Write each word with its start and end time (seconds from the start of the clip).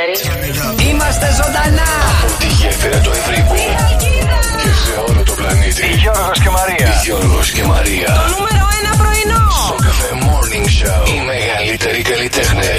ready? 0.00 0.82
Είμαστε 0.90 1.26
ζωντανά! 1.42 1.90
Τη 2.38 2.46
γέφυρα 2.46 3.00
του 3.00 3.10
Ευρύπου 3.10 3.54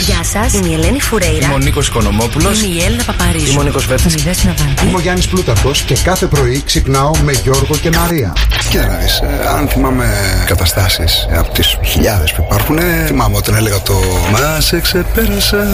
Γεια 0.05 0.23
σας, 0.23 0.53
είμαι 0.53 0.67
η 0.67 0.73
Ελένη 0.73 1.01
Φουρέιρα. 1.01 1.45
Είμαι 1.45 1.53
ο 1.53 1.57
Νίκος 1.57 1.87
Οικονομόπουλος. 1.87 2.61
Είμαι 2.61 2.75
η 2.75 2.83
Έλληνα 2.83 3.03
Παπαρίζου. 3.03 3.51
Είμαι 3.51 3.59
ο 3.59 3.63
Νίκος 3.63 3.85
Βέρτα. 3.85 4.09
Είμαι 4.09 4.19
η 4.19 4.23
Δέσποινα 4.23 4.53
Βάντη. 4.57 4.87
Είμαι 4.87 4.97
ο 4.97 4.99
Γιάννης 4.99 5.27
Πλούταρχος 5.27 5.81
και 5.81 5.95
κάθε 6.03 6.25
πρωί 6.25 6.61
ξυπνάω 6.65 7.11
με 7.23 7.31
Γιώργο 7.43 7.75
και 7.81 7.89
Μαρία. 7.97 8.33
Κοίτα 8.69 8.85
να 8.87 8.95
δεις, 8.95 9.19
ε, 9.19 9.47
αν 9.57 9.67
θυμάμαι 9.67 10.05
καταστάσεις 10.45 11.27
ε, 11.29 11.37
από 11.37 11.51
τις 11.51 11.77
χιλιάδες 11.83 12.31
που 12.33 12.43
υπάρχουν, 12.45 12.77
ε, 12.77 13.03
θυμάμαι 13.07 13.37
όταν 13.37 13.55
έλεγα 13.55 13.81
το 13.81 13.93
«Μα 14.31 14.59
σε 14.59 14.79
ξεπέρασα». 14.79 15.67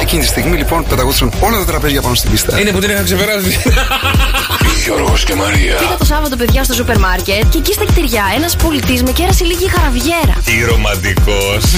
Εκείνη 0.00 0.22
τη 0.22 0.28
στιγμή 0.28 0.56
λοιπόν 0.56 0.84
πεταγόντουσαν 0.88 1.32
όλα 1.40 1.58
τα 1.58 1.64
τραπέζια 1.64 2.02
πάνω 2.02 2.14
στην 2.14 2.30
πίστα. 2.30 2.60
Είναι 2.60 2.70
που 2.70 2.78
την 2.78 2.90
είχα 2.90 3.02
ξεπεράσει. 3.02 3.58
Γιώργος 4.84 5.24
και 5.24 5.34
Μαρία. 5.34 5.74
Πήγα 5.74 5.96
το 5.98 6.04
Σάββατο, 6.04 6.36
παιδιά, 6.36 6.64
στο 6.64 6.74
σούπερ 6.74 6.98
μάρκετ 6.98 7.44
και 7.50 7.58
εκεί 7.58 7.72
στα 7.72 7.84
κτηριά 7.84 8.24
ένας 8.36 8.56
πολιτής 8.56 9.02
με 9.02 9.12
κέρασε 9.12 9.44
λίγη 9.44 9.68
χαραβιέρα. 9.68 10.34
Τι 10.44 10.64
ρομαντικός. 10.64 11.64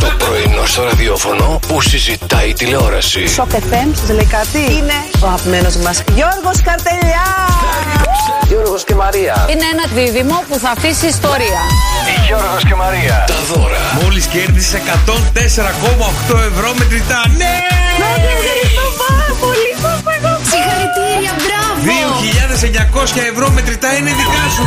Το 0.00 0.12
πρωινό 0.18 0.66
στο 0.66 0.82
ραδιόφωνο 0.82 1.60
που 1.68 1.80
συζητάει 1.80 2.48
η 2.48 2.52
τηλεόραση. 2.52 3.26
Σοκ 3.26 3.50
FM, 3.50 3.88
σας 3.94 4.08
λέει 4.08 4.28
κάτι. 4.30 4.58
Είναι 4.58 4.98
ο 5.20 5.26
αγαπημένος 5.26 5.76
μας 5.76 6.02
Γιώργος 6.14 6.62
Καρτελιά. 6.62 7.26
Γιώργος 8.48 8.84
και 8.84 8.94
Μαρία. 8.94 9.46
Είναι 9.50 9.64
ένα 9.72 9.84
δίδυμο 9.94 10.44
που 10.48 10.58
θα 10.58 10.70
αφήσει 10.70 11.06
ιστορία. 11.06 11.60
Γιώργος 12.26 12.64
και 12.64 12.74
Μαρία. 12.74 13.24
Τα 13.26 13.54
δώρα. 13.54 14.00
Μόλις 14.02 14.26
κέρδισες 14.26 14.80
104,8 14.80 16.36
ευρώ 16.52 16.74
μετρητά. 16.78 17.22
Ναι! 17.36 17.56
2.900 21.84 23.30
ευρώ 23.32 23.50
μετρητά 23.50 23.90
είναι 23.96 24.12
δικά 24.20 24.44
σου. 24.54 24.64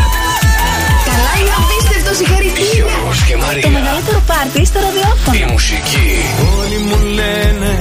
Καλά, 1.09 1.31
είναι 1.39 1.53
απίστευτο, 1.59 2.11
συγχαρητήρια! 2.19 2.73
Γιώργος 2.73 3.19
και 3.27 3.35
Μαρία. 3.43 3.61
Το 3.61 3.69
μεγαλύτερο 3.69 4.19
πάρτι 4.29 4.65
στο 4.65 4.79
ραδιόφωνο. 4.85 5.33
Η 5.41 5.43
μουσική. 5.51 6.09
Όλοι 6.57 6.77
μου 6.87 6.97
λένε 7.17 7.71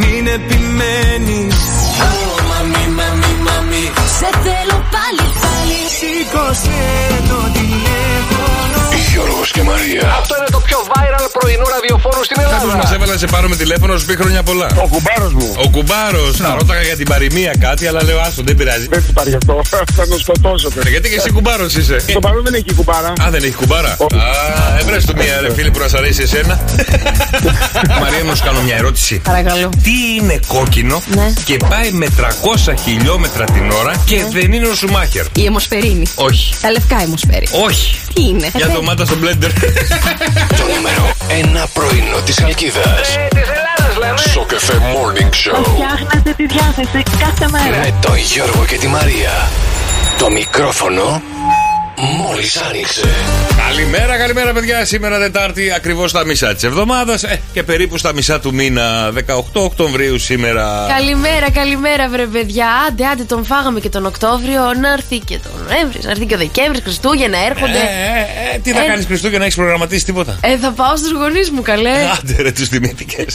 μην 0.00 0.26
επιμένεις 0.26 1.58
Σε 4.20 4.30
θέλω 4.44 4.78
πάλι, 4.94 5.26
πάλι. 5.44 5.78
Σήκωσε 5.98 6.80
το 7.30 7.38
τηλέφωνο 7.56 8.80
Γιώργος 9.10 9.50
και 9.50 9.62
Μαρία. 9.62 10.14
Αυτό 10.20 10.34
είναι 10.38 10.50
το 10.56 10.60
πιο 10.60 10.78
viral 10.92 11.26
πρωινό 11.60 11.76
ραδιοφόρο 11.76 12.24
στην 12.24 12.36
Κάποιος 12.36 12.62
μας 12.64 12.72
Ελλάδα. 12.74 12.94
έβαλε 12.94 13.12
να 13.12 13.18
σε 13.18 13.26
πάρουμε 13.34 13.56
τηλέφωνο, 13.56 13.98
σου 13.98 14.06
πει 14.06 14.14
χρόνια 14.20 14.42
πολλά. 14.42 14.68
Ο 14.84 14.86
κουμπάρος 14.94 15.32
μου. 15.38 15.48
Ο 15.64 15.68
κουμπάρος. 15.68 16.36
Θα 16.36 16.54
ρώταγα 16.58 16.82
για 16.82 16.96
την 16.96 17.06
παροιμία 17.12 17.52
κάτι, 17.66 17.86
αλλά 17.86 18.00
λέω 18.04 18.18
άστο, 18.26 18.42
δεν 18.48 18.56
πειράζει. 18.56 18.86
Δεν 18.90 19.02
του 19.06 19.12
πάρει 19.12 19.34
αυτό. 19.34 19.60
Θα 19.96 20.06
τον 20.10 20.18
σκοτώσω. 20.18 20.68
Γιατί 20.94 21.08
και 21.10 21.16
εσύ 21.16 21.30
κουμπάρος 21.30 21.74
είσαι. 21.74 21.96
Το 22.12 22.18
παρόν 22.18 22.42
δεν 22.44 22.54
έχει 22.54 22.72
κουμπάρα. 22.74 23.12
Α, 23.24 23.30
δεν 23.30 23.42
έχει 23.42 23.52
κουμπάρα. 23.62 23.88
Α, 23.90 23.98
έβρες 24.80 25.04
του 25.06 25.14
μία 25.16 25.40
ρε 25.40 25.54
φίλη 25.54 25.70
που 25.70 25.78
να 25.78 25.88
σ' 25.88 25.94
αρέσει 25.94 26.22
εσένα. 26.22 26.60
Μαρία, 28.00 28.22
να 28.26 28.34
σου 28.34 28.44
κάνω 28.44 28.60
μια 28.62 28.76
ερώτηση. 28.76 29.20
Παρακαλώ. 29.24 29.68
Τι 29.82 29.90
είναι 30.20 30.40
κόκκινο 30.46 31.02
Ναι. 31.14 31.32
και 31.44 31.56
πάει 31.68 31.90
με 31.90 32.06
300 32.68 32.74
χιλιόμετρα 32.84 33.44
την 33.44 33.70
ώρα 33.70 33.92
και 34.06 34.24
δεν 34.32 34.52
είναι 34.52 34.66
ο 34.66 34.74
Σουμάχερ; 34.74 35.24
Η 35.34 35.44
αιμοσφαιρίνη. 35.44 36.06
Όχι. 36.14 36.54
Τα 36.60 36.70
λευκά 36.70 37.02
αιμοσφαίρι. 37.02 37.48
Όχι. 37.64 37.98
Τι 38.14 38.22
είναι; 38.22 38.50
Για 38.54 38.68
ντομάτα 38.68 39.04
στο 39.04 39.16
μπλέντερ. 39.16 39.52
Το 40.60 40.64
νούμερο 40.74 41.10
ένα 41.28 41.66
πρωινό 41.72 42.20
της 42.24 42.42
Αλκίδας. 42.42 43.16
Ε, 43.16 43.28
της 43.28 43.42
Ελλάδας 43.42 43.96
λέμε. 43.98 44.18
Στο 44.18 44.40
καφέ 44.40 44.72
Morning 44.72 45.30
Show. 45.30 45.64
Φτιάχνετε 45.64 46.32
τη 46.36 46.46
διάθεση 46.46 47.02
κάθε 47.18 47.48
μέρα. 47.50 47.78
Με 47.78 47.94
τον 48.00 48.16
Γιώργο 48.16 48.64
και 48.64 48.76
τη 48.76 48.86
Μαρία. 48.86 49.50
Το 50.18 50.30
μικρόφωνο 50.30 51.22
μόλις 51.96 52.56
άνοιξε. 52.56 53.00
Καλημέρα, 53.68 54.16
καλημέρα, 54.18 54.52
παιδιά. 54.52 54.84
Σήμερα 54.84 55.18
Δετάρτη, 55.18 55.72
ακριβώς 55.72 56.10
στα 56.10 56.24
μισά 56.24 56.54
της 56.54 56.62
εβδομάδας 56.64 57.24
και 57.52 57.62
περίπου 57.62 57.98
στα 57.98 58.12
μισά 58.12 58.40
του 58.40 58.54
μήνα, 58.54 59.10
18 59.10 59.42
Οκτωβρίου 59.52 60.18
σήμερα. 60.18 60.86
Καλημέρα, 60.88 61.50
καλημέρα, 61.50 62.08
βρε 62.08 62.26
παιδιά. 62.26 62.66
Άντε, 62.88 63.06
άντε, 63.06 63.22
τον 63.24 63.44
φάγαμε 63.44 63.80
και 63.80 63.88
τον 63.88 64.06
Οκτώβριο. 64.06 64.74
Να 64.80 64.92
έρθει 64.92 65.18
και 65.18 65.38
τον 65.38 65.52
Νοέμβρη, 65.68 65.98
να 66.02 66.10
έρθει 66.10 66.26
και 66.26 66.34
ο 66.34 66.38
Δεκέμβρη, 66.38 66.80
Χριστούγεννα 66.80 67.38
έρχονται. 67.46 67.78
Ε, 67.78 68.52
ε, 68.52 68.54
ε, 68.54 68.58
τι 68.58 68.72
θα 68.72 68.82
Ε. 68.84 68.86
κάνεις 68.86 69.06
Χριστούγεννα, 69.06 69.44
έχεις 69.44 69.56
προγραμματίσει 69.56 70.04
τίποτα; 70.04 70.38
Ε, 70.40 70.56
θα 70.58 70.70
πάω 70.70 70.96
στους 70.96 71.10
γονείς 71.12 71.50
μου, 71.50 71.62
καλέ. 71.62 71.90
Άντε 72.18 72.42
ρε, 72.42 72.52
τους 72.52 72.68
θυμήθηκε. 72.68 73.24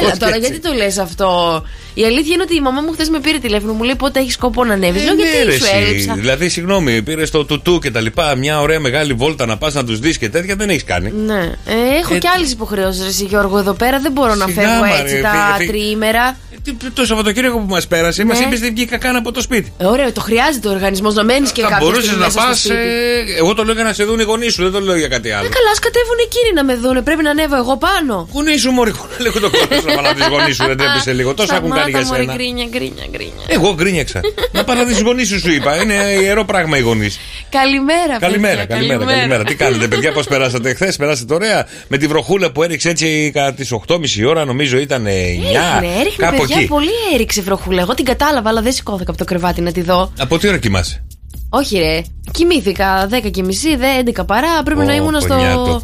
Έλα 0.00 0.10
πώς 0.10 0.18
τώρα, 0.18 0.32
και 0.32 0.38
έτσι. 0.38 0.50
γιατί 0.52 0.68
το 0.68 0.72
λες 0.74 0.98
αυτό; 0.98 1.62
Η 1.94 2.04
αλήθεια 2.04 2.34
είναι 2.34 2.42
ότι 2.42 2.54
η 2.56 2.60
μαμά 2.60 2.80
μου 2.80 2.92
χθες 2.92 3.08
με 3.08 3.20
πήρε 3.20 3.38
τηλέφωνο, 3.38 3.72
μου 3.72 3.82
λέει 3.82 3.94
πότε 3.94 4.20
έχεις 4.20 4.32
σκοπό 4.32 4.64
να 4.64 4.72
ανέβεις. 4.74 5.04
Λέω 5.04 5.14
γιατί 5.14 5.58
σου 5.58 5.66
έλειψα. 5.76 6.14
Δηλαδή, 6.14 6.48
συγγνώμη, 6.48 7.02
πήρε 7.02 7.26
το 7.26 7.44
τουτού 7.44 7.78
και 7.78 7.90
τα 7.90 8.00
λοιπά, 8.00 8.34
μια 8.34 8.60
ωραία 8.60 8.80
μεγάλη 8.80 9.12
βόλτα 9.12 9.46
να 9.46 9.56
πας 9.56 9.74
να 9.74 9.84
τους 9.84 9.98
δεις 9.98 10.18
και 10.18 10.28
τέτοια 10.28 10.56
δεν 10.56 10.68
έχεις 10.70 10.84
κάνει. 10.84 11.12
Ναι. 11.26 11.42
Ε, 11.66 11.98
έχω 12.00 12.14
Ε, 12.14 12.18
και 12.18 12.28
άλλες 12.36 12.50
υποχρεώσεις, 12.52 13.02
Ρε 13.02 13.08
εσύ, 13.08 13.24
Γιώργο, 13.24 13.58
εδώ 13.58 13.72
πέρα. 13.72 14.00
Δεν 14.00 14.12
μπορώ 14.12 14.34
να 14.34 14.46
Σιγά, 14.46 14.60
φεύγω 14.62 14.80
μαρε, 14.80 15.00
έτσι 15.00 15.10
φύγε, 15.14 15.22
τα 15.22 15.54
φύγε. 15.58 15.70
τριήμερα. 15.70 16.36
Ε, 16.66 16.72
τι- 16.78 16.90
Το 16.90 17.04
Σαββατοκύριακο 17.06 17.58
που 17.58 17.66
μας 17.68 17.86
πέρασε, 17.86 18.22
Ναι. 18.22 18.32
μα 18.34 18.40
είπες 18.40 18.60
δεν 18.60 18.70
βγήκα 18.74 18.96
καν 18.98 19.16
από 19.16 19.32
το 19.32 19.40
σπίτι. 19.40 19.72
Ε, 19.78 19.84
ωραίο, 19.84 20.12
το 20.12 20.20
χρειάζεται 20.20 20.68
ο 20.68 20.70
οργανισμός 20.70 21.14
να 21.14 21.24
μένεις 21.24 21.50
και 21.52 21.62
θα 21.62 21.68
κάποια 21.68 21.80
μπορούσες 21.84 22.04
στιγμή 22.04 22.20
να 22.20 22.26
μέσα 22.26 22.38
στο 22.40 22.48
πας. 22.48 22.58
σπίτι. 22.58 23.34
εγώ 23.38 23.54
το 23.54 23.64
λέω 23.64 23.74
για 23.74 23.84
να 23.84 23.92
σε 23.92 24.04
δουν 24.04 24.18
οι 24.20 24.22
γονείς 24.22 24.52
σου, 24.54 24.62
δεν 24.62 24.72
το 24.72 24.80
λέω 24.80 24.96
για 24.96 25.08
κάτι 25.08 25.30
άλλο. 25.30 25.46
Ε, 25.46 25.48
καλά, 25.48 25.70
ας 25.72 25.78
κατέβουν 25.78 26.18
εκείνοι 26.28 26.50
να 26.54 26.64
με 26.64 26.74
δούνε. 26.82 27.00
Πρέπει 27.02 27.22
να 27.22 27.30
ανέβω 27.30 27.56
εγώ 27.56 27.74
πάνω. 27.76 28.28
Γονείς 28.32 28.60
σου, 28.60 28.70
Μωρή, 28.70 28.92
λίγο 29.24 29.40
το 29.40 29.50
κόσμο 29.50 29.80
να 29.86 29.94
πάνε 29.94 30.12
τις 30.18 30.26
γονείς 30.26 30.54
σου, 30.56 30.64
δεν 30.66 30.76
τρέπεσαι 30.76 31.12
λίγο. 31.12 31.34
Τόσο 31.34 31.54
έχουν 31.54 31.70
κάνει 31.70 31.90
για 31.90 32.00
Σταμάτα, 32.00 32.08
μωρέ, 32.12 32.22
σένα. 32.22 32.34
Γκρίνια, 32.34 32.66
γκρίνια, 32.72 33.06
γκρίνια. 33.12 33.44
Εγώ 33.56 33.74
γκρίνιαξα. 33.74 34.20
να 34.52 34.64
πάνε 34.64 34.80
να 34.80 34.86
δεις 34.86 35.00
γονείς 35.00 35.28
σου, 35.28 35.38
σου 35.40 35.50
είπα. 35.50 35.82
Είναι 35.82 35.94
ιερό 36.22 36.44
πράγμα 36.44 36.76
οι 36.78 36.80
γονείς. 36.80 37.18
Καλημέρα, 37.50 38.18
Καλημέρα, 38.18 38.54
παιδιά, 38.66 38.76
καλημέρα, 38.76 39.04
καλημέρα. 39.12 39.44
Τι 39.44 39.54
κάνετε, 39.54 39.86
παιδιά, 39.88 40.12
πώς 40.12 40.26
περάσατε 40.26 40.74
χθες, 40.74 40.96
περάσατε 40.96 41.34
ωραία. 41.34 41.66
Με 41.88 41.96
τη 41.98 42.06
βροχούλα 42.06 42.50
που 42.50 42.62
έριξε 42.62 42.88
έτσι 42.88 43.30
κατά 43.34 43.52
τις 43.54 43.72
8.30 43.72 44.24
ώρα, 44.28 44.44
νομίζω 44.44 44.78
ήταν 44.78 45.06
9. 45.06 45.08
Έριχνε, 45.08 46.00
έριχνε, 46.00 46.24
κάπου 46.26 46.40
παιδιά, 46.40 46.55
εκεί. 46.58 46.66
πολύ 46.68 46.90
έριξε 47.14 47.42
βροχούλα. 47.42 47.80
Εγώ 47.80 47.94
την 47.94 48.04
κατάλαβα, 48.04 48.48
αλλά 48.48 48.62
δεν 48.62 48.72
σηκώθηκα 48.72 49.10
από 49.10 49.18
το 49.18 49.24
κρεβάτι 49.24 49.60
να 49.60 49.72
τη 49.72 49.82
δω. 49.82 50.12
Από 50.18 50.38
τι 50.38 50.48
ώρα 50.48 50.58
κοιμάσαι; 50.58 51.04
Όχι, 51.48 51.78
ρε. 51.78 52.02
Κοιμήθηκα 52.30 53.08
10 53.24 53.30
και 53.30 53.42
μισή, 53.42 53.76
δε 53.76 53.86
11 54.20 54.26
παρά. 54.26 54.62
Πρέπει 54.64 54.80
Ω, 54.80 54.84
να 54.84 54.94
ήμουν 54.94 55.20
στο. 55.20 55.34
πονιάτο. 55.34 55.82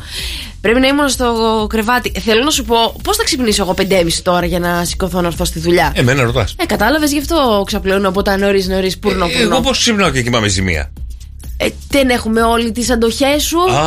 Πρέπει 0.61 0.81
να 0.81 0.87
ήμουν 0.87 1.09
στο 1.09 1.66
κρεβάτι. 1.69 2.12
Θέλω 2.21 2.44
να 2.44 2.50
σου 2.50 2.65
πω, 2.65 2.77
πώς 3.03 3.16
θα 3.16 3.25
ξυπνήσω 3.25 3.62
εγώ 3.62 3.75
5.30 3.78 4.12
τώρα 4.22 4.47
για 4.47 4.59
να 4.59 4.84
σηκωθώ 4.84 5.21
να 5.21 5.27
έρθω 5.27 5.44
στη 5.44 5.59
δουλειά; 5.59 5.93
Εμένα 5.94 6.22
ρωτάς. 6.22 6.55
Ε, 6.59 6.66
κατάλαβες, 6.66 7.12
γι' 7.12 7.19
αυτό 7.19 7.62
ξαπλώνω 7.66 8.09
από 8.09 8.22
τα 8.22 8.37
νωρίς 8.37 8.66
νωρίς 8.69 8.99
πουρνό 8.99 9.25
Εγώ 9.25 9.38
πουρνό. 9.49 9.61
πώς 9.61 9.78
ξυπνάω 9.78 10.11
και 10.11 10.22
κοιμάμαι 10.22 10.49
ζημία; 10.49 10.93
Ε, 11.65 11.69
δεν 11.89 12.09
έχουμε 12.11 12.43
όλοι 12.43 12.73
τις 12.73 12.91
αντοχές 12.91 13.43
σου. 13.43 13.59
Α, 13.61 13.83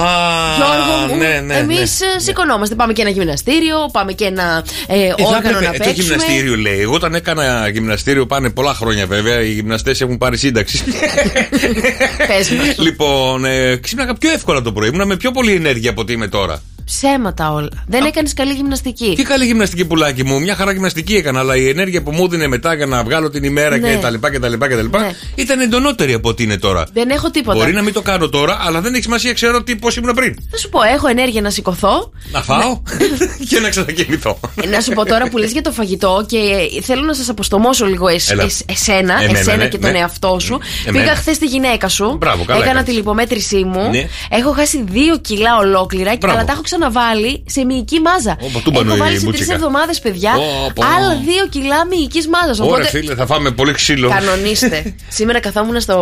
Γιώργο 0.55 1.07
μου, 1.09 1.15
ναι, 1.17 1.39
ναι, 1.45 1.53
εμείς 1.57 1.99
ναι. 1.99 2.19
σηκωνόμαστε. 2.19 2.75
Πάμε 2.75 2.93
και 2.93 3.01
ένα 3.01 3.09
γυμναστήριο, 3.11 3.77
πάμε 3.91 4.11
και 4.13 4.25
ένα 4.25 4.63
ε, 4.87 5.01
Ε, 5.03 5.07
θα 5.07 5.15
όργανο 5.17 5.37
έπρεπε- 5.57 5.61
να 5.61 5.69
ε, 5.75 5.77
το 5.77 5.83
παίξουμε. 5.83 6.03
γυμναστήριο 6.03 6.55
λέει. 6.55 6.79
Εγώ 6.79 6.93
όταν 6.93 7.15
έκανα 7.15 7.67
γυμναστήριο 7.69 8.25
πάνε 8.25 8.49
πολλά 8.49 8.73
χρόνια 8.73 9.05
βέβαια. 9.05 9.41
Οι 9.41 9.51
γυμναστές 9.51 10.01
έχουν 10.01 10.17
πάρει 10.17 10.37
σύνταξη. 10.37 10.83
Πες 12.27 12.49
μας. 12.51 12.77
λοιπόν, 12.77 13.45
ε, 13.45 13.75
ξύπναγα 13.75 14.13
πιο 14.13 14.31
εύκολα 14.31 14.61
το 14.61 14.71
πρωί. 14.71 14.87
Ήμουνα 14.87 15.05
με 15.05 15.15
πιο 15.17 15.31
πολλή 15.31 15.53
ενέργεια 15.53 15.89
από 15.89 16.01
ότι 16.01 16.13
είμαι 16.13 16.27
τώρα. 16.27 16.61
Ψέματα 16.85 17.51
όλα. 17.51 17.69
Δεν 17.87 18.05
έκανες 18.05 18.33
καλή 18.33 18.53
γυμναστική. 18.53 19.13
Τι 19.15 19.23
καλή 19.23 19.45
γυμναστική 19.45 19.85
πουλάκι 19.85 20.23
μου. 20.23 20.39
Μια 20.39 20.55
χαρά 20.55 20.71
γυμναστική 20.71 21.15
έκανα, 21.15 21.39
αλλά 21.39 21.55
η 21.55 21.69
ενέργεια 21.69 22.03
που 22.03 22.11
μου 22.11 22.23
έδινε 22.25 22.47
μετά 22.47 22.73
για 22.75 22.85
να 22.85 23.03
βγάλω 23.03 23.29
την 23.29 23.43
ημέρα 23.43 23.77
Ναι. 23.77 23.89
και 23.91 23.97
τα 23.97 24.09
λοιπά 24.09 24.31
και 24.31 24.39
τα 24.39 24.47
λοιπά 24.49 24.67
και 24.67 24.75
τα 24.75 24.81
λοιπά 24.81 24.99
Ναι. 24.99 25.11
ήταν 25.35 25.59
εντονότερη 25.59 26.13
από 26.13 26.29
ό,τι 26.29 26.43
είναι 26.43 26.57
τώρα. 26.57 26.85
Δεν 26.93 27.09
έχω 27.09 27.31
τίποτα. 27.31 27.57
Μπορεί 27.57 27.73
να 27.73 27.81
μην 27.81 27.93
το 27.93 28.01
κάνω 28.01 28.29
τώρα, 28.29 28.57
αλλά 28.61 28.81
δεν 28.81 28.93
έχει 28.93 29.03
σημασία, 29.03 29.33
ξέρω 29.33 29.63
τι 29.63 29.75
πώς 29.75 29.95
ήμουν 29.95 30.13
πριν. 30.13 30.35
Θα 30.51 30.57
σου 30.57 30.69
πω, 30.69 30.81
έχω 30.81 31.07
ενέργεια 31.07 31.41
να 31.41 31.49
σηκωθώ. 31.49 32.11
Να 32.31 32.41
φάω 32.41 32.81
και 33.49 33.59
να 33.59 33.69
ξανακοιμηθώ. 33.69 34.39
Ε, 34.63 34.67
να 34.67 34.79
σου 34.81 34.91
πω 34.93 35.05
τώρα 35.05 35.29
που 35.29 35.37
λες 35.37 35.51
για 35.51 35.61
το 35.61 35.71
φαγητό 35.71 36.25
και 36.27 36.39
θέλω 36.83 37.01
να 37.01 37.13
σας 37.13 37.29
αποστομώσω 37.29 37.85
λίγο 37.85 38.07
εσ- 38.07 38.31
Έλα. 38.31 38.43
εσ- 38.43 38.69
εσένα, 38.71 39.13
Εμένα, 39.21 39.39
εσένα 39.39 39.57
ναι, 39.57 39.67
και 39.67 39.77
τον 39.77 39.91
ναι. 39.91 39.97
εαυτό 39.97 40.37
σου. 40.39 40.59
Εμένα. 40.85 41.03
Πήγα 41.03 41.15
χθες 41.17 41.37
τη 41.37 41.45
γυναίκα 41.45 41.87
σου. 41.89 42.15
Μπράβο, 42.19 42.43
καλά 42.43 42.57
Έκανα 42.57 42.71
έκανες. 42.71 42.89
τη 42.89 42.95
λιπομέτρησή 42.95 43.63
μου. 43.63 43.89
Ναι. 43.89 44.07
Έχω 44.29 44.51
χάσει 44.51 44.83
δύο 44.89 45.17
κιλά 45.17 45.57
ολόκληρα, 45.57 46.11
και 46.11 46.17
Μπράβο. 46.17 46.37
αλλά 46.37 46.45
τα 46.45 46.51
έχω 46.51 46.61
ξαναβάλει 46.75 47.43
σε 47.47 47.65
μυϊκή 47.65 47.99
μάζα. 47.99 48.37
Ωπα, 48.41 48.59
τούμπανο 48.63 48.87
έχω 48.87 48.95
η 48.95 48.99
βάλει 48.99 49.11
σε 49.11 49.19
τρεις 49.19 49.25
μπουτσίκα. 49.31 49.53
εβδομάδες, 49.53 49.99
παιδιά, 49.99 50.31
Ω, 50.35 50.71
πω. 50.73 50.83
άλλα 50.95 51.15
δύο 51.29 51.47
κιλά 51.49 51.85
μυϊκής 51.89 52.27
μάζας. 52.27 52.59
Ωραία, 52.59 52.71
Οπότε 52.73 52.87
φίλε, 52.87 53.15
θα 53.15 53.25
φάμε 53.25 53.51
πολύ 53.51 53.71
ξύλο. 53.73 54.09
κανονίστε. 54.09 54.95
Σήμερα 55.17 55.39
καθόμουν 55.39 55.79
στο. 55.81 55.95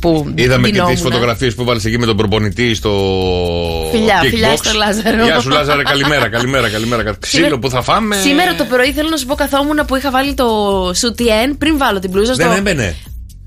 που 0.00 0.32
Είδαμε 0.34 0.62
και 0.62 0.72
τις 0.72 0.80
ντυνόμουν. 0.80 0.96
φωτογραφίες 0.96 1.54
που 1.54 1.64
'βαλες 1.64 1.84
εκεί 1.84 1.98
με 1.98 2.06
τον 2.06 2.16
προπονητή 2.16 2.74
στο. 2.74 2.90
Φιλιά, 3.92 4.20
kickbox. 4.22 4.28
φιλιά 4.28 4.56
στο 4.56 4.70
Λάζαρο. 4.76 5.24
Γεια 5.24 5.40
σου, 5.40 5.48
Λάζαρε, 5.50 5.82
καλημέρα, 5.82 6.28
καλημέρα, 6.28 6.68
καλημέρα. 6.68 7.16
Ξύλο 7.20 7.58
που 7.58 7.70
θα 7.70 7.82
φάμε. 7.82 8.16
Σήμερα 8.16 8.54
το 8.54 8.64
πρωί 8.64 8.92
θέλω 8.92 9.08
να 9.08 9.16
σου 9.16 9.26
πω 9.26 9.34
καθόμουν 9.34 9.84
που 9.86 9.96
είχα 9.96 10.10
βάλει 10.10 10.34
το 10.34 10.46
σουτιέν 10.94 11.58
πριν 11.58 11.78
βάλω 11.78 11.98
την 11.98 12.10
μπλούζα 12.10 12.34
στο. 12.34 12.48
Δεν 12.48 12.56
έμπαινε. 12.56 12.96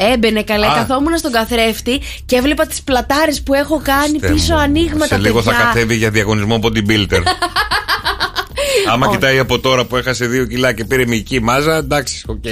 Έμπαινε 0.01 0.43
καλέ, 0.43 0.65
Α. 0.65 0.73
καθόμουν 0.75 1.17
στον 1.17 1.31
καθρέφτη 1.31 2.01
και 2.25 2.35
έβλεπα 2.35 2.65
τις 2.65 2.81
πλατάρες 2.81 3.41
που 3.41 3.53
έχω 3.53 3.81
κάνει 3.83 4.19
Θεέ 4.19 4.31
πίσω 4.31 4.53
μου. 4.53 4.59
ανοίγματα. 4.59 5.05
Σε 5.05 5.17
λίγο 5.17 5.41
θα 5.41 5.49
παιδιά. 5.49 5.65
κατέβει 5.65 5.95
για 5.95 6.09
διαγωνισμό 6.09 6.59
bodybuilder. 6.63 7.21
Άμα 8.91 9.07
κοιτάει 9.09 9.39
από 9.39 9.59
τώρα 9.59 9.85
που 9.85 9.97
έχασε 9.97 10.25
δύο 10.25 10.45
κιλά 10.45 10.73
και 10.73 10.85
πήρε 10.85 11.05
μυϊκή 11.05 11.39
μάζα, 11.41 11.75
εντάξει, 11.75 12.23
οκ. 12.27 12.43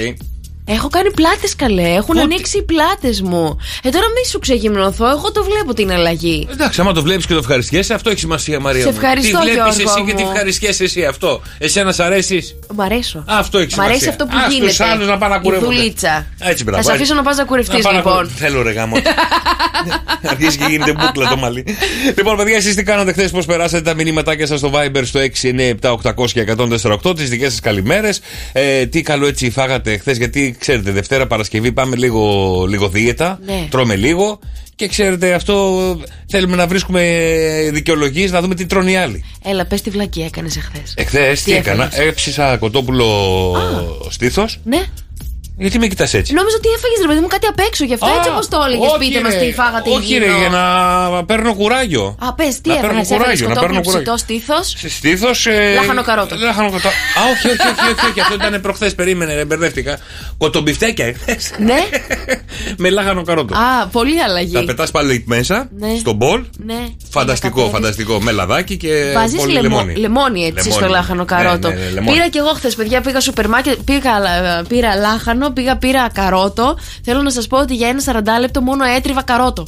Έχω 0.70 0.88
κάνει 0.88 1.10
πλάτες 1.10 1.56
καλέ. 1.56 1.82
Έχουν 1.82 2.06
Πότε; 2.06 2.20
ανοίξει 2.20 2.58
οι 2.58 2.62
πλάτες 2.62 3.20
μου. 3.20 3.58
Ε, 3.82 3.88
τώρα 3.90 4.04
μη 4.06 4.28
σου 4.30 4.38
ξεγυμνωθώ. 4.38 5.06
Εγώ 5.08 5.32
το 5.32 5.44
βλέπω 5.44 5.74
την 5.74 5.92
αλλαγή. 5.92 6.46
Εντάξει, 6.50 6.80
άμα 6.80 6.92
το 6.92 7.02
βλέπεις 7.02 7.26
και 7.26 7.32
το 7.32 7.38
ευχαριστιέσαι, 7.38 7.94
αυτό 7.94 8.10
έχει 8.10 8.18
σημασία, 8.18 8.60
Μαρία. 8.60 8.82
Σε 8.82 8.88
μου. 8.90 8.94
ευχαριστώ, 9.00 9.38
Τι 9.38 9.44
βλέπεις 9.50 9.76
Γιώργο 9.76 9.92
εσύ 9.98 10.04
και 10.06 10.14
τι 10.14 10.22
μου. 10.22 10.28
ευχαριστιέσαι 10.30 10.84
εσύ 10.84 11.04
αυτό. 11.04 11.42
Εσένα 11.58 11.92
σ' 11.92 12.00
αρέσεις; 12.00 12.56
Μ' 12.74 12.80
αρέσω. 12.80 13.24
Αυτό 13.26 13.58
έχει 13.58 13.74
Μ' 13.76 13.80
αρέσει 13.80 13.98
σημασία. 13.98 14.10
αυτό 14.10 14.36
που 14.36 14.42
Ας 14.46 14.52
γίνεται. 14.52 14.68
τους 14.70 14.80
άλλους 14.80 15.06
να 15.06 15.18
πάνε 15.18 15.34
να 15.34 15.40
Η 15.40 15.44
κουρεύονται. 15.44 15.74
δουλίτσα. 15.74 16.26
Έτσι, 16.38 16.64
Θα 16.64 16.70
μπράβο. 16.70 16.82
σε 16.88 16.92
αφήσω 16.92 17.14
να 17.14 17.22
πας 17.22 17.36
να 17.36 17.44
κουρευτεί 17.44 17.76
Να 17.76 17.82
πάω 17.82 17.92
να 17.92 17.98
λοιπόν. 17.98 18.12
κουρε- 18.14 18.28
Θέλω 18.42 18.62
ρε 18.62 18.70
γάμο. 18.72 18.96
Αρχίζει 20.32 20.56
και 20.56 20.64
γίνεται 20.68 20.92
μπουκλα 20.92 21.28
το 21.28 21.36
μαλλί. 21.36 21.64
λοιπόν, 22.16 22.36
παιδιά, 22.36 22.56
εσείς 22.56 22.74
τι 22.74 22.82
κάνατε 22.82 23.12
χθες, 23.12 23.30
πώς 23.30 23.46
περάσατε 23.46 23.82
τα 23.82 23.94
μηνύματάκια 23.94 24.46
σας 24.46 24.58
στο 24.58 24.70
Viber 24.74 25.02
στο 25.04 25.20
697-800-1048, 25.20 27.16
τις 27.16 27.28
δικές 27.28 27.50
σας 27.50 27.60
καλημέρες. 27.60 28.20
Ε, 28.52 28.86
τι 28.86 29.02
καλό 29.02 29.26
έτσι 29.26 29.50
φάγατε 29.50 29.96
χθες, 29.98 30.16
γιατί 30.16 30.56
ξέρετε, 30.58 30.90
Δευτέρα 30.90 31.26
Παρασκευή 31.26 31.72
πάμε 31.72 31.96
λίγο, 31.96 32.64
λίγο 32.68 32.88
δίαιτα. 32.88 33.38
Ναι. 33.44 33.66
Τρώμε 33.70 33.96
λίγο. 33.96 34.38
Και 34.76 34.88
ξέρετε, 34.88 35.32
αυτό 35.34 35.96
θέλουμε 36.28 36.56
να 36.56 36.66
βρίσκουμε 36.66 37.02
δικαιολογίες 37.72 38.30
να 38.30 38.40
δούμε 38.40 38.54
τι 38.54 38.66
τρώνε 38.66 38.90
οι 38.90 38.96
άλλοι. 38.96 39.24
Έλα, 39.44 39.66
πες 39.66 39.82
τι 39.82 39.90
βλακή 39.90 40.22
έκανες 40.22 40.56
εχθές. 40.56 40.94
Εχθές 40.96 41.42
τι, 41.42 41.50
Τι 41.50 41.56
έκανα, 41.56 41.84
έφαγες; 41.84 42.06
έψησα 42.06 42.56
κοτόπουλο 42.56 43.06
στήθος. 44.08 44.60
Ναι. 44.64 44.86
Γιατί 45.58 45.78
με 45.78 45.86
κοιτάς 45.86 46.14
έτσι; 46.14 46.32
Νόμιζα 46.32 46.56
ότι 46.56 46.68
έφαγες 46.76 46.98
ρε 47.00 47.06
παιδί 47.10 47.20
μου 47.20 47.26
κάτι 47.26 47.46
απ' 47.46 47.58
έξω 47.68 47.84
γι' 47.84 47.94
αυτό. 47.94 48.06
έτσι 48.16 48.28
Α, 48.28 48.32
όπως 48.32 48.48
το 48.48 48.58
έλεγες. 48.66 48.90
όχι, 48.90 48.98
Πείτε 48.98 49.20
μας 49.22 49.32
ρε. 49.34 49.40
τι 49.40 49.52
φάγατε 49.52 49.90
Όχι, 49.90 50.12
ρε, 50.18 50.24
υγιεινό. 50.24 50.38
για 50.38 50.48
να 50.58 51.24
παίρνω 51.24 51.54
κουράγιο. 51.54 52.04
Α, 52.26 52.34
πες, 52.34 52.60
τι 52.60 52.68
Να 52.68 52.74
παίρνω 52.74 52.88
έφαγες. 52.90 53.08
κουράγιο, 53.08 53.32
Έφαγε 53.32 53.46
να 53.54 53.60
παίρνω 53.60 53.76
κοτόπουλο 53.80 54.02
κουράγιο. 54.02 54.14
ψητό 54.14 54.62
στήθο. 54.64 54.88
Στήθος. 54.98 55.46
Ε, 55.46 55.74
Λάχανο 55.74 56.02
καρότο. 56.02 56.34
Λάχανο 56.36 56.68
καρότο. 56.74 56.88
Α, 56.88 57.20
όχι, 57.32 57.46
όχι, 57.54 57.66
όχι, 57.72 57.86
όχι, 57.92 58.06
όχι. 58.10 58.20
Αυτό 58.20 58.34
ήταν 58.34 58.60
προχθές. 58.60 58.94
Περίμενε, 58.94 59.34
ρε, 59.34 59.44
μπερδεύτηκα. 59.44 59.98
Κοτομπιφτέκια 60.38 61.06
εχθές. 61.06 61.50
Ναι. 61.58 61.80
Με 62.82 62.90
λάχανο 62.90 63.22
καρότο. 63.22 63.54
Α, 63.54 63.86
πολύ 63.86 64.16
Τα 64.18 64.24
αλλαγή. 64.24 64.64
πετάς 64.64 64.90
πάλι 64.90 65.24
μέσα, 65.26 65.68
Ναι. 65.78 65.88
στον 65.98 66.14
μπολ. 66.16 66.44
Ναι. 66.64 66.78
Φανταστικό, 67.10 67.60
Ένα 67.60 67.70
φανταστικό. 67.70 68.20
Με 68.20 68.32
λαδάκι 68.32 68.76
και 68.76 69.12
Βάζεις 69.14 69.38
πολύ 69.40 69.52
λεμόνι. 69.52 69.70
λεμόνι. 69.94 69.94
λεμόνι 70.00 70.44
έτσι 70.56 70.70
στο 70.70 70.86
λάχανο 70.88 71.24
καρότο. 71.24 71.68
Ναι, 71.68 71.74
ναι, 71.74 71.80
ναι, 71.80 71.90
λεμόνι. 71.90 72.12
πήρα 72.16 72.28
και 72.28 72.38
εγώ 72.38 72.48
χθες, 72.48 72.74
παιδιά, 72.74 73.00
πήγα 73.00 73.20
σούπερ 73.20 73.48
μάρκετ, 73.48 73.78
πήγα, 73.84 74.10
ε, 74.58 74.62
πήρα 74.68 74.94
λάχανο, 74.96 75.47
πήγα 75.52 75.76
πήρα 75.76 76.08
καρότο. 76.12 76.76
Θέλω 77.04 77.22
να 77.22 77.30
σας 77.30 77.46
πω 77.46 77.58
ότι 77.58 77.74
για 77.74 77.88
ένα 77.88 78.02
40 78.38 78.40
λεπτό 78.40 78.60
μόνο 78.60 78.84
έτριβα 78.84 79.22
καρότο. 79.22 79.66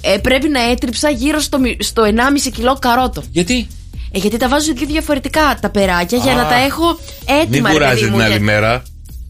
Ε, 0.00 0.18
πρέπει 0.18 0.48
να 0.48 0.60
έτριψα 0.70 1.10
γύρω 1.10 1.40
στο, 1.40 1.58
μι- 1.58 1.82
στο 1.82 2.02
1,5 2.04 2.50
κιλό 2.52 2.76
καρότο. 2.80 3.22
Γιατί; 3.30 3.68
Ε, 4.12 4.18
γιατί 4.18 4.36
τα 4.36 4.48
βάζω 4.48 4.72
δύο 4.72 4.86
διαφορετικά 4.86 5.58
τα 5.60 5.70
περάκια 5.70 6.18
για 6.18 6.32
Α, 6.32 6.36
να 6.36 6.44
τα 6.46 6.54
έχω 6.54 6.86
Μην 6.86 7.36
έτοιμα, 7.40 7.68
ρε 7.68 7.74
κουράζει 7.74 7.94
παιδί 8.00 8.06
μου. 8.10 8.16
την 8.16 8.24
άλλη 8.24 8.32
για- 8.32 8.42
μέρα. 8.44 8.82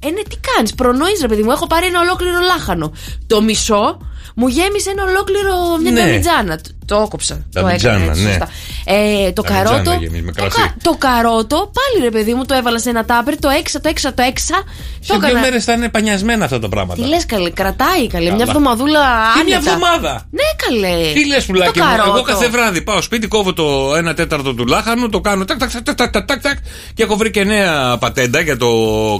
Ε, 0.04 0.10
ναι, 0.10 0.22
τι 0.22 0.36
κάνεις, 0.54 0.74
προνοεί, 0.74 1.10
ρε 1.20 1.28
παιδί 1.28 1.42
μου. 1.42 1.50
Έχω 1.50 1.66
πάρει 1.66 1.86
ένα 1.86 2.00
ολόκληρο 2.00 2.38
λάχανο. 2.40 2.92
Το 3.26 3.42
μισό 3.42 3.98
μου 4.34 4.48
γέμισε 4.48 4.90
ένα 4.90 5.02
ολόκληρο 5.02 5.52
μια 5.82 5.90
Ναι. 5.90 6.00
νταμιτζάνα. 6.00 6.56
Το- 6.56 6.70
Το 6.90 7.02
έκοψα. 7.06 7.34
Το 7.52 7.60
Νταμιτζάνα, 7.60 7.94
έκανα 7.96 8.10
έτσι, 8.10 8.22
ναι. 8.24 8.28
σωστά. 8.30 8.48
Ε, 8.84 9.32
το 9.32 9.42
Νταμιτζάνα 9.42 9.70
καρότο. 9.70 9.92
γεμίζει 10.00 10.22
με 10.22 10.32
το, 10.32 10.40
κρασί. 10.40 10.74
το 10.82 10.96
καρότο, 10.98 11.56
πάλι 11.56 12.04
ρε 12.04 12.10
παιδί 12.10 12.34
μου, 12.34 12.44
το 12.46 12.54
έβαλα 12.54 12.78
σε 12.78 12.88
ένα 12.90 13.04
τάπερ, 13.04 13.38
το 13.38 13.48
έξα, 13.48 13.80
το 13.80 13.88
έξα, 13.88 14.14
το 14.14 14.22
έξα. 14.22 14.54
Σε 15.00 15.12
το 15.12 15.18
δύο 15.18 15.28
έκανα. 15.28 15.40
μέρες 15.40 15.64
θα 15.64 15.72
είναι 15.72 15.88
πανιασμένα 15.88 16.44
αυτά 16.44 16.58
τα 16.58 16.68
πράγματα. 16.68 17.02
Τι 17.02 17.08
λες, 17.08 17.26
καλέ, 17.26 17.50
κρατάει 17.50 18.06
καλέ. 18.06 18.22
Μια 18.24 18.30
Καλά. 18.32 18.42
εβδομαδούλα 18.42 19.00
Τι 19.38 19.44
μια 19.44 19.56
άνετα. 19.56 19.70
εβδομάδα. 19.72 20.26
Ναι, 20.30 20.42
καλέ. 20.66 21.12
Τι 21.12 21.26
λες, 21.26 21.44
πουλάκι 21.44 21.78
Το 21.78 21.84
μου, 21.84 21.90
εγώ 21.96 22.02
καρότο. 22.04 22.22
κάθε 22.22 22.48
βράδυ 22.48 22.82
πάω 22.82 23.00
σπίτι, 23.02 23.26
κόβω 23.26 23.52
το 23.52 23.94
1 23.94 24.14
τέταρτο 24.14 24.54
του 24.54 24.66
λάχανου, 24.66 25.08
το 25.08 25.20
κάνω 25.20 25.44
τάκ, 25.44 25.58
τάκ, 25.58 25.70
τάκ, 25.70 25.94
τάκ, 25.94 26.10
τάκ, 26.10 26.24
τάκ, 26.26 26.40
τάκ, 26.42 26.58
και 26.94 27.02
έχω 27.02 27.16
βρει 27.16 27.30
και 27.30 27.44
νέα 27.44 27.96
πατέντα 27.98 28.40
για 28.40 28.56
το 28.56 28.68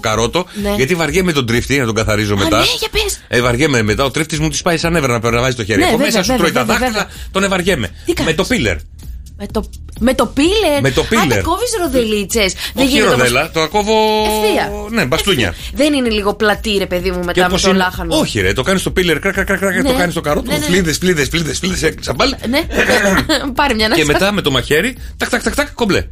καρότο. 0.02 0.46
Ναι. 0.62 0.74
Γιατί 0.76 0.94
βαριέμαι 0.94 1.32
τον 1.32 1.46
τρίφτη, 1.46 1.78
να 1.78 1.84
τον 1.86 1.94
καθαρίζω 1.94 2.36
μετά. 2.36 2.58
ναι, 2.58 2.64
για 2.78 2.88
πες. 2.90 3.20
Ε, 3.28 3.40
βαριέμαι 3.40 3.82
μετά. 3.82 4.04
Ο 4.04 4.10
τρίφτης 4.10 4.38
μου 4.38 4.48
τη 4.48 4.58
πάει 4.62 4.76
σαν 4.76 4.89
έβρα 4.96 5.12
να 5.12 5.20
περναβάζει 5.20 5.56
το 5.56 5.64
χέρι. 5.64 5.78
Ναι, 5.78 5.84
από 5.86 5.96
βέβαια, 5.96 6.06
μέσα 6.12 6.22
σου 6.22 6.30
βέβαια, 6.36 6.46
τρώει 6.52 6.52
τα 6.52 6.60
βέβαια, 6.72 6.78
δάχτυλα, 6.78 7.02
βέβαια. 7.04 7.28
τον 7.32 7.42
ευαριέμαι. 7.44 7.86
Τι 7.86 7.92
Με 8.06 8.12
κάνεις; 8.14 8.34
το 8.34 8.44
πίλερ. 8.44 8.76
Με 9.42 9.46
το, 9.46 9.64
με 10.00 10.14
το 10.14 10.26
πίλερ; 10.26 10.80
Με 10.82 10.90
το 10.90 11.00
Α, 11.00 11.04
πίλερ. 11.04 11.26
τα 11.26 11.40
κόβεις 11.40 11.70
ροδελίτσες. 11.80 12.54
Όχι 12.74 12.98
ροδέλα, 13.00 13.50
το 13.50 13.68
κόβω. 13.68 13.92
Ευθεία. 14.24 14.70
Ναι, 14.90 15.04
μπαστούνια. 15.04 15.54
Δεν 15.74 15.92
είναι 15.92 16.08
λίγο 16.08 16.34
πλατή, 16.34 16.76
ρε 16.78 16.86
παιδί 16.86 17.10
μου, 17.10 17.18
Και 17.20 17.24
μετά 17.26 17.40
με 17.40 17.46
όπως 17.46 17.62
το 17.62 17.68
είναι- 17.68 17.78
λάχανο. 17.78 18.16
Όχι, 18.18 18.40
ρε, 18.40 18.52
το 18.52 18.62
κάνεις 18.62 18.80
στο 18.80 18.90
πίλερ, 18.90 19.18
κρακ, 19.18 19.32
κρακ, 19.34 19.46
κρακ, 19.46 19.58
κρακ, 19.58 19.74
Ναι. 19.82 19.82
το 19.90 19.96
κάνεις 19.96 20.12
στο 20.12 20.20
καρότο. 20.20 20.50
Ναι, 20.50 20.58
ναι. 20.58 20.64
Φλίδες, 20.64 20.96
φλίδες, 20.98 21.28
φλίδες, 21.28 21.58
φλίδες, 21.58 21.94
ξαμπάλ. 22.00 22.34
Ναι. 22.48 22.60
Πάρε 23.54 23.74
μια 23.74 23.86
Και 23.86 23.92
ανάσα. 24.02 24.12
μετά 24.12 24.32
με 24.32 24.40
το 24.40 24.50
μαχαίρι, 24.50 24.96
τάκ, 25.16 25.28
τάκ, 25.30 25.42
τάκ, 25.42 25.54
τάκ, 25.54 25.72
κομπλέ. 25.74 26.04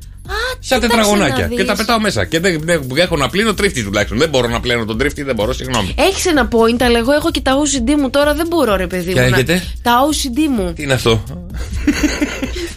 Σαν 0.60 0.80
κοίταξε 0.80 0.86
τετραγωνάκια. 0.88 1.48
να 1.48 1.54
Και 1.56 1.64
τα 1.64 1.74
δεις. 1.74 1.84
πετάω 1.84 2.00
μέσα. 2.00 2.24
Και 2.24 2.40
δεν, 2.40 2.60
δεν- 2.64 2.90
έχω 2.94 3.16
να 3.16 3.28
πλύνω 3.28 3.54
τρίφτη 3.54 3.82
τουλάχιστον. 3.84 4.18
Δεν 4.18 4.28
μπορώ 4.28 4.48
να 4.48 4.60
πλένω 4.60 4.84
τον 4.84 4.98
τρίφτη, 4.98 5.22
δεν 5.22 5.34
μπορώ, 5.34 5.52
συγγνώμη. 5.52 5.94
Έχεις 5.98 6.26
ένα 6.26 6.48
point, 6.52 6.82
αλλά 6.82 6.98
εγώ 6.98 7.12
έχω 7.12 7.30
και 7.30 7.40
τα 7.40 7.52
OCD 7.56 7.94
μου 8.00 8.10
τώρα, 8.10 8.34
δεν 8.34 8.46
μπορώ, 8.46 8.76
ρε 8.76 8.86
παιδί 8.86 9.12
Ποια 9.12 9.22
μου. 9.22 9.28
να- 9.30 9.36
έχετε; 9.36 9.62
Τα 9.82 9.92
OCD 10.08 10.38
μου. 10.56 10.72
Τι 10.72 10.82
είναι 10.82 10.92
αυτό; 10.92 11.22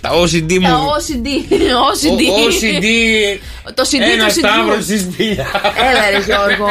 τα 0.01 0.09
OCD 0.13 0.51
μου. 0.59 0.67
Τα 0.67 0.79
OCD. 0.79 1.27
OCD. 1.89 2.21
Ο- 2.29 2.47
OCD. 2.47 2.85
Το 3.73 3.83
CD 3.91 4.01
Ένα 4.13 4.25
του 4.25 4.31
CD. 4.33 4.37
σταύρο 4.37 4.81
στη 4.81 4.97
σπηλιά. 4.99 5.47
Έλα 5.89 6.09
ρε 6.11 6.23
Γιώργο 6.25 6.67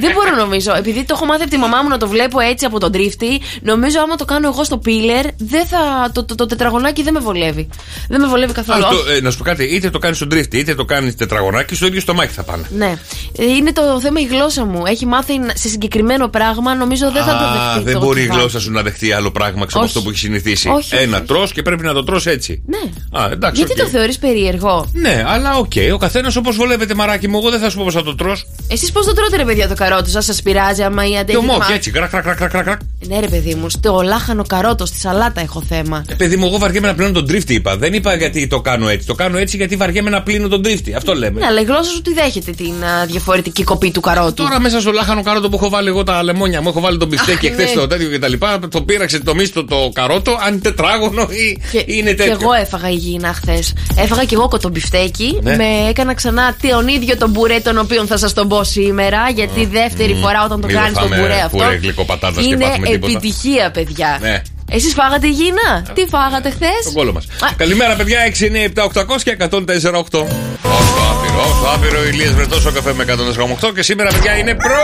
Δεν 0.00 0.12
μπορώ 0.14 0.34
νομίζω 0.36 0.74
Επειδή 0.76 1.04
το 1.04 1.14
έχω 1.16 1.24
μάθει 1.26 1.42
από 1.42 1.50
τη 1.50 1.56
μαμά 1.56 1.82
μου 1.82 1.88
να 1.88 1.98
το 1.98 2.08
βλέπω 2.08 2.40
έτσι 2.40 2.64
από 2.64 2.80
τον 2.80 2.92
τρίφτη 2.92 3.40
Νομίζω 3.60 4.00
άμα 4.00 4.16
το 4.16 4.24
κάνω 4.24 4.48
εγώ 4.48 4.64
στο 4.64 4.78
πίλερ 4.78 5.24
δεν 5.36 5.66
θα, 5.66 6.10
το, 6.14 6.24
το, 6.24 6.34
το 6.34 6.46
τετραγωνάκι 6.46 7.02
δεν 7.02 7.12
με 7.12 7.20
βολεύει 7.20 7.68
Δεν 8.08 8.20
με 8.20 8.26
βολεύει 8.26 8.52
καθόλου 8.52 8.84
Αυτό, 8.84 8.96
Όχι. 8.96 9.16
ε, 9.16 9.20
να 9.20 9.30
σου 9.30 9.38
πω 9.38 9.44
κάτι, 9.44 9.64
είτε 9.64 9.90
το 9.90 9.98
κάνεις 9.98 10.20
στον 10.24 10.28
τρίφτη, 10.38 10.58
είτε 10.58 10.74
το 10.74 10.84
κάνεις 10.84 11.14
τετραγωνάκι, 11.16 11.74
στο 11.74 11.86
ίδιο 11.86 12.00
στομάχι 12.00 12.32
θα 12.32 12.42
πάνε. 12.42 12.62
Ναι 12.76 12.94
Ε, 13.38 13.44
Είναι 13.44 13.72
το 13.72 14.00
θέμα 14.00 14.20
η 14.20 14.24
γλώσσα 14.24 14.64
μου 14.64 14.82
Έχει 14.86 15.06
μάθει 15.06 15.38
να- 15.38 15.52
σε 15.56 15.68
συγκεκριμένο 15.68 16.28
πράγμα 16.28 16.74
Νομίζω 16.74 17.10
δεν 17.12 17.22
θα 17.24 17.30
το 17.38 17.44
Α, 17.44 17.72
δεχτεί 17.74 17.84
δεν 17.84 17.92
το 17.92 18.00
μπορεί 18.06 18.20
η 18.22 18.26
τυφά. 18.26 18.38
γλώσσα 18.38 18.60
σου 18.60 18.70
να 18.70 18.82
δεχτεί 18.82 19.12
άλλο 19.12 19.30
πράγμα 19.30 19.66
ξέρω 19.66 19.80
από 19.80 19.80
Όχι. 19.80 19.86
αυτό 19.86 20.00
που 20.02 20.08
έχεις 20.08 20.20
συνηθίσει. 20.20 20.68
Όχι, 20.68 20.94
όχι, 20.94 21.02
Ένα 21.04 21.16
όχι. 21.16 21.26
τρώω 21.26 21.48
και 21.52 21.62
πρέπει 21.62 21.82
να 21.82 21.92
το 21.92 22.04
τρώω 22.04 22.20
έτσι. 22.24 22.62
Ναι 22.66 23.18
Α, 23.20 23.28
εντάξει, 23.32 23.62
Γιατί 23.64 23.80
οκ. 23.80 23.86
το 23.86 23.92
θεωρείς 23.96 24.18
περίεργο; 24.18 24.90
Ναι, 24.92 25.24
αλλά 25.26 25.56
οκ, 25.56 25.72
ο 25.92 25.96
καθένας 25.96 26.36
όπως 26.36 26.56
βολεύεται 26.56 26.94
Μαράκι 26.94 27.28
μου, 27.28 27.38
εγώ 27.38 27.50
δεν 27.50 27.60
θα 27.60 27.70
σου 27.70 27.76
πω 27.76 27.84
πώς 27.84 27.94
θα 27.94 28.02
το 28.02 28.14
τρώω. 28.14 28.36
Εσείς 28.68 28.92
πώς 28.92 29.06
το 29.06 29.12
τρώτε 29.14 29.36
ρε 29.36 29.44
παιδιά 29.44 29.68
το 29.68 29.74
καρότο 29.74 30.08
σας 30.10 30.24
Σας 30.24 30.42
πειράζει 30.42 30.82
άμα 30.82 31.04
η 31.06 31.10
Και 31.10 31.18
αντέχει 31.18 31.38
ομόχι 31.38 31.58
μα- 31.58 31.74
έτσι, 31.74 31.90
κρακ, 31.90 32.10
κρακ, 32.10 32.22
κρακ, 32.22 32.36
κρακ, 32.50 32.64
κρακ. 32.64 32.80
Ναι 33.06 33.20
ρε 33.20 33.28
παιδί 33.28 33.54
μου 33.54 33.70
Στο 33.70 34.00
λάχανο 34.04 34.44
καρότο 34.46 34.86
στη 34.86 34.98
σαλάτα 34.98 35.40
έχω 35.40 35.62
θέμα 35.68 36.04
Ε, 36.08 36.14
παιδί 36.14 36.36
μου, 36.36 36.46
εγώ 36.46 36.58
βαριέμαι 36.58 36.86
να 36.86 36.94
πλύνω 36.94 37.12
τον 37.12 37.26
τρίφτη, 37.26 37.54
είπα. 37.54 37.76
Δεν 37.76 37.92
είπα 37.94 38.14
γιατί 38.14 38.46
το 38.46 38.60
κάνω 38.60 38.88
έτσι. 38.88 39.06
Το 39.06 39.14
κάνω 39.14 39.38
έτσι 39.38 39.56
γιατί 39.56 39.76
βαριέμαι 39.76 40.10
να 40.14 40.22
πλύνω 40.22 40.48
τον 40.48 40.62
τρίφτη. 40.62 40.94
Αυτό 40.94 41.14
λέμε. 41.14 41.40
Ναι 41.40 41.46
αλλά 41.46 41.60
η 41.60 41.64
γλώσσα 41.64 41.90
σου 41.90 42.02
τη 42.02 42.12
δέχεται 42.12 42.50
την 42.50 42.84
α, 42.84 43.06
διαφορετική 43.06 43.64
κοπή 43.64 43.90
του 43.90 44.00
καρότου 44.00 44.42
Τώρα 44.42 44.60
μέσα 44.60 44.80
στο 44.80 44.92
λάχανο 44.92 45.22
καρότο 45.22 45.48
που 45.48 45.56
έχω 45.56 45.68
βάλει 45.68 45.88
εγώ 45.88 46.02
τα 46.02 46.22
λεμόνια 46.22 46.60
μου, 46.62 46.68
έχω 46.68 46.80
βάλει 46.80 46.98
τον 46.98 47.08
μπιστέκι 47.08 47.46
Αχ, 47.46 47.52
εχθές 47.52 47.74
ναι. 47.74 47.80
το 47.80 47.86
τέτοιο 47.86 48.08
και 48.08 48.18
τα 48.18 48.28
λοιπά. 48.28 48.58
Το 48.70 48.82
πήραξε 48.82 49.18
το 49.20 49.34
μίστο 49.34 49.64
το 49.64 49.90
καρότο, 49.92 50.38
αν 50.46 50.52
είναι 50.52 50.60
τετράγωνο 50.62 51.22
ή 51.30 51.60
Και, 51.72 51.82
είναι 51.86 52.10
και 52.10 52.16
τέτοιο. 52.16 52.38
εγώ 52.40 52.52
έφαγα 52.52 52.88
υγιεινά 52.90 53.32
χθες. 53.34 53.72
Έφαγα 53.96 54.24
και 54.24 54.34
εγώ 54.34 54.48
κοτομπιφτέκι. 54.48 55.38
Ναι. 55.42 55.56
Με 55.56 55.64
έκανα 55.88 56.14
ξανά 56.14 56.56
τον 56.70 56.88
ίδιο 56.88 57.16
τον 57.16 57.30
μπουρέ 57.30 57.58
τον 57.60 57.78
οποίο 57.78 58.06
θα 58.06 58.16
σας 58.16 58.32
τον 58.32 58.48
πω 58.48 58.64
σήμερα. 58.64 59.28
Γιατί 59.34 59.64
δεύτερη 59.66 60.14
φορά 60.14 60.44
όταν 60.44 60.60
το 60.60 60.66
Μην 60.66 60.76
το 60.76 60.82
κάνεις 60.82 60.98
τον 60.98 61.08
φάμε 61.08 61.20
μπουρέ 61.20 61.40
αυτό. 61.44 61.58
φουρέ 61.58 61.76
γλυκοπατάτας 61.76 62.44
και 62.44 62.52
είναι 62.54 62.64
πάθουμε 62.64 62.86
τίποτα. 62.86 63.12
επιτυχία, 63.12 63.70
παιδιά. 63.70 64.20
Ναι. 64.68 64.76
Εσείς 64.76 64.92
φάγατε 64.94 65.26
υγιεινά; 65.26 65.82
Τι 65.94 66.06
φάγατε 66.08 66.50
χθες; 66.50 66.84
Τον 66.84 66.92
κόλλο 66.92 67.12
μας. 67.12 67.24
Α. 67.24 67.54
Καλημέρα, 67.56 67.94
παιδιά. 67.94 68.18
6, 68.24 68.46
9, 68.46 68.64
7, 68.64 68.82
800 68.84 69.22
και 69.22 69.30
104, 69.30 69.98
8. 69.98 70.26
Όσο 70.62 70.98
άπειρο, 71.10 71.40
όσο 71.40 71.66
άπειρο 71.74 72.04
ηλίες 72.04 72.32
βρετό 72.32 72.56
ο 72.68 72.70
καφέ 72.70 72.92
με 72.92 73.04
148 73.04 73.72
και 73.74 73.82
σήμερα, 73.82 74.10
παιδιά, 74.10 74.36
είναι 74.38 74.54
προ. 74.54 74.76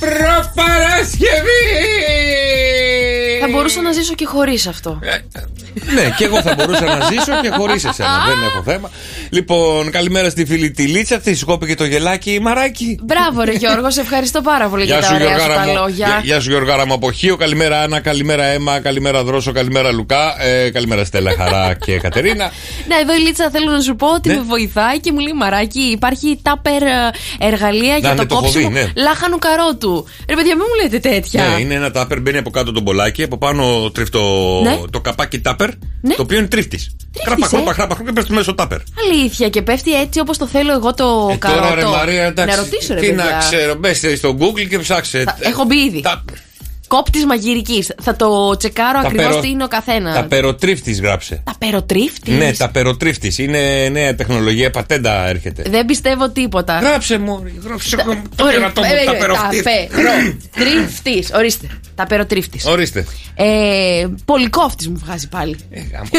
προπαρασκευή! 0.00 1.62
Θα 3.40 3.48
μπορούσα 3.50 3.82
να 3.82 3.92
ζήσω 3.92 4.14
και 4.14 4.26
χωρίς 4.26 4.66
αυτό. 4.66 4.98
Ε, 5.02 5.16
ναι, 5.94 6.14
και 6.16 6.24
εγώ 6.24 6.42
θα 6.42 6.54
μπορούσα 6.54 6.84
να 6.84 7.00
ζήσω 7.10 7.40
και 7.42 7.50
χωρίς 7.56 7.84
εσένα. 7.84 8.24
Δεν 8.26 8.42
έχω 8.42 8.62
θέμα. 8.62 8.90
Λοιπόν, 9.34 9.90
καλημέρα 9.90 10.30
στη 10.30 10.44
φίλη 10.44 10.70
τη 10.70 10.82
Λίτσα. 10.86 11.18
Τη 11.18 11.34
σου 11.34 11.46
κόπηκε 11.46 11.74
το 11.74 11.84
γελάκι 11.84 12.30
η 12.32 12.38
Μαράκι. 12.38 12.98
Μπράβο, 13.02 13.42
ρε 13.42 13.52
Γιώργο, 13.52 13.90
σε 13.90 14.00
ευχαριστώ 14.00 14.40
πάρα 14.40 14.68
πολύ 14.68 14.84
για 14.84 14.98
Γεια 14.98 15.08
τα 15.08 15.14
σου, 15.14 15.14
ωραία 15.22 15.28
σου 15.28 15.44
Γιώργάρα 15.44 15.60
τα 15.60 15.66
μου. 15.66 15.72
Γεια- 15.72 15.80
λόγια. 16.08 16.20
Γεια 16.24 16.40
σου, 16.40 16.50
Γιώργάρα 16.50 16.86
μου 16.86 16.92
από 16.92 17.12
Χίο. 17.12 17.36
Καλημέρα, 17.36 17.80
Άννα. 17.82 18.00
Καλημέρα, 18.00 18.44
Έμα. 18.44 18.80
Καλημέρα, 18.80 19.24
Δρόσο. 19.24 19.52
Καλημέρα, 19.52 19.92
Λουκά. 19.92 20.42
Ε, 20.44 20.70
καλημέρα, 20.70 21.04
Στέλλα, 21.04 21.32
Χαρά 21.38 21.74
και 21.84 21.98
Κατερίνα. 21.98 22.50
Ναι, 22.88 22.94
εδώ 23.02 23.14
η 23.14 23.18
Λίτσα 23.18 23.50
θέλω 23.50 23.70
να 23.70 23.80
σου 23.80 23.96
πω 23.96 24.06
ότι 24.14 24.28
Ναι. 24.28 24.34
με 24.34 24.42
βοηθάει 24.42 25.00
και 25.00 25.12
μου 25.12 25.18
λέει 25.18 25.32
Μαράκι, 25.36 25.80
υπάρχει 25.80 26.38
τάπερ 26.42 26.82
ε, 26.82 27.10
εργαλεία 27.38 27.96
για 27.96 28.08
ναι, 28.08 28.14
το 28.16 28.26
το 28.26 28.34
έχω 28.34 28.42
κόψιμο 28.42 28.68
δει, 28.68 28.74
ναι. 28.74 28.92
λάχανου 28.96 29.38
καρότου. 29.38 30.06
Ρε 30.28 30.34
παιδιά, 30.34 30.56
μην 30.56 30.64
μου 30.68 30.82
λέτε 30.82 30.98
τέτοια. 31.08 31.44
Ναι, 31.48 31.60
είναι 31.60 31.74
ένα 31.74 31.90
τάπερ, 31.90 32.20
μπαίνει 32.20 32.38
από 32.38 32.50
κάτω 32.50 32.72
το 32.72 32.80
μπολάκι, 32.80 33.22
από 33.22 33.38
πάνω 33.38 33.90
τρίφει 33.90 34.10
το, 34.10 34.22
Ναι. 34.62 34.78
το 34.90 35.00
καπάκι 35.00 35.40
τάπερ, 35.40 35.68
Ναι. 36.00 36.14
το 36.14 36.22
οποίο 36.22 36.38
είναι 36.38 36.46
τρίφτης. 36.46 36.96
Κράπα, 37.24 37.46
ε. 37.46 37.48
κράπα, 37.50 37.72
κράπα, 37.74 37.94
κράπα, 37.94 38.12
πες 38.12 38.26
το 38.26 38.34
μέσο 38.34 38.54
τάπερ. 38.54 38.78
Αλήθεια 39.24 39.48
και 39.48 39.62
πέφτει 39.62 39.94
έτσι 40.00 40.20
όπως 40.20 40.38
το 40.38 40.46
θέλω 40.46 40.72
εγώ 40.72 40.94
το 40.94 41.36
καρότο. 41.38 41.62
Ε, 41.64 41.68
τώρα 41.68 41.74
ρε 41.74 41.84
Μαρία, 41.84 42.24
εντάξει. 42.24 42.56
Να 42.56 42.62
ρωτήσω 42.62 42.94
ρε 42.94 43.00
Τι 43.00 43.06
παιδιά. 43.06 43.24
να 43.24 43.38
ξέρω, 43.38 43.74
μπες 43.74 44.02
στο 44.16 44.36
Google 44.40 44.66
και 44.68 44.78
ψάξε. 44.78 45.22
Θα- 45.26 45.36
έχω 45.40 45.64
μπει 45.64 45.76
ήδη. 45.76 46.00
Τα- 46.00 46.24
Κόπτης 46.96 47.24
μαγειρικής. 47.24 47.92
Θα 48.02 48.16
το 48.16 48.56
τσεκάρω 48.56 49.00
Τα 49.00 49.06
ακριβώς 49.06 49.26
περο- 49.28 49.40
τι 49.40 49.48
είναι 49.48 49.64
ο 49.64 49.68
καθένας. 49.68 50.14
Τα 50.14 50.24
περοτρίφτη 50.24 50.92
γράψε. 50.92 51.42
Τα 51.44 51.54
περοτρίφτη. 51.58 52.30
Ναι, 52.30 52.52
τα 52.52 52.70
περοτρίφτη. 52.70 53.42
Είναι 53.42 53.88
νέα 53.92 54.14
τεχνολογία, 54.14 54.70
πατέντα 54.70 55.28
έρχεται. 55.28 55.62
Δεν 55.70 55.84
πιστεύω 55.86 56.28
τίποτα. 56.30 56.78
Γράψε 56.78 57.18
μου, 57.18 57.42
γράψε 57.64 57.96
μου. 58.06 58.22
Το 58.36 58.44
Ωραία, 58.44 58.56
κερατό 58.56 58.80
μου, 58.80 58.86
ε, 59.00 59.04
τα 59.04 59.14
ε, 59.14 59.18
περοχτή. 59.18 59.62
περοτρίφτη. 59.62 61.24
Ορίστε. 61.36 61.66
Τα 61.94 62.06
περοτρίφτη. 62.06 62.60
Ορίστε. 62.64 63.06
Ε, 63.34 64.06
Πολυκόφτης 64.24 64.88
μου 64.88 65.00
βγάζει 65.04 65.28
πάλι. 65.28 65.56
Ε, 65.70 65.80
γάμο 65.92 66.08
το. 66.10 66.18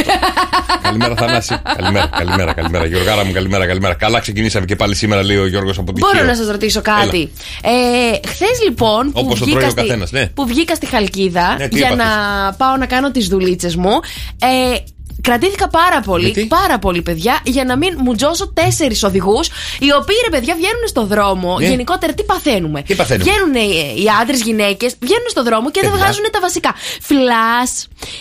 καλημέρα, 0.81 1.15
Θανάση. 1.15 1.57
καλημέρα, 1.75 2.07
καλημέρα, 2.17 2.53
καλημέρα. 2.53 2.85
Γιωργάρα 2.85 3.25
μου, 3.25 3.31
καλημέρα, 3.31 3.67
καλημέρα. 3.67 3.93
Καλά 3.93 4.19
ξεκινήσαμε 4.19 4.65
και 4.65 4.75
πάλι 4.75 4.95
σήμερα, 4.95 5.23
λέει 5.23 5.37
ο 5.37 5.47
Γιώργος 5.47 5.77
από 5.77 5.93
την 5.93 6.03
Μπορώ 6.05 6.17
Χίο. 6.17 6.25
να 6.25 6.35
σας 6.35 6.47
ρωτήσω 6.47 6.81
κάτι. 6.81 7.31
Ε, 7.61 8.27
Χθες 8.27 8.61
λοιπόν 8.67 9.11
που 9.11 9.19
Όπως 9.23 9.39
το 9.39 9.45
βγήκα, 9.45 9.59
τρώει 9.59 9.69
ο 9.69 9.71
στη, 9.71 9.81
καθένας, 9.81 10.11
ναι. 10.11 10.27
που 10.27 10.45
βγήκα 10.47 10.64
στη 10.73 10.85
Χαλκίδα 10.85 11.55
Ναι, 11.57 11.67
τι 11.67 11.77
για 11.77 11.87
έπαθες; 11.87 12.05
να 12.05 12.53
πάω 12.53 12.77
να 12.77 12.85
κάνω 12.85 13.11
τις 13.11 13.27
δουλίτσες 13.27 13.75
μου. 13.75 13.99
Ε, 14.39 14.75
Κρατήθηκα 15.21 15.69
πάρα 15.69 16.01
πολύ, 16.01 16.25
Γιατί; 16.25 16.45
πάρα 16.45 16.79
πολύ 16.79 17.01
παιδιά, 17.01 17.39
για 17.43 17.63
να 17.65 17.77
μην 17.77 17.97
μου 18.03 18.15
τζώσω 18.15 18.47
τέσσερις 18.53 19.03
οδηγούς, 19.03 19.47
οι 19.79 19.93
οποίοι 19.99 20.15
ρε 20.23 20.29
παιδιά 20.29 20.55
βγαίνουν 20.55 20.87
στο 20.87 21.05
δρόμο. 21.05 21.59
Ναι. 21.59 21.67
Γενικότερα, 21.67 22.13
τι 22.13 22.23
παθαίνουμε; 22.23 22.81
Τι 22.81 22.95
παθαίνουμε; 22.95 23.31
Βγαίνουν 23.31 23.55
ε, 23.55 24.01
οι 24.01 24.05
άντρες, 24.21 24.41
γυναίκες, 24.41 24.95
βγαίνουν 24.99 25.29
στο 25.29 25.43
δρόμο 25.43 25.71
και 25.71 25.79
δεν 25.81 25.89
Παιδιά. 25.89 26.05
βγάζουν 26.05 26.23
τα 26.31 26.39
βασικά. 26.39 26.75
Φλα, 27.01 27.61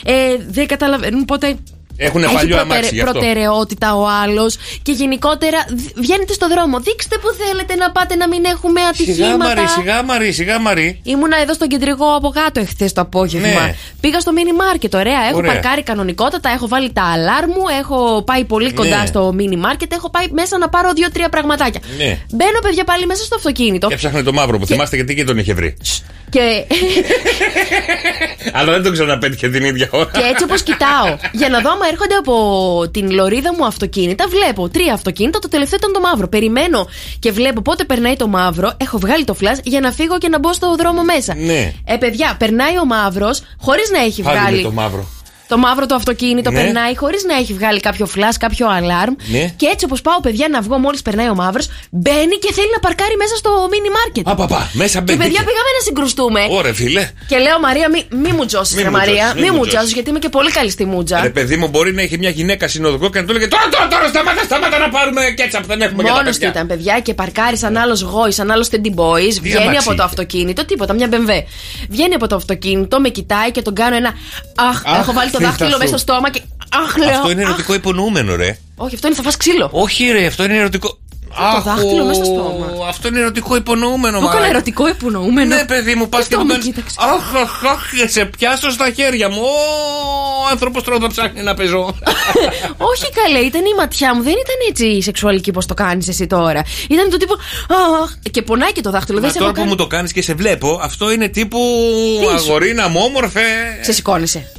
ε, 0.04 0.36
δεν 0.48 0.66
καταλαβαίνουν 0.66 1.24
πότε. 1.24 1.56
Έχουνε 1.96 2.24
Έχει 2.24 2.34
παλιό 2.34 2.56
προτεραι- 2.56 2.72
αμάξι 2.72 2.94
γι' 2.94 3.00
αυτό. 3.00 3.12
προτεραιότητα 3.12 3.94
ο 3.96 4.04
άλλος 4.22 4.56
και 4.82 4.92
γενικότερα 4.92 5.58
δ- 5.68 6.00
βγαίνετε 6.00 6.32
στο 6.32 6.48
δρόμο. 6.48 6.80
Δείξτε 6.80 7.16
που 7.18 7.28
θέλετε 7.46 7.74
να 7.74 7.90
πάτε 7.90 8.14
να 8.14 8.28
μην 8.28 8.44
έχουμε 8.44 8.80
Σιγά 8.80 8.88
ατυχήματα. 8.88 9.36
Μαρή, 9.54 9.68
σιγά 9.68 10.02
Μαρή, 10.02 10.32
σιγά 10.32 10.58
Μαρή. 10.58 11.00
Ήμουνα 11.02 11.36
εδώ 11.42 11.54
στον 11.54 11.68
κεντρικό 11.68 12.14
από 12.14 12.28
κάτω 12.28 12.60
εχθές 12.60 12.92
το 12.92 13.00
απόγευμα. 13.00 13.48
Ναι. 13.48 13.74
Πήγα 14.00 14.20
στο 14.20 14.32
mini 14.36 14.52
market, 14.64 14.92
ωραία. 14.94 15.20
Έχω 15.28 15.36
Ωραία. 15.36 15.52
παρκάρει 15.52 15.82
κανονικότατα, 15.82 16.48
έχω 16.50 16.68
βάλει 16.68 16.92
τα 16.92 17.02
αλάρμ 17.02 17.50
μου, 17.50 17.64
έχω 17.80 18.22
πάει 18.22 18.44
πολύ 18.44 18.72
κοντά 18.72 18.98
Ναι. 19.00 19.06
στο 19.06 19.34
mini 19.38 19.56
market, 19.66 19.86
έχω 19.92 20.10
πάει 20.10 20.26
μέσα 20.32 20.58
να 20.58 20.68
πάρω 20.68 20.92
δύο-τρία 20.92 21.28
πραγματάκια. 21.28 21.80
Ναι. 21.98 22.18
Μπαίνω, 22.30 22.58
παιδιά, 22.62 22.84
πάλι 22.84 23.06
μέσα 23.06 23.24
στο 23.24 23.34
αυτοκίνητο. 23.34 23.88
Έψαχνε 23.90 24.22
το 24.22 24.32
μαύρο 24.32 24.58
που 24.58 24.66
θυμάστε 24.66 24.96
γιατί 24.96 25.14
και 25.14 25.24
τον 25.24 25.38
είχε 25.38 25.54
βρει. 25.54 25.76
Και, 26.30 26.40
Αλλά 28.58 28.72
δεν 28.72 28.82
τον 28.82 28.92
ξαναπέτυχε 28.92 29.48
την 29.48 29.64
ίδια 29.64 29.88
ώρα. 29.92 30.10
και 30.12 30.20
έτσι 30.32 30.44
όπως 30.44 30.62
κοιτάω, 30.62 31.16
για 31.32 31.48
να 31.48 31.60
δω 31.60 31.70
άμα 31.70 31.86
έρχονται 31.90 32.14
από 32.14 32.34
την 32.90 33.10
λωρίδα 33.10 33.54
μου 33.54 33.66
αυτοκίνητα, 33.66 34.24
βλέπω 34.28 34.68
τρία 34.68 34.92
αυτοκίνητα, 34.92 35.38
το 35.38 35.48
τελευταίο 35.48 35.78
ήταν 35.78 35.92
το 35.92 36.00
μαύρο. 36.00 36.28
Περιμένω 36.28 36.88
και 37.18 37.32
βλέπω 37.32 37.62
πότε 37.62 37.84
περνάει 37.84 38.16
το 38.16 38.28
μαύρο, 38.28 38.72
έχω 38.76 38.98
βγάλει 38.98 39.24
το 39.24 39.34
φλα 39.34 39.58
για 39.62 39.80
να 39.80 39.92
φύγω 39.92 40.18
και 40.18 40.28
να 40.28 40.38
μπω 40.38 40.52
στο 40.52 40.74
δρόμο 40.76 41.02
μέσα. 41.02 41.34
Ναι. 41.34 41.72
Ε, 41.84 41.96
παιδιά, 41.96 42.34
περνάει 42.38 42.78
ο 42.78 42.84
μαύρος 42.84 43.42
χωρίς 43.60 43.90
να 43.90 43.98
έχει 43.98 44.22
Πάλι 44.22 44.36
με 44.36 44.40
βγάλει. 44.42 44.62
το 44.62 44.72
μαύρο. 44.72 45.08
Το 45.48 45.58
μαύρο 45.58 45.86
το 45.86 45.94
αυτοκίνητο 45.94 46.50
Ναι. 46.50 46.62
περνάει 46.62 46.96
χωρίς 46.96 47.24
να 47.24 47.34
έχει 47.36 47.52
βγάλει 47.52 47.80
κάποιο 47.80 48.08
flash, 48.14 48.36
κάποιο 48.38 48.66
alarm. 48.78 49.12
Ναι. 49.26 49.52
Και 49.56 49.66
έτσι 49.72 49.84
όπως 49.84 50.00
πάω, 50.00 50.20
παιδιά, 50.20 50.48
να 50.50 50.60
βγω 50.60 50.78
μόλις 50.78 51.02
περνάει 51.02 51.28
ο 51.28 51.34
μαύρος, 51.34 51.68
μπαίνει 51.90 52.36
και 52.44 52.52
θέλει 52.52 52.70
να 52.72 52.78
παρκάρει 52.78 53.16
μέσα 53.16 53.36
στο 53.36 53.50
mini 53.72 53.90
market. 53.96 54.22
Α, 54.24 54.34
παπά, 54.34 54.70
μέσα 54.72 54.98
και 54.98 55.04
μπαίνει. 55.04 55.18
παιδιά, 55.18 55.38
πήγαμε 55.48 55.70
να 55.78 55.82
συγκρουστούμε. 55.84 56.40
Ωραία, 56.50 56.74
φίλε. 56.74 57.10
Και 57.28 57.38
λέω, 57.38 57.60
Μαρία, 57.60 57.88
μη, 57.90 58.00
μη 58.22 58.32
μου 58.36 58.44
τζώσεις, 58.46 58.74
Μη 58.76 58.82
ρε 58.82 58.90
μου 58.90 58.96
Μαρία. 58.96 59.14
τζώσεις, 59.14 59.34
μη 59.34 59.40
Μη 59.40 59.46
μου 59.50 59.52
μου 59.56 59.60
τζώσεις. 59.60 59.72
τζώσεις, 59.76 59.92
γιατί 59.94 60.10
είμαι 60.10 60.18
και 60.18 60.28
πολύ 60.28 60.50
καλή 60.50 60.70
στη 60.70 60.84
μούτζα. 60.84 61.20
Ρε 61.22 61.30
παιδί 61.30 61.56
μου, 61.56 61.68
μπορεί 61.68 61.92
να 61.94 62.02
έχει 62.02 62.18
μια 62.18 62.30
γυναίκα 62.30 62.68
συνοδικό 62.68 63.10
και 63.10 63.20
να 63.20 63.26
του 63.26 63.32
λέγε 63.32 63.48
Τώρα, 63.48 63.68
τώρα, 63.70 63.88
τώρα, 63.88 64.08
σταμάτα, 64.08 64.42
σταμάτα 64.44 64.78
να 64.78 64.88
πάρουμε 64.88 65.20
κέτσαπ. 65.36 65.64
Δεν 65.66 65.80
έχουμε 65.80 66.02
για 66.02 66.12
τα 66.12 66.16
Μόνος 66.18 66.34
του 66.34 66.40
παιδιά. 66.40 66.48
ήταν, 66.54 66.66
παιδιά, 66.66 67.00
και 67.00 67.14
παρκάρει 67.14 67.56
σαν 67.56 67.76
άλλος 67.76 68.00
γόη, 68.00 68.30
σαν 68.30 68.50
άλλος 68.50 68.68
Teddy 68.72 68.92
Boys. 69.00 69.34
Βγαίνει 69.42 69.62
αμάξι 69.62 69.78
από 69.78 69.86
το 69.88 69.92
είχε; 69.94 70.02
αυτοκίνητο, 70.04 70.64
τίποτα, 70.64 70.92
μια 70.94 71.08
BMW. 71.10 71.30
Βγαίνει 71.88 72.14
από 72.14 72.26
το 72.26 72.34
αυτοκίνητο, 72.36 73.00
με 73.00 73.08
κοιτάει 73.08 73.50
και 73.50 73.62
τον 73.62 73.74
κάνω 73.74 73.96
ένα. 73.96 74.12
Αχ, 74.56 74.82
Αχ, 74.86 74.98
έχω 74.98 75.12
βάλει 75.12 75.30
το 75.38 75.38
φίλτα 75.38 75.50
δάχτυλο 75.50 75.70
σου. 75.70 75.78
μέσα 75.78 75.88
στο 75.88 75.98
στόμα 75.98 76.30
και. 76.30 76.40
Αχ, 76.84 76.96
λέω. 76.96 77.08
Αυτό 77.08 77.30
είναι 77.30 77.42
«Αχ». 77.42 77.48
ερωτικό 77.48 77.74
υπονοούμενο, 77.74 78.36
ρε. 78.36 78.58
Όχι, 78.76 78.94
αυτό 78.94 79.06
είναι 79.06 79.16
θα 79.16 79.22
φας 79.22 79.36
ξύλο. 79.36 79.68
Όχι, 79.72 80.04
ρε, 80.10 80.26
αυτό 80.26 80.44
είναι 80.44 80.56
ερωτικό. 80.56 80.98
Αχ, 81.38 81.62
δάχτυλο 81.62 82.02
ο- 82.02 82.06
μέσα 82.06 82.24
στο 82.24 82.34
στόμα. 82.34 82.88
Αυτό 82.88 83.08
είναι 83.08 83.18
ερωτικό 83.18 83.56
υπονοούμενο, 83.56 84.18
Μου 84.18 84.24
έκανε 84.24 84.34
μαλάκα. 84.40 84.46
ερωτικό 84.56 84.88
υπονοούμενο. 84.88 85.54
Ναι, 85.54 85.64
παιδί 85.64 85.94
μου, 85.94 86.08
πας 86.08 86.20
Αυτό 86.20 86.36
και 86.36 86.40
μου 86.42 86.46
με 86.46 86.52
κάνει. 86.52 86.64
κοίταξε. 86.64 86.96
Αχ, 86.98 87.34
αχ, 87.42 87.64
αχ, 87.64 87.80
σε 88.08 88.24
πιάσω 88.24 88.70
στα 88.70 88.90
χέρια 88.90 89.28
μου. 89.28 89.40
Ο 90.44 90.48
άνθρωπος 90.50 90.82
τώρα 90.82 90.98
θα 91.00 91.06
ψάχνει 91.08 91.42
να 91.42 91.54
πεζό. 91.54 91.94
Όχι 92.90 93.10
καλέ, 93.22 93.38
ήταν 93.38 93.60
η 93.64 93.74
ματιά 93.78 94.14
μου. 94.14 94.22
Δεν 94.22 94.32
ήταν 94.32 94.56
έτσι 94.68 94.86
η 94.86 95.02
σεξουαλική 95.02 95.50
πώς 95.50 95.66
το 95.66 95.74
κάνεις 95.74 96.08
εσύ 96.08 96.26
τώρα. 96.26 96.62
Ήταν 96.88 97.10
το 97.10 97.16
τύπο. 97.16 97.34
Αχ, 98.02 98.10
και 98.30 98.42
πονάει 98.42 98.72
και 98.72 98.80
το 98.80 98.90
δάχτυλο. 98.90 99.16
Μα 99.16 99.22
Δεν 99.22 99.32
σε 99.32 99.38
τώρα 99.38 99.50
έχω 99.50 99.54
που 99.60 99.66
κάνει. 99.66 99.76
μου 99.76 99.82
το 99.82 99.96
κάνεις 99.96 100.12
και 100.12 100.22
σε 100.22 100.34
βλέπω, 100.34 100.80
αυτό 100.82 101.10
είναι 101.12 101.28
τύπου 101.28 101.58
Τι 102.20 102.24
σου; 102.42 102.48
αγορίνα 102.50 102.88
μου, 102.88 103.00
όμορφε. 103.04 103.40
Σε 103.80 103.92
σηκώνεσαι. 103.92 104.52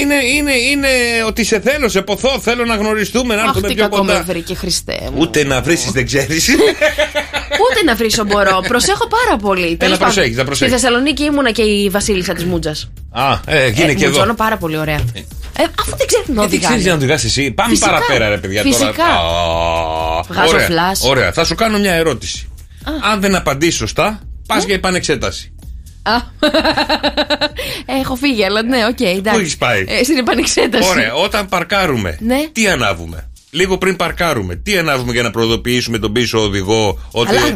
Είναι, 0.00 0.14
είναι, 0.14 0.52
είναι 0.54 0.88
ότι 1.26 1.44
σε 1.44 1.60
θέλω, 1.60 1.88
σε 1.88 2.02
ποθώ, 2.02 2.40
θέλω 2.40 2.64
να 2.64 2.74
γνωριστούμε, 2.74 3.34
να 3.34 3.40
Αχ, 3.42 3.46
έρθουμε 3.48 3.68
τι 3.68 3.74
πιο 3.74 3.82
κακό 3.82 4.04
με 4.04 4.12
κοντά. 4.12 4.24
βρήκε, 4.24 4.54
Χριστέ 4.54 4.98
μου. 5.02 5.16
Ούτε 5.18 5.44
να 5.44 5.60
βρεις 5.62 5.90
δεν 5.92 6.06
ξέρεις. 6.06 6.48
Ούτε 7.64 7.82
να 7.84 7.94
βρίσω 7.94 8.24
μπορώ. 8.24 8.60
Προσέχω 8.68 9.06
πάρα 9.08 9.36
πολύ. 9.36 9.76
Τέλος 9.76 9.98
πάντων, 9.98 10.14
προσέχεις, 10.14 10.36
να 10.36 10.44
προσέχεις. 10.44 10.72
Στη 10.74 10.82
Θεσσαλονίκη 10.82 11.22
ήμουνα 11.24 11.50
και 11.50 11.62
η 11.62 11.90
Βασίλισσα 11.90 12.32
της 12.34 12.44
Μούτζας. 12.44 12.90
Α, 13.10 13.38
ε, 13.46 13.68
γίνει 13.68 13.94
και 13.94 14.04
εδώ. 14.04 14.12
Μουτζώνω 14.12 14.34
πάρα 14.34 14.56
πολύ 14.56 14.76
ωραία. 14.78 15.00
Ε, 15.58 15.62
αφού 15.80 15.96
δεν 15.96 16.06
ξέρεις 16.06 16.28
να 16.28 16.34
Γιατί 16.34 16.58
ξέρεις 16.58 16.66
να 16.68 16.74
οδηγάνε. 16.74 16.96
οδηγάς 16.96 17.24
εσύ. 17.24 17.50
Πάμε 17.50 17.70
Φυσικά. 17.70 17.90
παραπέρα, 17.90 18.28
ρε 18.28 18.38
παιδιά 18.38 18.62
Φυσικά. 18.62 18.86
τώρα. 18.92 19.06
Α, 20.18 20.22
Βγάζω 20.28 20.54
ωραία, 20.54 20.66
φλας. 20.66 21.00
Ωραία, 21.04 21.32
θα 21.32 21.44
σου 21.44 21.54
κάνω 21.54 21.78
μια 21.78 21.92
ερώτηση. 21.92 22.48
Αν 23.12 23.20
δεν 23.20 23.34
απαντήσεις 23.34 23.76
σωστά, 23.76 24.20
πας 24.46 24.64
για 24.64 24.74
επανεξέταση. 24.74 25.54
Α. 26.06 26.22
Έχω 28.00 28.14
φύγει, 28.14 28.44
αλλά 28.44 28.62
ναι, 28.62 28.86
οκ, 28.86 29.00
εντάξει. 29.00 29.40
έχεις 29.40 29.56
πάει; 29.56 29.84
Ε, 29.88 30.04
στην 30.04 30.16
επανεξέταση. 30.16 30.88
Ωραία, 30.88 31.14
όταν 31.14 31.48
παρκάρουμε, 31.48 32.16
Ναι. 32.20 32.48
τι 32.52 32.68
ανάβουμε; 32.68 33.28
Λίγο 33.50 33.78
πριν 33.78 33.96
παρκάρουμε, 33.96 34.54
τι 34.56 34.78
ανάβουμε 34.78 35.12
για 35.12 35.22
να 35.22 35.30
προειδοποιήσουμε 35.30 35.98
τον 35.98 36.12
πίσω 36.12 36.38
οδηγό 36.42 36.98
ότι. 37.10 37.36
Αλάρμ. 37.36 37.54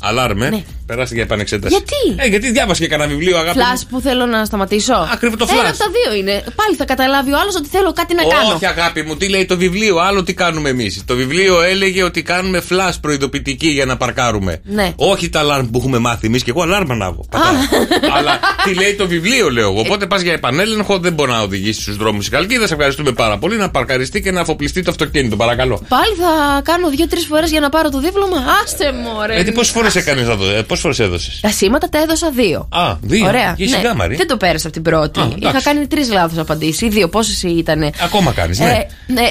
Αλάρμ, 0.00 0.42
ε. 0.42 0.48
Ναι. 0.50 0.62
Περάστε 0.86 1.14
για 1.14 1.22
επανεξέταση. 1.24 1.74
Γιατί; 1.74 2.22
Ε, 2.22 2.28
γιατί 2.28 2.50
διάβασε 2.50 2.82
και 2.82 2.88
κανένα 2.88 3.08
βιβλίο, 3.10 3.38
αγάπη. 3.38 3.58
μου. 3.58 3.64
Φλας 3.64 3.78
που 3.90 4.00
θέλω 4.00 4.26
να 4.26 4.44
σταματήσω. 4.44 5.08
Ακριβώς 5.12 5.38
το 5.38 5.46
Ένα 5.50 5.60
φλας. 5.62 5.66
από 5.68 5.78
τα 5.78 5.84
δύο 5.90 6.18
είναι. 6.18 6.32
Πάλι 6.32 6.76
θα 6.76 6.84
καταλάβει 6.84 7.32
ο 7.32 7.38
άλλος 7.38 7.54
ότι 7.56 7.68
θέλω 7.68 7.92
κάτι 7.92 8.14
να 8.14 8.22
κάνω. 8.22 8.54
Όχι, 8.54 8.66
αγάπη 8.66 9.02
μου, 9.02 9.16
τι 9.16 9.28
λέει 9.28 9.44
το 9.44 9.56
βιβλίο, 9.56 9.98
άλλο 9.98 10.22
τι 10.22 10.34
κάνουμε 10.34 10.68
εμείς. 10.68 11.02
Το 11.06 11.14
βιβλίο 11.16 11.62
έλεγε 11.62 12.02
ότι 12.02 12.22
κάνουμε 12.22 12.62
flash 12.70 12.94
προειδοποιητική 13.00 13.68
για 13.68 13.84
να 13.84 13.96
παρκάρουμε. 13.96 14.60
Ναι. 14.64 14.92
Όχι 14.96 15.28
τα 15.28 15.40
alarm 15.44 15.68
που 15.72 15.78
έχουμε 15.78 15.98
μάθει 15.98 16.26
εμείς 16.26 16.42
και 16.42 16.50
εγώ 16.50 16.62
alarm 16.62 16.86
ανάβω. 16.90 17.24
πατάω. 17.30 17.52
Αλλά 18.16 18.38
τι 18.64 18.74
λέει 18.74 18.94
το 18.94 19.06
βιβλίο, 19.06 19.50
λέω 19.50 19.70
εγώ. 19.70 19.80
Οπότε 19.80 20.06
πας 20.06 20.20
για 20.20 20.32
επανέλεγχο, 20.32 20.98
δεν 20.98 21.12
μπορεί 21.12 21.30
να 21.30 21.40
οδηγήσει 21.40 21.80
στους 21.80 21.96
δρόμους 21.96 22.24
τη 22.24 22.30
Καλκίδα. 22.30 22.66
Σε 22.66 22.74
ευχαριστούμε 22.74 23.12
πάρα 23.12 23.38
πολύ. 23.38 23.56
Να 23.56 23.70
παρκαριστεί 23.70 24.20
και 24.22 24.30
να 24.30 24.40
αφοπλιστεί 24.40 24.82
το 24.82 24.90
αυτοκίνητο, 24.90 25.36
παρακαλώ. 25.36 25.82
Πάλι 25.88 26.14
θα 26.18 26.60
κάνω 26.62 26.88
δύο-τρεις 26.90 27.24
φορές 27.26 27.50
για 27.50 27.60
να 27.60 27.68
πάρω 27.68 27.90
το 27.90 28.00
δίπλωμα. 28.00 28.36
Άστε 28.64 28.92
μου, 28.92 29.08
ρε. 29.26 29.34
Γιατί 29.34 29.52
πόσες 29.52 29.72
φορές 29.72 29.89
έκανες 29.96 30.26
να 30.26 30.34
δω, 30.34 30.44
πόσες 30.62 30.82
φορές 30.82 30.98
έδωσες; 30.98 31.40
Τα 31.40 31.50
σήματα 31.50 31.88
τα 31.88 31.98
έδωσα 31.98 32.30
δύο. 32.30 32.68
Α, 32.70 32.96
δύο. 33.00 33.26
Ωραία. 33.26 33.54
Και 33.56 33.66
σιγά, 33.66 33.94
Μαρή. 33.94 34.16
Δεν 34.16 34.26
το 34.26 34.36
πέρασα 34.36 34.66
από 34.66 34.74
την 34.74 34.82
πρώτη. 34.82 35.20
Α, 35.20 35.22
εντάξει. 35.22 35.46
Είχα 35.48 35.62
κάνει 35.62 35.86
τρεις 35.86 36.10
λάθος 36.10 36.38
απαντήσεις. 36.38 36.88
Δύο, 36.88 37.08
πόσες 37.08 37.42
ήταν. 37.42 37.92
Ακόμα 38.04 38.32
κάνεις, 38.32 38.58
ναι. 38.58 38.70
Ε, 38.70 38.86
ναι. 39.12 39.28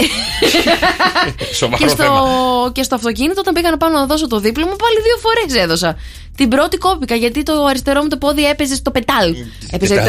Σοβαρό 1.60 1.84
και, 1.84 1.90
στο, 1.90 2.04
θέμα. 2.04 2.22
και 2.72 2.84
στο 2.84 2.96
αυτοκίνητο, 2.96 3.40
όταν 3.40 3.54
πήγα 3.54 3.70
να 3.70 3.78
πάω 3.78 3.90
να 3.90 4.06
δώσω 4.06 4.28
το 4.28 4.40
δίπλωμα, 4.40 4.76
πάλι 4.76 4.98
δύο 5.02 5.18
φορές 5.18 5.64
έδωσα. 5.64 5.98
Την 6.40 6.50
πρώτη 6.50 6.78
κόπηκα 6.78 7.16
γιατί 7.16 7.44
το 7.44 7.54
αριστερό 7.70 8.02
μου 8.02 8.08
το 8.08 8.18
πόδι 8.18 8.44
έπαιζε 8.46 8.76
στο 8.76 8.92
πετάλ. 8.92 9.36
Έπαιζε. 9.72 9.94
Ε, 9.94 10.00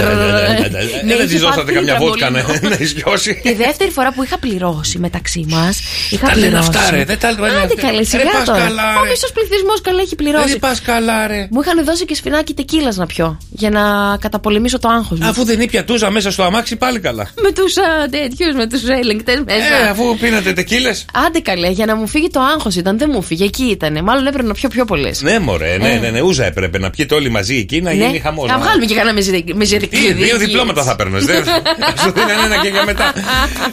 Ναι, 1.05 1.17
Δεν 1.17 1.27
τη 1.29 1.35
είχε 1.35 1.39
δώσατε 1.39 1.61
πάθει 1.61 1.73
καμιά 1.73 1.97
βότκα 1.97 2.31
τραμπολίνο. 2.31 2.59
να 2.63 2.69
να 2.69 2.77
ισιώσει. 2.81 3.41
Τη 3.43 3.55
δεύτερη 3.55 3.91
φορά 3.91 4.13
που 4.13 4.23
είχα 4.23 4.39
πληρώσει 4.39 4.99
μεταξύ 4.99 5.45
μα. 5.49 5.75
Είχα 6.11 6.27
Τα 6.27 6.35
λένε 6.35 6.47
πληρώσει. 6.47 6.69
αυτά, 6.75 6.91
ρε, 6.91 7.05
δεν 7.05 7.19
τα 7.19 7.31
λένε 7.33 7.47
Άντε 7.47 7.57
αυτά. 7.59 7.81
καλέ, 7.81 7.97
Ρε, 7.99 8.05
σιγά 8.05 8.23
πας 8.33 8.45
τώρα. 8.45 8.59
καλά, 8.59 8.99
Ο 9.01 9.03
ρε. 9.05 9.09
μισό 9.11 9.27
πληθυσμό 9.35 9.75
καλά 9.83 10.01
έχει 10.01 10.15
πληρώσει. 10.15 10.49
Δεν 10.49 10.59
πα 10.59 10.77
καλά, 10.85 11.27
ρε. 11.27 11.49
Μου 11.51 11.61
είχαν 11.61 11.85
δώσει 11.85 12.05
και 12.05 12.15
σφινάκι 12.15 12.55
τεκίλα 12.55 12.93
να 12.95 13.07
πιω 13.07 13.39
για 13.51 13.71
να 13.71 13.83
καταπολεμήσω 14.21 14.79
το 14.79 14.89
άγχο 14.89 15.15
μου. 15.21 15.27
Αφού 15.29 15.45
δεν 15.45 15.61
ήπια 15.61 15.85
τούζα 15.85 16.11
μέσα 16.11 16.31
στο 16.31 16.43
αμάξι, 16.43 16.77
πάλι 16.77 17.01
καλά. 17.01 17.31
Με 17.43 17.53
του 17.53 17.65
τέτοιου, 18.11 18.57
με 18.57 18.67
του 18.67 18.79
ελεγκτέ 19.01 19.43
μέσα. 19.47 19.75
Ε, 19.85 19.89
αφού 19.89 20.17
πίνατε 20.21 20.53
τεκίλε. 20.53 20.91
Άντε 21.27 21.39
καλέ, 21.41 21.69
για 21.71 21.87
να 21.87 21.97
μου 21.97 22.07
φύγει 22.07 22.29
το 22.31 22.41
άγχο 22.41 22.69
ήταν. 22.77 22.99
Δεν 22.99 23.11
μου 23.13 23.23
φύγε, 23.23 23.45
εκεί 23.45 23.65
ήταν. 23.65 24.05
Μάλλον 24.05 24.27
έπρεπε 24.27 24.49
να 24.49 24.55
πιω 24.55 24.69
πιο 24.69 24.85
πολλέ. 24.85 25.11
Ναι, 25.21 25.39
μωρέ, 25.39 25.77
ναι, 25.79 26.09
ναι, 26.11 26.20
ναι, 26.21 26.29
ούζα 26.29 26.45
έπρεπε 26.45 26.79
να 26.79 26.91
πιείτε 26.91 27.15
όλοι 27.15 27.29
μαζί 27.31 27.57
εκεί 27.57 27.81
να 27.81 27.93
γίνει 27.93 28.19
χαμό. 28.19 28.47
Να 28.47 28.59
βγάλουμε 28.59 28.87
και 28.87 28.95
κανένα 28.95 29.21
μεζερική. 29.55 30.13
Δύο 30.13 30.37
διπλώματα 30.39 30.83
θα 30.83 30.97
παίρνες. 30.97 31.25
Δεν 31.25 31.45
σου 32.03 32.13
δίνανε 32.13 32.45
ένα 32.45 32.57
και 32.63 32.69
για 32.69 32.85
μετά. 32.85 33.13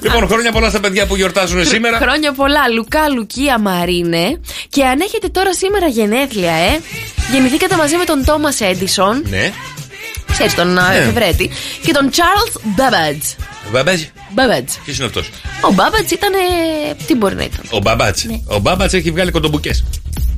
Λοιπόν, 0.02 0.28
χρόνια 0.28 0.52
πολλά 0.52 0.70
στα 0.70 0.80
παιδιά 0.80 1.06
που 1.06 1.16
γιορτάζουν 1.16 1.66
σήμερα. 1.66 1.98
Χρόνια 1.98 2.32
πολλά, 2.34 2.70
Λουκά, 2.76 3.10
Λουκία, 3.10 3.60
Μαρίνε. 3.60 4.40
Και 4.70 4.84
αν 4.86 5.00
έχετε 5.02 5.28
τώρα 5.28 5.54
σήμερα 5.54 5.88
γενέθλια, 5.88 6.52
ε. 6.52 6.80
Γεννηθήκατε 7.32 7.76
μαζί 7.76 7.96
με 7.96 8.04
τον 8.04 8.26
Τόμα 8.26 8.50
Έντισον. 8.60 9.24
Ναι. 9.30 9.52
Ξέρεις 10.32 10.54
τον 10.56 10.74
Ναι. 10.74 10.82
ε, 10.94 10.98
εφευρέτη. 11.00 11.50
Και 11.86 11.92
τον 11.92 12.10
Charles 12.10 12.80
Babbage. 12.80 13.36
Μπαμπάτζ. 13.72 14.02
Babbage. 14.36 14.72
Ποιος 14.84 14.98
είναι 14.98 15.06
αυτός; 15.06 15.28
Ο 15.62 15.74
Babbage 15.76 16.12
ήταν. 16.12 16.34
ε, 16.34 16.94
Τι 17.08 17.16
μπορεί 17.16 17.36
να 17.36 17.44
ήταν; 17.44 17.60
Ο 17.70 17.80
Μπαμπάτζ. 17.80 18.24
Ο 18.48 18.60
Μπαμπάτζ 18.60 18.94
έχει 18.94 19.12
βγάλει 19.12 19.32
κοντομπουκές. 19.32 19.84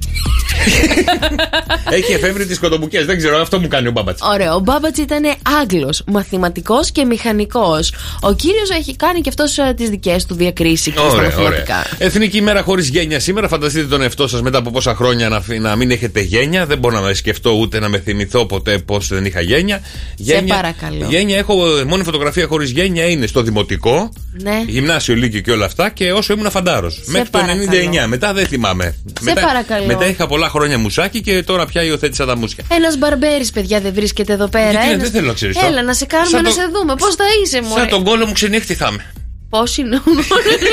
Έχει 1.90 2.12
εφεύρει 2.14 2.46
τις 2.46 2.60
κοτομπουκέ. 2.60 3.04
Δεν 3.04 3.18
ξέρω, 3.18 3.42
αυτό 3.42 3.60
μου 3.60 3.68
κάνει 3.68 3.88
ο 3.88 3.92
μπάμπατς. 3.92 4.22
Ωραίο. 4.34 4.56
Ο 4.56 4.60
Μπάμπατς 4.60 4.98
ήταν 5.00 5.24
Άγγλος, 5.62 6.04
μαθηματικός 6.08 6.92
και 6.92 7.06
μηχανικός. 7.06 7.94
Ο 8.22 8.34
κύριος 8.34 8.70
έχει 8.70 8.96
κάνει 8.96 9.22
και 9.22 9.30
αυτός 9.30 9.56
τις 9.76 9.90
δικές 9.90 10.26
του 10.26 10.36
διακρίσεις 10.36 10.86
και 10.94 11.00
στα 11.00 11.02
Ωραία, 11.02 11.16
ωραία. 11.18 11.30
μαθηματικά. 11.30 11.86
Εθνική 11.98 12.38
ημέρα 12.38 12.62
χωρίς 12.62 12.88
γένεια 12.88 13.20
σήμερα. 13.20 13.48
Φανταστείτε 13.48 13.86
τον 13.88 14.02
εαυτό 14.02 14.28
σας 14.28 14.42
μετά 14.42 14.58
από 14.58 14.72
πόσα 14.72 14.96
χρόνια 14.96 15.30
να, 15.30 15.42
φυ- 15.42 15.60
να 15.62 15.76
μην 15.76 15.92
έχετε 15.92 16.20
γένεια. 16.22 16.66
Δεν 16.66 16.78
μπορώ 16.78 16.96
να 16.96 17.02
με 17.02 17.14
σκεφτώ 17.14 17.52
ούτε 17.52 17.80
να 17.80 17.90
με 17.90 18.00
θυμηθώ 18.00 18.46
ποτέ 18.46 18.78
πώ 18.78 19.00
δεν 19.00 19.26
είχα 19.26 19.42
γένεια. 19.42 19.82
γένεια 20.16 20.56
παρακαλώ. 20.56 21.06
Γένεια 21.10 21.38
έχω. 21.38 21.78
ε, 21.78 21.84
Μόνη 21.84 22.04
φωτογραφία 22.04 22.48
χωρίς 22.48 22.70
γένεια 22.70 23.06
είναι 23.06 23.28
στο 23.28 23.42
δημοτικό. 23.42 24.14
Ναι. 24.42 24.64
Γυμνάσιο, 24.68 25.16
λύκειο 25.16 25.40
και 25.40 25.52
όλα 25.52 25.66
αυτά 25.66 25.90
και 25.90 26.12
όσο 26.12 26.34
ήμουν 26.34 26.50
φαντάρος. 26.52 27.02
Μέχρι 27.06 27.30
το 27.30 27.40
παρακαλώ. 27.40 27.64
99. 28.04 28.08
Μετά 28.08 28.34
δεν 28.34 28.48
θυμάμαι. 28.48 28.96
μετά, 29.22 29.42
παρακαλώ. 29.42 29.86
Μετά 30.00 30.12
είχα 30.12 30.28
πολλά 30.28 30.50
χρόνια 30.50 30.78
μουσάκι 30.80 31.22
και 31.22 31.44
τώρα 31.44 31.66
πια 31.66 31.84
υιοθέτησα 31.84 32.26
τα 32.26 32.38
μουσια. 32.38 32.64
Ένας 32.70 32.98
μπαρμπέρι, 32.98 33.48
παιδιά, 33.54 33.80
δεν 33.82 33.94
βρίσκεται 33.94 34.34
εδώ 34.34 34.48
πέρα. 34.48 34.70
Γιατί, 34.72 34.88
Ένας- 34.88 35.02
δεν 35.02 35.12
θέλω 35.12 35.28
να 35.28 35.34
ξέρεις 35.34 35.56
το. 35.58 35.66
Έλα, 35.66 35.84
να 35.84 35.94
σε 35.94 36.06
κάνουμε 36.06 36.30
Σαν 36.30 36.42
να 36.44 36.50
το- 36.50 36.56
σε 36.56 36.62
δούμε. 36.74 36.96
Πώς 36.96 37.16
θα 37.16 37.24
είσαι, 37.44 37.62
Μωρέ; 37.62 37.80
Σαν 37.80 37.90
τον 37.90 38.04
κόλλο 38.04 38.26
μου 38.26 38.32
ξενύχτη 38.34 38.74
θα 38.76 38.88
είμαι. 38.92 39.06
Πώς 39.50 39.78
είναι 39.78 39.96
ο 39.96 40.02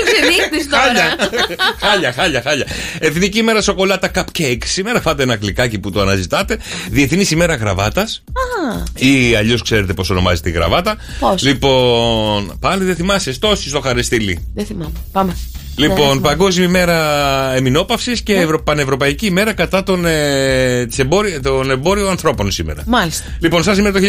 ξενύχτη 0.05 0.69
τώρα. 0.71 0.83
Χάλια. 0.85 1.17
χάλια, 1.81 2.13
χάλια, 2.13 2.43
χάλια. 2.43 2.67
Εθνική 2.99 3.39
ημέρα 3.39 3.61
σοκολάτα 3.63 4.11
cupcake. 4.15 4.59
Σήμερα 4.65 5.01
φάτε 5.01 5.23
ένα 5.23 5.35
γλυκάκι 5.35 5.79
που 5.79 5.91
το 5.91 6.01
αναζητάτε. 6.01 6.59
Διεθνής 6.91 7.31
ημέρα 7.31 7.55
γραβάτας. 7.55 8.23
Ή 8.95 9.35
αλλιώς 9.35 9.63
ξέρετε 9.63 9.93
πώς 9.93 10.11
ονομάζεται 10.11 10.49
η 10.49 10.53
γραβάτα. 10.53 10.97
Πώς; 11.21 11.43
Λοιπόν, 11.43 12.59
πάλι 12.61 12.85
δεν 12.85 12.97
θυμάσαι, 12.97 13.39
τόση 13.39 13.69
στο 13.69 13.81
χαριστήλι. 13.81 14.47
Δεν 14.55 14.67
θυμάμαι. 14.67 14.93
Πάμε. 15.13 15.37
Λοιπόν, 15.77 16.15
Ναι, 16.17 16.21
Παγκόσμια 16.21 16.67
ημέρα 16.67 16.97
εμινόπαυση 17.55 18.23
και 18.23 18.35
Ευρω... 18.35 18.63
Πανευρωπαϊκή 18.63 19.27
ημέρα 19.27 19.53
κατά 19.53 19.83
των, 19.83 20.07
ε, 20.07 20.87
της 20.87 20.99
εμπόρι... 20.99 21.41
των 21.41 21.71
εμπόριων 21.71 22.09
ανθρώπων 22.11 22.51
σήμερα. 22.51 22.83
Μάλιστα. 22.87 23.25
Λοιπόν, 23.41 23.63
σα 23.63 23.75
σήμερα 23.75 24.01
το 24.01 24.07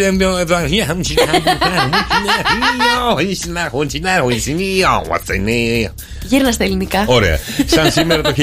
1970. 5.88 5.92
Γύρνα 6.28 6.52
στα 6.52 6.64
ελληνικά. 6.64 7.06
Ωραία. 7.08 7.40
Σαν 7.66 7.92
σήμερα 7.92 8.22
το 8.22 8.34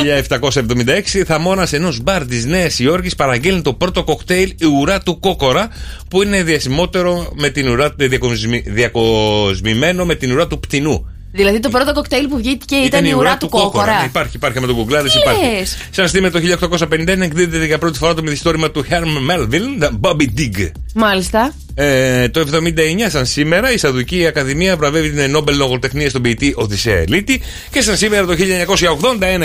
1776, 1.14 1.23
θαμώνα 1.26 1.69
ενό 1.71 1.93
μπαρ 2.02 2.26
τη 2.26 2.47
Νέα 2.47 2.71
Υόρκη 2.78 3.16
παραγγέλνει 3.16 3.62
το 3.62 3.73
πρώτο 3.75 4.04
κοκτέιλ 4.04 4.54
η 4.59 4.64
ουρά 4.81 5.00
του 5.00 5.21
κόκορα, 5.21 5.69
που 6.09 6.23
είναι 6.23 6.43
διασημότερο 6.43 7.33
με 7.35 7.49
την 7.49 7.69
ουρά, 7.69 7.95
διακοσμη- 7.97 8.71
διακοσμημένο 8.71 10.04
με 10.04 10.14
την 10.14 10.33
ουρά 10.33 10.47
του 10.47 10.61
πτηνού. 10.61 11.09
Δηλαδή 11.36 11.60
το 11.60 11.68
πρώτο 11.68 11.92
κοκτέιλ 11.92 12.28
που 12.28 12.36
βγήκε 12.36 12.76
ήταν, 12.76 13.04
η 13.04 13.12
ουρά 13.12 13.36
του 13.36 13.48
κόκορα. 13.48 13.98
Ναι, 13.98 14.04
υπάρχει, 14.04 14.36
υπάρχει 14.36 14.60
με 14.60 14.66
τον 14.66 14.76
Κουγκλάδε. 14.76 15.08
Τι 15.08 15.18
Υπάρχει. 15.18 15.56
λες; 15.58 15.76
Σαν 15.90 16.08
στιγμή 16.08 16.30
το 16.30 16.38
1851 16.38 17.20
εκδίδεται 17.20 17.64
για 17.66 17.78
πρώτη 17.78 17.98
φορά 17.98 18.14
το 18.14 18.22
μυθιστόρημα 18.22 18.70
του 18.70 18.84
Herman 18.90 19.30
Melville, 19.32 19.84
The 19.84 19.90
Bobby 20.00 20.26
Dig. 20.38 20.70
Μάλιστα. 20.94 21.54
Ε, 21.76 22.28
το 22.28 22.40
79 22.40 22.70
σαν 23.08 23.26
σήμερα 23.26 23.72
η 23.72 23.78
Σαδουκή 23.78 24.26
Ακαδημία 24.26 24.76
βραβεύει 24.76 25.10
την 25.10 25.30
Νόμπελ 25.30 25.56
Λογοτεχνία 25.56 26.08
στον 26.08 26.22
ποιητή 26.22 26.52
Οδυσσέα 26.56 26.96
Ελίτη 26.96 27.40
και 27.70 27.82
σαν 27.82 27.96
σήμερα 27.96 28.26
το 28.26 28.34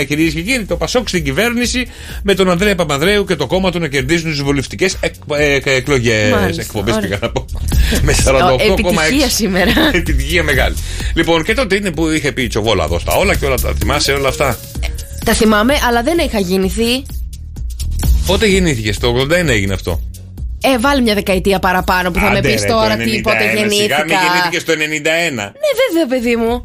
1981 0.00 0.04
κυρίες 0.06 0.32
και 0.32 0.40
κύριοι 0.40 0.64
το 0.64 0.76
Πασόκ 0.76 1.08
στην 1.08 1.24
κυβέρνηση 1.24 1.86
με 2.22 2.34
τον 2.34 2.50
Ανδρέα 2.50 2.74
Παπανδρέου 2.74 3.24
και 3.24 3.36
το 3.36 3.46
κόμμα 3.46 3.70
του 3.70 3.78
να 3.78 3.88
κερδίζουν 3.88 4.30
τις 4.30 4.42
βουλευτικές 4.42 4.96
εκλογές. 5.64 6.30
Μάλιστα, 6.30 6.62
Εκπομπές 6.62 6.94
ωραία. 6.94 7.08
πήγα 7.08 7.18
να 7.22 7.30
πω. 7.30 7.44
με 8.06 8.12
Ο, 8.12 8.56
48,6. 8.56 8.70
επιτυχία 8.70 9.28
σήμερα. 9.28 9.72
Επιτυχία 9.92 10.42
μεγάλη. 10.42 10.74
Λοιπόν, 11.14 11.44
και 11.44 11.54
τότε 11.54 11.79
είναι 11.80 11.90
που 11.90 12.08
είχε 12.08 12.32
πει 12.32 12.42
η 12.42 12.46
Τσοβόλα 12.46 12.84
εδώ 12.84 12.98
στα 12.98 13.12
όλα 13.14 13.36
και 13.36 13.46
όλα 13.46 13.56
τα 13.56 13.74
θυμάσαι 13.78 14.12
όλα 14.12 14.28
αυτά. 14.28 14.58
Τα 15.24 15.32
θυμάμαι, 15.34 15.74
αλλά 15.88 16.02
δεν 16.02 16.18
είχα 16.18 16.38
γεννηθεί. 16.40 17.04
Πότε 18.26 18.46
γεννήθηκε, 18.46 18.92
το 19.00 19.14
81 19.30 19.30
έγινε 19.48 19.74
αυτό. 19.74 20.00
Ε, 20.62 20.78
βάλει 20.78 21.02
μια 21.02 21.14
δεκαετία 21.14 21.58
παραπάνω 21.58 22.10
που 22.10 22.18
θα 22.18 22.30
με 22.30 22.38
Άντε, 22.38 22.52
πεις 22.52 22.60
ρε, 22.62 22.68
τώρα 22.68 22.96
το 22.96 23.02
τι, 23.02 23.10
91, 23.18 23.20
πότε 23.22 23.38
Σιγά 23.38 23.52
γεννήθηκα. 23.54 24.04
μην 24.04 24.16
γεννήθηκε 24.22 24.64
το 24.64 24.72
91. 24.72 24.76
Ναι, 25.34 25.50
βέβαια, 25.88 26.06
παιδί 26.18 26.36
μου. 26.36 26.64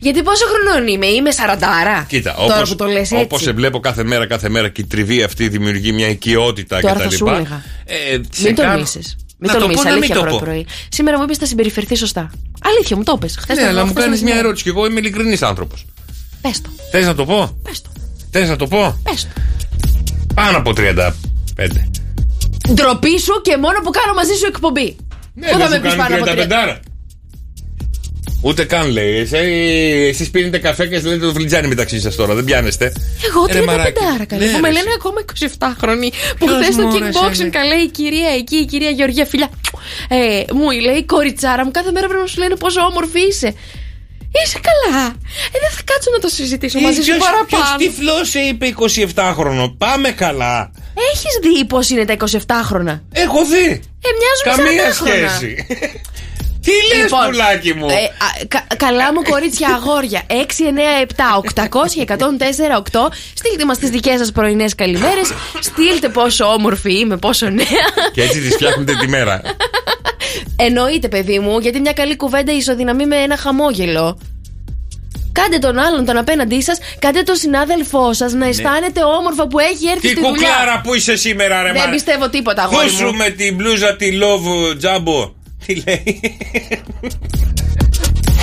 Γιατί 0.00 0.22
πόσο 0.22 0.44
χρονών 0.46 0.88
είμαι, 0.88 1.06
είμαι 1.06 1.30
σαραντάρα. 1.30 2.04
Κοίτα, 2.08 2.34
Τώρα 2.34 2.54
όπως, 2.56 2.68
που 2.68 2.76
το 2.76 2.84
λες 2.84 3.00
έτσι. 3.00 3.14
όπως 3.14 3.42
σε 3.42 3.52
βλέπω 3.52 3.80
κάθε 3.80 4.04
μέρα, 4.04 4.26
κάθε 4.26 4.48
μέρα 4.48 4.68
και 4.68 4.80
η 4.80 4.84
τριβή 4.84 5.22
αυτή 5.22 5.48
δημιουργεί 5.48 5.92
μια 5.92 6.08
οικειότητα 6.08 6.80
Τώρα 6.80 6.94
κτλ. 6.94 7.02
θα 7.04 7.10
σου 7.10 7.26
έλεγα. 7.26 7.62
Ε, 7.84 8.18
σε 8.30 8.42
Μην 8.42 8.54
κάνω- 8.54 8.70
τολμήσει. 8.72 9.00
Μην 9.38 9.50
Να 9.52 9.58
το 9.58 9.66
πω, 9.66 9.72
τολμήσει, 9.74 9.84
να 9.84 9.92
μην 9.92 9.98
αλήθεια 10.02 10.14
το 10.14 10.20
πρωί 10.20 10.32
πω. 10.32 10.38
πρωί. 10.44 10.66
Σήμερα 10.88 11.16
μου 11.18 11.22
είπες 11.24 11.36
θα 11.36 11.46
συμπεριφερθείς 11.46 11.98
σωστά. 11.98 12.30
Αλήθεια, 12.62 12.96
μου 12.96 13.02
το 13.02 13.16
πες. 13.18 13.36
Χθες 13.40 13.56
Ναι, 13.56 13.62
το- 13.62 13.68
αλλά 13.68 13.80
μου 13.84 13.90
χθες 13.90 13.94
το 13.94 14.00
κάνεις 14.00 14.16
μια 14.22 14.24
μεσημέρι. 14.24 14.38
ερώτηση 14.46 14.64
και 14.64 14.70
εγώ 14.70 14.86
είμαι 14.86 15.00
ειλικρινής 15.00 15.42
άνθρωπος. 15.42 15.84
Πες 16.40 16.60
το, 16.60 16.70
Θες 16.90 17.06
να 17.06 17.14
το 17.14 17.24
πω, 17.24 17.58
πες 17.62 17.82
το, 17.82 17.90
Θες 18.30 18.48
να 18.48 18.56
το 18.56 18.66
πω; 18.66 19.00
πες 19.02 19.22
το. 19.34 19.40
Πάνω 20.34 20.56
από 20.58 20.72
35. 20.72 21.12
Ντροπή 22.72 23.18
σου 23.20 23.40
και 23.42 23.56
μόνο 23.56 23.78
που 23.84 23.90
κάνω 23.90 24.14
μαζί 24.14 24.34
σου 24.34 24.46
εκπομπή. 24.46 24.96
Ναι, 25.34 25.48
Πού 25.50 25.56
δεν 25.58 25.66
θα 25.66 25.68
με 25.68 25.74
σου 25.76 25.80
πεις 25.82 25.94
κάνει 25.94 26.02
πάνω 26.02 26.14
από 26.14 26.24
35. 26.24 26.80
30. 28.44 28.48
Ούτε 28.48 28.64
καν 28.64 28.88
λέει. 28.90 29.28
Εσείς 30.08 30.30
πίνετε 30.30 30.58
καφέ 30.58 30.86
και 30.86 31.00
λέτε 31.00 31.26
το 31.26 31.32
φλιτζάνι 31.32 31.66
μεταξύ 31.68 32.00
σας 32.00 32.14
τώρα. 32.16 32.34
Δεν 32.34 32.44
πιάνεστε. 32.44 32.92
Εγώ 33.28 33.46
Ρε, 33.46 33.60
35 33.60 33.64
μαράκι. 33.64 33.92
καλέ. 34.26 34.44
Ναι, 34.44 34.52
που 34.52 34.58
με 34.60 34.68
ρε, 34.68 34.74
λένε 34.74 34.90
ακόμα 34.94 35.20
27 35.74 35.76
χρονή. 35.80 36.10
Που 36.38 36.46
Ποιος 36.46 36.58
χθες 36.62 36.74
στο 36.74 36.86
μου, 36.86 36.98
ρε, 36.98 37.08
kickboxing 37.08 37.34
σένα. 37.36 37.50
καλέ 37.50 37.74
η 37.74 37.88
κυρία 37.88 38.28
εκεί, 38.38 38.56
η 38.56 38.64
κυρία 38.66 38.90
Γεωργία 38.90 39.24
Φιλιά. 39.26 39.48
Ε, 40.08 40.42
μου 40.54 40.70
λέει 40.70 40.96
η 40.96 41.04
κοριτσάρα 41.04 41.64
μου 41.64 41.70
κάθε 41.70 41.90
μέρα 41.92 42.06
πρέπει 42.06 42.20
να 42.22 42.28
σου 42.28 42.38
λένε 42.40 42.56
πόσο 42.56 42.80
όμορφη 42.80 43.20
είσαι. 43.28 43.54
Είσαι 44.44 44.58
καλά. 44.68 45.04
Ε, 45.52 45.58
δεν 45.62 45.70
θα 45.76 45.80
κάτσω 45.84 46.10
να 46.10 46.18
το 46.18 46.28
συζητήσω 46.28 46.80
μαζί 46.80 47.02
σου 47.02 47.10
Ποιο 47.10 47.16
παραπάνω. 47.18 47.76
τυφλό 47.78 48.24
σε 48.24 48.38
είπε 48.38 48.66
27χρονο. 49.14 49.74
Πάμε 49.78 50.10
καλά. 50.10 50.70
Έχεις 51.12 51.34
δει 51.42 51.64
πώς 51.64 51.90
είναι 51.90 52.04
τα 52.04 52.16
27χρονα. 52.16 53.00
Έχω 53.12 53.44
δει. 53.52 53.66
Ε, 54.06 54.10
μοιάζουν 54.18 54.44
Καμία 54.44 54.90
40 54.92 54.94
χρόνια. 54.94 55.28
σχέση. 55.28 55.66
Τι 56.64 56.96
λες 56.98 57.10
πουλάκι 57.26 57.74
μου; 57.74 57.86
ε, 57.88 57.92
α, 57.94 58.46
κα- 58.48 58.66
καλά 58.76 59.12
μου 59.12 59.22
κορίτσια 59.22 59.68
αγόρια 59.68 60.22
6, 60.28 60.32
9, 60.32 60.36
7, 61.00 61.40
800 61.54 61.66
1048 62.90 63.08
Στείλτε 63.34 63.64
μας 63.64 63.78
τις 63.78 63.90
δικές 63.90 64.18
σας 64.18 64.32
πρωινές 64.32 64.74
καλημέρες 64.74 65.32
Στείλτε 65.60 66.08
πόσο 66.08 66.44
όμορφη 66.44 66.98
είμαι, 66.98 67.16
πόσο 67.16 67.48
νέα 67.48 67.66
Και 68.12 68.22
έτσι 68.22 68.40
τη 68.40 68.50
φτιάχνετε 68.50 68.94
τη 69.00 69.08
μέρα. 69.08 69.40
Εννοείται 70.56 71.08
παιδί 71.08 71.38
μου 71.38 71.58
Γιατί 71.58 71.80
μια 71.80 71.92
καλή 71.92 72.16
κουβέντα 72.16 72.52
ισοδυναμεί 72.52 73.06
με 73.06 73.16
ένα 73.16 73.36
χαμόγελο 73.36 74.18
Κάντε 75.32 75.58
τον 75.58 75.78
άλλον 75.78 76.04
τον 76.04 76.16
απέναντί 76.16 76.62
σας 76.62 76.78
Κάντε 76.98 77.22
τον 77.22 77.36
συνάδελφό 77.36 78.12
σας 78.12 78.32
να 78.32 78.46
αισθάνεται 78.46 79.00
όμορφα 79.18 79.46
που 79.48 79.58
έχει 79.58 79.86
έρθει 79.88 80.00
Τι 80.00 80.08
στη 80.08 80.14
δουλειά 80.14 80.30
κουκλάρα 80.30 80.80
που 80.84 80.94
είσαι 80.94 81.16
σήμερα, 81.16 81.62
ρε 81.62 81.72
Δεν 81.72 81.82
μα. 81.86 81.90
πιστεύω 81.90 82.28
τίποτα 82.28 82.62
αγόρι 82.62 82.88
Χούσου 82.88 83.04
μου 83.04 83.14
με 83.14 83.30
την 83.30 83.54
μπλούζα 83.54 83.96
τη 83.96 84.08
Love 84.20 84.84
Jumbo; 84.84 85.33
Τι 85.66 85.74
λέει. 85.86 86.20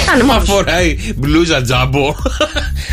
Κάνε 0.06 0.24
Μα 0.24 0.34
μόνος 0.34 0.48
σου. 0.48 0.54
φοράει 0.54 0.98
μπλούζα 1.16 1.62
τζάμπο. 1.62 2.16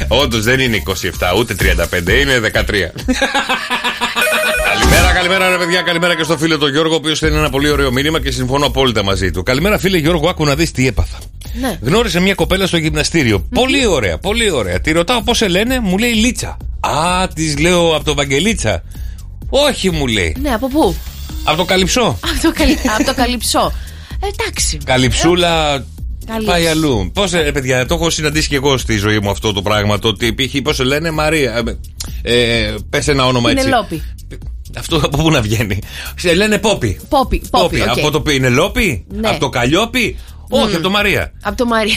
Όντως 0.08 0.44
δεν 0.44 0.60
είναι 0.60 0.82
27 0.86 0.92
ούτε 1.38 1.54
35, 1.58 2.08
είναι 2.20 2.40
13. 2.40 2.90
Καλημέρα, 4.74 5.12
καλημέρα 5.14 5.48
ρε 5.48 5.56
παιδιά, 5.56 5.80
καλημέρα 5.82 6.16
και 6.16 6.22
στο 6.22 6.38
φίλο 6.38 6.58
τον 6.58 6.70
Γιώργο, 6.70 6.92
ο 6.92 6.96
οποίος 6.96 7.18
θέλει 7.18 7.36
ένα 7.36 7.50
πολύ 7.50 7.70
ωραίο 7.70 7.92
μήνυμα 7.92 8.20
και 8.20 8.30
συμφωνώ 8.30 8.66
απόλυτα 8.66 9.04
μαζί 9.04 9.30
του. 9.30 9.42
Καλημέρα, 9.42 9.78
φίλε 9.78 9.96
Γιώργο, 9.98 10.28
άκου 10.28 10.44
να 10.44 10.54
δεις 10.54 10.70
τι 10.70 10.86
έπαθα. 10.86 11.18
Ναι. 11.60 11.78
Γνώρισα 11.82 12.20
μια 12.20 12.34
κοπέλα 12.34 12.66
στο 12.66 12.76
γυμναστήριο. 12.76 13.46
Πολύ 13.54 13.86
ωραία, 13.86 14.18
πολύ 14.18 14.50
ωραία. 14.50 14.80
Τη 14.80 14.92
ρωτάω 14.92 15.22
πώς 15.22 15.36
σε 15.36 15.48
λένε, 15.48 15.80
μου 15.80 15.98
λέει 15.98 16.10
Λίτσα. 16.12 16.56
Α, 16.80 17.28
της 17.34 17.58
λέω 17.58 17.94
από 17.96 18.04
το 18.04 18.14
Βαγγελίτσα. 18.14 18.82
Όχι, 19.48 19.90
μου 19.90 20.06
λέει. 20.06 20.36
Ναι 20.40 20.50
από 20.50 20.68
πού; 20.68 20.96
Από 21.44 21.56
το 21.56 21.64
Καλυψό. 21.64 22.00
Από 22.00 22.42
το, 22.42 22.52
καλυ... 22.52 22.78
από 22.96 23.04
το 23.04 23.14
καλυψό 23.14 23.72
Ε, 23.72 23.72
Εντάξει 24.20 24.78
Καλυψούλα. 24.84 25.84
Καλύψη. 26.26 26.50
Πάει 26.50 26.66
αλλού. 26.66 27.10
Πώς, 27.14 27.32
ε, 27.32 27.50
παιδιά, 27.52 27.86
το 27.86 27.94
έχω 27.94 28.10
συναντήσει 28.10 28.48
και 28.48 28.56
εγώ 28.56 28.76
στη 28.76 28.96
ζωή 28.96 29.18
μου 29.18 29.30
αυτό 29.30 29.52
το 29.52 29.62
πράγμα. 29.62 29.98
Το 29.98 30.08
ότι 30.08 30.34
π.χ. 30.34 30.60
πώς 30.62 30.76
σε 30.76 30.84
λένε 30.84 31.10
Μαρία. 31.10 31.62
Ε, 32.22 32.64
ε, 32.64 32.74
Πες 32.90 33.08
ένα 33.08 33.26
όνομα 33.26 33.50
έτσι. 33.50 33.64
Πηνελόπη 33.64 34.02
Αυτό 34.76 34.96
από 34.96 35.16
πού 35.16 35.30
να 35.30 35.40
βγαίνει; 35.40 35.78
Σε 36.16 36.34
λένε 36.34 36.58
Πόπι. 36.58 37.00
Πόπι, 37.08 37.42
Πόπι, 37.50 37.80
οκ. 37.80 37.88
Από 37.88 38.10
το 38.10 38.20
Πηνελόπη. 38.20 39.06
Ναι. 39.08 39.28
Από 39.28 39.40
το 39.40 39.48
Καλλιόπη. 39.48 40.18
Όχι, 40.50 40.74
από 40.74 40.82
το 40.82 40.90
Μαρία. 40.90 41.32
Από 41.42 41.56
το 41.56 41.64
Μαρία 41.64 41.96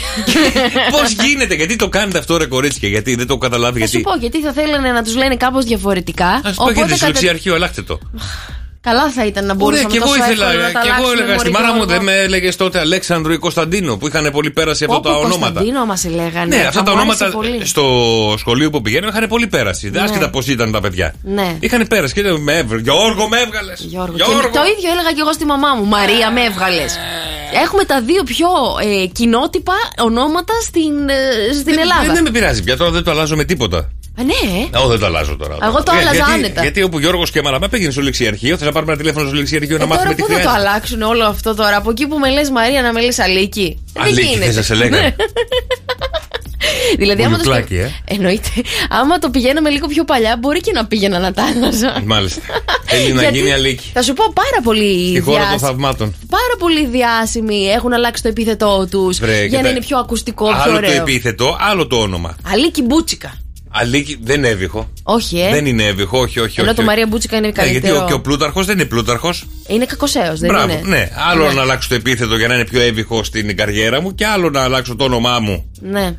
Πώς 0.91 1.11
γίνεται, 1.25 1.55
γιατί 1.55 1.75
το 1.75 1.89
κάνετε 1.89 2.17
αυτό 2.17 2.37
ρε 2.37 2.45
κορίτσια, 2.45 2.89
γιατί 2.89 3.15
δεν 3.15 3.27
το 3.27 3.33
έχω 3.33 3.41
καταλάβει. 3.41 3.79
Θα 3.79 3.85
σου 3.87 3.91
γιατί. 3.91 4.09
πω 4.09 4.19
γιατί 4.19 4.41
θα 4.41 4.53
θέλανε 4.53 4.91
να 4.91 5.03
τους 5.03 5.15
λένε 5.15 5.35
κάπως 5.35 5.65
διαφορετικά. 5.65 6.27
Α 6.27 6.41
το 6.55 6.69
έχετε 6.69 6.95
στο 6.95 7.05
ληξιαρχείο, 7.07 7.55
αλλάξτε 7.55 7.81
το. 7.81 7.99
Καλά 8.81 9.09
θα 9.11 9.25
ήταν 9.25 9.45
να 9.45 9.53
Ωραία, 9.53 9.65
μπορούσαμε 9.65 9.89
και 9.89 9.97
εγώ 9.97 10.05
τόσο 10.05 10.17
ήθελα. 10.17 10.45
εύκολα 10.47 10.67
να 10.67 10.71
τα 10.71 10.79
Και 10.81 10.87
εγώ 10.87 10.95
αλλάξουμε, 10.97 11.21
έλεγα 11.23 11.39
στη 11.39 11.49
μωρή 11.49 11.51
μάνα 11.51 11.67
μου, 11.67 11.83
Γιώργο. 11.83 11.93
δεν 11.93 12.03
με 12.03 12.13
έλεγες 12.25 12.55
τότε 12.55 12.79
Αλέξανδρο 12.79 13.33
ή 13.33 13.37
Κωνσταντίνο 13.37 13.97
που 13.97 14.07
είχαν 14.07 14.29
πολύ 14.31 14.51
πέραση 14.51 14.83
αυτά 14.83 14.95
Όπου 14.95 15.07
τα 15.07 15.15
ονόματα. 15.15 15.37
Κωνσταντίνο 15.45 15.85
μας 15.85 16.05
λέγανε. 16.05 16.55
Ναι, 16.55 16.63
αυτά 16.67 16.83
τα 16.83 16.91
μου 16.95 16.99
άρεσε 17.01 17.23
ονόματα 17.23 17.29
πολύ. 17.37 17.65
στο 17.65 17.85
σχολείο 18.37 18.69
που 18.69 18.81
πηγαίνω 18.81 19.07
είχαν 19.07 19.27
πολύ 19.27 19.47
πέρασει. 19.47 19.89
Δεν 19.89 20.01
Ναι. 20.01 20.07
άσχετα 20.07 20.29
πώς 20.29 20.47
ήταν 20.47 20.71
τα 20.71 20.81
παιδιά. 20.81 21.13
Ναι. 21.23 21.57
Είχαν 21.59 21.87
πέρασει 21.87 22.13
και 22.13 22.21
με 22.21 22.57
έβγαλε. 22.57 22.81
Γιώργο, 22.81 23.27
με 23.27 23.37
έβγαλες. 23.39 23.79
Γιώργο. 23.87 24.15
Και 24.17 24.23
το 24.57 24.61
ίδιο 24.77 24.91
έλεγα 24.91 25.11
και 25.15 25.21
εγώ 25.21 25.33
στη 25.33 25.45
μαμά 25.45 25.67
μου. 25.77 25.85
Μαρία, 25.85 26.31
με 26.31 26.41
έβγαλες. 26.41 26.97
Έχουμε 27.63 27.83
τα 27.83 28.01
δύο 28.01 28.23
πιο 28.23 28.47
ε, 29.03 29.05
κοινότυπα 29.05 29.73
ονόματα 29.97 30.53
στην, 30.61 31.09
ε, 31.09 31.53
στην 31.53 31.79
Ελλάδα. 31.79 32.03
Δεν, 32.05 32.13
δεν 32.13 32.23
με 32.23 32.29
πειράζει 32.29 32.63
πια, 32.63 32.77
τώρα 32.77 32.91
δεν 32.91 33.03
το 33.03 33.11
αλλάζω 33.11 33.35
με 33.35 33.43
τίποτα. 33.43 33.89
Α, 34.19 34.23
ναι. 34.23 34.77
Όχι, 34.79 34.87
δεν 34.89 34.99
το 34.99 35.05
αλλάζω 35.05 35.35
τώρα. 35.37 35.57
Εγώ 35.63 35.83
το 35.83 35.91
Για- 35.91 35.99
άλλαζα 36.01 36.15
γιατί, 36.15 36.31
άνετα. 36.31 36.61
Γιατί 36.61 36.83
όπου 36.83 36.99
Γιώργος 36.99 37.31
και 37.31 37.41
Μαραμά 37.41 37.67
πήγαινε 37.69 37.91
στο 37.91 38.01
ληξιαρχείο, 38.01 38.57
θες 38.57 38.65
να 38.65 38.71
πάρουμε 38.71 38.91
ένα 38.91 39.01
τηλέφωνο 39.01 39.27
στο 39.27 39.37
ληξιαρχείο 39.37 39.77
να 39.77 39.83
Ε, 39.83 39.87
μάθουμε 39.87 40.03
τώρα 40.03 40.15
τι 40.15 40.21
πού 40.21 40.27
θα 40.27 40.33
το 40.33 40.39
χρειάζεται. 40.49 40.67
αλλάξουν 40.69 41.01
όλο 41.01 41.23
αυτό 41.25 41.55
τώρα; 41.55 41.75
Από 41.77 41.89
εκεί 41.89 42.07
που 42.07 42.17
με 42.17 42.29
λες 42.29 42.49
Μαρία 42.49 42.81
να 42.81 42.93
με 42.93 43.01
λες 43.01 43.19
Αλίκη. 43.19 43.83
Δεν 43.93 44.03
Αλίκη, 44.03 44.21
γίνεται. 44.27 44.45
θες 44.45 44.55
να 44.55 44.61
σε 44.61 44.75
λέγανε. 44.75 45.15
δηλαδή, 46.97 47.23
άμα 47.23 47.37
το, 47.37 47.43
Μπουλιουκλάκι, 47.43 47.73
σκε- 47.75 47.91
Εννοείται. 48.05 48.49
Άμα 48.89 49.19
το 49.19 49.29
πηγαίναμε 49.29 49.69
λίγο 49.69 49.87
πιο 49.87 50.03
παλιά, 50.05 50.37
μπορεί 50.39 50.59
και 50.59 50.71
να 50.71 50.85
πήγαινα 50.85 51.19
να 51.19 51.33
τα 51.33 51.43
άλλαζα. 51.55 52.01
Μάλιστα. 52.05 52.41
Θέλει 52.85 53.13
να 53.13 53.21
Γιατί- 53.21 53.37
γίνει 53.37 53.51
αλήκη. 53.53 53.89
Θα 53.93 54.01
σου 54.01 54.13
πω 54.13 54.23
πάρα 54.33 54.61
πολύ 54.63 55.09
Στη 55.09 55.19
χώρα 55.19 55.37
των 55.39 55.47
διάσημοι. 55.47 55.69
θαυμάτων. 55.71 56.15
Πάρα 56.29 56.55
πολύ 56.59 56.85
διάσημοι 56.87 57.65
έχουν 57.67 57.93
αλλάξει 57.93 58.21
το 58.23 58.27
επίθετό 58.29 58.87
τους 58.91 59.17
Βρε, 59.19 59.37
για 59.37 59.47
κοίτα, 59.47 59.61
να 59.61 59.69
είναι 59.69 59.79
πιο 59.79 59.97
ακουστικό, 59.97 60.45
πιο 60.47 60.55
Άλλο 60.61 60.71
το 60.71 60.77
ωραίο. 60.77 61.01
επίθετο, 61.01 61.57
άλλο 61.59 61.87
το 61.87 61.95
όνομα. 61.95 62.35
Αλίκη 62.53 62.81
Μπούτσικα. 62.81 63.33
Αλίκη 63.71 64.19
δεν 64.23 64.37
είναι 64.37 64.47
έβυχο. 64.47 64.89
Όχι, 65.03 65.39
ε. 65.39 65.49
Δεν 65.49 65.65
είναι 65.65 65.83
έβυχο, 65.83 66.19
όχι, 66.19 66.39
όχι. 66.39 66.59
Ενώ 66.59 66.67
όχι, 66.69 66.75
το 66.75 66.81
όχι. 66.81 66.89
Μαρία 66.89 67.07
Μπούτσικα 67.07 67.35
είναι 67.37 67.47
Ναι, 67.47 67.53
γιατί 67.63 67.71
καλύτερο. 67.71 68.03
ο, 68.03 68.07
και 68.07 68.13
ο 68.13 68.21
Πλούταρχος 68.21 68.65
δεν 68.65 68.75
είναι 68.75 68.85
Πλούταρχος. 68.87 69.45
Είναι 69.67 69.85
κακοσέω, 69.85 70.35
δεν 70.37 70.49
Μπράβο, 70.49 70.71
είναι. 70.73 70.81
ναι. 70.85 71.09
Άλλο 71.31 71.51
να 71.51 71.61
αλλάξω 71.61 71.89
το 71.89 71.95
επίθετο 71.95 72.35
για 72.37 72.47
να 72.47 72.53
είναι 72.55 72.65
πιο 72.65 72.81
έβυχο 72.81 73.23
στην 73.23 73.57
καριέρα 73.57 74.01
μου 74.01 74.15
και 74.15 74.25
άλλο 74.25 74.49
να 74.49 74.61
αλλάξω 74.63 74.95
το 74.95 75.03
όνομά 75.03 75.39
μου. 75.39 75.71
Ναι. 75.81 76.15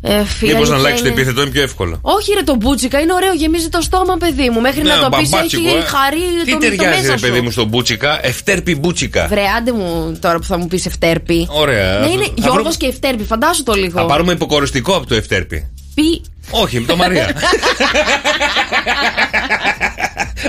Ε, 0.00 0.24
φίλε, 0.24 0.52
Μήπως 0.52 0.68
να 0.68 0.74
αλήθεια 0.74 0.76
αλλάξεις 0.76 1.00
το 1.00 1.06
είναι- 1.08 1.20
επίθετο 1.20 1.40
είναι 1.42 1.50
πιο 1.50 1.62
εύκολο. 1.62 1.98
Όχι, 2.02 2.32
ρε, 2.34 2.42
το 2.42 2.54
μπούτσικα 2.54 3.00
είναι 3.00 3.12
ωραίο, 3.12 3.32
γεμίζει 3.32 3.68
το 3.68 3.80
στόμα, 3.80 4.16
παιδί 4.16 4.50
μου. 4.50 4.60
Μέχρι 4.60 4.82
Ναι, 4.82 4.94
να 4.94 5.00
το 5.00 5.16
πεις, 5.16 5.28
μπαμπάτσικο, 5.28 5.68
έχει 5.68 5.76
ε. 5.76 5.80
χαρί 5.80 6.18
Τι 6.44 6.50
το, 6.50 6.58
το 6.58 6.58
ταιριάζει, 6.58 7.00
μέσα 7.00 7.12
ρε 7.14 7.18
παιδί 7.20 7.36
σου. 7.36 7.42
μου, 7.42 7.50
στο 7.50 7.64
μπούτσικα; 7.64 8.26
Ευτέρπη 8.26 8.74
μπούτσικα. 8.76 9.26
Βρε, 9.26 9.42
άντε 9.58 9.72
μου 9.72 10.18
τώρα 10.20 10.38
που 10.38 10.44
θα 10.44 10.58
μου 10.58 10.66
πεις 10.66 10.86
Ευτέρπη. 10.86 11.46
Ωραία. 11.50 11.98
Ναι, 11.98 12.06
Θα- 12.06 12.12
είναι 12.12 12.24
θα 12.24 12.32
Γιώργος 12.36 12.54
βρούμε- 12.54 12.74
και 12.76 12.86
Ευτέρπη, 12.86 13.24
φαντάσου 13.24 13.62
το 13.62 13.72
λίγο. 13.72 13.98
Θα 14.00 14.06
πάρουμε 14.06 14.32
υποκοριστικό 14.32 14.94
από 14.96 15.06
το 15.06 15.14
Ευτέρπη. 15.14 15.70
Πει. 15.94 16.22
Όχι, 16.50 16.80
με 16.80 16.86
το 16.86 16.96
Μαρία. 16.96 17.34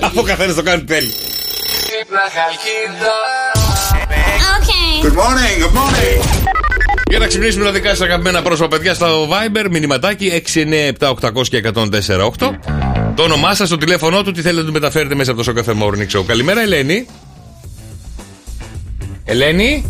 Αφού 0.01 0.19
ο 0.19 0.23
καθένας 0.23 0.55
το 0.55 0.63
κάνει 0.63 0.83
τέλει. 0.83 1.11
Good 5.03 5.15
morning, 5.15 5.63
good 5.63 5.77
morning. 5.77 6.47
Για 7.09 7.19
να 7.19 7.27
ξυπνήσουμε 7.27 7.65
τα 7.65 7.71
δικά 7.71 7.89
σας 7.89 8.01
αγαπημένα 8.01 8.41
πρόσωπα, 8.41 8.67
παιδιά, 8.67 8.93
στο 8.93 9.27
Viber, 9.29 9.67
μηνυματάκι 9.69 10.43
697-800 10.99 11.47
και 11.49 11.61
104-8. 11.75 12.57
Το 13.15 13.23
όνομά 13.23 13.55
σας, 13.55 13.69
το 13.69 13.77
τηλέφωνό 13.77 14.23
του, 14.23 14.31
τι 14.31 14.41
θέλετε 14.41 14.61
να 14.61 14.67
του 14.67 14.73
μεταφέρετε 14.73 15.15
μέσα 15.15 15.31
από 15.31 15.39
το 15.39 15.45
Σοκαφέ 15.45 15.73
Morning 15.81 16.17
Show. 16.17 16.23
Καλημέρα, 16.25 16.61
Ελένη. 16.61 17.07
Ελένη. 19.25 19.85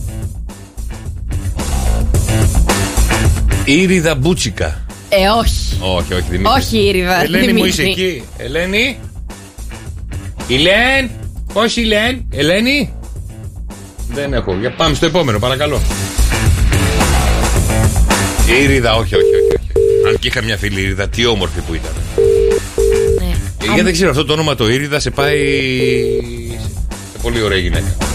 Ήριδα 3.66 4.16
Μπούτσικα. 4.16 4.86
Ε, 5.10 5.28
όχι. 5.28 5.67
Όχι, 5.80 6.14
όχι, 6.14 6.26
Δημήτρης. 6.30 6.56
Όχι, 6.66 6.78
Ήριδα. 6.78 7.22
Ελένη 7.24 7.54
μου 7.54 7.66
είσαι 7.66 7.82
Δημήτρη. 7.82 8.04
εκεί. 8.06 8.24
Ελένη. 8.38 8.98
Ηλέν. 10.48 11.10
Πώ 11.54 11.62
Ηλέν. 11.76 12.26
Ελένη. 12.32 12.94
Δεν 14.14 14.34
έχω. 14.34 14.56
Για 14.60 14.72
πάμε 14.72 14.96
στο 14.96 15.06
επόμενο, 15.06 15.40
παρακαλώ. 15.40 15.82
Ήριδα, 18.64 18.96
όχι, 18.96 19.16
όχι, 19.16 19.26
όχι. 19.26 19.46
όχι. 19.60 20.08
Αν 20.08 20.20
και 20.20 20.28
είχα 20.28 20.42
μια 20.44 20.58
φίλη 20.58 20.82
Ήριδα, 20.82 21.08
τι 21.10 21.26
όμορφη 21.26 21.60
που 21.60 21.74
ήταν. 21.74 21.92
Ναι. 23.20 23.36
Ε, 23.62 23.66
γιατί 23.66 23.82
δεν 23.82 23.94
ξέρω, 23.94 24.10
αυτό 24.10 24.26
το 24.26 24.34
όνομα 24.34 24.56
το 24.56 24.68
Ήριδα 24.70 25.00
σε 25.00 25.10
πάει 25.10 25.38
σε 27.12 27.18
πολύ 27.22 27.42
ωραία 27.42 27.58
γυναίκα. 27.58 28.07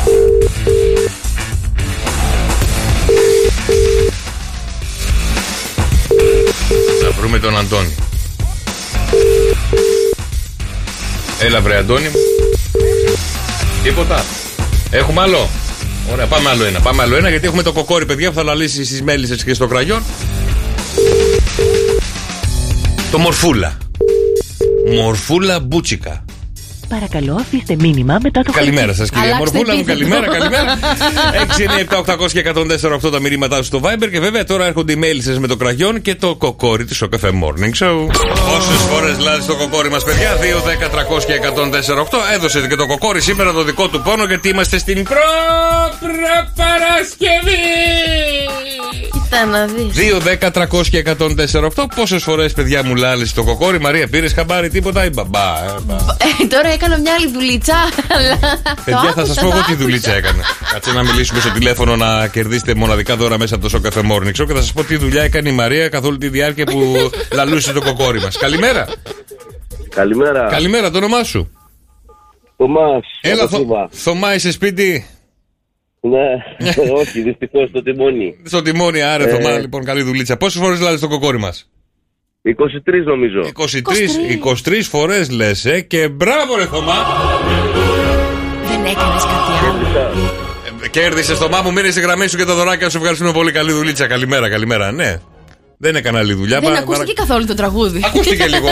Τον 7.42 7.59
Αντώνη. 7.59 7.94
Έλα 11.40 11.61
βρε 11.61 11.76
Αντώνη 11.76 12.09
μου. 12.09 12.18
Τίποτα. 13.83 14.24
Έχουμε 14.90 15.20
άλλο. 15.20 15.48
Ωραία, 16.12 16.26
πάμε 16.26 16.48
άλλο 16.50 16.64
ένα. 16.64 16.81
Πάμε 16.81 17.02
άλλο 17.02 17.16
ένα 17.16 17.28
γιατί 17.28 17.46
έχουμε 17.46 17.62
το 17.62 17.72
κοκόρι, 17.72 18.07
παιδιά, 18.07 18.28
που 18.28 18.35
θα 18.35 18.42
λαλήσει 18.42 18.85
στις 18.85 19.02
μέλισσες 19.02 19.44
και 19.44 19.55
στο 19.55 19.66
κραγιόν. 19.66 20.02
Το 23.11 23.18
μορφούλα. 23.18 23.78
Μορφούλα 24.94 25.61
μπούτσικα. 25.61 26.24
Παρακαλώ, 26.94 27.35
αφήστε 27.40 27.76
μήνυμα 27.78 28.18
μετά 28.22 28.40
το 28.42 28.52
Καλημέρα 28.52 28.92
σας, 28.94 29.11
κυρία 29.11 29.24
Αλλάξτε 29.35 29.57
Μορφούλα 29.59 29.74
μου. 29.74 29.81
επίθετο. 29.81 30.11
Καλημέρα, 30.11 30.38
καλημέρα. 30.38 30.78
6, 31.57 31.62
9, 31.62 31.78
7, 31.78 31.98
800 31.98 32.33
και 32.33 32.38
104, 32.38 32.92
8 33.07 33.11
τα 33.12 33.20
μηνύματά 33.20 33.57
σου 33.57 33.62
στο 33.64 33.81
Viber. 33.85 34.09
Και 34.12 34.20
βέβαια 34.20 34.44
τώρα 34.44 34.66
έρχονται 34.66 34.92
οι 34.92 34.96
μέλισσε 34.96 35.40
με 35.40 35.46
το 35.46 35.57
κραγιόν 35.57 36.02
και 36.02 36.14
το 36.14 36.35
κοκόρι 36.35 36.85
του 36.85 36.94
Σοκαφέ 36.94 37.31
Morning 37.42 37.85
Show. 37.85 38.07
Πόσε 38.46 38.72
φορές 38.90 39.18
λάζει 39.18 39.46
το 39.46 39.57
κοκόρι 39.57 39.90
μας, 39.90 40.05
παιδιά. 40.05 40.37
2, 40.37 40.62
10, 40.62 40.88
300 40.90 41.24
και 41.26 41.33
104, 41.33 41.98
8. 41.98 42.18
Έδωσε 42.35 42.66
και 42.68 42.76
το 42.76 42.87
κοκόρι 42.87 43.20
σήμερα 43.20 43.52
το 43.52 43.62
δικό 43.62 43.88
του 43.88 44.00
πόνο 44.02 44.24
γιατί 44.24 44.48
είμαστε 44.48 44.78
στην 44.78 45.02
προ. 45.02 45.16
προ- 46.00 46.50
Παρασκευή. 46.57 47.62
Κοίτα 49.33 49.45
να 49.47 49.66
δεις. 49.66 49.97
2, 49.97 50.21
10, 50.21 50.51
300 50.51 50.88
και 50.90 50.99
104, 50.99 51.64
8. 51.64 51.85
Πόσες 51.97 52.23
φορές, 52.23 52.53
παιδιά 52.53 52.83
μου, 52.85 52.95
λάλησε 52.95 53.35
το 53.35 53.45
κοκόρι. 53.45 53.81
Μαρία, 53.81 54.09
πήρες 54.09 54.33
χαμπάρι 54.33 54.68
τίποτα 54.68 55.05
ή 55.05 55.09
μπαμπά. 55.09 55.64
ε, 55.64 55.81
μπα. 55.83 55.95
Ε, 55.95 56.47
τώρα 56.49 56.68
έκανα 56.68 56.99
μια 56.99 57.12
άλλη 57.18 57.31
δουλίτσα. 57.33 57.75
αλλά 58.09 58.38
το 58.62 58.83
Παιδιά, 58.85 59.01
θα 59.01 59.09
άκουσα, 59.09 59.27
σας 59.27 59.35
πω 59.35 59.40
το 59.40 59.47
εγώ 59.47 59.53
τι 59.57 59.59
άκουσα. 59.61 59.77
δουλίτσα 59.77 60.14
έκανα. 60.14 60.42
Κάτσε 60.73 60.92
να 60.92 61.03
μιλήσουμε 61.03 61.40
στο 61.40 61.51
τηλέφωνο 61.51 61.97
να 61.97 62.27
κερδίσετε 62.29 62.75
μοναδικά 62.75 63.16
δώρα 63.16 63.38
μέσα 63.38 63.55
από 63.55 63.62
το 63.62 63.68
Σοκαφέ 63.68 64.01
Morning 64.12 64.29
Show 64.42 64.47
και 64.47 64.53
θα 64.55 64.61
σας 64.61 64.73
πω 64.73 64.85
τι 64.85 64.97
δουλειά 64.97 65.23
έκανε 65.23 65.49
η 65.49 65.53
Μαρία 65.53 65.88
καθ' 65.88 66.05
όλη 66.05 66.18
τη 66.18 66.29
διάρκεια 66.29 66.64
που 66.66 67.11
λαλούσε 67.37 67.73
το 67.73 67.81
κοκόρι 67.83 68.21
μας. 68.21 68.37
Καλημέρα. 68.38 68.87
Καλημέρα. 69.95 70.47
Καλημέρα, 70.51 70.90
το 70.90 70.99
όνομά 70.99 71.23
σου. 71.25 71.51
Θωμάς. 72.57 73.05
Έλα, 73.21 73.42
από 73.42 73.57
Θω... 73.57 73.59
Τούμπα. 73.62 73.88
Θωμά, 73.90 74.35
είσαι 74.35 74.51
σπίτι; 74.53 75.07
Ναι, 76.05 76.29
όχι, 77.01 77.23
δυστυχώς 77.23 77.71
το 77.71 77.83
τιμόνι. 77.83 78.37
Στο 78.45 78.62
τιμόνι, 78.62 79.03
άρε, 79.03 79.25
Ε. 79.25 79.29
Θωμά, 79.29 79.59
λοιπόν, 79.59 79.85
καλή 79.85 80.03
δουλίτσα. 80.03 80.37
Πόσες 80.37 80.62
φορές 80.62 80.81
λάλησε 80.81 81.03
το 81.03 81.09
κοκόρι 81.09 81.38
μας; 81.38 81.71
23 82.43 82.53
νομίζω. 83.05 83.41
23, 83.41 84.71
23 84.71 84.83
φορές 84.83 85.31
λες, 85.31 85.65
ε, 85.65 85.81
και 85.81 86.09
μπράβο, 86.09 86.57
ρε 86.57 86.67
Θωμά. 86.67 86.95
Δεν 88.65 88.85
έκανες 88.85 89.25
κάτι 89.25 89.53
άλλο. 89.67 90.51
Κέρδισε 90.91 91.35
το 91.35 91.49
μου, 91.65 91.73
μείνε 91.73 91.91
στη 91.91 92.01
γραμμή 92.01 92.27
σου 92.27 92.37
και 92.37 92.45
τα 92.45 92.55
δωράκια 92.55 92.91
σου. 92.91 92.97
Ευχαριστούμε 92.97 93.33
πολύ. 93.33 93.53
Καλή 93.53 93.73
δουλίτσα. 93.73 94.07
Καλημέρα, 94.07 94.49
καλημέρα. 94.51 94.93
Ναι. 94.93 95.21
Δεν 95.85 95.97
έκανα 95.97 96.18
άλλη 96.18 96.33
δουλειά. 96.35 96.59
Δεν 96.61 96.68
παρα- 96.68 96.81
ακούστηκε 96.83 97.12
καθόλου 97.12 97.47
το 97.47 97.55
τραγούδι. 97.55 98.01
Ακούστηκε 98.05 98.47
λίγο 98.55 98.71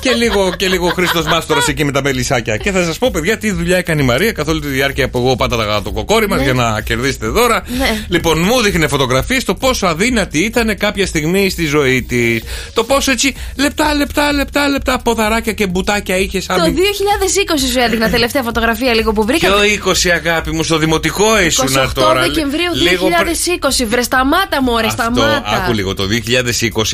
και, 0.00 0.08
και 0.08 0.14
λίγο, 0.14 0.52
και 0.56 0.68
λίγο 0.68 0.88
Χρήστος 0.88 1.24
Μάστορας 1.26 1.68
εκεί 1.68 1.84
με 1.84 1.92
τα 1.92 2.02
μελισσάκια. 2.02 2.56
Και 2.56 2.70
θα 2.70 2.84
σας 2.84 2.98
πω, 2.98 3.10
παιδιά, 3.10 3.38
τι 3.38 3.50
δουλειά 3.52 3.76
έκανε 3.76 4.02
η 4.02 4.04
Μαρία 4.04 4.32
καθ' 4.32 4.48
όλη 4.48 4.60
τη 4.60 4.66
διάρκεια 4.66 5.08
που 5.08 5.18
εγώ 5.18 5.36
πάταγα 5.36 5.82
το 5.82 5.90
κοκόρι 5.92 6.28
μας 6.28 6.40
για 6.42 6.52
να 6.52 6.80
κερδίσετε 6.80 7.26
δώρα. 7.26 7.62
Ναι. 7.78 8.04
Λοιπόν, 8.08 8.38
μου 8.38 8.60
δείχνε 8.60 8.86
φωτογραφίες 8.88 9.44
το 9.44 9.54
πόσο 9.54 9.86
αδύνατη 9.86 10.38
ήταν 10.38 10.76
κάποια 10.78 11.06
στιγμή 11.06 11.50
στη 11.50 11.66
ζωή 11.66 12.02
της. 12.02 12.42
Το 12.74 12.84
πόσο 12.84 13.10
έτσι 13.10 13.34
λεπτά, 13.56 13.94
λεπτά, 13.94 14.32
λεπτά, 14.32 14.68
λεπτά 14.68 14.98
ποδαράκια 15.04 15.52
και 15.52 15.66
μπουτάκια 15.66 16.16
είχες 16.16 16.44
σαν. 16.44 16.56
Το 16.58 16.62
μη- 16.64 16.72
2020 16.72 17.70
σου 17.72 17.78
έδειχνα 17.78 18.10
τελευταία 18.10 18.42
φωτογραφία 18.42 18.94
λίγο 18.94 19.12
που 19.12 19.24
βρήκα. 19.24 19.46
Ποιο 19.48 19.92
20 19.92 20.10
αγάπη 20.14 20.50
μου, 20.50 20.62
στο 20.62 20.78
δημοτικό 20.78 21.40
ήσουν 21.40 21.66
28 21.68 21.88
τώρα. 21.94 22.20
Δεκεμβρίου 22.20 22.72
Λίγο 22.74 23.08
πριν- 23.18 23.36
2020. 23.82 23.86
Βρε 23.88 24.02
σταμάτα 24.02 24.62
μου, 24.62 24.78
ρε 24.80 24.86
Αυτό, 24.86 25.02
σταμάτα. 25.02 25.42
άκου 25.62 25.72
λίγο, 25.72 25.94
το 25.94 26.06
2020 26.06 26.41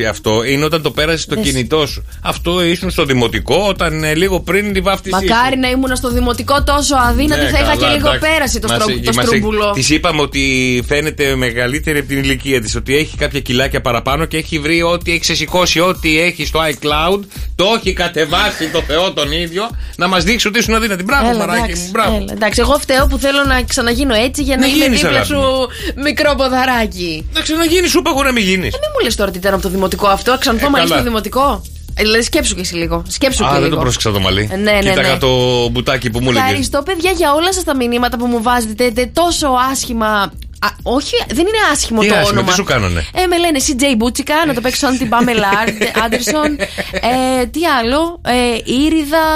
αυτό 0.08 0.44
είναι 0.44 0.64
όταν 0.64 0.82
το 0.82 0.90
πέρασε 0.90 1.18
στο 1.22 1.34
Δες. 1.34 1.44
κινητό 1.44 1.86
σου. 1.86 2.04
Αυτό 2.22 2.64
ήσουν 2.64 2.90
στο 2.90 3.04
δημοτικό 3.04 3.64
όταν 3.68 4.04
ε, 4.04 4.14
λίγο 4.14 4.40
πριν 4.40 4.72
τη 4.72 4.80
βάφτιση. 4.80 5.14
Μακάρι 5.14 5.56
να 5.56 5.68
ήμουν 5.68 5.96
στο 5.96 6.10
δημοτικό 6.10 6.62
τόσο 6.62 6.96
αδύνατη, 7.08 7.42
Ναι, 7.42 7.48
θα 7.48 7.58
είχα 7.58 7.76
και 7.76 7.86
λίγο 7.86 8.10
πέραση 8.20 8.58
το, 8.58 8.68
στρο... 8.68 8.86
το 9.04 9.12
στρούμπουλο. 9.12 9.70
Της 9.70 9.90
είπαμε 9.90 10.20
ότι 10.20 10.84
φαίνεται 10.86 11.34
μεγαλύτερη 11.36 11.98
από 11.98 12.08
την 12.08 12.18
ηλικία 12.18 12.60
της, 12.60 12.76
ότι 12.76 12.96
έχει 12.96 13.16
κάποια 13.16 13.40
κιλάκια 13.40 13.80
παραπάνω 13.80 14.24
και 14.24 14.36
έχει 14.36 14.58
βρει 14.58 14.82
ότι 14.82 15.10
έχει 15.10 15.20
ξεσηκώσει 15.20 15.80
ό,τι 15.80 16.20
έχει 16.20 16.46
στο 16.46 16.60
iCloud, 16.60 17.20
το 17.56 17.64
έχει 17.76 17.92
κατεβάσει 17.92 18.68
το 18.72 18.82
Θεό 18.82 19.12
τον 19.12 19.32
ίδιο, 19.32 19.70
να 19.96 20.08
μας 20.08 20.24
δείξει 20.24 20.48
ότι 20.48 20.58
ήσουν 20.58 20.74
αδύνατη. 20.74 21.02
Μπράβο, 21.02 21.28
Έλα, 21.28 21.38
μαράκι 21.38 21.62
εντάξει, 21.64 21.82
μου, 21.82 21.88
μπράβο. 21.92 22.16
έλα, 22.16 22.32
εντάξει, 22.32 22.60
εγώ 22.60 22.78
φταίω 22.78 23.06
που 23.06 23.18
θέλω 23.18 23.44
να 23.44 23.62
ξαναγίνω 23.62 24.14
έτσι 24.14 24.42
για 24.42 24.56
να, 24.56 24.62
Να 24.62 24.66
είμαι 24.72 24.84
γίνεις, 24.84 25.00
δίπλα 25.00 25.10
αγάπη 25.10 25.26
σου 25.26 25.68
μικρό 26.02 26.34
ποδαράκι. 26.36 27.26
Να 27.34 27.40
ξαναγίνεις, 27.40 27.90
σου 27.90 27.98
είπα 27.98 28.10
εγώ 28.10 28.22
να 28.22 28.32
μην 28.32 28.44
γίνεις. 28.44 28.74
Ε, 28.74 28.78
μην 28.80 28.90
μου 28.94 29.04
λες 29.04 29.14
τώρα 29.16 29.30
τι 29.38 29.46
ήταν 29.46 29.54
από 29.54 29.62
το 29.62 29.68
δημοτικό 29.68 30.06
αυτό. 30.06 30.36
Ξανθώ 30.38 30.66
Ε, 30.66 30.70
μαλλί 30.70 30.84
καλά. 30.84 30.94
στο 31.00 31.08
δημοτικό. 31.08 31.62
Ε, 31.94 32.02
δηλαδή 32.02 32.22
σκέψου 32.22 32.54
και 32.54 32.60
εσύ 32.60 32.74
λίγο. 32.74 33.02
Σκέψου 33.08 33.38
και 33.42 33.44
Α, 33.48 33.50
λίγο. 33.50 33.60
δεν 33.62 33.70
το 33.70 33.76
πρόσεξα 33.76 34.10
το 34.12 34.20
μαλλί. 34.20 34.48
Ε, 34.52 34.56
ναι, 34.56 34.72
ναι, 34.72 34.78
Κοίταγα 34.78 35.12
ναι. 35.12 35.18
το 35.18 35.28
μπουτάκι 35.68 36.10
που 36.10 36.18
μου 36.20 36.28
έλεγε. 36.30 36.44
Ευχαριστώ, 36.44 36.82
παιδιά, 36.82 37.10
για 37.10 37.32
όλα 37.32 37.52
σας 37.52 37.64
τα 37.64 37.76
μηνύματα 37.76 38.16
που 38.16 38.26
μου 38.26 38.42
βάζετε 38.42 38.90
τε- 38.90 39.12
τόσο 39.12 39.48
άσχημα. 39.70 40.32
Α, 40.60 40.68
όχι, 40.82 41.14
δεν 41.28 41.38
είναι 41.46 41.58
άσχημο 41.72 42.00
Τι 42.00 42.08
το 42.08 42.14
άσχημο, 42.14 42.30
όνομα. 42.30 42.48
τι 42.48 42.54
σου 42.54 42.64
κάνανε; 42.64 43.06
Ε, 43.14 43.26
με 43.26 43.38
λένε 43.38 43.58
CJ 43.66 43.94
Μπούτσικα, 43.96 44.34
να 44.46 44.54
το 44.54 44.60
παίξω 44.60 44.86
σαν 44.86 44.98
την 44.98 45.08
Πάμελα 45.08 45.48
Άντερσον. 46.04 46.56
Ε, 47.40 47.46
τι 47.46 47.60
άλλο, 47.66 48.20
ε, 48.26 48.72
Ήριδα. 48.72 49.26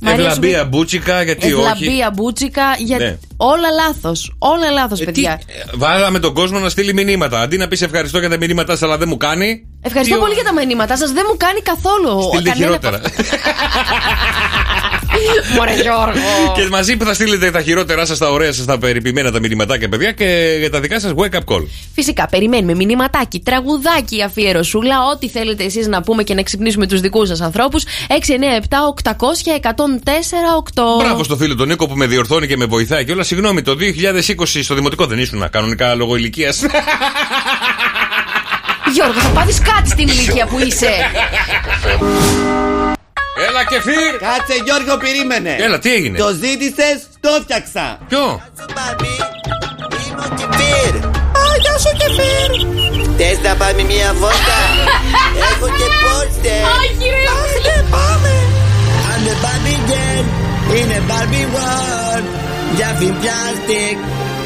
Μαρία, 0.00 0.20
σου 0.20 0.26
Ευλαμπία 0.30 0.64
μπούτσικα, 0.64 1.22
γιατί 1.22 1.52
όχι; 1.52 1.62
Ευλαμπία, 1.70 2.10
μπούτσικα, 2.14 2.62
για... 2.78 2.98
Ναι. 2.98 3.16
όλα 3.36 3.68
λάθος. 3.70 4.34
Όλα 4.38 4.70
λάθος, 4.70 5.00
Ε, 5.00 5.04
παιδιά. 5.04 5.40
τι, 5.46 5.52
ε, 5.52 5.64
βάλαμε 5.74 6.18
τον 6.18 6.34
κόσμο 6.34 6.58
να 6.58 6.68
στείλει 6.68 6.92
μηνύματα. 6.94 7.40
Αντί 7.40 7.56
να 7.56 7.68
πεις 7.68 7.82
ευχαριστώ 7.82 8.18
για 8.18 8.28
τα 8.30 8.36
μηνύματά 8.36 8.72
σας, 8.72 8.82
αλλά 8.82 8.96
δεν 8.98 9.08
μου 9.08 9.16
κάνει. 9.16 9.66
Ευχαριστώ 9.80 10.14
τι- 10.14 10.20
πολύ 10.20 10.34
για 10.34 10.44
τα 10.44 10.52
μηνύματά 10.52 10.96
σας. 10.96 11.12
Δεν 11.12 11.24
μου 11.30 11.36
κάνει 11.36 11.60
καθόλου. 11.60 12.22
Στείλτε 12.22 12.50
κανένα 12.50 12.66
χειρότερα. 12.66 13.00
από- 15.28 15.54
Μωρέ 15.56 15.74
Γιώργο. 15.74 16.52
και 16.56 16.68
μαζί 16.70 16.96
που 16.96 17.04
θα 17.04 17.14
στείλετε 17.14 17.50
τα 17.50 17.62
χειρότερά 17.62 18.06
σας, 18.06 18.18
τα 18.18 18.30
ωραία 18.30 18.52
σας, 18.52 18.64
τα 18.64 18.78
περιποιημένα 18.78 19.30
τα 19.32 19.40
μηνυματάκια, 19.40 19.88
παιδιά, 19.88 20.12
και 20.12 20.56
για 20.58 20.70
τα 20.70 20.80
δικά 20.80 21.00
σας 21.00 21.12
wake 21.16 21.34
up 21.34 21.54
call. 21.54 21.66
Φυσικά, 21.94 22.26
περιμένουμε 22.28 22.74
μηνυματάκι, 22.74 23.40
τραγουδάκι, 23.40 24.22
αφιερωσούλα, 24.22 24.96
ό,τι 25.14 25.28
θέλετε 25.28 25.64
εσείς 25.64 25.86
να 25.86 26.02
πούμε 26.02 26.22
και 26.22 26.34
να 26.34 26.42
ξυπνήσουμε 26.42 26.86
τους 26.86 27.00
δικούς 27.00 27.28
σας 27.28 27.40
ανθρώπους. 27.40 27.84
697 28.08 28.14
800 29.02 29.12
1048. 29.42 30.82
Μπράβο 30.98 31.24
στο 31.24 31.36
φίλο 31.36 31.54
τον 31.54 31.68
Νίκο 31.68 31.86
που 31.88 31.94
με 31.96 32.06
διορθώνει 32.06 32.46
και 32.46 32.56
με 32.56 32.64
βοηθάει 32.64 33.04
και 33.04 33.12
όλα. 33.12 33.22
Συγγνώμη, 33.22 33.62
το 33.62 33.74
2020 33.74 34.62
στο 34.62 34.74
δημοτικό 34.74 35.06
δεν 35.06 35.18
ήσουν 35.18 35.50
κανονικά 35.50 35.94
λόγω 35.94 36.16
ηλικίας. 36.16 36.62
Γιώργο, 38.94 39.20
θα 39.20 39.28
πάθεις 39.28 39.58
κάτι 39.60 39.88
στην 39.90 40.08
ηλικία 40.08 40.46
που 40.46 40.58
είσαι. 40.58 40.88
Έλα 43.48 43.62
και 43.70 43.80
φύρ! 43.86 44.12
Κάτσε 44.26 44.56
Γιώργο, 44.64 44.94
περίμενε. 45.04 45.52
Έλα, 45.66 45.78
τι 45.78 45.94
έγινε; 45.94 46.18
Το 46.18 46.28
ζήτησες, 46.42 46.96
το 47.20 47.30
φτιάξα. 47.42 47.98
Ποιο; 48.08 48.42
Κεφίρ. 50.40 50.94
Α, 51.40 51.44
γεια 51.62 51.74
σου 51.82 51.92
Κεφίρ. 52.00 52.50
Θες 53.18 53.38
να 53.46 53.52
πάμε 53.60 53.82
μια 53.92 54.10
βόλτα; 54.20 54.60
Έχω 55.50 55.66
και 55.78 55.88
πόρτε. 56.02 56.54
Όχι, 56.78 57.06
ρε. 57.14 57.24
Αχ, 57.38 57.52
ναι, 57.66 57.76
πάμε. 57.94 58.32
I'm 59.10 59.26
a 59.32 59.34
Barbie 59.44 59.80
girl 59.90 60.24
in 60.78 60.88
a 60.98 61.00
Barbie 61.10 61.48
world. 61.56 62.24
Jumping 62.78 63.16
plastic, 63.22 63.96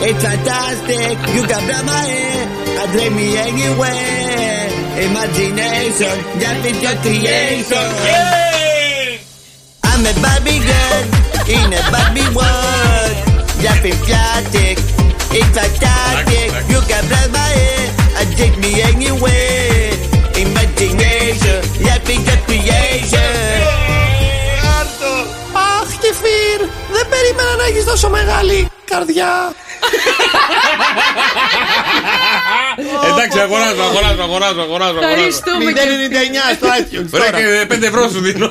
it's 0.09 0.23
fantastic. 0.27 1.15
You 1.37 1.43
can 1.51 1.63
grab 1.69 1.85
my 1.93 2.05
hair 2.13 2.43
and 2.81 2.89
drag 2.93 3.13
me 3.19 3.29
anywhere. 3.49 4.65
Imagination, 5.09 6.15
that 6.41 6.57
is 6.71 6.79
your 6.85 6.97
creation. 7.05 7.89
I'm 8.15 8.68
Είμαι 9.99 10.13
Barbie 10.23 10.59
φίρ, 26.23 26.61
δεν 26.93 27.07
περίμενα 27.09 27.57
να 27.57 27.65
έχεις 27.65 27.85
τόσο 27.85 28.09
μεγάλη 28.09 28.69
καρδιά 28.85 29.55
Εντάξει, 33.11 33.39
αγοράζω, 33.39 33.83
αγοράζω, 33.83 34.23
αγοράζω, 34.23 34.61
αγοράζω. 34.61 34.99
Ευχαριστούμε. 34.99 35.73
0,99 35.73 36.57
στο 36.57 36.67
iTunes. 36.79 37.11
Ωραία, 37.15 37.67
5 37.67 37.83
ευρώ 37.83 38.09
σου 38.09 38.21
δίνω. 38.21 38.51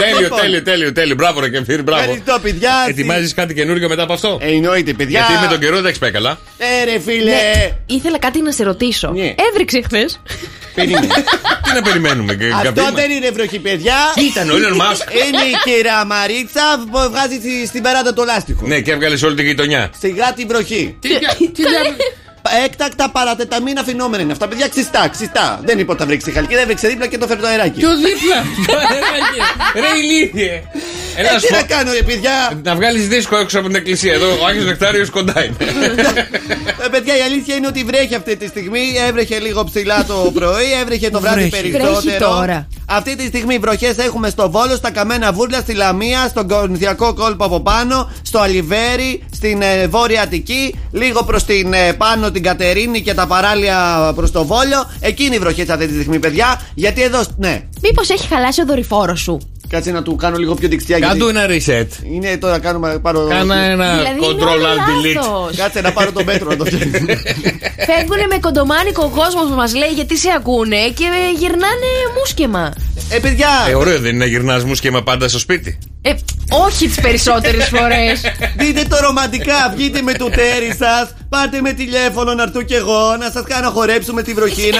Τέλειο, 0.00 0.20
Λοιπόν. 0.20 0.40
τέλειο, 0.40 0.62
τέλειο, 0.62 0.92
τέλειο. 0.92 1.14
Μπράβο, 1.14 1.40
ρε 1.40 1.48
Κεφίρ, 1.50 1.82
μπράβο. 1.82 2.00
Ευχαριστώ, 2.02 2.38
παιδιά. 2.42 2.72
Ετοιμάζεις 2.88 3.34
κάτι 3.34 3.54
καινούργιο 3.54 3.88
μετά 3.88 4.02
από 4.02 4.12
αυτό; 4.12 4.38
Ε, 4.40 4.46
Εννοείται, 4.50 4.92
παιδιά. 4.92 5.18
Γιατί 5.28 5.42
με 5.42 5.48
τον 5.50 5.58
καιρό 5.60 5.76
δεν 5.76 5.86
έχεις 5.86 5.98
πάει 5.98 6.10
καλά. 6.10 6.38
Ε, 6.58 6.84
ρε 6.84 6.98
φίλε. 7.00 7.30
Ναι, 7.30 7.70
ήθελα 7.86 8.18
κάτι 8.18 8.42
να 8.42 8.52
σε 8.52 8.62
ρωτήσω. 8.64 9.10
Ναι. 9.14 9.34
Έβριξε 9.50 9.80
χθες. 9.82 10.20
Περίμενε. 10.74 11.06
Τι 11.64 11.72
να 11.74 11.82
περιμένουμε, 11.82 12.34
και 12.34 12.44
Αυτό 12.46 12.62
καπνίμα. 12.64 12.90
δεν 12.90 13.10
είναι 13.10 13.30
βροχή, 13.30 13.58
παιδιά. 13.58 13.94
Τι 14.14 14.24
ήταν, 14.24 14.50
ο 14.50 14.54
Elon 14.54 14.76
Musk. 14.80 15.06
Είναι 15.26 15.42
η 15.42 15.54
κυρία 15.64 16.04
Μαρίτσα 16.04 16.62
που 16.90 16.98
βγάζει 17.10 17.34
στη- 17.34 17.66
στην 17.66 17.82
περάτα 17.82 18.12
το 18.12 18.24
λάστιχο. 18.24 18.66
Ναι, 18.66 18.80
και 18.80 18.90
έβγαλες 18.92 19.22
όλη 19.22 19.34
την 19.34 19.46
γειτονιά. 19.46 19.90
Σιγά 20.00 20.32
την 20.32 20.46
βροχή. 20.48 20.96
Τι 21.00 21.08
δια- 21.08 21.36
τι 21.54 21.62
δια- 21.62 21.96
Έκτακτα 22.64 23.10
παρατεταμίνα 23.10 23.82
φαινόμενα 23.82 24.22
είναι 24.22 24.32
αυτά. 24.32 24.48
Παιδιά 24.48 24.68
ξιστά, 24.68 25.08
ξιστά. 25.08 25.60
Δεν 25.64 25.78
είπε 25.78 25.90
ότι 25.90 26.00
θα 26.00 26.06
βρέξει 26.06 26.30
η 26.30 26.32
χαλκίδα, 26.32 26.60
έβρεξε 26.60 26.88
δίπλα 26.88 27.06
και 27.06 27.18
το 27.18 27.26
φέρνει 27.26 27.42
το 27.42 27.48
αεράκι. 27.48 27.80
Ποιο 27.80 27.96
δίπλα. 27.96 28.44
Ρε 29.74 29.98
ηλίθιε. 30.02 30.62
Ε, 31.20 31.28
Έλα 31.28 31.38
τι 31.38 31.46
σου 31.46 31.52
να 31.54 31.60
πω. 31.60 31.66
κάνω, 31.68 31.92
ρε 31.92 32.02
παιδιά; 32.02 32.60
Να 32.64 32.74
βγάλεις 32.74 33.08
δίσκο 33.08 33.36
έξω 33.36 33.58
από 33.58 33.66
την 33.66 33.76
εκκλησία. 33.76 34.12
Εδώ 34.12 34.26
ο 34.26 34.46
Άγιος 34.48 34.64
Νεκτάριο 34.64 35.06
κοντά 35.10 35.44
είναι. 35.44 35.56
Ε, 36.84 36.88
παιδιά, 36.90 37.16
η 37.16 37.20
αλήθεια 37.20 37.54
είναι 37.54 37.66
ότι 37.66 37.84
βρέχει 37.84 38.14
αυτή 38.14 38.36
τη 38.36 38.46
στιγμή. 38.46 38.80
Έβρεχε 39.08 39.38
λίγο 39.38 39.64
ψηλά 39.64 40.04
το 40.04 40.30
πρωί, 40.34 40.72
έβρεχε 40.82 41.10
το 41.10 41.20
βράδυ 41.20 41.48
Βρέχει. 41.48 41.68
περισσότερο. 41.70 42.00
Βρέχει 42.02 42.18
τώρα. 42.18 42.68
Αυτή 42.86 43.16
τη 43.16 43.26
στιγμή 43.26 43.58
βροχές 43.58 43.96
έχουμε 43.98 44.28
στο 44.30 44.50
Βόλο, 44.50 44.74
στα 44.74 44.90
Καμένα 44.90 45.32
Βούρλια, 45.32 45.60
στη 45.60 45.74
Λαμία, 45.74 46.28
στον 46.28 46.48
Κορινθιακό 46.48 47.14
κόλπο 47.14 47.44
από 47.44 47.60
πάνω, 47.60 48.10
στο 48.22 48.38
Αλιβέρι, 48.38 49.22
στην 49.34 49.62
ε, 49.62 49.86
Βόρεια 49.86 50.22
Αττική, 50.22 50.74
λίγο 50.92 51.24
προς 51.24 51.44
την 51.44 51.72
ε, 51.72 51.92
πάνω 51.92 52.30
την 52.30 52.42
Κατερίνη 52.42 53.00
και 53.02 53.14
τα 53.14 53.26
παράλια 53.26 54.12
προς 54.14 54.30
το 54.30 54.44
Βόλιο. 54.44 54.90
Εκείνη 55.00 55.34
η 55.34 55.38
βροχέ 55.38 55.66
αυτή 55.68 55.86
τη 55.86 55.92
στιγμή, 55.94 56.18
παιδιά. 56.18 56.60
Γιατί 56.74 57.02
εδώ, 57.02 57.22
ναι. 57.36 57.60
Μήπως 57.82 58.10
έχει 58.10 58.26
χαλάσει 58.28 58.60
ο 58.60 58.64
δορυφόρος 58.64 59.20
σου. 59.20 59.40
Κάτσε 59.70 59.90
να 59.90 60.02
του 60.02 60.16
κάνω 60.16 60.36
λίγο 60.36 60.54
πιο 60.54 60.68
δεξιά. 60.68 60.98
Κάντου 60.98 61.28
γιατί 61.28 61.38
ένα 61.38 61.46
reset. 61.82 61.88
Είναι 62.12 62.36
τώρα 62.36 62.58
κάνουμε. 62.58 62.98
Πάρω... 62.98 63.26
Κάνα 63.28 63.56
ένα 63.56 63.94
Δηλαδή 63.96 64.16
είναι 64.16 64.26
control 64.26 64.48
όλοι 64.48 64.62
alt 64.64 64.90
delete. 64.90 65.14
λάθος. 65.14 65.56
Κάτσε 65.56 65.80
να 65.80 65.92
πάρω 65.92 66.12
το 66.12 66.24
μέτρο 66.24 66.48
να 66.48 66.56
το 66.56 66.64
φτιάξω. 66.64 66.90
Φεύγουν 67.88 68.26
με 68.28 68.38
κοντομάνικο 68.40 69.02
κόσμος 69.16 69.48
που 69.48 69.54
μας 69.54 69.74
λέει 69.74 69.88
γιατί 69.94 70.18
σε 70.18 70.28
ακούνε 70.36 70.76
και 70.76 71.04
γυρνάνε 71.38 71.90
μουσκεμα. 72.18 72.72
ε, 73.10 73.18
παιδιά, 73.18 73.48
Ε, 73.68 73.74
ωραίο 73.74 73.98
δεν 73.98 74.10
είναι 74.14 74.24
να 74.24 74.30
γυρνάς 74.30 74.64
μου 74.64 74.74
σχήμα 74.74 75.02
πάντα 75.02 75.28
στο 75.28 75.38
σπίτι. 75.38 75.78
Ε, 76.02 76.12
όχι 76.48 76.86
τις 76.86 77.00
περισσότερες 77.00 77.68
φορές. 77.76 78.20
Δείτε 78.56 78.84
το 78.88 78.96
ρομαντικά, 79.00 79.72
βγείτε 79.76 80.02
με 80.02 80.12
το 80.12 80.24
τέρι 80.30 80.74
σας. 80.78 81.14
Πάτε 81.28 81.60
με 81.60 81.72
τηλέφωνο 81.72 82.34
να 82.34 82.42
έρθω 82.42 82.62
κι 82.62 82.74
εγώ 82.74 83.16
να 83.18 83.30
σας 83.30 83.44
κάνω 83.46 83.70
χορέψουμε 83.70 84.22
τη 84.22 84.32
βροχή. 84.32 84.70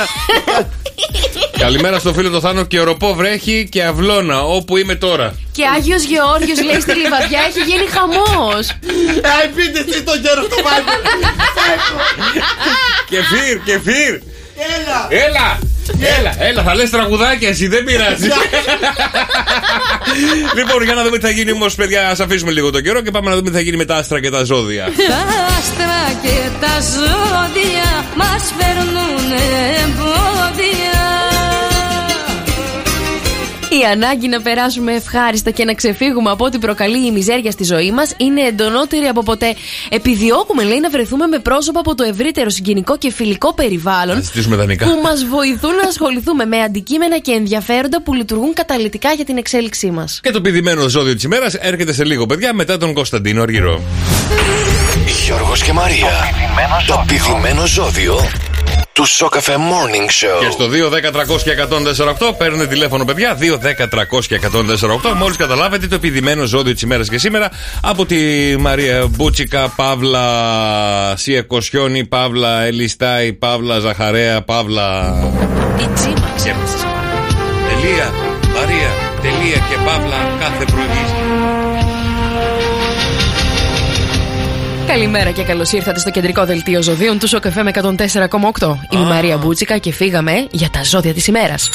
Να... 1.60 1.66
Καλημέρα 1.66 1.98
στο 1.98 2.12
φίλο 2.12 2.30
το 2.30 2.40
Θάνο 2.40 2.64
και 2.64 2.80
οροπό 2.80 3.14
βρέχει 3.14 3.68
και 3.70 3.84
αυλώνα 3.84 4.42
όπου 4.42 4.76
είμαι 4.76 4.94
τώρα. 4.94 5.34
και 5.52 5.62
Άγιος 5.76 6.02
Γεώργιος 6.02 6.62
λέει 6.64 6.80
στη 6.80 6.94
λιβαδιά 6.94 7.40
έχει 7.48 7.60
γίνει 7.70 7.86
χαμός. 7.86 8.66
Αϊ, 9.38 9.48
πείτε 9.54 9.84
εσείς 9.88 10.04
τον 10.04 10.22
καιρό 10.22 10.42
στο 10.42 10.56
μάτι. 10.62 10.84
Κεφίρ, 13.08 13.58
κεφίρ! 13.64 14.14
Έλα. 14.76 15.06
Έλα! 15.08 15.58
Έλα, 16.18 16.34
έλα, 16.38 16.62
θα 16.62 16.74
λες 16.74 16.90
τραγουδάκια 16.90 17.48
εσύ, 17.48 17.66
δεν 17.68 17.84
πειράζει. 17.84 18.28
λοιπόν, 20.58 20.82
για 20.82 20.94
να 20.94 21.02
δούμε 21.02 21.18
τι 21.18 21.24
θα 21.26 21.30
γίνει 21.30 21.52
όμως, 21.52 21.74
παιδιά, 21.74 22.08
ας 22.08 22.20
αφήσουμε 22.20 22.50
λίγο 22.50 22.70
τον 22.70 22.82
καιρό 22.82 23.00
και 23.00 23.10
πάμε 23.10 23.30
να 23.30 23.36
δούμε 23.36 23.50
τι 23.50 23.56
θα 23.56 23.62
γίνει 23.62 23.76
με 23.76 23.84
τα 23.84 23.96
άστρα 23.96 24.20
και 24.20 24.30
τα 24.30 24.44
ζώδια. 24.44 24.84
Τα 24.84 25.20
άστρα 25.58 26.20
και 26.22 26.36
τα 26.60 26.80
ζώδια 26.80 28.04
μας 28.14 28.52
φέρνουν 28.58 29.30
Η 33.80 33.84
ανάγκη 33.92 34.28
να 34.28 34.40
περάσουμε 34.40 34.92
ευχάριστα 34.92 35.50
και 35.50 35.64
να 35.64 35.74
ξεφύγουμε 35.74 36.30
από 36.30 36.44
ό,τι 36.44 36.58
προκαλεί 36.58 37.06
η 37.06 37.10
μιζέρια 37.10 37.50
στη 37.50 37.64
ζωή 37.64 37.92
μας 37.92 38.12
είναι 38.16 38.40
εντονότερη 38.40 39.06
από 39.06 39.22
ποτέ. 39.22 39.54
Επιδιώκουμε, 39.88 40.62
λέει, 40.62 40.80
να 40.80 40.90
βρεθούμε 40.90 41.26
με 41.26 41.38
πρόσωπα 41.38 41.80
από 41.80 41.94
το 41.94 42.04
ευρύτερο 42.04 42.50
συγγενικό 42.50 42.98
και 42.98 43.12
φιλικό 43.12 43.48
Να 43.48 43.54
περιβάλλον 43.54 44.22
ζητήσουμε 44.22 44.56
δανεικά. 44.56 44.84
που 44.86 45.00
μας 45.02 45.24
βοηθούν 45.24 45.74
να 45.82 45.88
ασχοληθούμε 45.88 46.44
με 46.44 46.60
αντικείμενα 46.62 47.18
και 47.18 47.32
ενδιαφέροντα 47.32 48.02
που 48.02 48.14
λειτουργούν 48.14 48.52
καταλητικά 48.52 49.12
για 49.12 49.24
την 49.24 49.36
εξέλιξή 49.36 49.90
μας. 49.90 50.20
Και 50.22 50.30
το 50.30 50.40
πηδημένο 50.40 50.88
ζώδιο 50.88 51.14
της 51.14 51.22
ημέρας 51.22 51.54
έρχεται 51.54 51.92
σε 51.92 52.04
λίγο, 52.04 52.26
παιδιά, 52.26 52.54
μετά 52.54 52.76
τον 52.76 52.92
Κωνσταντίνο 52.92 53.42
Αργυρό. 53.42 53.82
Γιώργος 55.24 55.62
και 55.62 55.72
Μαρία. 55.72 56.08
Το 56.86 57.04
πηδημένο 57.06 57.66
ζώδιο 57.66 58.20
του 58.92 59.04
Σοκαφέ 59.04 59.54
Morning 59.56 60.08
Show. 60.08 60.40
Και 60.40 60.50
στο 60.50 60.68
2 60.68 60.88
10 60.88 61.00
και 61.44 61.56
148 62.30 62.36
παίρνουν 62.38 62.68
τηλέφωνο, 62.68 63.04
παιδιά. 63.04 63.36
2 63.40 63.58
10 63.58 63.74
και 64.26 64.36
148. 64.36 65.14
Μόλις 65.16 65.36
καταλάβετε 65.36 65.86
το 65.86 65.94
επιδημένο 65.94 66.44
ζώδιο 66.44 66.72
της 66.72 66.82
ημέρας 66.82 67.08
και 67.08 67.18
σήμερα 67.18 67.50
από 67.82 68.06
τη 68.06 68.16
Μαρία 68.58 69.06
Μπούτσικα, 69.06 69.72
Παύλα 69.76 71.16
Σία 71.16 71.42
Κοσιόνη, 71.42 72.04
Παύλα 72.04 72.62
Ελιστάη, 72.62 73.32
Παύλα 73.32 73.78
Ζαχαρέα, 73.78 74.42
Παύλα. 74.42 75.14
Τι 75.76 75.86
τσίμα, 75.94 76.32
Ξέπεσες. 76.36 76.80
Τελεία, 77.68 78.12
Μαρία, 78.54 78.90
τελεία 79.22 79.66
και 79.68 79.76
Παύλα 79.84 80.36
κάθε 80.40 80.64
πρωί. 80.64 81.19
Καλημέρα 84.90 85.30
και 85.30 85.42
καλώς 85.42 85.72
ήρθατε 85.72 85.98
στο 85.98 86.10
κεντρικό 86.10 86.44
δελτίο 86.44 86.82
ζωδίων 86.82 87.18
του 87.18 87.26
ΣΟΚΕΦΕ 87.26 87.62
με 87.62 87.70
104,8. 87.74 87.92
Είμαι 88.90 89.02
η 89.02 89.06
Μαρία 89.08 89.36
Μπούτσικα 89.36 89.78
και 89.78 89.92
φύγαμε 89.92 90.46
για 90.50 90.70
τα 90.70 90.82
ζώδια 90.84 91.14
της 91.14 91.26
ημέρας. 91.26 91.70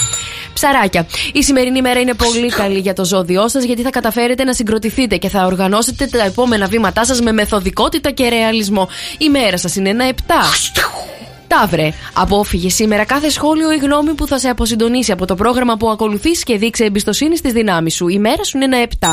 Ψαράκια. 0.54 1.08
Η 1.34 1.44
σημερινή 1.44 1.82
μέρα 1.82 2.00
είναι 2.00 2.14
πολύ 2.14 2.50
καλή 2.50 2.80
για 2.80 2.94
το 2.94 3.06
ζώδιό 3.06 3.48
σας 3.48 3.64
γιατί 3.64 3.82
θα 3.82 3.90
καταφέρετε 3.90 4.44
να 4.44 4.54
συγκροτηθείτε 4.54 5.18
και 5.18 5.30
θα 5.30 5.46
οργανώσετε 5.46 6.06
τα 6.06 6.24
επόμενα 6.24 6.68
βήματά 6.68 7.06
σας 7.06 7.22
με 7.22 7.32
μεθοδικότητα 7.32 8.12
και 8.12 8.30
ρεαλισμό. 8.30 8.90
Η 9.18 9.30
μέρα 9.30 9.58
σας 9.58 9.76
είναι 9.76 9.90
ένα 9.90 10.06
7. 10.06 10.12
Ταύρε, 11.60 11.90
απόφυγε 12.14 12.70
σήμερα 12.70 13.06
κάθε 13.06 13.30
σχόλιο 13.30 13.72
ή 13.72 13.78
γνώμη 13.78 14.14
που 14.14 14.28
θα 14.28 14.40
σε 14.40 14.50
αποσυντονίσει 14.50 15.12
από 15.12 15.26
το 15.26 15.36
πρόγραμμα 15.36 15.78
που 15.78 15.90
ακολουθείς 15.90 16.44
και 16.44 16.58
δείξε 16.58 16.84
εμπιστοσύνη 16.84 17.38
στις 17.38 17.52
δυνάμεις 17.52 17.96
σου. 17.96 18.08
Η 18.08 18.20
μέρα 18.20 18.44
σου 18.44 18.58
είναι 18.58 18.66
ένα 18.66 18.88
7. 19.00 19.08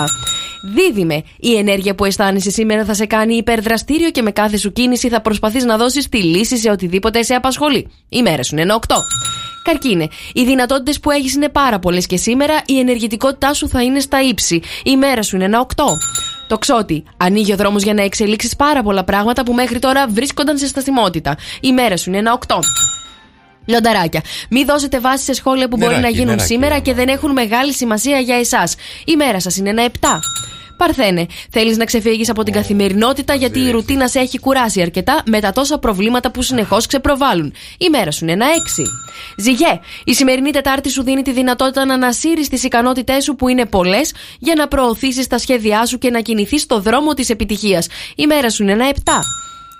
Δίδυμε, 0.75 1.23
η 1.37 1.57
ενέργεια 1.57 1.95
που 1.95 2.05
αισθάνεσαι 2.05 2.51
σήμερα 2.51 2.85
θα 2.85 2.95
σε 2.95 3.07
κάνει 3.07 3.35
υπερδραστήριο 3.37 4.11
και 4.11 4.23
με 4.23 4.31
κάθε 4.31 4.57
σου 4.57 4.73
κίνηση 4.73 5.09
θα 5.09 5.21
προσπαθείς 5.21 5.65
να 5.65 5.77
δώσεις 5.77 6.09
τη 6.09 6.23
λύση 6.23 6.57
σε 6.57 6.71
οτιδήποτε 6.71 7.23
σε 7.23 7.35
απασχολεί. 7.35 7.89
Η 8.09 8.23
μέρα 8.23 8.43
σου 8.43 8.55
είναι 8.55 8.63
ένα 8.63 8.79
8. 8.87 8.95
Καρκίνε. 9.63 10.09
Οι 10.33 10.45
δυνατότητες 10.45 11.01
που 11.01 11.11
έχεις 11.11 11.35
είναι 11.35 11.49
πάρα 11.49 11.79
πολλές 11.79 12.07
και 12.07 12.17
σήμερα 12.17 12.63
η 12.67 12.79
ενεργητικότητά 12.79 13.55
σου 13.55 13.69
θα 13.69 13.83
είναι 13.83 14.01
στα 14.01 14.23
ύψη. 14.23 14.61
Η 14.85 14.97
μέρα 14.97 15.23
σου 15.23 15.37
είναι 15.37 15.45
ένα 15.45 15.67
8. 15.77 15.85
Το 16.53 16.59
ξότι. 16.59 17.05
Ανοίγει 17.17 17.53
ο 17.53 17.57
δρόμος 17.57 17.83
για 17.83 17.95
να 17.95 18.03
εξελίξεις 18.03 18.57
πάρα 18.57 18.83
πολλά 18.83 19.05
πράγματα 19.05 19.43
που 19.43 19.53
μέχρι 19.53 19.79
τώρα 19.79 20.07
βρίσκονταν 20.09 20.59
σε 20.59 20.67
στασιμότητα. 20.67 21.37
Η 21.61 21.73
μέρα 21.73 21.97
σου 21.97 22.09
είναι 22.09 22.19
ένα 22.19 22.38
8. 22.47 22.57
Λιονταράκια. 23.73 24.23
Μην 24.51 24.67
δώσετε 24.67 25.01
βάση 25.01 25.25
σε 25.25 25.33
σχόλια 25.33 25.69
που 25.69 25.77
μπορεί 25.77 25.95
Νεράκι, 25.95 26.13
να 26.13 26.19
γίνουν 26.19 26.35
νεράκι, 26.35 26.53
σήμερα 26.53 26.79
και 26.79 26.95
δεν 26.95 27.09
έχουν 27.09 27.33
μεγάλη 27.33 27.73
σημασία 27.73 28.19
για 28.19 28.37
εσάς. 28.37 28.75
Η 29.05 29.17
μέρα 29.17 29.41
σας 29.41 29.57
είναι 29.57 29.71
ένα 29.71 29.83
7. 29.83 30.19
Παρθένε, 30.77 31.27
θέλεις 31.51 31.77
να 31.77 31.85
ξεφύγεις 31.85 32.29
από 32.29 32.43
την 32.43 32.53
καθημερινότητα 32.53 33.35
γιατί 33.35 33.61
η 33.61 33.71
ρουτίνα 33.71 34.09
σε 34.09 34.19
έχει 34.19 34.39
κουράσει 34.39 34.81
αρκετά 34.81 35.23
με 35.27 35.41
τα 35.41 35.53
τόσα 35.53 35.79
προβλήματα 35.79 36.31
που 36.31 36.43
συνεχώς 36.43 36.87
ξεπροβάλλουν. 36.87 37.55
Η 37.79 37.89
μέρα 37.89 38.11
σου 38.11 38.25
είναι 38.25 38.33
ένα 38.33 38.47
6. 38.47 38.83
Ζυγέ, 39.37 39.81
η 40.05 40.15
σημερινή 40.15 40.51
Τετάρτη 40.51 40.91
σου 40.91 41.03
δίνει 41.03 41.23
τη 41.23 41.33
δυνατότητα 41.33 41.85
να 41.85 41.95
ανασύρεις 41.95 42.49
τις 42.49 42.63
ικανότητές 42.65 43.25
σου 43.25 43.35
που 43.35 43.49
είναι 43.49 43.67
πολλές 43.67 44.13
για 44.39 44.55
να 44.57 44.69
προωθήσεις 44.69 45.27
τα 45.27 45.39
σχέδιά 45.39 45.87
σου 45.87 45.99
και 45.99 46.11
να 46.11 46.21
κινηθείς 46.21 46.63
στο 46.63 46.81
δρόμο 46.81 47.15
της 47.15 47.31
επιτυχίας. 47.31 47.87
Η 48.17 48.27
μέρα 48.27 48.51
σου 48.51 48.63
είναι 48.63 48.73
ένα 48.73 48.89
7. 48.89 49.21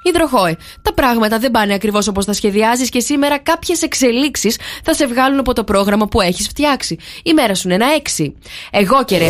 Υδροχόε, 0.03 0.57
τα 0.83 0.95
πράγματα 0.95 1.39
δεν 1.39 1.51
πάνε 1.51 1.75
ακριβώς 1.75 2.09
όπως 2.09 2.25
τα 2.25 2.33
σχεδιάζεις 2.33 2.89
και 2.89 3.01
σήμερα 3.01 3.39
κάποιες 3.39 3.83
εξελίξεις 3.83 4.59
θα 4.85 4.95
σε 4.95 5.07
βγάλουν 5.07 5.39
από 5.39 5.53
το 5.53 5.65
πρόγραμμα 5.65 6.09
που 6.09 6.21
έχεις 6.21 6.49
φτιάξει. 6.49 6.97
Η 7.23 7.33
μέρα 7.33 7.55
σου 7.55 7.69
είναι 7.69 7.75
ένα 7.75 7.87
6. 8.19 8.33
Εγώ 8.71 9.05
και 9.05 9.19
ρε. 9.19 9.29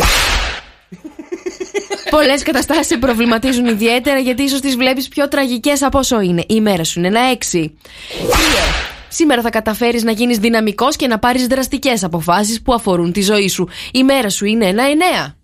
Πολλές 2.09 2.43
καταστάσεις 2.43 2.87
σε 2.87 2.97
προβληματίζουν 2.97 3.65
ιδιαίτερα 3.65 4.19
γιατί 4.19 4.43
ίσως 4.43 4.59
τις 4.59 4.75
βλέπεις 4.75 5.07
πιο 5.07 5.27
τραγικές 5.27 5.81
από 5.81 5.99
όσο 5.99 6.21
είναι. 6.21 6.43
Η 6.47 6.61
μέρα 6.61 6.83
σου 6.83 6.99
είναι 6.99 7.07
ένα 7.07 7.21
6. 7.31 7.37
Κύριε, 7.51 8.63
Σήμερα 9.07 9.41
θα 9.41 9.49
καταφέρεις 9.49 10.03
να 10.03 10.11
γίνεις 10.11 10.37
δυναμικός 10.37 10.95
και 10.95 11.07
να 11.07 11.19
πάρεις 11.19 11.47
δραστικές 11.47 12.03
αποφάσεις 12.03 12.61
που 12.61 12.73
αφορούν 12.73 13.11
τη 13.11 13.21
ζωή 13.21 13.47
σου. 13.47 13.67
Η 13.91 14.03
μέρα 14.03 14.29
σου 14.29 14.45
είναι 14.45 14.65
ένα 14.65 14.83
9. 14.83 15.35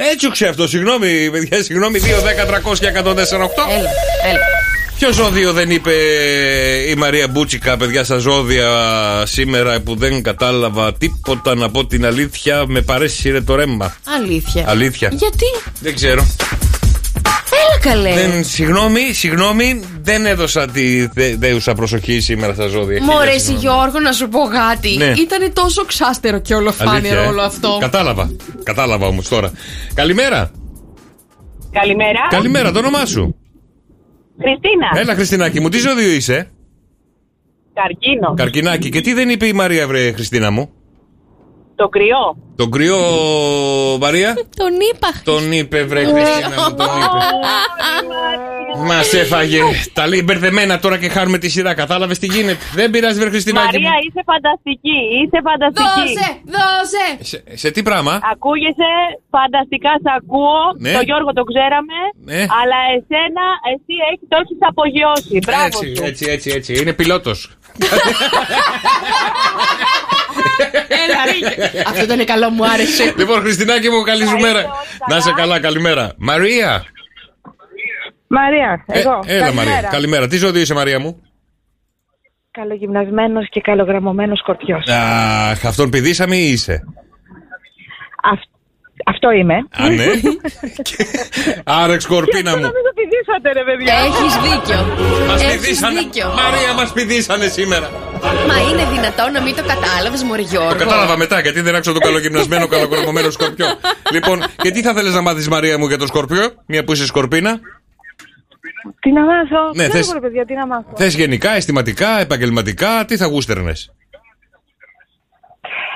Έτσουξε 0.00 0.46
αυτό, 0.46 0.68
συγγνώμη, 0.68 1.30
παιδιά, 1.30 1.62
συγγνώμη. 1.62 2.00
2, 2.00 2.04
10, 2.04 2.72
300 2.72 2.78
και 2.78 2.86
104, 2.86 3.04
8. 3.04 3.14
Έλα, 3.70 3.90
έλα. 4.28 4.46
Ποιος 4.98 5.14
ζώδιο 5.14 5.52
δεν 5.52 5.70
είπε 5.70 5.92
η 6.88 6.94
Μαρία 6.94 7.28
Μπούτσικα, 7.28 7.76
παιδιά, 7.76 8.04
στα 8.04 8.18
ζώδια 8.18 8.68
σήμερα 9.26 9.80
που 9.80 9.96
δεν 9.96 10.22
κατάλαβα 10.22 10.94
τίποτα 10.94 11.54
να 11.54 11.70
πω 11.70 11.86
την 11.86 12.06
αλήθεια. 12.06 12.64
Με 12.66 12.80
παρέσυρε 12.80 13.40
το 13.40 13.54
ρέμα. 13.54 13.96
Αλήθεια. 14.04 14.64
Αλήθεια. 14.68 15.08
Γιατί; 15.12 15.46
Δεν 15.80 15.94
ξέρω. 15.94 16.26
Έλα 17.82 17.94
καλέ. 17.94 18.14
Δεν, 18.14 18.44
συγγνώμη, 18.44 19.00
συγγνώμη, 19.00 19.80
δεν 20.02 20.26
έδωσα 20.26 20.68
τη 20.70 21.06
δε- 21.06 21.36
δέουσα 21.36 21.74
προσοχή 21.74 22.20
σήμερα 22.20 22.54
στα 22.54 22.66
ζώδια. 22.66 23.00
Μου 23.02 23.06
Χίλια 23.10 23.20
αρέσει 23.20 23.44
συγγνώμη. 23.44 23.60
Γιώργο 23.60 24.00
να 24.00 24.12
σου 24.12 24.28
πω 24.28 24.38
κάτι. 24.40 24.96
Ναι. 24.96 25.04
Ήταν 25.04 25.52
τόσο 25.52 25.84
ξάστερο 25.84 26.40
και 26.40 26.54
όλο 26.54 26.68
Αλήθεια, 26.78 26.86
φάνηρο 26.86 27.22
ε; 27.22 27.26
όλο 27.26 27.42
αυτό. 27.42 27.76
Κατάλαβα. 27.80 28.30
Κατάλαβα 28.62 29.06
όμως 29.06 29.28
τώρα. 29.28 29.52
Καλημέρα. 29.94 30.50
Καλημέρα. 31.72 32.20
Καλημέρα, 32.30 32.72
το 32.72 32.78
όνομά 32.78 33.06
σου. 33.06 33.36
Χριστίνα. 34.40 35.00
Έλα, 35.00 35.14
Χριστινάκη 35.14 35.60
μου, 35.60 35.68
τι 35.68 35.78
ζώδιο 35.78 36.08
είσαι; 36.08 36.50
Καρκίνο. 37.74 38.34
Καρκινάκι. 38.34 38.88
Και 38.88 39.00
τι 39.00 39.12
δεν 39.12 39.28
είπε 39.28 39.46
η 39.46 39.52
Μαρία, 39.52 39.86
βρε 39.86 40.12
Χριστίνα 40.12 40.50
μου; 40.50 40.70
Το 41.80 41.88
κρυό. 41.88 42.24
Τον 42.56 42.70
κρυό 42.70 42.98
Μαρία; 44.00 44.34
Τον 44.56 44.72
είπα. 44.90 45.08
Τον 45.24 45.52
είπε, 45.52 45.82
βρε 45.84 46.04
Χριστίνα 46.04 46.48
μου, 46.48 46.74
τον 46.80 46.90
είπε. 47.02 47.20
Μας 48.90 49.12
έφαγε. 49.12 49.60
Τα 49.92 50.06
λέει 50.06 50.22
μπερδεμένα 50.24 50.78
τώρα 50.78 50.98
και 50.98 51.08
χάνουμε 51.08 51.38
τη 51.38 51.48
σειρά. 51.48 51.74
Κατάλαβες 51.74 52.18
τι 52.18 52.26
γίνεται. 52.26 52.58
Δεν 52.74 52.90
πειράζει, 52.90 53.18
βρε 53.18 53.28
Χριστινάκη. 53.28 53.66
Μαρία, 53.66 53.90
μου. 53.90 53.96
είσαι 54.06 54.22
φανταστική. 54.30 54.98
Είσαι 55.20 55.38
φανταστική. 55.48 56.06
Δώσε, 56.14 56.28
δώσε. 56.56 57.06
Σε, 57.30 57.38
σε 57.62 57.68
τι 57.70 57.82
πράγμα; 57.82 58.20
Ακούγεσαι 58.32 58.90
φανταστικά, 59.36 59.92
σ' 60.04 60.10
ακούω. 60.18 60.60
Ναι. 60.78 60.92
Το 60.92 61.00
Γιώργο 61.08 61.30
το 61.38 61.42
ξέραμε. 61.50 61.98
Ναι. 62.30 62.40
Αλλά 62.58 62.78
εσένα, 62.96 63.44
εσύ 63.72 63.94
έχεις 64.10 64.26
το 64.32 64.36
έχεις 64.42 64.58
απογειώσεις. 64.70 65.38
Μπράβο 65.46 65.64
Έτσι, 65.66 65.86
σου. 65.96 66.02
έτσι, 66.10 66.24
έτσι, 66.34 66.48
έτσι. 66.58 66.70
Είναι 66.80 66.92
πιλότος. 66.92 67.38
Έλα, 70.88 71.20
ρε. 71.24 71.82
Αυτό 71.86 72.02
ήταν 72.02 72.24
καλό, 72.24 72.50
μου 72.50 72.66
άρεσε. 72.66 73.14
λοιπόν, 73.16 73.40
Χριστινάκη 73.40 73.88
μου, 73.90 74.02
καλή 74.02 74.26
σου 74.26 74.38
μέρα. 74.38 74.62
Να 75.08 75.16
είσαι 75.16 75.32
καλά, 75.36 75.60
καλημέρα. 75.60 76.12
Μαρία. 76.18 76.84
Μαρία, 78.28 78.84
Ε, 78.86 78.98
εγώ. 79.00 79.20
έλα, 79.26 79.44
Καλημέρα. 79.44 79.70
Μαρία. 79.70 79.88
Καλημέρα. 79.90 80.26
Τι 80.26 80.36
ζώδιο 80.36 80.60
είσαι, 80.60 80.74
Μαρία 80.74 80.98
μου; 81.00 81.22
Καλογυμνασμένος 82.50 83.48
και 83.50 83.60
καλογραμμωμένος 83.60 84.38
σκορπιός. 84.38 84.84
Αχ, 84.88 85.64
αυτόν 85.64 85.90
πηδήσαμε 85.90 86.36
ή 86.36 86.50
είσαι; 86.50 86.82
Αυ- 88.22 88.56
αυτό 89.06 89.30
είμαι. 89.30 89.54
Α, 89.54 89.88
ναι. 89.88 90.04
Άρεξ 91.82 92.06
κορπίνα 92.06 92.50
μου. 92.50 92.62
Νομίζω 92.62 92.90
πηδήσατε 93.18 93.48
ρε 93.58 93.64
παιδιά. 93.68 93.94
Έχεις 94.08 94.34
δίκιο. 94.46 94.78
Μας 95.28 95.42
Έχεις 95.42 95.60
πηδήσανε. 95.60 96.00
δίκιο. 96.00 96.26
Μαρία, 96.42 96.72
μας 96.78 96.92
πηδήσανε 96.92 97.46
σήμερα. 97.46 97.88
Μα 98.48 98.56
είναι 98.70 98.84
δυνατόν 98.94 99.32
να 99.32 99.40
μην 99.42 99.54
το 99.56 99.62
κατάλαβες, 99.72 100.22
Μωρή 100.22 100.42
Γιώργο. 100.42 100.68
Το 100.68 100.74
κατάλαβα 100.84 101.16
μετά, 101.16 101.40
γιατί 101.40 101.60
δεν 101.60 101.74
άκουσα 101.74 101.92
το 101.92 101.98
καλογυμνασμένο, 101.98 102.66
καλοκορμωμένο 102.66 103.30
σκορπιό. 103.30 103.66
λοιπόν, 104.12 104.44
και 104.62 104.70
τι 104.70 104.82
θα 104.82 104.92
θέλεις 104.92 105.14
να 105.14 105.20
μάθεις, 105.20 105.48
Μαρία 105.48 105.78
μου, 105.78 105.86
για 105.86 105.98
το 105.98 106.06
σκορπιό, 106.06 106.52
μια 106.66 106.84
που 106.84 106.92
είσαι 106.92 107.06
σκορπίνα; 107.06 107.60
Τι 109.00 109.12
να 109.12 109.20
μάθω; 109.20 109.62
Ναι, 109.74 109.82
Δεν 109.82 109.90
θες- 109.90 110.04
έχω, 110.06 110.12
ρε 110.14 110.20
παιδιά, 110.20 110.44
τι 110.44 110.54
να 110.54 110.66
μάθω; 110.66 110.90
Θες 110.96 111.14
γενικά, 111.14 111.50
αισθηματικά, 111.50 112.20
επαγγελματικά, 112.20 113.04
τι 113.06 113.16
θα 113.16 113.26
γούστερνες; 113.26 113.90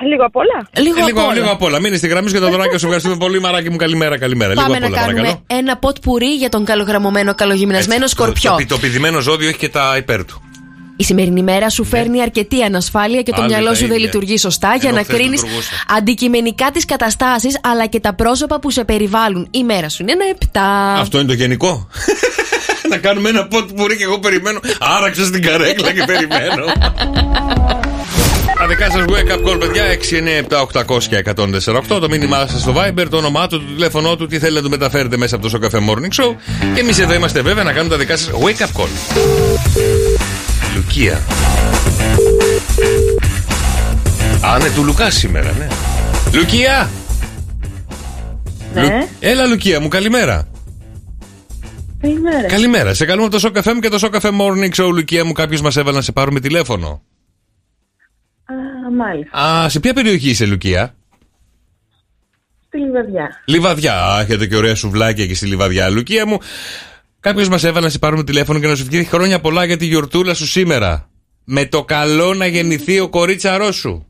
Λίγο 0.09 0.25
απ' 0.25 0.35
όλα. 0.35 0.67
Λίγο, 0.77 0.95
απ' 0.99 1.07
λίγο, 1.07 1.21
όλα. 1.23 1.33
λίγο 1.33 1.51
απ' 1.51 1.61
όλα. 1.61 1.79
Μείνε 1.79 1.95
στη 1.97 2.07
γραμμή 2.07 2.27
σου 2.27 2.33
και 2.33 2.39
το 2.39 2.49
δωράκι 2.49 2.77
σου. 2.77 2.85
Ευχαριστούμε 2.85 3.15
πολύ, 3.17 3.39
μαράκι 3.39 3.69
μου. 3.69 3.75
Καλημέρα, 3.75 4.17
καλημέρα. 4.17 4.53
Πάμε 4.53 4.67
λίγο 4.67 4.75
απ' 4.75 4.81
να 4.81 4.87
όλα, 4.87 5.05
κάνουμε 5.05 5.21
παρακαλώ. 5.21 5.59
ένα 5.61 5.77
ποτ 5.77 5.97
πουρί 6.01 6.35
για 6.35 6.49
τον 6.49 6.65
καλογραμμωμένο, 6.65 7.35
καλογυμνασμένο 7.35 8.07
σκορπιό. 8.07 8.51
Το, 8.51 8.57
το, 8.57 8.65
το 8.67 8.77
πηδημένο 8.77 9.19
ζώδιο 9.19 9.47
έχει 9.49 9.57
και 9.57 9.69
τα 9.69 9.95
υπέρ 9.97 10.25
του. 10.25 10.41
Η 10.97 11.03
σημερινή 11.03 11.41
μέρα 11.43 11.69
σου 11.69 11.83
φέρνει 11.83 12.21
αρκετή 12.21 12.63
ανασφάλεια 12.63 13.21
και 13.21 13.31
το 13.31 13.37
Πάλι 13.37 13.47
μυαλό 13.51 13.67
τα 13.67 13.73
σου 13.73 13.81
δεν 13.81 13.91
ίδια. 13.91 14.05
λειτουργεί 14.05 14.37
σωστά 14.37 14.75
για 14.79 14.89
Ενώ 14.89 14.97
να 14.97 15.03
χθες 15.03 15.15
κρίνεις 15.17 15.41
λειτουργούσε. 15.41 15.69
αντικειμενικά 15.97 16.71
τις 16.73 16.85
καταστάσεις 16.85 17.59
αλλά 17.63 17.85
και 17.85 17.99
τα 17.99 18.13
πρόσωπα 18.13 18.59
που 18.59 18.71
σε 18.71 18.83
περιβάλλουν. 18.83 19.47
Η 19.51 19.63
μέρα 19.63 19.89
σου 19.89 20.01
είναι 20.01 20.11
ένα 20.11 20.23
επτά. 20.29 20.93
Αυτό 20.93 21.17
είναι 21.17 21.27
το 21.27 21.33
γενικό. 21.33 21.87
να 22.89 22.97
κάνουμε 22.97 23.29
ένα 23.29 23.47
πότ 23.47 23.69
που 23.69 23.85
και 23.97 24.03
εγώ 24.03 24.19
περιμένω. 24.19 24.59
Άραξα 24.97 25.25
στην 25.25 25.41
καρέκλα 25.41 25.93
και 25.93 26.03
περιμένω. 26.05 26.65
Τα 28.63 28.69
δικά 28.69 28.89
σας 28.91 29.03
wake 29.07 29.31
up 29.31 29.49
call, 29.49 29.59
παιδιά, 29.59 29.83
6, 29.83 30.17
9, 30.17 30.37
7, 30.49 30.61
800 30.61 31.03
και 31.03 31.15
148. 31.17 31.99
Το 31.99 32.07
μήνυμά 32.09 32.47
σας 32.47 32.61
στο 32.61 32.73
Viber, 32.77 33.05
το 33.09 33.17
όνομά 33.17 33.47
του, 33.47 33.59
το 33.59 33.65
τηλέφωνό 33.73 34.15
του, 34.15 34.27
τι 34.27 34.39
θέλετε 34.39 34.55
να 34.57 34.61
του 34.61 34.69
μεταφέρετε 34.69 35.17
μέσα 35.17 35.35
από 35.35 35.43
το 35.43 35.49
Σοκαφέ 35.49 35.79
Morning 35.89 36.21
Show. 36.23 36.35
Και 36.73 36.79
εμείς 36.79 36.99
εδώ 36.99 37.13
είμαστε 37.13 37.41
βέβαια 37.41 37.63
να 37.63 37.71
κάνουμε 37.73 37.89
τα 37.93 37.97
δικά 37.99 38.17
σας 38.17 38.29
wake 38.33 38.61
up 38.63 38.81
call. 38.81 38.87
Λουκία. 40.75 41.21
Α, 44.41 44.57
ναι, 44.57 44.69
του 44.75 44.83
Λουκά 44.83 45.09
σήμερα, 45.09 45.53
ναι. 45.59 45.67
Λουκία! 46.33 46.89
Ναι. 48.73 48.81
Λου- 48.81 48.91
Έλα, 49.19 49.45
Λουκία 49.45 49.79
μου, 49.79 49.87
καλημέρα. 49.87 50.47
Καλημέρα. 52.01 52.43
Καλημέρα. 52.47 52.93
Σε 52.93 53.05
καλούμε 53.05 53.23
από 53.25 53.33
το 53.33 53.39
Σοκαφέ 53.39 53.73
μου 53.73 53.79
και 53.79 53.89
το 53.89 53.97
Σοκαφέ 53.97 54.29
Morning 54.39 54.83
Show, 54.83 54.89
Λουκία 54.93 55.25
μου. 55.25 55.31
Κάποιος 55.31 55.61
μας 55.61 55.77
έβαλε 55.77 55.95
να 55.97 56.03
σε 56.03 56.11
πάρουμε 56.11 56.39
τηλέφωνο. 56.39 57.01
Α, 58.85 58.91
μάλιστα. 58.91 59.37
Α, 59.39 59.69
σε 59.69 59.79
ποια 59.79 59.93
περιοχή 59.93 60.29
είσαι, 60.29 60.45
Λουκία; 60.45 60.95
Στη 62.67 62.77
Λιβαδιά. 62.77 63.29
Λιβαδιά. 63.45 64.01
Α, 64.05 64.19
έχετε 64.19 64.47
και 64.47 64.55
ωραία 64.55 64.75
σουβλάκια 64.75 65.23
εκεί 65.23 65.33
στη 65.33 65.45
Λιβαδιά. 65.45 65.89
Λουκία 65.89 66.27
μου, 66.27 66.37
κάποιος 67.19 67.49
μας 67.49 67.63
έβαλε 67.63 67.85
να 67.85 67.91
σε 67.91 67.99
πάρουμε 67.99 68.23
τηλέφωνο 68.23 68.59
και 68.59 68.67
να 68.67 68.75
σου 68.75 68.85
βγει 68.85 69.03
χρόνια 69.03 69.39
πολλά 69.39 69.65
για 69.65 69.77
τη 69.77 69.85
γιορτούλα 69.85 70.33
σου 70.33 70.47
σήμερα. 70.47 71.09
Με 71.43 71.65
το 71.65 71.83
καλό 71.83 72.33
να 72.33 72.45
γεννηθεί 72.45 72.99
ο 72.99 73.09
κορίτσαρός 73.09 73.75
σου. 73.75 74.05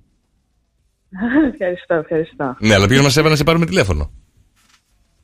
ευχαριστώ, 1.52 1.94
ευχαριστώ. 1.94 2.56
Ναι, 2.60 2.74
αλλά 2.74 2.88
ποιος 2.88 3.02
μας 3.02 3.18
έβαλε 3.18 3.32
να 3.32 3.38
σε 3.38 3.44
πάρουμε 3.44 3.66
τηλέφωνο; 3.66 4.12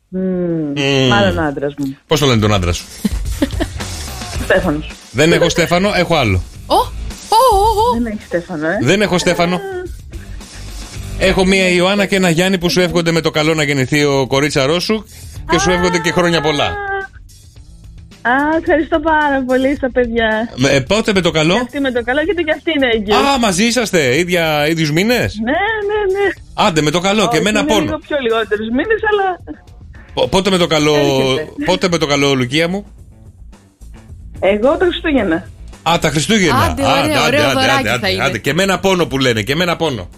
Μμμ, 0.09 0.73
Μμμ. 0.75 1.07
Μάλλον 1.07 1.39
άντρας 1.39 1.73
μου. 1.77 1.97
Πώς 2.07 2.19
το 2.19 2.25
λένε 2.25 2.41
τον 2.41 2.53
άντρα 2.53 2.73
σου; 2.73 2.85
Στέφανος. 4.43 4.91
Δεν 5.11 5.31
έχω 5.31 5.49
Στέφανο, 5.49 5.91
έχω 5.95 6.15
άλλο. 6.15 6.43
Ω, 6.65 6.98
ω, 7.79 7.83
ω, 7.83 7.89
ω. 7.89 7.93
Δεν 8.01 8.05
έχει 8.05 8.23
Στέφανο, 8.25 8.67
ε. 8.67 8.77
Δεν 8.81 9.01
έχω 9.01 9.17
Στέφανο. 9.17 9.59
Έχω 11.19 11.45
μία 11.45 11.67
Ιωάννα 11.69 12.05
και 12.05 12.15
ένα 12.15 12.29
Γιάννη 12.29 12.57
που 12.57 12.69
σου 12.69 12.79
εύχονται 12.81 13.11
με 13.11 13.21
το 13.21 13.29
καλό 13.31 13.53
να 13.53 13.63
γεννηθεί 13.63 14.03
ο 14.03 14.27
κορίτσαρός 14.27 14.83
σου 14.83 15.05
και 15.51 15.57
σου 15.59 15.71
εύχονται 15.71 15.97
και 15.99 16.11
χρόνια 16.11 16.41
πολλά. 16.41 16.65
Α, 18.21 18.31
ευχαριστώ 18.59 18.99
πάρα 18.99 19.43
πολύ 19.47 19.75
στα 19.75 19.91
παιδιά. 19.91 20.49
Με- 20.55 20.69
ε, 20.69 20.79
πότε 20.79 21.13
με 21.13 21.21
το 21.21 21.31
Και 21.31 21.37
καλό. 21.37 21.53
αυτή 21.55 21.79
με 21.79 21.91
το 21.91 22.03
καλό 22.03 22.21
γιατί 22.21 22.43
και 22.43 22.51
αυτή 22.51 22.71
είναι 22.75 22.87
έγκυος. 22.93 23.17
Α, 23.17 23.39
μαζί 23.39 23.63
είσαστε, 23.65 24.17
ίδια, 24.19 24.67
ίδιους 24.67 24.91
μήνες; 24.91 25.39
Ναι, 25.43 25.51
ναι, 25.51 26.19
ναι. 26.19 26.29
Άντε 26.53 26.81
με 26.81 26.91
το 26.91 26.99
καλό 26.99 27.21
και 27.21 27.27
Όχι, 27.27 27.37
εμένα 27.37 27.59
είναι 27.59 27.67
πόνο. 27.73 27.81
Λίγο 27.85 27.97
πιο 28.07 28.17
λιγότερους 28.21 28.67
μήνες, 28.69 28.99
αλλά 29.11 29.57
Πο- 30.13 30.27
Πότε 30.27 30.49
με 30.49 30.57
το 30.57 30.67
καλό, 30.67 30.95
Έρχεται. 30.95 31.47
πότε 31.65 31.87
με 31.89 31.97
το 31.97 32.05
καλό, 32.05 32.35
Λουκία 32.35 32.67
μου; 32.67 32.85
εγώ 34.39 34.77
τα 34.77 34.85
Χριστούγεννα. 34.85 35.47
Α, 35.83 35.97
τα 36.01 36.09
Χριστούγεννα. 36.09 36.61
Άντε, 36.63 36.81
ωραίο, 36.81 37.23
ωραίο 37.25 37.51
δωράκι 37.51 37.87
θα 37.87 37.93
άντε, 37.93 38.09
είναι. 38.11 38.23
άντε. 38.23 38.37
Και 38.37 38.49
εμένα 38.49 38.79
πόνο 38.79 39.05
που 39.05 39.17
λένε, 39.17 39.41
και 39.41 39.51
εμένα 39.51 39.75
πόνο. 39.75 40.09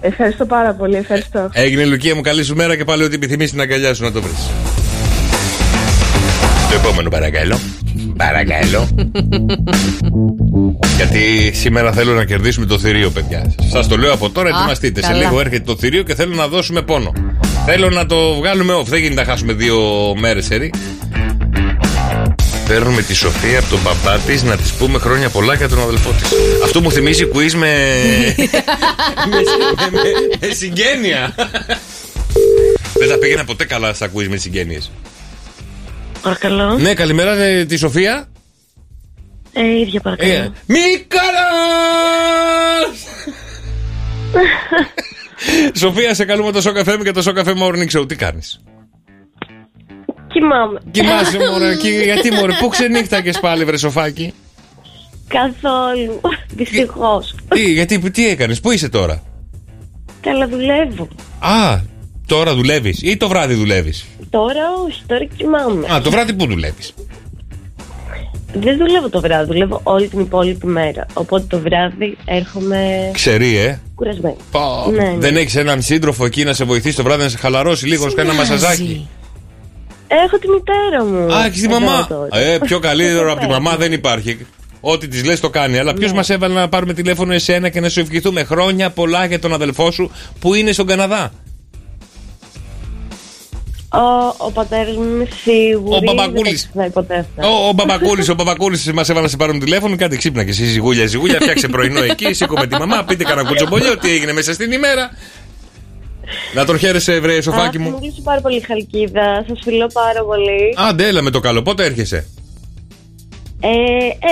Ευχαριστώ 0.00 0.46
πάρα 0.46 0.72
πολύ, 0.74 0.96
ευχαριστώ. 0.96 1.48
Έγινε 1.52 1.84
Λουκία 1.84 2.14
μου, 2.14 2.20
καλή 2.20 2.44
σου 2.44 2.54
μέρα 2.56 2.76
και 2.76 2.84
πάλι 2.84 3.02
ό,τι 3.04 3.14
επιθυμείς 3.14 3.48
στην 3.48 3.60
αγκαλιά 3.60 3.94
σου 3.94 4.02
να 4.02 4.12
το 4.12 4.22
βρεις. 4.22 4.50
Το 6.70 6.74
επόμενο 6.74 7.08
παρακαλώ. 7.08 7.58
Παρακαλώ. 8.16 8.88
Γιατί 10.96 11.50
σήμερα 11.54 11.92
θέλω 11.92 12.14
να 12.14 12.24
κερδίσουμε 12.24 12.66
το 12.66 12.78
θηρίο, 12.78 13.10
παιδιά. 13.10 13.54
Σας 13.70 13.88
το 13.88 13.96
λέω 13.96 14.12
από 14.12 14.30
τώρα, 14.30 14.48
Α, 14.48 14.58
ετοιμαστείτε. 14.58 15.02
Σε 15.02 15.06
καλά. 15.10 15.24
λίγο 15.24 15.40
έρχεται 15.40 15.62
το 15.64 15.76
θηρίο 15.76 16.02
και 16.02 16.14
θέλω 16.14 16.34
να 16.34 16.48
δώσουμε 16.48 16.82
πόνο. 16.82 17.12
Θέλω 17.66 17.90
να 17.90 18.06
το 18.06 18.34
βγάλουμε 18.34 18.74
off. 18.74 18.84
Δεν 18.84 19.00
γίνεται 19.00 19.20
να 19.20 19.26
χάσουμε 19.26 19.52
δύο 19.52 19.78
μέρες, 20.18 20.50
ερή. 20.50 20.72
Παίρνουμε 22.68 23.02
τη 23.02 23.14
Σοφία 23.14 23.58
από 23.58 23.68
τον 23.68 23.82
παπά 23.82 24.18
της 24.18 24.42
να 24.42 24.56
της 24.56 24.72
πούμε 24.72 24.98
χρόνια 24.98 25.28
πολλά 25.28 25.54
για 25.54 25.68
τον 25.68 25.80
αδελφό 25.80 26.10
της. 26.10 26.30
Αυτό 26.64 26.80
μου 26.80 26.92
θυμίζει 26.92 27.28
quiz 27.34 27.52
με. 27.52 27.66
με, 29.30 29.36
με- 29.90 30.46
με 30.48 30.54
συγγένεια. 30.54 31.34
Δεν 32.94 33.08
τα 33.08 33.18
πήγαινα 33.18 33.44
ποτέ 33.44 33.64
καλά 33.64 33.94
στα 33.94 34.10
quiz 34.14 34.26
με 34.28 34.36
συγγένειες. 34.36 34.90
Παρακαλώ. 36.22 36.78
Ναι, 36.78 36.94
καλημέρα 36.94 37.32
ε, 37.34 37.64
τη 37.64 37.76
Σοφία. 37.76 38.28
Ε, 39.52 39.78
ίδια 39.80 40.00
παρακαλώ. 40.00 40.32
Ε, 40.32 40.52
Μίκαλας! 40.66 41.28
Σοφία, 45.80 46.14
σε 46.14 46.24
καλούμε 46.24 46.52
το 46.52 46.60
Σοκαφέ 46.60 46.96
μου 46.96 47.02
και 47.02 47.10
το 47.12 47.22
Σοκαφέ 47.22 47.52
Morning 47.62 47.98
Show. 47.98 48.08
Τι 48.08 48.16
κάνεις; 48.16 48.60
Κοιμάμαι. 50.38 50.80
Κοιμάσαι, 50.90 51.38
μωρέ. 51.50 51.74
και- 51.76 51.88
Γιατί, 52.04 52.32
μωρέ, 52.32 52.52
πού 52.60 52.68
ξενύχτακες 52.68 53.40
πάλι, 53.40 53.64
βρε 53.64 53.76
σοφάκι; 53.76 54.32
Καθόλου. 55.28 56.20
Δυστυχώς. 56.54 57.34
Τι, 57.48 57.72
γιατί, 57.72 58.10
τι 58.10 58.28
έκανες, 58.28 58.60
πού 58.60 58.70
είσαι 58.70 58.88
τώρα; 58.88 59.22
Καλά 60.20 60.48
δουλεύω. 60.48 61.08
Α, 61.38 61.80
τώρα 62.26 62.54
δουλεύεις 62.54 63.02
ή 63.02 63.16
το 63.16 63.28
βράδυ 63.28 63.54
δουλεύεις; 63.54 64.04
Τώρα 64.30 64.60
όχι, 64.86 65.02
τώρα 65.06 65.24
κοιμάμαι. 65.36 65.86
Α, 65.94 66.00
το 66.00 66.10
βράδυ 66.10 66.32
πού 66.34 66.46
δουλεύεις; 66.46 66.94
Δεν 68.52 68.76
δουλεύω 68.78 69.08
το 69.08 69.20
βράδυ, 69.20 69.46
δουλεύω 69.46 69.80
όλη 69.82 70.08
την 70.08 70.20
υπόλοιπη 70.20 70.66
μέρα. 70.66 71.06
Οπότε 71.12 71.44
το 71.48 71.58
βράδυ 71.58 72.16
έρχομαι 72.24 73.10
Ξερή, 73.12 73.56
ε; 73.56 73.78
κουρασμένη. 73.94 74.36
Πω, 74.50 74.90
Ναι, 74.90 75.02
ναι. 75.02 75.14
Δεν 75.18 75.36
έχεις 75.36 75.56
έναν 75.56 75.82
σύντροφο 75.82 76.24
εκεί 76.24 76.44
να 76.44 76.52
σε 76.52 76.64
βοηθήσει 76.64 76.96
το 76.96 77.02
βράδυ 77.02 77.22
να 77.22 77.28
σε 77.28 77.36
χαλαρώσει 77.38 77.86
λίγο, 77.86 78.04
να 78.04 78.10
σου 78.10 78.16
κάνει 78.16 78.28
ένα 78.28 78.38
μασαζάκι; 78.38 79.08
Έχω 80.08 80.38
τη 80.38 80.48
μητέρα 80.48 81.04
μου. 81.04 81.34
Α, 81.34 81.44
έχεις 81.44 81.60
τη 81.60 81.66
εδώ 81.66 81.80
μαμά; 81.80 82.06
τώρα. 82.06 82.38
Ε, 82.38 82.58
πιο 82.58 82.78
καλύτερο 82.78 83.18
Στο 83.18 83.26
από 83.32 83.38
τη 83.38 83.44
σπίτι. 83.44 83.60
μαμά 83.62 83.76
δεν 83.76 83.92
υπάρχει. 83.92 84.46
Ό,τι 84.80 85.08
της 85.08 85.24
λες 85.24 85.40
το 85.40 85.50
κάνει. 85.50 85.78
Αλλά 85.78 85.94
ποιος 85.94 86.10
Ναι. 86.10 86.16
μας 86.16 86.30
έβαλε 86.30 86.54
να 86.54 86.68
πάρουμε 86.68 86.92
τηλέφωνο 86.94 87.32
εσένα 87.32 87.68
και 87.68 87.80
να 87.80 87.88
σου 87.88 88.00
ευχηθούμε 88.00 88.44
χρόνια 88.44 88.90
πολλά 88.90 89.24
για 89.24 89.38
τον 89.38 89.52
αδελφό 89.52 89.90
σου 89.90 90.10
που 90.40 90.54
είναι 90.54 90.72
στον 90.72 90.86
Καναδά; 90.86 91.32
Ο, 93.92 93.98
ο 94.46 94.50
πατέρας 94.52 94.96
μου 94.96 95.02
είναι 95.04 95.28
σίγουρη. 95.42 95.96
Ο 95.96 96.00
Μπαμπακούλης. 96.14 96.42
Δεν 96.42 96.52
τα 96.52 96.52
ξεχνάει 96.58 96.90
ποτέ 96.90 97.18
αυτά. 97.18 97.48
Ο, 97.48 97.68
ο 97.68 97.72
Μπαμπακούλης, 97.72 98.28
ο 98.28 98.34
Μπαμπακούλης 98.34 98.92
μας 98.92 99.08
έβαλε 99.08 99.24
να 99.24 99.30
σε 99.30 99.36
πάρουμε 99.36 99.58
τηλέφωνο. 99.58 99.96
Κάτι 99.96 100.16
ξύπνα 100.16 100.44
και 100.44 100.50
εσύ, 100.50 100.64
ζυγούλια, 100.64 101.06
ζυγούλια. 101.06 101.38
Φτιάξε 101.40 101.68
πρωινό 101.68 102.02
εκεί, 102.02 102.32
σήκω 102.32 102.54
με 102.58 102.66
τη 102.66 102.78
μαμά, 102.78 103.04
πείτε 103.04 103.24
κανένα 103.24 103.48
κουτσομπολιό, 103.48 103.98
τι 103.98 104.10
έγινε 104.10 104.32
μέσα 104.32 104.52
στην 104.52 104.72
ημέρα. 104.72 105.10
Να 106.54 106.64
τον 106.64 106.78
χαίρεσαι, 106.78 107.20
βρε, 107.20 107.40
σοφάκι 107.40 107.76
Αχ, 107.76 107.82
μου. 107.82 107.90
Μου 107.90 107.98
μιλήσει 108.00 108.22
πάρα 108.22 108.40
πολύ 108.40 108.60
χαλκίδα. 108.60 109.44
Σας 109.48 109.58
φιλώ 109.64 109.86
πάρα 109.92 110.24
πολύ. 110.24 110.74
Άντε, 110.88 111.06
έλα 111.06 111.22
με 111.22 111.30
το 111.30 111.40
καλό. 111.40 111.62
Πότε 111.62 111.84
έρχεσαι; 111.84 112.26
Ε, 113.60 113.68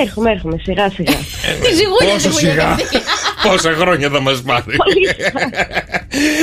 έρχομαι, 0.02 0.30
έρχομαι, 0.30 0.58
σιγά 0.62 0.90
σιγά. 0.90 1.12
Τι 1.62 1.74
ζυγούλια, 1.74 2.12
Πόσο 2.12 2.32
σιγά. 2.32 2.76
Πόσα 3.42 3.72
χρόνια 3.72 4.08
θα 4.08 4.20
μας 4.20 4.42
πάρει. 4.42 4.76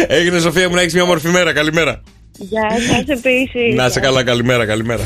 Έγινε, 0.08 0.40
Σοφία 0.40 0.70
μου, 0.70 0.76
να 0.76 0.82
έχεις 0.82 0.94
μια 0.94 1.04
όμορφη 1.04 1.28
μέρα. 1.28 1.54
Καλημέρα. 1.54 2.02
Γεια 2.40 2.70
σα 2.88 3.14
επίσης. 3.14 3.76
Να 3.76 3.86
είσαι 3.86 4.00
καλά, 4.00 4.24
καλημέρα, 4.24 4.66
καλημέρα. 4.66 5.04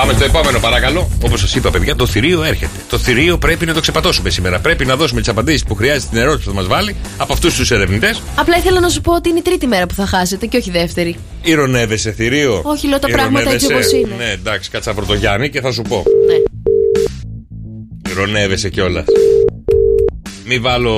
Πάμε 0.00 0.12
στο 0.12 0.24
επόμενο, 0.24 0.58
παρακαλώ. 0.58 1.08
Όπως 1.24 1.40
σας 1.40 1.54
είπα, 1.54 1.70
παιδιά, 1.70 1.96
το 1.96 2.06
θηρίο 2.06 2.42
έρχεται. 2.42 2.70
Το 2.88 2.98
θηρίο 2.98 3.38
πρέπει 3.38 3.66
να 3.66 3.74
το 3.74 3.80
ξεπατώσουμε 3.80 4.30
σήμερα. 4.30 4.58
Πρέπει 4.58 4.84
να 4.84 4.96
δώσουμε 4.96 5.20
τις 5.20 5.28
απαντήσεις 5.28 5.64
που 5.64 5.74
χρειάζεται 5.74 6.00
στην 6.06 6.18
ερώτηση 6.18 6.44
που 6.44 6.50
θα 6.50 6.56
μας 6.60 6.66
βάλει 6.66 6.96
από 7.16 7.32
αυτούς 7.32 7.54
τους 7.54 7.70
ερευνητές. 7.70 8.22
Απλά 8.34 8.56
ήθελα 8.56 8.80
να 8.80 8.88
σου 8.88 9.00
πω 9.00 9.14
ότι 9.14 9.28
είναι 9.28 9.38
η 9.38 9.42
τρίτη 9.42 9.66
μέρα 9.66 9.86
που 9.86 9.94
θα 9.94 10.06
χάσετε 10.06 10.46
και 10.46 10.56
όχι 10.56 10.68
η 10.68 10.72
δεύτερη. 10.72 11.16
Ηρωνεύεσαι, 11.42 12.12
θηρίο. 12.12 12.60
Όχι, 12.64 12.88
λέω 12.88 12.98
τα 12.98 13.08
πράγματα 13.08 13.50
έτσι 13.50 13.64
Ηρωνεύεσαι. 13.64 13.96
όπως 13.96 14.10
είναι. 14.10 14.24
Ναι, 14.24 14.30
εντάξει, 14.30 14.70
κάτσα 14.70 14.94
πρώτο 14.94 15.14
Γιάννη 15.14 15.50
και 15.50 15.60
θα 15.60 15.72
σου 15.72 15.82
πω. 15.82 16.04
Ναι. 16.26 16.34
Ηρωνεύεσαι 18.10 18.68
κιόλας. 18.68 19.04
Μη 20.46 20.58
βάλω 20.58 20.94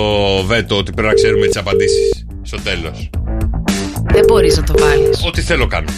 βέτο 0.47 0.77
ότι 0.77 0.93
πρέπει 0.93 1.09
να 1.09 1.15
ξέρουμε 1.15 1.47
τις 1.47 1.57
απαντήσεις 1.57 2.27
στο 2.43 2.57
τέλος. 2.65 3.11
Δεν 4.13 4.25
μπορείς 4.27 4.57
να 4.57 4.63
το 4.63 4.75
βάλεις. 4.79 5.23
Ό,τι 5.27 5.41
θέλω 5.41 5.67
κάνω. 5.67 5.89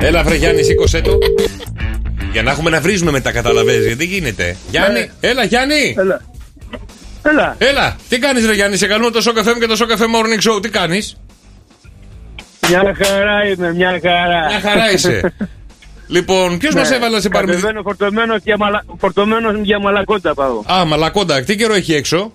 Έλα, 0.00 0.22
βρε 0.22 0.34
Γιάννη, 0.34 0.62
σήκωσέ 0.62 1.00
το. 1.00 1.18
Για 2.32 2.42
να 2.42 2.50
έχουμε 2.50 2.70
να 2.70 2.80
βρίζουμε 2.80 3.10
μετά, 3.10 3.32
καταλαβαίνει. 3.32 3.86
Γιατί 3.86 4.04
γίνεται. 4.04 4.56
Γιάννη, 4.70 5.10
έλα, 5.20 5.44
Γιάννη. 5.44 5.94
Έλα. 5.98 6.20
Έλα. 7.22 7.56
Έλα, 7.58 7.96
τι 8.08 8.18
κάνεις, 8.18 8.46
Ρε 8.46 8.52
Γιάννη, 8.54 8.76
σε 8.76 8.86
καλούμε 8.86 9.10
το 9.10 9.20
Σοκαφέ 9.20 9.52
μου 9.54 9.60
και 9.60 9.66
το 9.66 9.76
Σοκαφέ 9.76 10.04
Morning 10.04 10.50
Show. 10.50 10.62
Τι 10.62 10.68
κάνεις; 10.68 11.16
Μια 12.68 12.96
χαρά 13.04 13.46
είμαι, 13.46 13.74
μια 13.74 14.00
χαρά. 14.02 14.46
Μια 14.48 14.60
χαρά 14.60 14.92
είσαι. 14.92 15.34
λοιπόν, 16.06 16.58
ποιος 16.58 16.74
μας 16.74 16.90
έβαλε 16.90 17.14
να 17.14 17.20
σε 17.20 17.28
πάρουμε; 17.28 17.52
Κατεβαίνω 17.52 17.82
φορτωμένος 17.82 18.40
για, 18.44 18.56
μαλα... 18.56 18.84
φορτωμένος 18.98 19.54
για 19.62 19.80
μαλακόντα 19.80 20.34
πάω. 20.34 20.62
Α, 20.72 20.84
μαλακόντα, 20.84 21.42
τι 21.42 21.56
καιρό 21.56 21.74
έχει 21.74 21.94
έξω; 21.94 22.32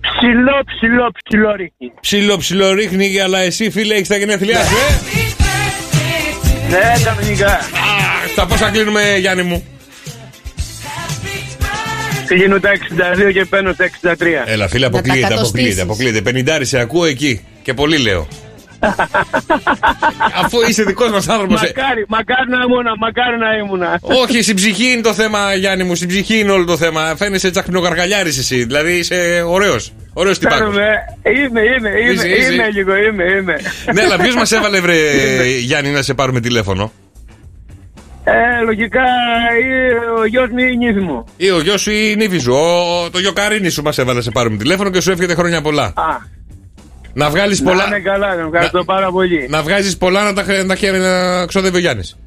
Ψηλό, 0.00 0.62
ψηλό, 0.76 1.10
ψηλό 1.24 1.50
ρίχνει. 1.56 1.92
Ψιλο, 2.00 2.36
ψιλο 2.36 2.72
ρίχνει, 2.72 3.20
αλλά 3.20 3.38
εσύ 3.38 3.70
φίλε 3.70 3.94
έχεις 3.94 4.08
τα 4.08 4.16
γενέθλιά 4.16 4.64
σου, 4.64 4.76
ε; 4.76 5.28
Ναι, 6.70 7.02
κανονικά. 7.04 7.58
Τα 8.34 8.46
πόσα 8.46 8.70
κλείνουμε, 8.70 9.16
Γιάννη 9.18 9.42
μου. 9.42 9.64
Κλείνω 12.26 12.60
τα 12.60 12.70
62 13.28 13.32
και 13.32 13.44
παίρνω 13.44 13.74
τα 13.74 13.90
63. 14.02 14.16
Έλα, 14.46 14.68
φίλε, 14.68 14.86
αποκλείεται, 14.86 15.34
αποκλείεται, 15.34 15.80
αποκλείεται. 15.82 16.20
Πενιντάρι 16.20 16.64
σε 16.64 16.78
ακούω 16.78 17.04
εκεί. 17.04 17.44
Και 17.62 17.74
πολύ 17.74 17.98
λέω. 17.98 18.28
Αφού 20.42 20.58
είσαι 20.68 20.82
δικός 20.82 21.10
μας 21.10 21.28
άνθρωπος. 21.28 21.60
Μακάρι, 21.60 22.04
μακάρι 22.08 22.48
να 22.50 22.56
ήμουν, 22.66 22.84
μακάρι 22.98 23.38
να 23.38 23.56
ήμουν. 23.56 23.82
Όχι, 24.22 24.42
στην 24.42 24.56
ψυχή 24.56 24.90
είναι 24.90 25.00
το 25.00 25.14
θέμα, 25.14 25.54
Γιάννη 25.54 25.84
μου. 25.84 25.94
Στην 25.94 26.08
ψυχή 26.08 26.38
είναι 26.38 26.50
όλο 26.50 26.64
το 26.64 26.76
θέμα. 26.76 27.14
Φαίνεσαι 27.16 27.50
τσακνογαργαλιάρη 27.50 28.28
εσύ. 28.28 28.64
Δηλαδή 28.64 28.92
είσαι 28.92 29.42
ωραίος. 29.46 29.92
Ωραίος 30.12 30.38
τυπάκος. 30.38 30.58
Φαίνομαι, 30.58 30.88
είμαι, 31.22 31.60
είμαι, 31.60 31.88
είμαι, 32.00 32.12
Είσαι, 32.12 32.28
είσαι. 32.28 32.52
είμαι 32.52 32.68
λίγο, 32.70 32.96
είμαι, 32.96 33.24
είμαι. 33.24 33.56
ναι, 33.94 34.02
αλλά 34.02 34.18
ποιος 34.18 34.34
μας 34.34 34.52
έβαλε, 34.52 34.80
βρε 34.80 34.96
Γιάννη, 35.60 35.90
να 35.90 36.02
σε 36.02 36.14
πάρουμε 36.14 36.40
τηλέφωνο; 36.40 36.92
Ε, 38.32 38.64
λογικά 38.64 39.00
ή 39.60 39.94
ο 40.20 40.24
γιος 40.26 40.48
μου 40.50 40.58
ή 40.58 40.70
η 40.72 40.76
νύφη 40.76 41.00
μου. 41.00 41.24
Ή 41.36 41.50
ο 41.50 41.60
γιος 41.60 41.80
σου 41.80 41.90
ή 41.90 42.10
η 42.12 42.16
νύφη 42.16 42.38
σου. 42.38 42.52
Ο, 42.52 43.10
το 43.10 43.18
γιοκαρίνι 43.18 43.68
σου 43.70 43.82
μας 43.82 43.98
έβαλε 43.98 44.16
να 44.16 44.22
σε 44.22 44.30
πάρουμε 44.30 44.56
τηλέφωνο 44.56 44.90
και 44.90 45.00
σου 45.00 45.10
εύχεται 45.10 45.34
χρόνια 45.34 45.62
πολλά. 45.62 45.84
Α, 45.84 46.16
Να 47.12 47.30
βγάλεις 47.30 47.60
να 47.60 47.70
πολλά. 47.70 47.86
είναι 47.86 47.98
καλά, 48.00 48.34
να 48.34 48.42
ευχαριστώ 48.42 48.84
πάρα 48.84 49.10
πολύ. 49.10 49.46
Να 49.50 49.62
βγάζεις 49.62 49.96
πολλά 49.96 50.22
να 50.22 50.32
τα, 50.32 50.42
χρε- 50.42 50.64
να, 50.64 50.76
τα, 50.76 50.90
να 50.98 51.46
ξοδεύει 51.46 51.76
ο 51.76 51.80
Γιάννης. 51.80 52.18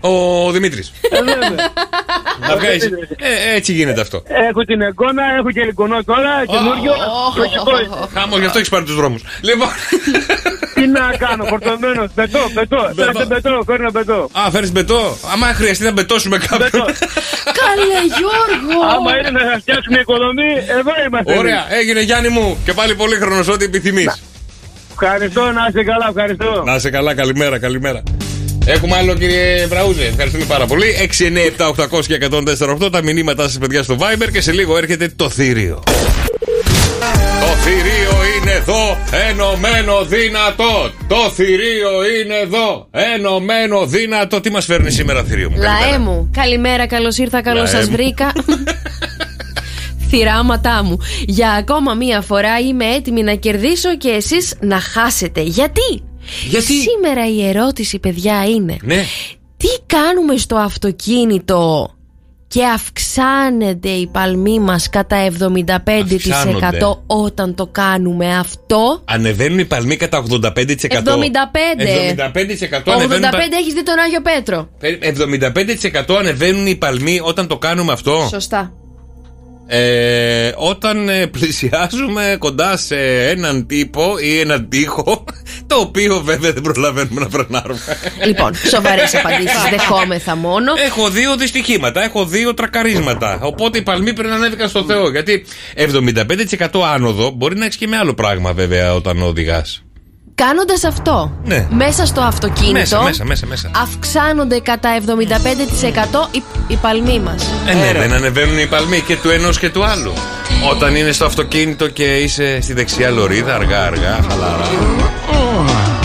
Ο 0.00 0.50
Δημήτρης. 0.50 0.92
Ε, 1.10 1.22
βέβαια. 1.22 1.50
να 2.48 2.56
βγάζει. 2.56 2.88
Ε, 3.18 3.54
έτσι 3.56 3.72
γίνεται 3.72 4.00
αυτό. 4.00 4.22
Έχω 4.26 4.64
την 4.64 4.80
εικόνα, 4.80 5.22
έχω 5.38 5.50
και 5.50 5.60
εικονό 5.60 6.04
τώρα, 6.04 6.44
καινούριο. 6.46 6.94
λογικό. 7.36 8.08
Χάμο, 8.14 8.38
γι' 8.38 8.44
αυτό 8.44 8.58
έχεις 8.58 8.70
πάρει 8.70 8.84
τους 8.84 8.94
δρόμους. 8.94 9.22
Λοιπόν. 9.40 9.68
Τι 10.74 10.86
να 10.86 11.12
κάνω, 11.18 11.44
φορτωμένος, 11.44 12.10
πετώ, 12.14 12.38
πετώ. 12.54 12.92
Φέρετε 12.96 13.24
πετώ, 13.26 13.62
φέρνω 13.66 13.90
πετώ. 13.90 14.28
Α, 14.32 14.50
φέρεις 14.50 14.72
μπετό. 14.72 15.16
Άμα 15.32 15.46
χρειαστεί 15.46 15.84
να 15.84 15.92
μπετώσουμε 15.92 16.38
κάποιον. 16.38 16.84
Καλέ, 17.60 18.00
Γιώργο! 18.18 18.86
Άμα 18.96 19.18
είναι 19.18 19.30
να 19.30 19.40
σας 19.40 19.60
φτιάξουμε 19.60 19.98
οικοδομή, 19.98 20.50
εδώ 20.78 20.90
είμαστε. 21.06 21.38
Ωραία, 21.38 21.66
έγινε 21.78 22.00
Γιάννη 22.00 22.28
μου 22.28 22.58
και 22.64 22.72
πάλι 22.72 22.94
πολύ 22.94 23.16
χρόνο 23.16 23.44
ό,τι 23.52 23.64
επιθυμείς. 23.64 24.22
Ευχαριστώ, 24.90 25.40
να 25.50 25.66
είστε 25.68 25.84
καλά, 25.84 26.06
ευχαριστώ. 26.08 26.62
Να 26.66 26.74
είσαι 26.74 26.90
καλά, 26.90 27.14
καλημέρα, 27.14 27.58
καλημέρα. 27.58 28.02
Έχουμε 28.66 28.96
άλλο 28.96 29.14
κύριε 29.14 29.66
Βραούζε. 29.66 30.04
Ευχαριστούμε 30.04 30.44
πάρα 30.44 30.66
πολύ. 30.66 30.84
6, 31.18 31.24
9, 31.24 31.72
7, 31.88 31.98
800 31.98 32.04
και 32.06 32.18
148 32.86 32.92
τα 32.92 33.02
μηνύματά 33.02 33.42
σας, 33.42 33.58
παιδιά, 33.58 33.82
στο 33.82 33.96
Viber 34.00 34.28
και 34.32 34.40
σε 34.40 34.52
λίγο 34.52 34.76
έρχεται 34.76 35.12
το 35.16 35.30
θηρίο. 35.30 35.82
Το 37.40 37.46
θηρίο 37.62 38.18
είναι 38.40 38.50
εδώ, 38.50 38.98
ενωμένο 39.30 40.04
δυνατό. 40.04 40.90
Το 41.08 41.30
θηρίο 41.34 41.90
είναι 42.20 42.34
εδώ, 42.42 42.88
ενωμένο 42.90 43.86
δυνατό. 43.86 44.40
Τι 44.40 44.50
μας 44.50 44.64
φέρνει 44.64 44.90
σήμερα, 44.90 45.24
θηρίο 45.24 45.50
μου. 45.50 45.56
Λαέ 45.56 45.70
καλημέρα. 45.80 45.98
μου, 45.98 46.30
καλημέρα, 46.32 46.86
καλώς 46.86 47.18
ήρθα, 47.18 47.42
καλώς 47.42 47.72
Λαέ 47.72 47.80
σας 47.80 47.88
μου. 47.88 47.96
βρήκα. 47.96 48.32
Θυράματά 50.10 50.82
μου. 50.84 50.98
Για 51.26 51.50
ακόμα 51.50 51.94
μία 51.94 52.20
φορά 52.20 52.58
είμαι 52.58 52.84
έτοιμη 52.84 53.22
να 53.22 53.34
κερδίσω 53.34 53.96
και 53.96 54.08
εσείς 54.08 54.54
να 54.60 54.80
χάσετε. 54.80 55.40
Γιατί; 55.42 56.02
Γιατί; 56.48 56.72
Σήμερα 56.72 57.28
η 57.28 57.46
ερώτηση, 57.48 57.98
παιδιά, 57.98 58.44
είναι 58.44 58.76
Ναι. 58.82 59.04
τι 59.56 59.68
κάνουμε 59.86 60.36
στο 60.36 60.56
αυτοκίνητο 60.56 61.90
και 62.48 62.64
αυξάνεται 62.64 63.88
η 63.88 64.06
παλμή 64.06 64.58
μας 64.60 64.88
κατά 64.88 65.16
75% 65.16 66.32
Αυξάνονται. 66.32 66.78
όταν 67.06 67.54
το 67.54 67.66
κάνουμε 67.66 68.36
αυτό; 68.38 69.02
Ανεβαίνουν 69.04 69.58
οι 69.58 69.64
παλμοί 69.64 69.96
κατά 69.96 70.18
85%. 70.18 70.50
75. 70.88 72.12
75% 72.16 72.92
85 72.92 72.92
ανεβαίνουν. 72.94 73.22
οι 73.22 73.30
πα- 73.30 73.38
έχεις 73.60 73.74
δει 73.74 73.82
τον 73.82 73.98
Άγιο 73.98 74.20
Πέτρο. 74.22 74.68
75% 76.10 76.16
ανεβαίνουν 76.18 76.66
οι 76.66 76.76
παλμοί 76.76 77.20
όταν 77.22 77.46
το 77.46 77.58
κάνουμε 77.58 77.92
αυτό. 77.92 78.26
Σωστά. 78.30 78.72
Ε, 79.66 80.52
όταν 80.56 81.08
ε, 81.08 81.26
πλησιάζουμε 81.26 82.36
κοντά 82.38 82.76
σε 82.76 82.96
έναν 83.28 83.66
τύπο 83.66 84.18
ή 84.22 84.38
έναν 84.38 84.68
τοίχο, 84.68 85.24
το 85.70 85.76
οποίο 85.76 86.20
βέβαια 86.24 86.52
δεν 86.52 86.62
προλαβαίνουμε 86.62 87.20
να 87.20 87.28
φρενάρουμε. 87.30 87.80
Λοιπόν, 88.26 88.54
σοβαρές 88.70 89.14
απαντήσεις 89.14 89.62
δεχόμεθα 89.70 90.36
μόνο. 90.36 90.72
Έχω 90.86 91.08
δύο 91.08 91.36
δυστυχήματα, 91.36 92.02
έχω 92.04 92.24
δύο 92.24 92.54
τρακαρίσματα. 92.54 93.38
Οπότε 93.42 93.78
οι 93.78 93.82
παλμοί 93.82 94.12
πρέπει 94.12 94.28
να 94.28 94.34
ανέβηκαν 94.34 94.68
στο 94.68 94.84
Θεό. 94.84 95.10
Γιατί 95.10 95.44
75% 95.76 96.82
άνοδο 96.94 97.30
μπορεί 97.30 97.56
να 97.56 97.64
έχεις 97.64 97.76
και 97.76 97.86
με 97.86 97.96
άλλο 97.96 98.14
πράγμα 98.14 98.52
βέβαια 98.52 98.94
όταν 98.94 99.22
οδηγάς. 99.22 99.82
Κάνοντας 100.34 100.84
αυτό, 100.84 101.38
Ναι. 101.44 101.66
μέσα 101.70 102.06
στο 102.06 102.20
αυτοκίνητο 102.20 102.72
Μέσα, 102.78 103.02
μέσα, 103.02 103.24
μέσα, 103.24 103.46
μέσα. 103.46 103.70
αυξάνονται 103.74 104.60
κατά 104.60 104.90
75% 104.94 106.28
οι, 106.30 106.42
οι 106.68 106.76
παλμοί 106.76 107.20
μας. 107.20 107.46
Ε, 107.68 107.74
ναι, 107.74 107.92
δεν 107.98 108.12
ανεβαίνουν 108.12 108.58
οι 108.58 108.66
παλμοί 108.66 109.00
και 109.00 109.16
του 109.16 109.30
ενός 109.30 109.58
και 109.58 109.68
του 109.70 109.84
άλλου. 109.84 110.12
Όταν 110.70 110.94
είναι 110.96 111.12
στο 111.12 111.24
αυτοκίνητο 111.24 111.88
και 111.88 112.16
είσαι 112.16 112.58
στη 112.60 112.72
δεξιά 112.72 113.10
λωρίδα, 113.10 113.54
αργά, 113.54 113.84
αργά, 113.84 114.18
χαλαρά. 114.28 114.68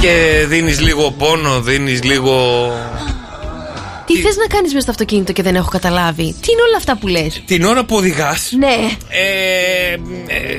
Και 0.06 0.46
δίνεις 0.48 0.82
λίγο 0.82 1.12
πόνο, 1.12 1.62
δίνεις 1.62 2.04
λίγο. 2.04 2.34
Τι 4.06 4.18
θες 4.18 4.36
να 4.36 4.48
κάνεις 4.48 4.68
μέσα 4.70 4.80
στο 4.82 4.92
αυτοκίνητο 4.92 5.32
και 5.32 5.42
δεν 5.44 5.56
έχω 5.56 5.70
καταλάβει; 5.70 6.36
Τι 6.42 6.52
είναι 6.52 6.62
όλα 6.68 6.78
αυτά 6.78 6.98
που 6.98 7.08
λες; 7.08 7.44
Την 7.46 7.64
ώρα 7.64 7.86
που 7.86 7.96
οδηγάς, 7.96 8.52
Ναι. 8.58 8.76
ε, 9.10 9.94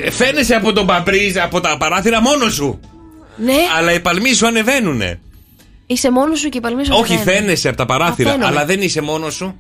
ε, 0.05 0.11
φαίνεσαι 0.11 0.55
από 0.55 0.73
τον 0.73 0.87
παπρίζ, 0.87 1.37
από 1.37 1.61
τα 1.61 1.77
παράθυρα 1.77 2.21
μόνος 2.21 2.55
σου. 2.55 2.81
Ναι. 3.37 3.55
Αλλά 3.79 3.93
οι 3.93 4.01
παλμοί 4.01 4.33
σου 4.35 4.47
ανεβαίνουνε. 4.47 5.21
Είσαι 5.87 6.11
μόνος 6.11 6.39
σου 6.41 6.49
και 6.49 6.59
οι 6.59 6.61
παλμοί 6.61 6.85
σου. 6.85 6.93
Όχι, 6.95 7.13
ανεβαίνουν. 7.15 7.41
φαίνεσαι 7.41 7.69
από 7.69 7.77
τα 7.77 7.87
παράθυρα, 7.87 8.29
Α, 8.31 8.33
φαίνομαι. 8.33 8.51
αλλά 8.51 8.65
δεν 8.65 8.81
είσαι 8.83 9.01
μόνος 9.01 9.35
σου. 9.35 9.57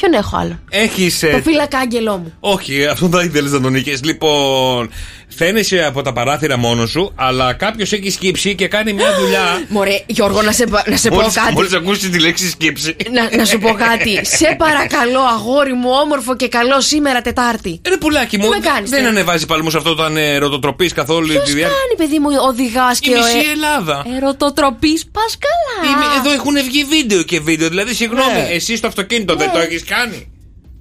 Ποιον 0.00 0.12
έχω 0.12 0.36
άλλο; 0.36 0.58
Έχεις. 0.70 1.18
Το 1.18 1.40
φύλακα 1.44 1.78
μου. 2.18 2.32
Όχι, 2.40 2.86
αυτό 2.86 3.06
δεν 3.06 3.26
ήθελες 3.26 3.50
να 3.52 3.60
τον 3.60 3.72
νικήσεις. 3.72 4.04
Λοιπόν, 4.04 4.90
φαίνεσαι 5.28 5.84
από 5.84 6.02
τα 6.02 6.12
παράθυρα 6.12 6.56
μόνος 6.56 6.90
σου, 6.90 7.12
αλλά 7.14 7.52
κάποιος 7.52 7.92
έχει 7.92 8.10
σκύψει 8.10 8.54
και 8.54 8.68
κάνει 8.68 8.92
μια 8.92 9.06
δουλειά. 9.20 9.64
Μωρέ, 9.68 10.02
Γιώργο, 10.06 10.42
να 10.42 10.52
σε, 10.52 10.66
πα- 10.66 10.84
να 10.88 10.96
σε 10.96 11.08
πω 11.08 11.16
κάτι. 11.34 11.52
Μόλις 11.52 11.72
ακούσεις 11.72 12.10
τη 12.10 12.20
λέξη 12.20 12.48
σκύψη. 12.50 12.96
Να, 13.12 13.36
να 13.36 13.44
σου 13.44 13.58
πω 13.58 13.72
κάτι. 13.74 14.20
σε 14.26 14.54
παρακαλώ, 14.58 15.20
αγόρι 15.20 15.72
μου, 15.72 15.88
όμορφο 16.02 16.36
και 16.36 16.48
καλό 16.48 16.80
σήμερα 16.80 17.22
Τετάρτη. 17.22 17.80
Ρε 17.88 17.96
πουλάκι 17.96 18.36
μου, 18.38 18.42
Τι 18.50 18.58
με 18.58 18.66
κάνεις, 18.66 18.90
δεν 18.90 19.04
ε; 19.04 19.08
ανεβάζει 19.08 19.46
παλμούς 19.46 19.74
αυτό 19.74 19.90
όταν 19.90 20.16
ερωτοτροπεί 20.16 20.86
καθόλου 20.88 21.26
Ποιος 21.26 21.44
τη 21.44 21.52
διάρκεια; 21.52 21.76
κάνει, 21.78 21.94
παιδί 22.08 22.18
μου, 22.20 22.28
οδηγάς 22.48 22.98
και 23.00 23.10
Η 23.10 23.12
ο. 23.12 23.16
μισή 23.16 23.48
Ελλάδα. 23.52 24.04
Ερωτοτροπή, 24.16 25.00
πας 25.12 25.36
καλά. 25.46 25.92
Είμαι- 25.92 26.18
Εδώ 26.18 26.32
έχουν 26.34 26.54
βγει 26.68 26.84
βίντεο 26.84 27.22
και 27.22 27.40
βίντεο. 27.40 27.68
Δηλαδή, 27.68 27.94
συγγνώμη, 27.94 28.32
Ναι. 28.32 28.48
εσύ 28.54 28.76
στο 28.76 28.86
αυτοκίνητο 28.86 29.34
δεν 29.36 29.46
Ναι. 29.46 29.52
το 29.52 29.58
έχεις 29.60 29.82
κάνει. 29.84 30.32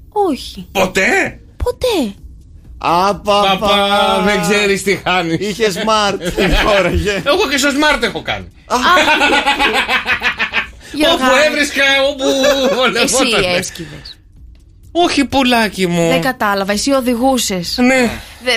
Όχι. 0.10 0.68
Ποτέ! 0.72 1.39
Ποτέ. 1.64 2.14
Απαπα. 2.78 3.58
Παπα, 3.60 4.22
δεν 4.26 4.41
ξέρεις 4.41 4.84
τι 4.84 4.95
χάνεις. 5.04 5.38
Είχε 5.39 5.72
smart. 5.74 6.18
Φόραγε. 6.66 7.22
Εγώ 7.26 7.49
και 7.49 7.58
στο 7.58 7.70
smart 7.70 8.01
έχω 8.04 8.22
κάνει. 8.22 8.47
Γιώργα, 10.93 11.14
Όπου 11.16 11.36
έβρισκα, 11.47 11.84
όπου 12.10 12.24
Εσύ 13.04 13.16
βολευόταν. 13.16 13.56
έσκυβες. 13.56 14.18
Όχι, 14.91 15.26
πουλάκι 15.26 15.88
μου. 15.88 16.08
Δεν 16.08 16.22
κατάλαβα, 16.22 16.72
εσύ 16.72 16.91
οδηγούσες. 16.91 17.78
Ναι. 17.78 18.10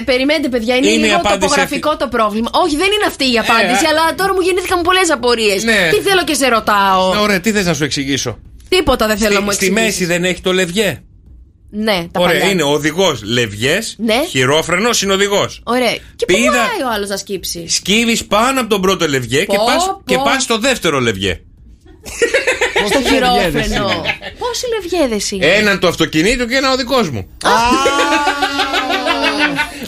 Περιμένετε, 0.04 0.48
παιδιά, 0.48 0.76
είναι, 0.76 0.86
Είναι 0.86 0.96
η 1.06 1.08
λίγο 1.08 1.16
απάντηση 1.16 1.40
τοπογραφικό 1.40 1.96
το 1.96 2.08
πρόβλημα. 2.08 2.50
Όχι, 2.52 2.76
δεν 2.76 2.86
είναι 2.86 3.04
αυτή 3.06 3.32
η 3.32 3.38
απάντηση, 3.38 3.84
Ε, 3.84 3.88
αλλά 3.88 4.14
τώρα 4.14 4.32
μου 4.34 4.40
γεννήθηκαν 4.40 4.82
πολλές 4.82 5.10
απορίες. 5.10 5.64
Ναι. 5.64 5.88
Τι 5.92 6.00
θέλω 6.00 6.24
και 6.24 6.34
σε 6.34 6.48
ρωτάω. 6.48 7.20
Ωραία, 7.20 7.40
τι 7.40 7.52
θες 7.52 7.66
να 7.66 7.74
σου 7.74 7.84
εξηγήσω; 7.84 8.38
Τίποτα 8.68 9.06
δεν 9.06 9.16
θέλω 9.16 9.34
να 9.34 9.40
μου 9.40 9.50
Στη, 9.52 9.64
στη 9.64 9.66
εξηγήσεις. 9.66 9.98
μέση 9.98 10.04
δεν 10.12 10.24
έχει 10.24 10.40
το 10.40 10.52
λευγέ; 10.52 11.02
Ναι, 11.70 12.06
τα 12.12 12.20
Ωραία, 12.20 12.38
παλιά. 12.38 12.50
είναι 12.52 12.62
οδηγός 12.62 13.22
λευγές, 13.22 13.96
Ναι. 13.98 14.24
χειρόφρενος 14.28 14.96
συνοδηγό. 14.96 15.48
Ωραία. 15.62 15.92
Και 16.16 16.24
πού 16.26 16.34
Πήδα- 16.34 16.50
πάει 16.50 16.82
ο 16.88 16.90
άλλος 16.94 17.08
να 17.08 17.16
σκύψει. 17.16 17.68
Σκύβεις 17.68 18.24
πάνω 18.24 18.60
από 18.60 18.68
τον 18.68 18.80
πρώτο 18.80 19.08
λευγέ 19.08 19.38
και 19.44 19.56
Πω, 19.56 19.64
πα 19.66 19.76
πω. 19.76 20.02
και 20.04 20.16
πας 20.24 20.42
στο 20.42 20.58
δεύτερο 20.58 21.00
λευγέ. 21.00 21.40
Στο 22.90 23.00
χειρόφρενο. 23.08 23.86
Πόσοι 24.38 24.64
λευγέδες 24.80 25.30
είναι; 25.30 25.46
Έναν 25.46 25.78
του 25.78 25.88
αυτοκινήτου 25.88 26.46
και 26.46 26.54
ένα 26.56 26.72
ο 26.72 26.76
δικός 26.76 27.10
μου. 27.10 27.26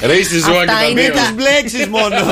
Ρε 0.02 0.22
στη 0.22 0.38
ζώα 0.38 0.64
και 0.64 0.70
Αυτά 0.70 0.72
τα 0.84 0.88
είναι 0.88 1.00
δύο. 1.02 1.12
τα- 1.12 1.32
Μπλέξεις 1.34 1.86
μόνο. 1.86 2.16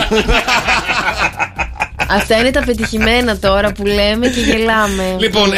Αυτά 2.09 2.39
είναι 2.39 2.51
τα 2.51 2.63
πετυχημένα 2.65 3.39
τώρα 3.39 3.73
που 3.73 3.85
λέμε 3.87 4.29
και 4.29 4.41
γελάμε. 4.41 5.17
Λοιπόν, 5.19 5.51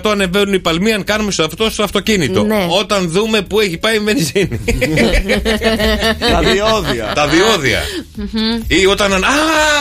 75% 0.00 0.10
ανεβαίνουν 0.10 0.52
οι 0.54 0.58
παλμοί 0.58 0.92
αν 0.92 1.04
κάνουμε 1.04 1.30
σε 1.30 1.42
αυτό 1.42 1.70
στο 1.70 1.82
αυτοκίνητο. 1.82 2.42
Ναι. 2.42 2.66
Όταν 2.80 3.10
δούμε 3.10 3.42
που 3.42 3.60
έχει 3.60 3.78
πάει 3.78 3.96
η 3.96 3.98
βενζίνη. 3.98 4.60
Τα 6.32 6.40
διόδια. 6.40 7.12
Τα 7.14 7.26
διόδια. 7.28 7.80
Ή 8.66 8.86
όταν, 8.86 9.12
αν- 9.12 9.24
Α, 9.24 9.28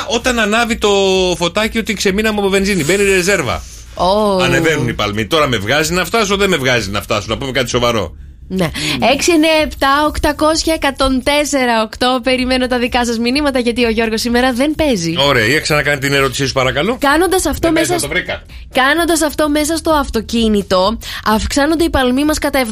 όταν 0.08 0.40
ανάβει 0.40 0.76
το 0.78 0.90
φωτάκι 1.38 1.78
ότι 1.78 1.94
ξεμείναμε 1.94 2.40
από 2.40 2.50
βενζίνη. 2.50 2.84
Μπαίνει 2.84 3.04
η 3.04 3.06
ρεζέρβα. 3.14 3.64
Ω. 3.94 4.38
Ανεβαίνουν 4.44 4.88
οι 4.88 4.94
παλμοί. 4.94 5.26
Τώρα 5.26 5.48
με 5.48 5.58
βγάζει 5.58 5.94
να 5.94 6.06
φτάσω, 6.06 6.36
δεν 6.38 6.50
με 6.50 6.58
βγάζει 6.58 6.90
να 6.90 7.02
φτάσω. 7.02 7.26
Να 7.30 7.38
πούμε 7.38 7.52
κάτι 7.52 7.70
σοβαρό. 7.70 8.16
Ναι. 8.54 8.72
6, 9.00 9.06
9, 9.06 9.68
7, 9.68 10.06
800, 10.06 10.72
104, 10.72 11.82
8. 12.18 12.22
Περιμένω 12.24 12.68
τα 12.68 12.78
δικά 12.78 13.06
σας 13.06 13.18
μηνύματα 13.18 13.60
γιατί 13.60 13.86
ο 13.86 13.90
Γιώργος 13.90 14.22
σήμερα 14.22 14.54
δεν 14.54 14.76
παίζει. 14.76 15.16
Ωραία, 15.18 15.46
για 15.46 15.60
ξανακάνει 15.60 16.00
την 16.00 16.14
ερώτησή 16.14 16.46
σου, 16.48 16.54
παρακαλώ. 16.54 16.98
Κάνοντας 17.00 17.46
αυτό, 17.46 17.60
Δεν 17.62 17.74
παίζει, 17.74 17.92
μέσα... 17.92 18.08
να 18.08 18.14
το 18.14 18.20
βρήκα. 18.20 18.42
Κάνοντας 18.74 19.22
αυτό 19.22 19.50
μέσα 19.50 19.78
στο 19.78 19.92
αυτοκίνητο, 19.92 20.98
αυξάνονται 21.26 21.84
οι 21.84 21.90
παλμοί 21.90 22.26
μας 22.26 22.38
κατά 22.40 22.66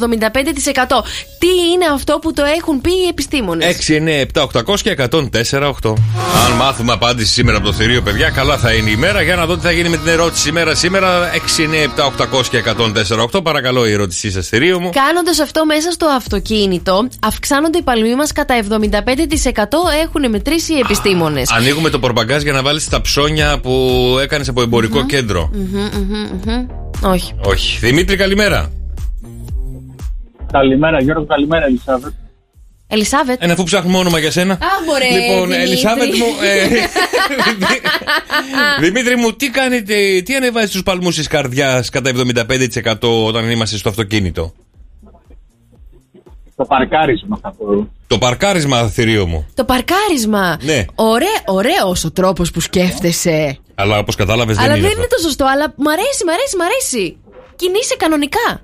Τι 1.38 1.46
είναι 1.72 1.84
αυτό 1.94 2.18
που 2.18 2.32
το 2.32 2.44
έχουν 2.44 2.80
πει 2.80 2.90
οι 2.90 3.06
επιστήμονες; 3.08 3.76
6, 3.88 3.92
9, 3.92 4.40
7, 4.40 4.62
800 4.64 4.80
και 4.82 4.90
104, 4.90 5.68
8. 5.82 5.94
Αν 6.46 6.52
μάθουμε 6.56 6.92
απάντηση 6.92 7.32
σήμερα 7.32 7.56
από 7.56 7.66
το 7.66 7.72
θηρίο, 7.72 8.02
παιδιά, 8.02 8.30
καλά 8.30 8.58
θα 8.58 8.72
είναι 8.72 8.90
η 8.90 8.96
μέρα. 8.96 9.22
Για 9.22 9.36
να 9.36 9.46
δω 9.46 9.56
τι 9.56 9.62
θα 9.62 9.70
γίνει 9.70 9.88
με 9.88 9.96
την 9.96 10.08
ερώτηση 10.08 10.42
σήμερα. 10.42 10.74
Σήμερα 10.74 11.30
6, 11.56 11.62
9, 11.62 11.84
7, 11.96 12.04
800 12.04 12.46
και 12.50 12.58
104, 12.58 13.28
8. 13.32 13.42
Παρακαλώ 13.42 13.86
η 13.86 13.92
ερώτησή 13.92 14.30
σας, 14.30 14.48
θηρίο 14.48 14.80
μου. 14.80 14.90
Κάνοντας 14.90 15.38
αυτό 15.40 15.64
μέσα 15.74 15.90
στο 15.90 16.06
αυτοκίνητο, 16.06 17.08
αυξάνονται 17.20 17.78
οι 17.78 17.82
παλμοί 17.82 18.14
μας 18.14 18.32
κατά 18.32 18.54
75%. 18.68 18.74
Έχουν 20.04 20.30
μετρήσει 20.30 20.72
οι 20.74 20.78
επιστήμονες. 20.78 21.50
Ανοίγουμε 21.50 21.90
το 21.90 21.98
πορμπαγκάζ 21.98 22.42
για 22.42 22.52
να 22.52 22.62
βάλεις 22.62 22.88
τα 22.88 23.00
ψώνια 23.00 23.58
που 23.62 23.72
έκανες 24.22 24.48
από 24.48 24.62
εμπορικό 24.62 25.06
κέντρο. 25.06 25.50
Όχι. 27.02 27.32
Όχι. 27.44 27.78
Δημήτρη, 27.78 28.16
καλημέρα. 28.16 28.72
Καλημέρα, 30.52 31.00
Γιώργο, 31.00 31.24
καλημέρα, 31.24 31.64
Ελισάβετ. 31.64 32.12
Ελισάβετ. 32.86 33.42
Ένα 33.42 33.52
αφού 33.52 33.64
ψάχνουμε 33.64 33.98
όνομα 33.98 34.18
για 34.18 34.30
σένα. 34.30 34.52
Α, 34.52 34.58
μωρέ, 34.86 35.04
Λοιπόν, 35.04 35.48
Δημήτρη. 35.48 35.62
Ελισάβετ 35.62 36.06
μου. 36.16 36.26
ε, 36.42 36.68
Δημήτρη 38.84 39.16
μου, 39.16 39.32
τι 39.32 39.50
κάνετε, 39.50 40.22
τι 40.24 40.34
ανεβάζει 40.34 40.70
τους 40.72 40.82
παλμούς 40.82 41.14
της 41.16 41.26
καρδιάς 41.26 41.88
κατά 41.90 42.10
75% 42.10 43.24
όταν 43.26 43.50
είμαστε 43.50 43.76
στο 43.76 43.88
αυτοκίνητο; 43.88 44.54
Το 46.60 46.66
παρκάρισμα 46.66 47.38
θα 47.42 47.54
πω. 47.58 47.88
Το 48.06 48.18
παρκάρισμα, 48.18 48.88
θηρίο 48.88 49.26
μου. 49.26 49.46
Το 49.54 49.64
παρκάρισμα. 49.64 50.58
Ναι. 50.62 50.84
Ωραίο, 50.94 51.28
ωραίος 51.46 52.04
ο 52.04 52.12
τρόπος 52.12 52.50
που 52.50 52.60
σκέφτεσαι. 52.60 53.58
Αλλά 53.74 53.98
όπως 53.98 54.14
κατάλαβες, 54.14 54.56
δεν 54.56 54.64
αλλά 54.64 54.76
είναι. 54.76 54.80
δεν 54.82 54.90
αυτό. 54.90 55.00
είναι 55.00 55.08
το 55.16 55.22
σωστό, 55.22 55.44
αλλά 55.44 55.74
μ' 55.76 55.88
αρέσει, 55.88 56.24
μ' 56.26 56.28
αρέσει, 56.28 56.56
μ' 56.56 56.60
αρέσει. 56.60 57.16
Κινείσαι 57.56 57.96
κανονικά. 57.96 58.60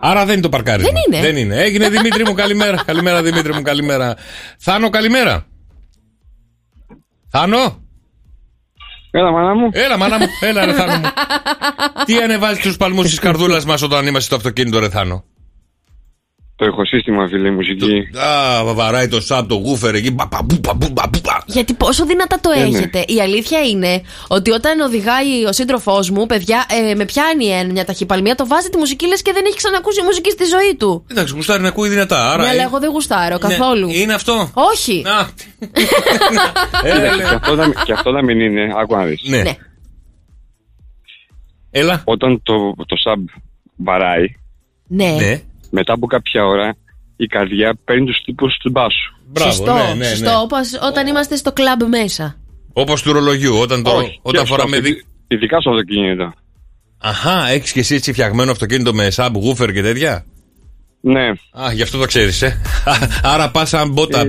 Άρα 0.00 0.24
δεν 0.24 0.32
είναι 0.32 0.42
το 0.42 0.48
παρκάρισμα. 0.48 0.90
Δεν 0.92 1.00
είναι. 1.06 1.26
Δεν 1.26 1.36
είναι. 1.36 1.62
Έγινε 1.62 1.88
Δημήτρη 1.88 2.24
μου, 2.24 2.34
καλημέρα. 2.34 2.82
καλημέρα, 2.90 3.22
Δημήτρη 3.22 3.54
μου, 3.54 3.62
καλημέρα. 3.62 4.16
Θάνο, 4.58 4.90
καλημέρα. 4.90 5.46
Θάνο; 7.28 7.82
Έλα, 9.10 9.30
μάνα 9.30 9.54
μου. 9.54 9.68
Έλα, 9.72 9.96
μάνα 9.96 10.18
μου. 10.18 10.26
Έλα, 10.40 10.64
ρε 10.64 10.72
Θάνο 10.72 10.96
μου. 10.96 11.08
Τι 12.06 12.16
ανεβάζει 12.16 12.60
τους 12.60 12.76
παλμούς 12.76 13.08
της 13.08 13.18
καρδούλας 13.18 13.64
μας 13.64 13.82
όταν 13.82 14.06
είμαστε 14.06 14.26
στο 14.26 14.36
αυτοκίνητο, 14.36 14.78
ρε 14.78 14.88
Θάνο; 14.88 15.24
Το 16.62 16.68
ηχοσύστημα, 16.68 17.28
φίλε, 17.28 17.48
η 17.48 17.50
μουσική. 17.50 18.08
Α, 18.18 18.74
βαράει 18.74 19.08
το 19.08 19.20
σαπ, 19.20 19.48
το 19.48 19.54
γούφερ 19.54 19.94
εκεί. 19.94 20.12
πα, 20.14 20.28
πα, 20.28 20.44
που, 20.48 20.60
πα, 20.60 20.76
που, 20.76 20.92
πα, 20.92 21.08
που, 21.12 21.20
πα. 21.20 21.42
Γιατί 21.46 21.74
πόσο 21.74 22.06
δυνατά 22.06 22.40
το 22.40 22.50
Ε, 22.50 22.58
ναι. 22.58 22.64
έχετε. 22.76 23.04
Η 23.06 23.20
αλήθεια 23.20 23.60
είναι 23.60 24.02
ότι 24.28 24.50
όταν 24.50 24.80
οδηγάει 24.80 25.44
ο 25.48 25.52
σύντροφός 25.52 26.10
μου, 26.10 26.26
παιδιά, 26.26 26.64
ε, 26.90 26.94
με 26.94 27.04
πιάνει 27.04 27.46
ε, 27.46 27.64
μια 27.64 27.84
ταχυπαλμία, 27.84 28.34
το 28.34 28.46
βάζει 28.46 28.68
τη 28.68 28.78
μουσική 28.78 29.06
λες 29.06 29.22
και 29.22 29.32
δεν 29.32 29.44
έχει 29.46 29.56
ξανακούσει 29.56 30.02
μουσική 30.02 30.30
στη 30.30 30.44
ζωή 30.44 30.76
του. 30.78 31.06
Εντάξει, 31.10 31.34
γουστάρει 31.34 31.62
να 31.62 31.68
ακούει 31.68 31.88
δυνατά. 31.88 32.30
Άρα 32.32 32.42
ναι, 32.42 32.48
αλλά 32.48 32.62
ε, 32.62 32.64
εγώ 32.64 32.78
δεν 32.78 32.90
γουστάρω 32.90 33.38
ναι. 33.42 33.48
καθόλου. 33.48 33.88
Είναι 33.90 34.14
αυτό; 34.14 34.50
Όχι. 34.54 35.02
Α, 35.06 35.28
Κοίταξε, 35.58 36.52
έλα. 36.82 37.16
και, 37.16 37.34
αυτό 37.34 37.54
να, 37.54 37.68
και 37.84 37.92
αυτό 37.92 38.10
να 38.10 38.22
μην 38.24 38.40
είναι. 38.40 38.72
Άκου 38.80 38.96
να 38.96 39.04
δεις. 39.04 39.20
Ναι. 39.24 39.42
Έλα. 41.70 42.02
Όταν 42.04 42.40
το, 42.42 42.54
το 42.76 42.96
sub 43.04 43.40
βαράει, 43.76 44.24
Ναι. 44.86 45.42
Μετά 45.76 45.92
από 45.92 46.06
κάποια 46.06 46.44
ώρα, 46.44 46.76
η 47.16 47.26
καρδιά 47.26 47.78
παίρνει 47.84 48.06
τους 48.06 48.20
τύπους 48.24 48.56
του 48.56 48.70
μπάσου. 48.70 49.12
σωστό, 49.40 49.74
ναι, 49.74 49.94
ναι, 49.94 50.04
σωστό. 50.04 50.30
ναι. 50.30 50.36
Όπως 50.36 50.68
όταν 50.88 51.06
είμαστε 51.06 51.36
στο 51.36 51.52
κλαμπ 51.52 51.80
μέσα. 51.88 52.36
Όπως 52.72 53.02
του 53.02 53.12
ρολογιού, 53.12 53.54
όταν, 53.58 53.82
το, 53.82 53.90
Όχι, 53.90 54.18
όταν 54.22 54.42
και 54.42 54.48
φοράμε. 54.48 54.76
αυτό, 54.76 54.88
δι- 54.88 55.04
Ειδικά 55.28 55.60
στο 55.60 55.70
αυτοκίνητο. 55.70 56.32
Αχά, 56.98 57.48
έχεις 57.48 57.72
και 57.72 57.80
εσύ 57.80 57.94
έτσι 57.94 58.12
φτιαγμένο 58.12 58.50
αυτοκίνητο 58.50 58.94
με 58.94 59.10
σαμπ, 59.10 59.36
γούφερ 59.36 59.72
και 59.72 59.82
τέτοια; 59.82 60.24
Ναι. 61.00 61.28
Α, 61.52 61.72
γι' 61.72 61.82
αυτό 61.82 61.98
το 61.98 62.04
ξέρεις, 62.06 62.42
ε. 62.42 62.60
Άρα 63.32 63.50
πας 63.50 63.68
σαν 63.68 63.92
μπότα. 63.92 64.24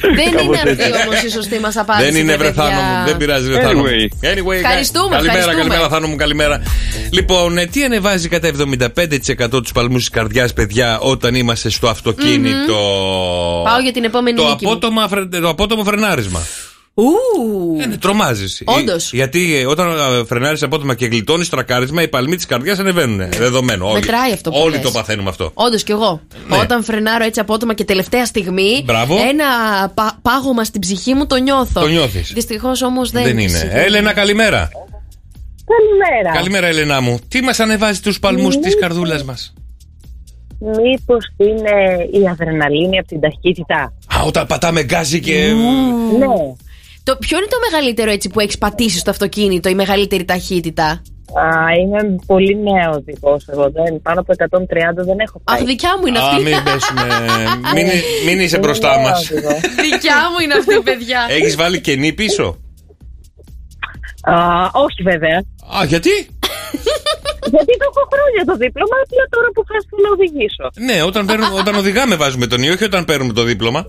Δεν 0.00 0.12
είναι 0.32 0.36
Κάπως 0.40 0.56
αυτή 0.56 0.68
έτσι. 0.70 0.92
όμως 1.06 1.22
η 1.22 1.30
σωστή 1.30 1.58
μας 1.58 1.76
απάντηση. 1.76 2.10
Δεν 2.10 2.20
είναι 2.20 2.36
παιδιά. 2.36 2.52
βρεθάνο 2.52 2.80
μου, 2.80 3.04
δεν 3.06 3.16
πειράζει 3.16 3.46
βρεθάνο 3.50 3.78
μου. 3.80 3.84
Anyway. 3.86 4.26
Anyway, 4.26 4.52
Ευχαριστούμε, 4.54 5.08
καλημέρα, 5.16 5.38
ευχαριστούμε. 5.38 5.68
καλημέρα, 5.68 5.88
Θάνο 5.88 6.06
μου, 6.06 6.16
καλημέρα. 6.16 6.62
Λοιπόν, 7.10 7.58
ε, 7.58 7.66
τι 7.66 7.84
ανεβάζει 7.84 8.28
κατά 8.28 8.48
75% 8.48 9.62
τους 9.62 9.72
παλμούς 9.72 9.98
της 10.00 10.08
καρδιάς, 10.10 10.52
παιδιά, 10.52 10.98
όταν 10.98 11.34
είμαστε 11.34 11.68
στο 11.70 11.88
αυτοκίνητο; 11.88 12.74
Πάω 13.64 13.80
για 13.80 13.92
την 13.92 14.04
επόμενη 14.04 14.36
Το 14.36 14.48
νίκη 14.48 14.64
μου. 14.64 14.70
απότομο, 14.70 15.08
φρε- 15.08 15.40
το 15.40 15.48
απότομο 15.48 15.84
φρενάρισμα. 15.84 16.42
Ου. 16.98 17.80
Ε, 17.80 17.86
ναι, 17.86 17.96
τρομάζει. 17.96 18.44
Όντως. 18.64 19.12
Γιατί 19.12 19.56
ε, 19.56 19.66
όταν 19.66 19.88
ε, 19.88 20.24
φρενάρεις 20.26 20.62
απότομα 20.62 20.94
και 20.94 21.06
γλιτώνεις 21.06 21.48
τρακάρισμα, 21.48 22.02
οι 22.02 22.08
παλμοί 22.08 22.36
της 22.36 22.46
καρδιάς 22.46 22.78
ανεβαίνουν. 22.78 23.28
Δεδομένο. 23.30 23.84
Όλοι. 23.86 23.94
Μετράει 23.94 24.32
αυτό 24.32 24.50
που 24.50 24.58
Όλοι 24.60 24.74
λες. 24.74 24.80
το 24.80 24.90
παθαίνουμε 24.90 25.28
αυτό. 25.28 25.50
Όντως 25.54 25.82
κι 25.82 25.92
εγώ. 25.92 26.20
Ναι. 26.48 26.56
Όταν 26.58 26.84
φρενάρω 26.84 27.24
έτσι 27.24 27.40
απότομα 27.40 27.74
και 27.74 27.84
τελευταία 27.84 28.24
στιγμή, 28.26 28.82
Μπράβο. 28.84 29.16
ένα 29.28 29.44
πα- 29.94 30.18
πάγωμα 30.22 30.64
στην 30.64 30.80
ψυχή 30.80 31.14
μου 31.14 31.26
το 31.26 31.36
νιώθω. 31.36 31.80
Το 31.80 31.86
νιώθεις. 31.88 32.32
Δυστυχώς 32.32 32.82
όμως 32.82 33.10
δεν, 33.10 33.22
Δεν 33.22 33.38
είναι. 33.38 33.48
συμβαίνει. 33.58 33.80
Έλενα, 33.80 34.12
καλημέρα. 34.12 34.68
Καλημέρα. 35.66 36.36
Καλημέρα, 36.36 36.66
Έλενά 36.66 37.00
μου. 37.00 37.18
Τι 37.28 37.40
μας 37.40 37.60
ανεβάζει 37.60 38.00
τους 38.00 38.18
παλμούς 38.18 38.56
Ναι. 38.56 38.60
τη 38.68 38.76
καρδούλας 38.76 39.24
μας; 39.24 39.52
Μήπως 40.60 41.24
είναι 41.36 41.70
η 42.22 42.28
αδρεναλίνη 42.28 42.98
από 42.98 43.08
την 43.08 43.20
ταχύτητα; 43.20 43.92
Α, 44.16 44.22
όταν 44.26 44.46
πατάμε 44.46 44.82
γκάζι 44.82 45.20
και. 45.20 45.52
Ναι. 46.18 46.26
Το, 47.06 47.16
ποιο 47.16 47.36
είναι 47.36 47.46
το 47.50 47.60
μεγαλύτερο 47.70 48.10
έτσι 48.10 48.28
που 48.28 48.40
έχεις 48.40 48.58
πατήσει 48.58 48.98
στο 48.98 49.10
αυτοκίνητο, 49.10 49.68
η 49.68 49.74
μεγαλύτερη 49.74 50.24
ταχύτητα; 50.24 50.88
Α, 51.42 51.46
είμαι 51.80 52.00
πολύ 52.26 52.54
νέο 52.68 53.00
δικό 53.04 53.36
εγώ. 53.52 53.70
Δεν, 53.70 54.02
πάνω 54.02 54.20
από 54.20 54.32
130 54.36 54.58
δεν 54.94 55.18
έχω 55.18 55.40
πάει. 55.44 55.58
Αχ, 55.58 55.64
δικιά 55.64 55.92
μου 55.98 56.06
είναι 56.06 56.18
Α, 56.18 56.26
αυτή. 56.26 56.42
μην 56.42 56.62
πέσουμε. 56.64 57.02
μην, 57.74 57.86
μην 58.26 58.40
είσαι 58.40 58.58
μπροστά 58.58 58.98
μας. 58.98 59.18
δικιά 59.90 60.18
μου 60.30 60.38
είναι 60.42 60.54
αυτή, 60.54 60.80
παιδιά. 60.88 61.20
Έχεις 61.28 61.56
βάλει 61.56 61.80
κενή 61.80 62.12
πίσω; 62.12 62.46
Α, 64.22 64.34
όχι 64.72 65.02
βέβαια. 65.02 65.38
Α, 65.78 65.84
γιατί; 65.84 66.14
Γιατί 67.54 67.72
το 67.80 67.86
έχω 67.90 68.02
χρόνια 68.12 68.42
το 68.50 68.54
δίπλωμα, 68.62 68.96
απλά 69.04 69.24
τώρα 69.34 69.48
που 69.54 69.62
θα 69.68 69.74
έρθω 69.78 69.96
να 70.04 70.08
οδηγήσω. 70.16 70.66
Ναι, 70.88 71.02
όταν, 71.08 71.26
παίρνουμε, 71.26 71.54
όταν 71.60 71.74
οδηγάμε 71.74 72.14
βάζουμε 72.16 72.46
τον 72.46 72.62
ή 72.62 72.68
όχι 72.68 72.84
όταν 72.84 73.04
παίρνουμε 73.04 73.32
το 73.32 73.42
δίπλωμα. 73.42 73.80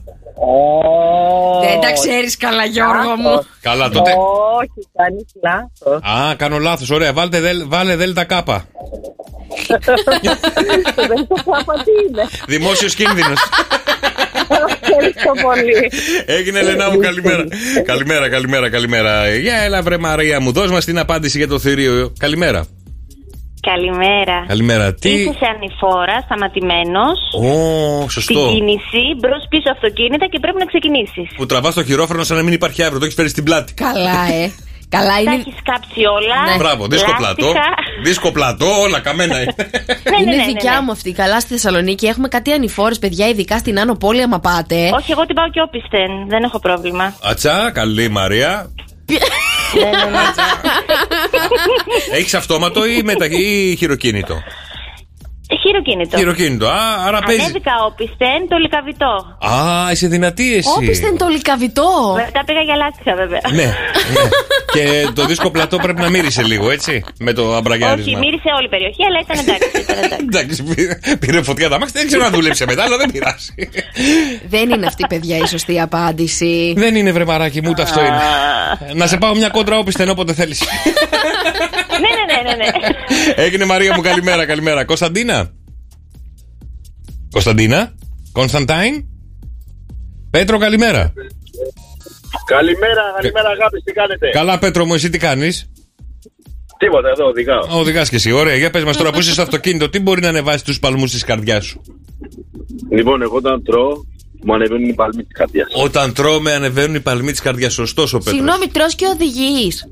Δεν 1.61 1.79
τα 1.81 1.91
ξέρεις 1.91 2.37
καλά, 2.37 2.65
Γιώργο 2.65 3.15
μου. 3.17 3.45
Καλά, 3.61 3.89
τότε. 3.89 4.11
Όχι, 4.59 4.87
κάνεις 4.95 5.25
λάθος. 5.43 6.01
Α, 6.29 6.35
κάνω 6.35 6.57
λάθος. 6.57 6.89
Ωραία, 6.89 7.13
βάλτε, 7.13 7.39
δελ- 7.39 7.63
βάλε 7.67 7.95
δέλτα 7.95 8.23
κάπα. 8.23 8.65
Δεν 9.67 11.27
το 11.27 11.35
πω 11.45 11.73
τι 11.73 11.91
είναι; 12.09 12.23
Δημόσιος 12.47 12.95
κίνδυνος. 12.95 13.39
Ευχαριστώ 14.81 15.31
πολύ. 15.41 15.91
Έγινε, 16.25 16.59
Ελένα 16.59 16.89
μου, 16.91 16.99
καλημέρα. 16.99 17.43
καλημέρα, 17.85 18.29
καλημέρα, 18.29 18.69
καλημέρα. 18.69 19.35
Για 19.35 19.55
έλα, 19.55 19.81
βρε 19.81 19.97
Μαρία 19.97 20.39
μου, 20.39 20.51
δώσ' 20.51 20.71
μας 20.71 20.85
την 20.85 20.99
απάντηση 20.99 21.37
για 21.37 21.47
το 21.47 21.59
θηρίο. 21.59 22.13
Καλημέρα. 22.19 22.65
Καλημέρα. 23.62 24.45
Καλημέρα. 24.47 24.93
Τι. 24.93 25.10
Είσαι 25.10 25.32
σε 25.39 25.45
ανηφόρα, 25.55 26.22
σταματημένος. 26.26 27.20
Ω, 27.34 27.99
Στην 27.99 28.10
σωστό. 28.10 28.49
κίνηση, 28.53 29.03
μπρος 29.20 29.43
πίσω 29.49 29.70
αυτοκίνητα 29.72 30.26
και 30.28 30.39
πρέπει 30.39 30.58
να 30.58 30.66
ξεκινήσεις. 30.66 31.28
Που 31.36 31.45
τραβάς 31.45 31.74
το 31.74 31.84
χειρόφρενο 31.84 32.24
σαν 32.24 32.38
να 32.38 32.43
μην 32.43 32.53
υπάρχει 32.53 32.84
αύριο, 32.84 32.99
το 32.99 33.05
έχεις 33.05 33.16
φέρει 33.18 33.30
στην 33.30 33.43
πλάτη. 33.43 33.74
Καλά, 33.74 34.20
ε. 34.41 34.51
Καλά 34.89 35.14
Τα 35.14 35.20
είναι. 35.22 35.34
έχεις 35.34 35.55
κάψει 35.64 36.05
όλα. 36.05 36.51
Ναι. 36.51 36.58
Μπράβο, 36.58 36.88
δίσκο 36.88 37.14
πλατό. 37.18 37.45
λάστιχα. 37.45 37.70
Δίσκο 38.03 38.32
πλατό, 38.32 38.66
όλα 38.82 38.99
καμένα 38.99 39.41
είναι. 39.41 39.55
Ναι, 40.10 40.18
είναι 40.22 40.32
ναι, 40.32 40.36
ναι, 40.38 40.45
δικιά 40.45 40.72
ναι. 40.72 40.82
μου 40.82 40.91
αυτή. 40.91 41.12
Καλά 41.12 41.39
στη 41.39 41.49
Θεσσαλονίκη 41.53 42.05
έχουμε 42.05 42.28
κάτι 42.28 42.51
ανηφόρες, 42.51 42.99
παιδιά, 42.99 43.28
ειδικά 43.28 43.58
στην 43.58 43.80
Άνω 43.80 43.95
Πόλη, 43.95 44.22
άμα 44.22 44.39
πάτε. 44.39 44.89
Όχι, 44.95 45.12
εγώ 45.12 45.26
την 45.26 45.36
πάω 45.36 45.49
και 45.49 45.62
όπισθεν. 45.62 46.28
Δεν 46.28 46.43
έχω 46.43 46.60
πρόβλημα. 46.60 47.14
Ατσά, 47.24 47.72
καλή 47.74 48.10
Μαρία. 48.10 48.70
Ναι, 49.74 49.89
ναι, 49.89 50.09
ναι. 50.09 50.20
Έχεις 52.11 52.34
αυτόματο 52.34 52.86
ή, 52.86 53.01
μετα... 53.03 53.26
ή 53.26 53.76
χειροκίνητο; 53.76 54.43
Χειροκίνητο. 55.61 56.17
Χειροκίνητο. 56.17 56.67
Α, 56.67 57.05
άρα 57.07 57.19
παίζεις. 57.25 57.43
Ανέβηκα 57.43 57.71
όπισθεν 57.85 58.39
το 58.49 58.57
λικαβιτό. 58.57 59.13
Α, 59.39 59.91
είσαι 59.91 60.07
δυνατή 60.07 60.55
εσύ. 60.55 60.69
Όπισθεν 60.77 61.17
το 61.17 61.27
λικαβιτό. 61.27 62.13
Μετά 62.25 62.43
πήγα 62.45 62.61
για 62.61 62.75
λάστιχα, 62.75 63.15
βέβαια. 63.15 63.39
Ναι, 63.53 63.63
ναι. 63.63 63.73
και 64.73 65.07
το 65.13 65.25
δίσκο 65.25 65.49
πλατό 65.51 65.77
πρέπει 65.77 66.01
να 66.01 66.09
μύρισε 66.09 66.43
λίγο, 66.43 66.71
έτσι. 66.71 67.03
Με 67.19 67.33
το 67.33 67.41
Όχι, 67.47 67.55
αμπραγιάρισμα. 67.57 68.19
μύρισε 68.19 68.49
όλη 68.57 68.65
η 68.65 68.69
περιοχή, 68.69 69.03
αλλά 69.09 69.19
ήταν 69.25 69.37
εντάξει. 69.39 69.69
Ήταν 69.83 69.97
εντάξει. 70.03 70.25
Εντάξει, 70.29 70.63
πήρε- 70.63 71.17
πήρε 71.17 71.41
φωτιά 71.41 71.69
τα 71.69 71.79
μάξι, 71.79 71.93
δεν 71.97 72.07
ξέρω 72.07 72.25
αν 72.25 72.31
δούλεψε 72.31 72.65
μετά, 72.65 72.83
αλλά 72.83 72.97
δεν 72.97 73.11
πειράζει. 73.11 73.53
Δεν 74.49 74.69
είναι 74.69 74.85
αυτή, 74.85 75.05
παιδιά, 75.09 75.37
η 75.37 75.45
σωστή 75.47 75.79
απάντηση. 75.81 76.73
δεν 76.77 76.95
είναι 76.95 77.11
βρεμαράκι 77.11 77.61
μου, 77.61 77.69
ούτε 77.69 77.81
αυτό 77.81 77.99
είναι. 77.99 78.19
να 78.93 79.07
σε 79.07 79.17
πάω 79.17 79.35
μια 79.35 79.49
κόντρα 79.49 79.77
όπισθεν 79.77 80.09
όποτε 80.09 80.33
θέλεις. 80.33 80.61
ναι, 82.03 82.09
ναι, 82.33 82.49
ναι, 82.49 82.55
ναι, 82.55 82.69
ναι. 82.71 83.43
Έγινε 83.43 83.65
Μαρία 83.65 83.93
μου, 83.95 84.01
καλημέρα, 84.01 84.45
καλημέρα. 84.45 84.85
Κωνσταντίνα. 84.85 85.36
Κωνσταντίνα. 87.38 87.93
Κωνσταντάιν. 88.31 89.05
Πέτρο, 90.29 90.57
καλημέρα. 90.57 91.13
Καλημέρα, 92.45 93.03
καλημέρα 93.15 93.49
αγάπη, 93.49 93.81
τι 93.83 93.91
κάνετε; 93.91 94.29
Καλά, 94.29 94.59
Πέτρο 94.59 94.85
μου, 94.85 94.93
εσύ 94.93 95.09
τι 95.09 95.17
κάνεις; 95.17 95.69
Τίποτα 96.77 97.09
εδώ, 97.09 97.25
οδηγάω. 97.25 97.79
Οδηγάς 97.79 98.09
και 98.09 98.15
εσύ. 98.15 98.31
Ωραία, 98.31 98.55
για 98.55 98.69
πες 98.69 98.83
μας 98.83 98.97
τώρα 98.97 99.11
που 99.11 99.19
είσαι 99.21 99.31
στο 99.31 99.41
αυτοκίνητο, 99.41 99.89
τι 99.89 99.99
μπορεί 99.99 100.21
να 100.21 100.27
ανεβάσει 100.27 100.63
τους 100.63 100.79
παλμούς 100.79 101.11
της 101.11 101.23
καρδιάς 101.23 101.65
σου; 101.65 101.81
Λοιπόν, 102.91 103.21
εγώ 103.21 103.35
όταν 103.35 103.63
τρώω, 103.63 103.91
μου 104.43 104.53
ανεβαίνουν 104.53 104.89
οι 104.89 104.93
παλμοί 104.93 105.23
της 105.23 105.38
καρδιάς. 105.38 105.67
Όταν 105.83 106.13
τρώμε, 106.13 106.51
ανεβαίνουν 106.51 106.95
οι 106.95 106.99
παλμοί 106.99 107.31
της 107.31 107.41
καρδιάς. 107.41 107.73
Σωστός 107.73 108.13
ο 108.13 108.17
Πέτρος. 108.17 108.35
Συγγνώμη, 108.35 108.67
τρώ 108.67 108.85
και 108.95 109.05
οδηγείς. 109.05 109.88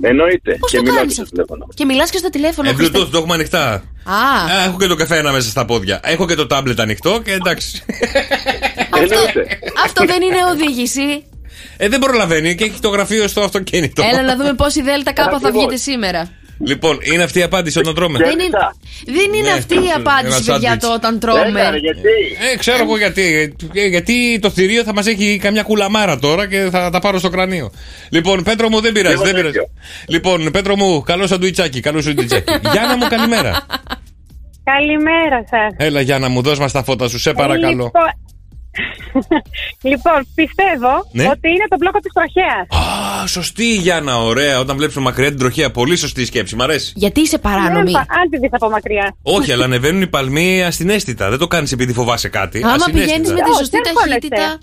Εννοείται. 0.00 0.56
Πώς 0.60 0.70
και 0.70 0.76
το 0.76 0.82
μιλάω 0.82 0.96
κάνεις 0.98 1.14
και 1.14 1.14
στο 1.14 1.22
αυτό; 1.22 1.34
τηλέφωνο. 1.34 1.68
Και 1.74 1.84
μιλάς 1.84 2.10
και 2.10 2.18
στο 2.18 2.30
τηλέφωνο. 2.30 2.68
Ε, 2.68 2.72
Χριστέ. 2.72 2.98
Bluetooth, 2.98 3.08
το 3.10 3.18
έχουμε 3.18 3.34
ανοιχτά. 3.34 3.72
Α, 4.04 4.14
Α, 4.58 4.64
έχω 4.66 4.78
και 4.78 4.86
το 4.86 4.94
καφέ 4.94 5.22
μέσα 5.22 5.48
στα 5.50 5.64
πόδια. 5.64 6.00
Έχω 6.02 6.26
και 6.26 6.34
το 6.34 6.46
τάμπλετ 6.46 6.80
ανοιχτό 6.80 7.20
και 7.24 7.32
εντάξει. 7.32 7.82
αυτό 9.84 10.04
δεν 10.04 10.22
είναι 10.22 10.44
οδήγηση. 10.52 11.24
Ε, 11.76 11.88
δεν 11.88 11.98
προλαβαίνει 11.98 12.54
και 12.54 12.64
έχει 12.64 12.80
το 12.80 12.88
γραφείο 12.88 13.28
στο 13.28 13.40
αυτοκίνητο. 13.40 14.02
Έλα 14.12 14.22
να 14.22 14.36
δούμε 14.36 14.54
πόση 14.54 14.82
δέλτα 14.82 15.12
κάπα 15.12 15.38
θα 15.38 15.50
βγείτε 15.50 15.76
σήμερα. 15.76 16.30
Λοιπόν, 16.58 16.98
είναι 17.02 17.22
αυτή 17.22 17.38
η 17.38 17.42
απάντηση 17.42 17.78
όταν 17.78 17.94
τρώμε; 17.94 18.18
Δεν 18.18 18.28
είναι, 18.38 18.48
δεν 19.06 19.32
είναι 19.34 19.48
Ναι, 19.48 19.54
αυτή 19.58 19.74
η 19.74 19.90
απάντηση, 19.96 20.36
ένα 20.46 20.52
παιδιά, 20.52 20.68
σάντουιτς. 20.70 20.86
το 20.86 20.92
όταν 20.92 21.18
τρώμε. 21.18 21.60
Ε, 22.52 22.56
ξέρω 22.58 22.82
εγώ 22.82 22.96
γιατί. 22.96 23.54
Ε, 23.74 23.86
γιατί 23.86 24.38
το 24.42 24.50
θηρίο 24.50 24.82
θα 24.82 24.92
μας 24.92 25.06
έχει 25.06 25.38
καμιά 25.42 25.62
κουλαμάρα 25.62 26.18
τώρα 26.18 26.46
και 26.48 26.68
θα 26.70 26.90
τα 26.90 26.98
πάρω 27.00 27.18
στο 27.18 27.28
κρανίο. 27.28 27.70
Λοιπόν, 28.10 28.42
Πέτρο 28.42 28.68
μου, 28.68 28.80
δεν 28.80 28.92
πειράζει. 28.92 29.14
Εγώ 29.14 29.22
Δεν 29.24 29.34
τέτοιο. 29.34 29.50
πειράζει. 29.50 29.70
Λοιπόν, 30.08 30.50
Πέτρο 30.50 30.76
μου, 30.76 31.00
καλό 31.02 31.26
σαντουιτσάκι. 31.26 31.80
Καλό 31.80 32.00
σαντουιτσάκι. 32.02 32.52
Γιάννα 32.72 32.96
μου, 32.96 33.06
καλημέρα. 33.08 33.66
Καλημέρα 34.64 35.44
σας. 35.50 35.74
Έλα, 35.86 36.00
Γιάννα 36.00 36.28
μου, 36.28 36.42
δώσ' 36.42 36.58
μας 36.58 36.72
τα 36.72 36.82
φώτα 36.82 37.08
σου, 37.08 37.18
σε 37.18 37.32
παρακαλώ. 37.32 37.90
Λοιπόν, 39.12 39.40
λοιπόν, 39.92 40.26
πιστεύω 40.34 40.92
Ναι. 41.12 41.22
ότι 41.24 41.48
είναι 41.48 41.66
το 41.68 41.76
μπλόκο 41.78 41.98
της 41.98 42.12
τροχέας. 42.12 42.64
Α, 43.22 43.26
σωστή 43.26 43.64
η 43.64 43.74
Γιάννα, 43.76 44.16
ωραία. 44.18 44.58
Όταν 44.58 44.76
βλέπουμε 44.76 45.00
μακριά 45.04 45.28
την 45.28 45.38
τροχέα, 45.38 45.70
πολύ 45.70 45.96
σωστή 45.96 46.20
η 46.20 46.24
σκέψη. 46.24 46.56
Μ' 46.56 46.62
αρέσει. 46.62 46.92
Γιατί 46.96 47.20
είσαι 47.20 47.38
παράνομη; 47.38 47.92
Αν 47.96 48.30
τη 48.30 48.38
δεις 48.38 48.48
από 48.52 48.68
μακριά. 48.68 49.16
Όχι, 49.22 49.52
αλλά 49.52 49.64
ανεβαίνουν 49.64 50.02
οι 50.02 50.06
παλμοί 50.06 50.62
ασυναίσθητα. 50.64 51.28
Δεν 51.30 51.38
το 51.38 51.46
κάνεις 51.46 51.72
επειδή 51.72 51.92
φοβάσαι 51.92 52.28
κάτι. 52.28 52.58
Άμα 52.64 52.72
ασυναίσθητα. 52.72 53.04
πηγαίνεις 53.04 53.28
με 53.32 53.40
τη 53.40 53.50
Όχι, 53.50 53.58
σωστή 53.58 53.78
δεν 53.82 53.92
χώνεστε. 53.96 54.28
ταχύτητα. 54.28 54.58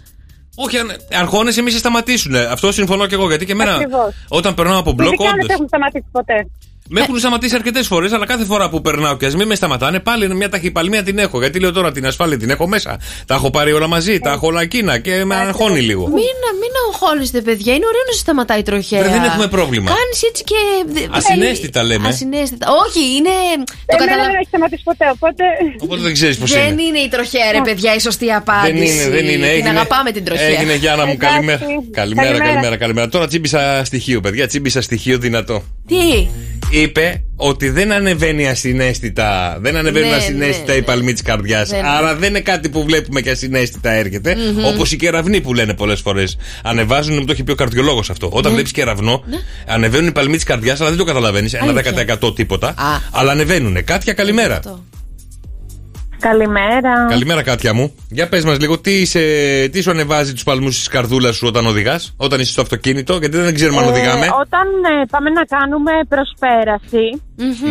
Όχι, 0.56 0.78
αν 0.78 0.92
αρχώνεσαι, 1.20 1.62
μη 1.62 1.72
σε 1.72 1.78
σταματήσουν. 1.78 2.36
Αυτό 2.36 2.72
συμφωνώ 2.72 3.06
και 3.08 3.16
εγώ. 3.16 3.28
Γιατί 3.28 3.46
και 3.46 3.52
εμένα, 3.52 3.74
Ακριβώς. 3.76 4.14
όταν 4.28 4.54
περνάω 4.54 4.80
από 4.80 4.92
μπλοκ, 4.92 5.08
Ειδικά 5.14 5.24
δεν 5.24 5.34
όντως. 5.34 5.46
σε 5.48 5.54
έχουν 5.54 5.68
σταματήσει 5.68 6.06
ποτέ. 6.12 6.48
Με 6.96 7.00
έχουν 7.02 7.18
σταματήσει 7.20 7.56
αρκετές 7.56 7.88
φορές, 7.88 8.12
αλλά 8.12 8.26
κάθε 8.26 8.46
φορά 8.46 8.70
που 8.70 8.82
περνάω 8.82 9.18
και 9.18 9.26
ας 9.26 9.36
μην 9.36 9.48
με 9.48 9.56
σταματάνε, 9.56 10.00
πάλι 10.00 10.26
είναι 10.26 10.34
μια 10.34 10.50
ταχυπαλμία 10.50 11.04
την 11.04 11.18
έχω. 11.18 11.40
Γιατί 11.40 11.60
λέω 11.60 11.72
τώρα 11.72 11.92
την 11.92 12.06
ασφάλεια 12.06 12.38
την 12.38 12.50
έχω 12.50 12.68
μέσα. 12.68 13.00
Τα 13.26 13.34
έχω 13.36 13.50
πάρει 13.50 13.72
όλα 13.74 13.88
μαζί, 13.88 14.20
τα 14.20 14.32
έχω 14.32 14.48
όλα 14.48 14.62
εκείνα 14.62 14.98
και 14.98 15.26
με 15.26 15.36
αγχώνει 15.36 15.80
λίγο. 15.82 16.08
Μην, 16.08 16.16
μην 16.62 16.72
αγχώνεστε, 16.88 17.42
παιδιά. 17.42 17.74
Είναι 17.74 17.86
ωραίο 17.86 18.02
να 18.08 18.12
σε 18.14 18.20
σταματάει 18.20 18.60
η 18.60 18.62
τροχέα. 18.64 19.00
Βρε, 19.02 19.10
δεν 19.12 19.24
έχουμε 19.24 19.48
πρόβλημα. 19.48 19.92
Κάνεις 19.92 20.24
έτσι 20.24 20.44
και. 20.44 20.56
Ασυναίσθητα 21.12 21.84
λέμε. 21.84 22.08
Ασυναίσθητα. 22.08 22.68
Όχι, 22.88 23.00
είναι. 23.16 23.30
Το 23.58 23.74
Εμένα 23.86 24.06
καταλαβαίνω. 24.06 24.26
δεν 24.32 24.36
έχει 24.40 24.48
σταματήσει 24.48 24.84
ποτέ, 24.84 25.06
οπότε. 25.16 25.44
Οπότε 25.80 26.02
δεν 26.02 26.14
ξέρεις 26.14 26.38
πώς 26.38 26.52
Δεν 26.52 26.72
είναι. 26.72 26.82
είναι 26.82 27.00
η 27.00 27.08
τροχέα, 27.10 27.52
ρε 27.52 27.62
παιδιά, 27.62 27.96
η 27.96 28.00
σωστή 28.00 28.32
απάντηση. 28.32 28.74
Δεν 28.74 28.84
είναι, 28.84 29.10
δεν 29.10 29.26
είναι. 29.26 29.34
Την 29.34 29.44
Έγινε, 29.44 29.70
αγαπάμε 29.70 30.12
την 30.12 30.24
τροχέα. 30.24 30.48
Έγινε 30.48 30.76
Γιάννα 30.76 31.06
μου, 31.06 31.12
Εντάξει. 31.12 31.34
καλημέρα. 31.36 31.60
Καλημέρα, 31.92 32.28
Καλημέρα. 32.28 32.38
καλημέρα, 32.46 32.78
καλημέρα. 32.78 33.08
Τώρα 33.10 33.28
τσίμπησα 33.28 33.82
στοιχείο, 33.86 34.20
παιδιά, 34.22 34.48
τσίμπησα 34.48 34.82
στοιχείο 34.82 35.18
δυνατό. 35.18 35.64
Τι; 35.88 36.28
Είπε 36.84 37.24
ότι 37.36 37.70
δεν 37.70 37.92
ανεβαίνει 37.92 38.48
ασυναίσθητα. 38.50 39.58
Δεν 39.62 39.76
ανεβαίνουν 39.76 40.10
Ναι, 40.10 40.16
ασυναίσθητα 40.16 40.72
ναι, 40.72 40.78
οι 40.78 40.82
παλμοί 40.82 41.14
της 41.14 41.22
καρδιάς. 41.22 41.70
Δεν- 41.70 41.86
Άρα 41.86 42.16
δεν 42.16 42.30
είναι 42.30 42.40
κάτι 42.40 42.70
που 42.70 42.84
βλέπουμε 42.84 43.22
και 43.22 43.30
ασυναίσθητα 43.30 43.92
έρχεται. 43.92 44.36
Μμμ. 44.36 44.66
Όπως 44.66 44.92
οι 44.92 44.96
κεραυνοί 44.96 45.42
που 45.42 45.54
λένε 45.54 45.74
πολλές 45.74 46.00
φορές. 46.00 46.38
Ανεβάζουν, 46.64 47.14
μου 47.16 47.26
το 47.26 47.32
έχει 47.32 47.44
πει 47.44 47.52
ο 47.52 47.56
καρδιολόγος 47.56 48.10
αυτό. 48.10 48.28
Όταν 48.32 48.44
Ναι. 48.44 48.50
βλέπεις 48.54 48.72
κεραυνό, 48.72 49.24
ανεβαίνουν 49.68 50.08
οι 50.08 50.12
παλμοί 50.12 50.36
της 50.36 50.44
καρδιάς, 50.44 50.80
αλλά 50.80 50.90
δεν 50.90 50.98
το 50.98 51.04
καταλαβαίνεις. 51.04 51.54
Ένα 51.54 51.64
Αλήθεια. 51.64 51.92
10% 51.92 52.34
τίποτα. 52.36 52.74
Αλλά 53.12 53.32
ανεβαίνουν. 53.32 53.84
Κάτια, 53.84 54.14
καλημέρα. 54.14 54.60
Καλημέρα. 56.30 57.06
Καλημέρα, 57.10 57.44
Κάτια 57.44 57.74
μου. 57.74 57.96
Για 58.10 58.30
πες 58.30 58.44
μας 58.46 58.60
λίγο, 58.60 58.80
τι, 58.80 59.06
σε, 59.06 59.20
τι 59.72 59.82
σου 59.82 59.92
ανεβάζει 59.92 60.34
τους 60.34 60.44
παλμούς 60.44 60.76
της 60.78 60.88
καρδούλας 60.88 61.36
σου 61.36 61.48
όταν 61.48 61.66
οδηγάς, 61.66 62.14
όταν 62.18 62.40
είσαι 62.40 62.52
στο 62.52 62.62
αυτοκίνητο, 62.62 63.18
γιατί 63.18 63.38
δεν 63.38 63.54
ξέρουμε 63.54 63.78
αν 63.82 63.88
Ε, 63.88 63.88
οδηγάμε. 63.92 64.26
όταν 64.42 64.68
ε, 65.02 65.06
πάμε 65.12 65.30
να 65.30 65.44
κάνουμε 65.44 65.92
προσπέραση, 66.10 67.06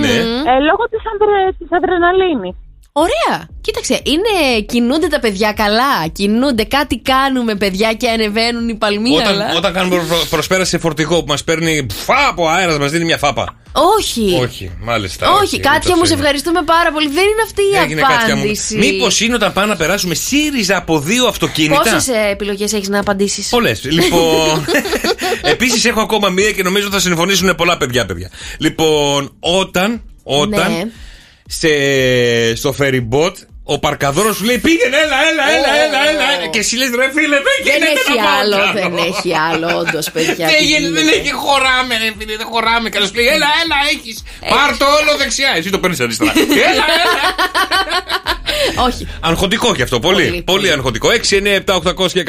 Ναι. 0.00 0.14
ε, 0.53 0.55
λόγω 0.68 0.84
της, 0.92 1.03
ανδρε, 1.12 1.40
της 1.59 1.68
αδρεναλίνης. 1.76 2.55
Ωραία. 2.93 3.49
Κοίταξε, 3.61 4.01
είναι, 4.05 4.61
κινούνται 4.61 5.07
τα 5.07 5.20
παιδιά 5.20 5.53
καλά; 5.53 6.07
Κινούνται, 6.12 6.64
κάτι 6.64 6.99
κάνουμε 6.99 7.55
παιδιά 7.55 7.93
και 7.93 8.09
ανεβαίνουν 8.09 8.68
οι 8.68 8.74
παλμοί. 8.74 9.14
Όταν, 9.16 9.26
αλλά... 9.28 9.53
όταν 9.57 9.72
κάνουμε 9.72 9.97
προ- 10.09 10.26
προσπέραση 10.30 10.70
σε 10.70 10.78
φορτηγό 10.78 11.20
που 11.20 11.26
μας 11.28 11.45
παίρνει 11.45 11.86
φά 12.05 12.28
από 12.28 12.49
αέρας, 12.49 12.78
μας 12.78 12.90
δίνει 12.90 13.05
μια 13.05 13.18
φάπα. 13.18 13.57
Όχι. 13.99 14.38
Όχι, 14.43 14.70
μάλιστα. 14.80 15.30
Όχι, 15.32 15.61
Κάτια 15.61 15.97
μου, 15.97 16.05
σε 16.05 16.14
ευχαριστούμε 16.14 16.62
πάρα 16.62 16.93
πολύ. 16.93 17.09
Δεν 17.09 17.22
είναι 17.24 17.43
αυτή 17.45 17.62
η 17.62 17.76
Έγινε 17.82 18.01
Κάτια 18.01 18.34
μου. 18.34 18.40
απάντηση. 18.43 18.76
Μήπως 18.76 19.20
είναι 19.20 19.34
όταν 19.34 19.53
πάμε 19.53 19.66
να 19.66 19.76
περάσουμε 19.76 20.14
ΣΥΡΙΖΑ 20.14 20.76
από 20.76 20.99
δύο 21.01 21.26
αυτοκίνητα; 21.26 21.82
Πόσες 21.82 22.09
επιλογές 22.30 22.72
έχεις 22.72 22.88
να 22.88 22.99
απαντήσεις; 23.01 23.49
Πολλές. 23.49 23.84
Λοιπόν. 23.99 24.64
Επίσης 25.55 25.84
έχω 25.84 26.01
ακόμα 26.01 26.28
μία 26.28 26.51
και 26.53 26.62
νομίζω 26.62 26.90
θα 26.90 27.01
συμφωνήσουν 27.01 27.55
πολλά 27.55 27.76
παιδιά, 27.76 28.07
παιδιά. 28.07 28.30
Λοιπόν, 28.59 29.32
όταν. 29.40 30.03
Όταν. 30.22 30.72
Ναι. 30.72 30.84
Σε, 31.55 32.55
στο 32.55 32.74
ferry 32.78 33.09
ο 33.64 33.78
παρκαδόρος 33.78 34.36
σου 34.36 34.44
λέει 34.44 34.58
πήγαινε, 34.58 34.96
έλα, 35.04 35.18
έλα, 35.30 35.44
έλα, 35.56 35.70
έλα, 35.84 36.00
έλα, 36.10 36.26
έλα. 36.34 36.46
Και 36.52 36.58
εσύ 36.58 36.76
λες 36.76 36.90
ρε 37.00 37.08
φίλε, 37.14 37.38
δεν 37.46 37.56
Δεν 37.64 37.74
γίνεται 37.74 38.00
έχει 38.00 38.14
να 38.16 38.24
πάω 38.24 38.34
άλλο, 38.40 38.56
κι 38.64 38.72
δεν 38.80 38.92
έχει 39.10 39.30
άλλο, 39.50 39.68
όντως, 39.80 40.06
παιδιά. 40.14 40.46
Δεν 40.50 40.56
τι 40.58 40.64
γίνεται, 40.64 40.92
δεν 40.98 41.04
γίνεται. 41.04 41.18
έχει, 41.18 41.32
χωράμε, 41.44 41.92
ρε 42.02 42.10
φίλε, 42.18 42.34
δεν 42.42 42.48
χωράμε. 42.52 42.86
Και 42.92 42.98
σου 43.06 43.14
λέει, 43.18 43.28
έλα, 43.36 43.48
έλα, 43.62 43.78
έχεις. 43.92 44.16
Πάρ 44.52 44.70
το 44.80 44.86
όλο 44.98 45.12
δεξιά. 45.20 45.50
Εσύ 45.58 45.68
το 45.74 45.78
παίρνεις 45.82 46.00
αριστερά. 46.04 46.32
έλα, 46.70 46.86
έλα. 47.04 47.24
Όχι. 48.86 49.02
Αγχωτικό 49.20 49.74
κι 49.74 49.82
αυτό, 49.82 49.98
πολύ. 50.00 50.26
Πολύ, 50.28 50.42
Πολύ, 50.42 50.68
αγχωτικό. 50.70 51.08
6, 51.08 51.34
9, 51.66 51.74
7, 51.74 52.04
800 52.04 52.10
και 52.12 52.24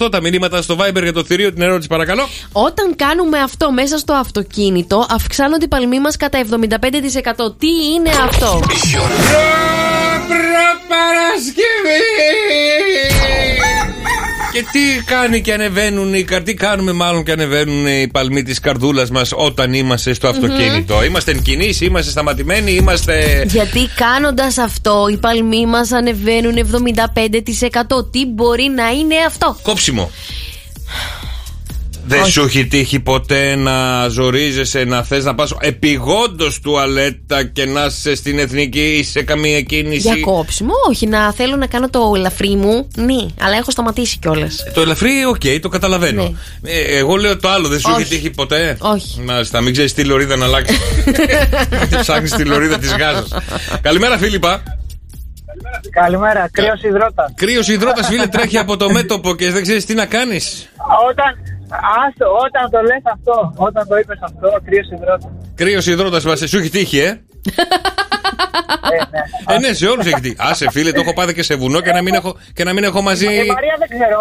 148 0.00 0.10
τα 0.10 0.20
μηνύματα 0.20 0.62
στο 0.62 0.76
Viber 0.80 1.02
για 1.02 1.12
το 1.12 1.24
θηρίο, 1.24 1.52
την 1.52 1.62
ερώτηση 1.62 1.88
παρακαλώ. 1.88 2.28
Όταν 2.52 2.96
κάνουμε 2.96 3.38
αυτό 3.38 3.72
μέσα 3.72 3.98
στο 3.98 4.12
αυτοκίνητο, 4.12 5.06
αυξάνονται 5.10 5.64
οι 5.64 5.68
παλμοί 5.68 6.00
μας 6.00 6.16
κατά 6.16 6.38
75%. 6.38 7.58
Τι 7.58 7.68
είναι 7.94 8.10
αυτό; 8.28 8.60
Παρασκευή! 10.88 12.02
Και 14.52 14.64
τι 14.72 15.04
κάνει 15.04 15.40
και 15.40 15.52
ανεβαίνουν 15.52 16.14
οι 16.14 16.22
καρ... 16.22 16.42
Τι 16.42 16.54
κάνουμε 16.54 16.92
μάλλον 16.92 17.24
και 17.24 17.32
ανεβαίνουν 17.32 17.86
οι 17.86 18.08
παλμοί 18.08 18.42
της 18.42 18.60
καρδούλας 18.60 19.10
μας 19.10 19.30
όταν 19.34 19.74
είμαστε 19.74 20.14
στο 20.14 20.28
αυτοκίνητο. 20.28 21.04
Είμαστε 21.04 21.30
εν 21.30 21.42
κινήσεις, 21.42 21.80
είμαστε 21.80 22.10
σταματημένοι, 22.10 22.72
είμαστε. 22.72 23.44
Γιατί 23.46 23.88
κάνοντας 23.96 24.58
αυτό, 24.58 25.06
οι 25.12 25.16
παλμοί 25.16 25.66
μας 25.66 25.92
ανεβαίνουν 25.92 26.54
75%. 27.96 28.10
Τι 28.10 28.26
μπορεί 28.26 28.72
να 28.76 28.88
είναι 28.88 29.14
αυτό; 29.26 29.56
Κόψιμο. 29.62 30.10
Δεν 32.08 32.24
σου 32.24 32.42
έχει 32.42 32.66
τύχει 32.66 33.00
ποτέ 33.00 33.54
να 33.56 34.08
ζορίζεσαι, 34.08 34.84
να 34.84 35.02
θες 35.02 35.24
να 35.24 35.34
πας 35.34 35.54
επειγόντως 35.60 36.60
τουαλέτα 36.60 37.44
και 37.44 37.64
να 37.64 37.84
είσαι 37.84 38.14
στην 38.14 38.38
εθνική 38.38 38.96
ή 38.98 39.04
σε 39.04 39.22
καμία 39.22 39.60
κίνηση; 39.60 40.00
Για 40.00 40.16
κόψιμο, 40.20 40.72
όχι. 40.88 41.06
Να 41.06 41.32
θέλω 41.32 41.56
να 41.56 41.66
κάνω 41.66 41.90
το 41.90 42.12
ελαφρύ 42.16 42.54
μου. 42.56 42.88
Ναι, 42.96 43.26
αλλά 43.40 43.56
έχω 43.56 43.70
σταματήσει 43.70 44.18
κιόλας. 44.18 44.64
Το 44.74 44.80
ελαφρύ, 44.80 45.24
οκ, 45.28 45.60
το 45.62 45.68
καταλαβαίνω. 45.68 46.36
Ε, 46.62 46.98
εγώ 46.98 47.16
λέω 47.16 47.38
το 47.38 47.48
άλλο, 47.48 47.68
δεν 47.68 47.80
σου 47.80 47.88
Ναι. 47.88 47.94
Όχι. 47.94 48.02
έχει 48.02 48.14
τύχει 48.14 48.30
ποτέ; 48.30 48.76
Όχι. 48.80 49.20
Μάλιστα, 49.20 49.60
μην 49.60 49.72
ξέρεις 49.72 49.94
τι 49.94 50.04
λωρίδα 50.04 50.36
να 50.36 50.44
αλλάξεις. 50.44 50.78
Τι 51.90 51.96
ψάχνεις 52.00 52.32
τη 52.32 52.44
λωρίδα 52.44 52.78
της 52.78 52.90
Γάζας. 52.90 53.28
Καλημέρα, 53.80 54.18
Φίλιππα. 54.18 54.62
Καλημέρα, 55.90 56.48
κρύος 56.50 56.82
υδρότας. 56.82 57.32
Κρύος 57.34 57.68
υδρότας, 57.68 58.06
φίλε, 58.06 58.26
τρέχει 58.26 58.58
από 58.58 58.76
το 58.76 58.90
μέτωπο 58.90 59.34
και 59.34 59.50
δεν 59.50 59.62
ξέρεις 59.62 59.84
τι 59.84 59.94
να 59.94 60.06
κάνεις. 60.06 60.68
Όταν, 61.10 61.57
άστο, 62.06 62.26
όταν 62.46 62.70
το 62.70 62.78
λες 62.80 63.02
αυτό, 63.14 63.52
όταν 63.56 63.88
το 63.88 63.96
είπες 63.96 64.18
αυτό, 64.22 64.48
κρύος 64.64 64.88
υδρότας. 64.90 65.30
Κρύος 65.54 65.86
υδρότας, 65.86 66.24
μα 66.24 66.36
σου 66.36 66.58
έχει 66.58 66.70
τύχει, 66.70 66.98
ε; 66.98 67.10
Ε, 69.50 69.58
ναι, 69.58 69.72
σε 69.72 69.86
όλους 69.86 70.06
έχει 70.06 70.20
τύχει. 70.20 70.36
Άσε, 70.38 70.70
φίλε, 70.70 70.92
το 70.92 71.00
έχω 71.00 71.12
πάθει 71.12 71.34
και 71.34 71.42
σε 71.42 71.54
βουνό 71.54 71.80
και 71.80 71.92
να 71.92 72.02
μην 72.02 72.14
έχω, 72.14 72.36
και 72.54 72.64
να 72.64 72.72
μην 72.72 72.84
έχω 72.84 73.02
μαζί. 73.02 73.24
Η 73.24 73.28
Μαρία 73.28 73.76
δεν 73.78 73.88
ξέρω. 73.98 74.20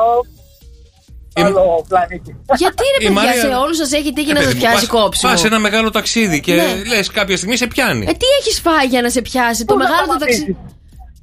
Άλλο 1.46 1.86
πλανήτη. 1.88 2.36
Γιατί 2.58 2.84
ρε 3.00 3.06
Η 3.06 3.08
παιδιά, 3.08 3.12
Μαρία- 3.12 3.42
σε 3.42 3.48
όλους 3.48 3.78
σας 3.78 3.92
έχει 3.92 4.14
τύχει 4.14 4.30
Ε, 4.30 4.34
να 4.34 4.40
παιδί 4.40 4.50
σα 4.52 4.56
μου, 4.56 4.62
πιάσει 4.62 4.76
πας- 4.76 5.02
κόψιμο; 5.02 5.32
Πας 5.32 5.40
σε 5.42 5.48
ένα 5.48 5.60
μεγάλο 5.60 5.90
ταξίδι 5.92 6.40
και 6.40 6.54
Ναι. 6.54 6.82
λες 6.88 7.12
κάποια 7.12 7.38
στιγμή 7.38 7.58
σε 7.58 7.68
πιάνει. 7.68 8.06
Ε, 8.10 8.12
τι 8.12 8.26
έχεις 8.40 8.60
φάει 8.60 8.86
για 8.88 9.02
να 9.02 9.10
σε 9.10 9.22
πιάσει, 9.22 9.66
το 9.66 9.74
Πού 9.74 9.80
να 9.80 9.84
μεγάλο 9.88 10.06
το 10.08 10.12
σταματήσεις; 10.14 10.40
ταξίδι. 10.46 10.58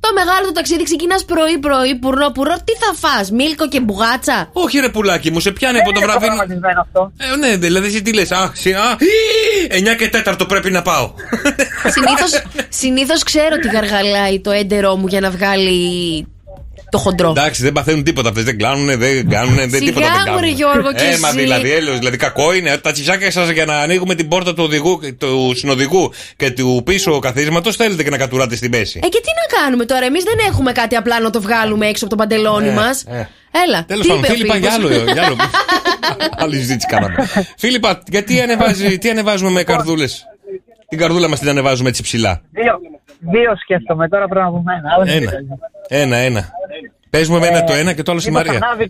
Το 0.04 0.10
μεγάλο 0.14 0.46
το 0.46 0.52
ταξίδι 0.52 0.82
ξεκινάς 0.82 1.24
πρωί-πρωί, 1.24 1.94
πουρνό-πουρνό. 2.02 2.54
Τι 2.64 2.72
θα 2.82 2.90
φας, 3.08 3.30
μίλκο 3.30 3.68
και 3.68 3.80
μπουγάτσα; 3.80 4.48
Όχι, 4.52 4.78
ρε 4.78 4.88
πουλάκι 4.88 5.30
μου, 5.30 5.40
σε 5.40 5.50
πιάνει 5.50 5.78
από 5.78 5.92
το 5.92 5.96
Είναι 5.96 6.04
βράδυ. 6.06 6.18
προγραμματισμένο 6.26 6.80
αυτό. 6.80 7.12
Ε, 7.16 7.36
ναι, 7.36 7.56
δηλαδή 7.56 7.86
εσύ 7.86 8.02
τι 8.02 8.12
λες. 8.14 8.30
Α, 8.32 8.50
συ- 8.54 8.74
α, 8.74 8.96
ή, 8.98 9.82
9 9.90 9.94
και 9.98 10.10
4 10.26 10.44
πρέπει 10.48 10.70
να 10.70 10.82
πάω. 10.82 11.12
Συνήθως, 11.88 12.42
συνήθως 12.80 13.22
ξέρω 13.22 13.56
τι 13.56 13.68
γαργαλάει 13.68 14.40
το 14.40 14.50
έντερό 14.50 14.96
μου 14.96 15.06
για 15.06 15.20
να 15.20 15.30
βγάλει 15.30 16.26
το 16.90 16.98
χοντρό. 16.98 17.30
Εντάξει, 17.30 17.62
δεν 17.62 17.72
παθαίνουν 17.72 18.02
τίποτα 18.04 18.28
αυτές. 18.28 18.44
Δεν 18.44 18.58
κλάνουνε, 18.58 18.96
δεν 18.96 19.28
κάνουνε, 19.28 19.66
δεν 19.66 19.70
Σιγά 19.80 19.84
τίποτα 19.92 20.06
δεν 20.06 20.16
μου, 20.18 20.24
κάνουν. 20.24 20.40
ρε, 20.40 20.48
Γιώργο, 20.48 20.92
κι 20.92 21.04
ε, 21.04 21.18
μα 21.18 21.28
εσύ. 21.28 21.38
δηλαδή, 21.38 21.72
έλεος, 21.72 21.98
δηλαδή 21.98 22.16
κακό 22.16 22.54
είναι. 22.54 22.76
Τα 22.78 22.92
τσιζάκια 22.92 23.30
σας 23.30 23.48
για 23.50 23.64
να 23.64 23.78
ανοίγουμε 23.80 24.14
την 24.14 24.28
πόρτα 24.28 24.54
του, 24.54 24.62
οδηγού, 24.64 25.00
του 25.18 25.52
συνοδηγού 25.56 26.12
και 26.36 26.50
του 26.50 26.82
πίσω 26.84 27.18
καθίσματο 27.18 27.72
θέλετε 27.72 28.02
και 28.02 28.10
να 28.10 28.16
κατουράτε 28.18 28.56
στη 28.56 28.68
μέση. 28.68 29.00
Ε, 29.04 29.08
και 29.08 29.20
τι 29.20 29.28
να 29.28 29.60
κάνουμε 29.60 29.84
τώρα, 29.84 30.04
εμείς 30.06 30.24
δεν 30.24 30.34
έχουμε 30.48 30.72
κάτι 30.72 30.96
απλά 30.96 31.20
να 31.20 31.30
το 31.30 31.40
βγάλουμε 31.40 31.86
έξω 31.86 32.04
από 32.04 32.16
το 32.16 32.22
παντελόνι 32.22 32.68
Ε, 32.68 32.72
μας. 32.72 33.02
ε. 33.08 33.28
Έλα. 33.66 33.84
Τέλος 33.84 34.02
τι 34.02 34.08
πάντων, 34.08 34.24
είπε 34.24 34.32
ο 34.32 34.34
Φίλιππα, 34.34 34.56
για 34.56 34.72
άλλο. 34.72 34.88
Φίλιππος; 34.88 35.12
Για 35.12 35.22
άλλο. 35.24 35.36
Άλλη 36.36 36.56
συζήτηση 36.56 36.86
κάναμε. 36.86 37.14
Φίλιππα, 37.62 38.02
γιατί 38.06 38.40
ανεβάζει, 38.40 38.98
τι 38.98 39.10
ανεβάζουμε 39.10 39.50
με 39.50 39.62
καρδούλες; 39.62 40.24
Την 40.88 40.98
καρδούλα 40.98 41.28
μας 41.28 41.38
την 41.38 41.48
ανεβάζουμε 41.48 41.88
έτσι 41.88 42.02
ψηλά. 42.02 42.42
Δύο, 42.50 42.78
δύο 43.20 43.56
σκέφτομαι, 43.62 44.08
τώρα 44.08 44.28
πρέπει 44.28 44.44
να 44.44 44.50
πούμε 44.52 44.72
ένα. 44.78 44.88
αλλά 44.94 45.04
δεν 45.04 45.16
Ένα. 45.16 45.30
πειράζει. 45.30 45.46
Ένα, 45.88 46.16
ένα. 46.16 46.48
Πες 47.14 47.28
μου 47.28 47.36
εμένα 47.36 47.64
το 47.64 47.72
ένα 47.72 47.92
και 47.94 48.02
το 48.02 48.10
άλλο 48.10 48.20
στη 48.20 48.30
Μήπως 48.30 48.46
Μαρία. 48.46 48.60
ανάβει, 48.66 48.86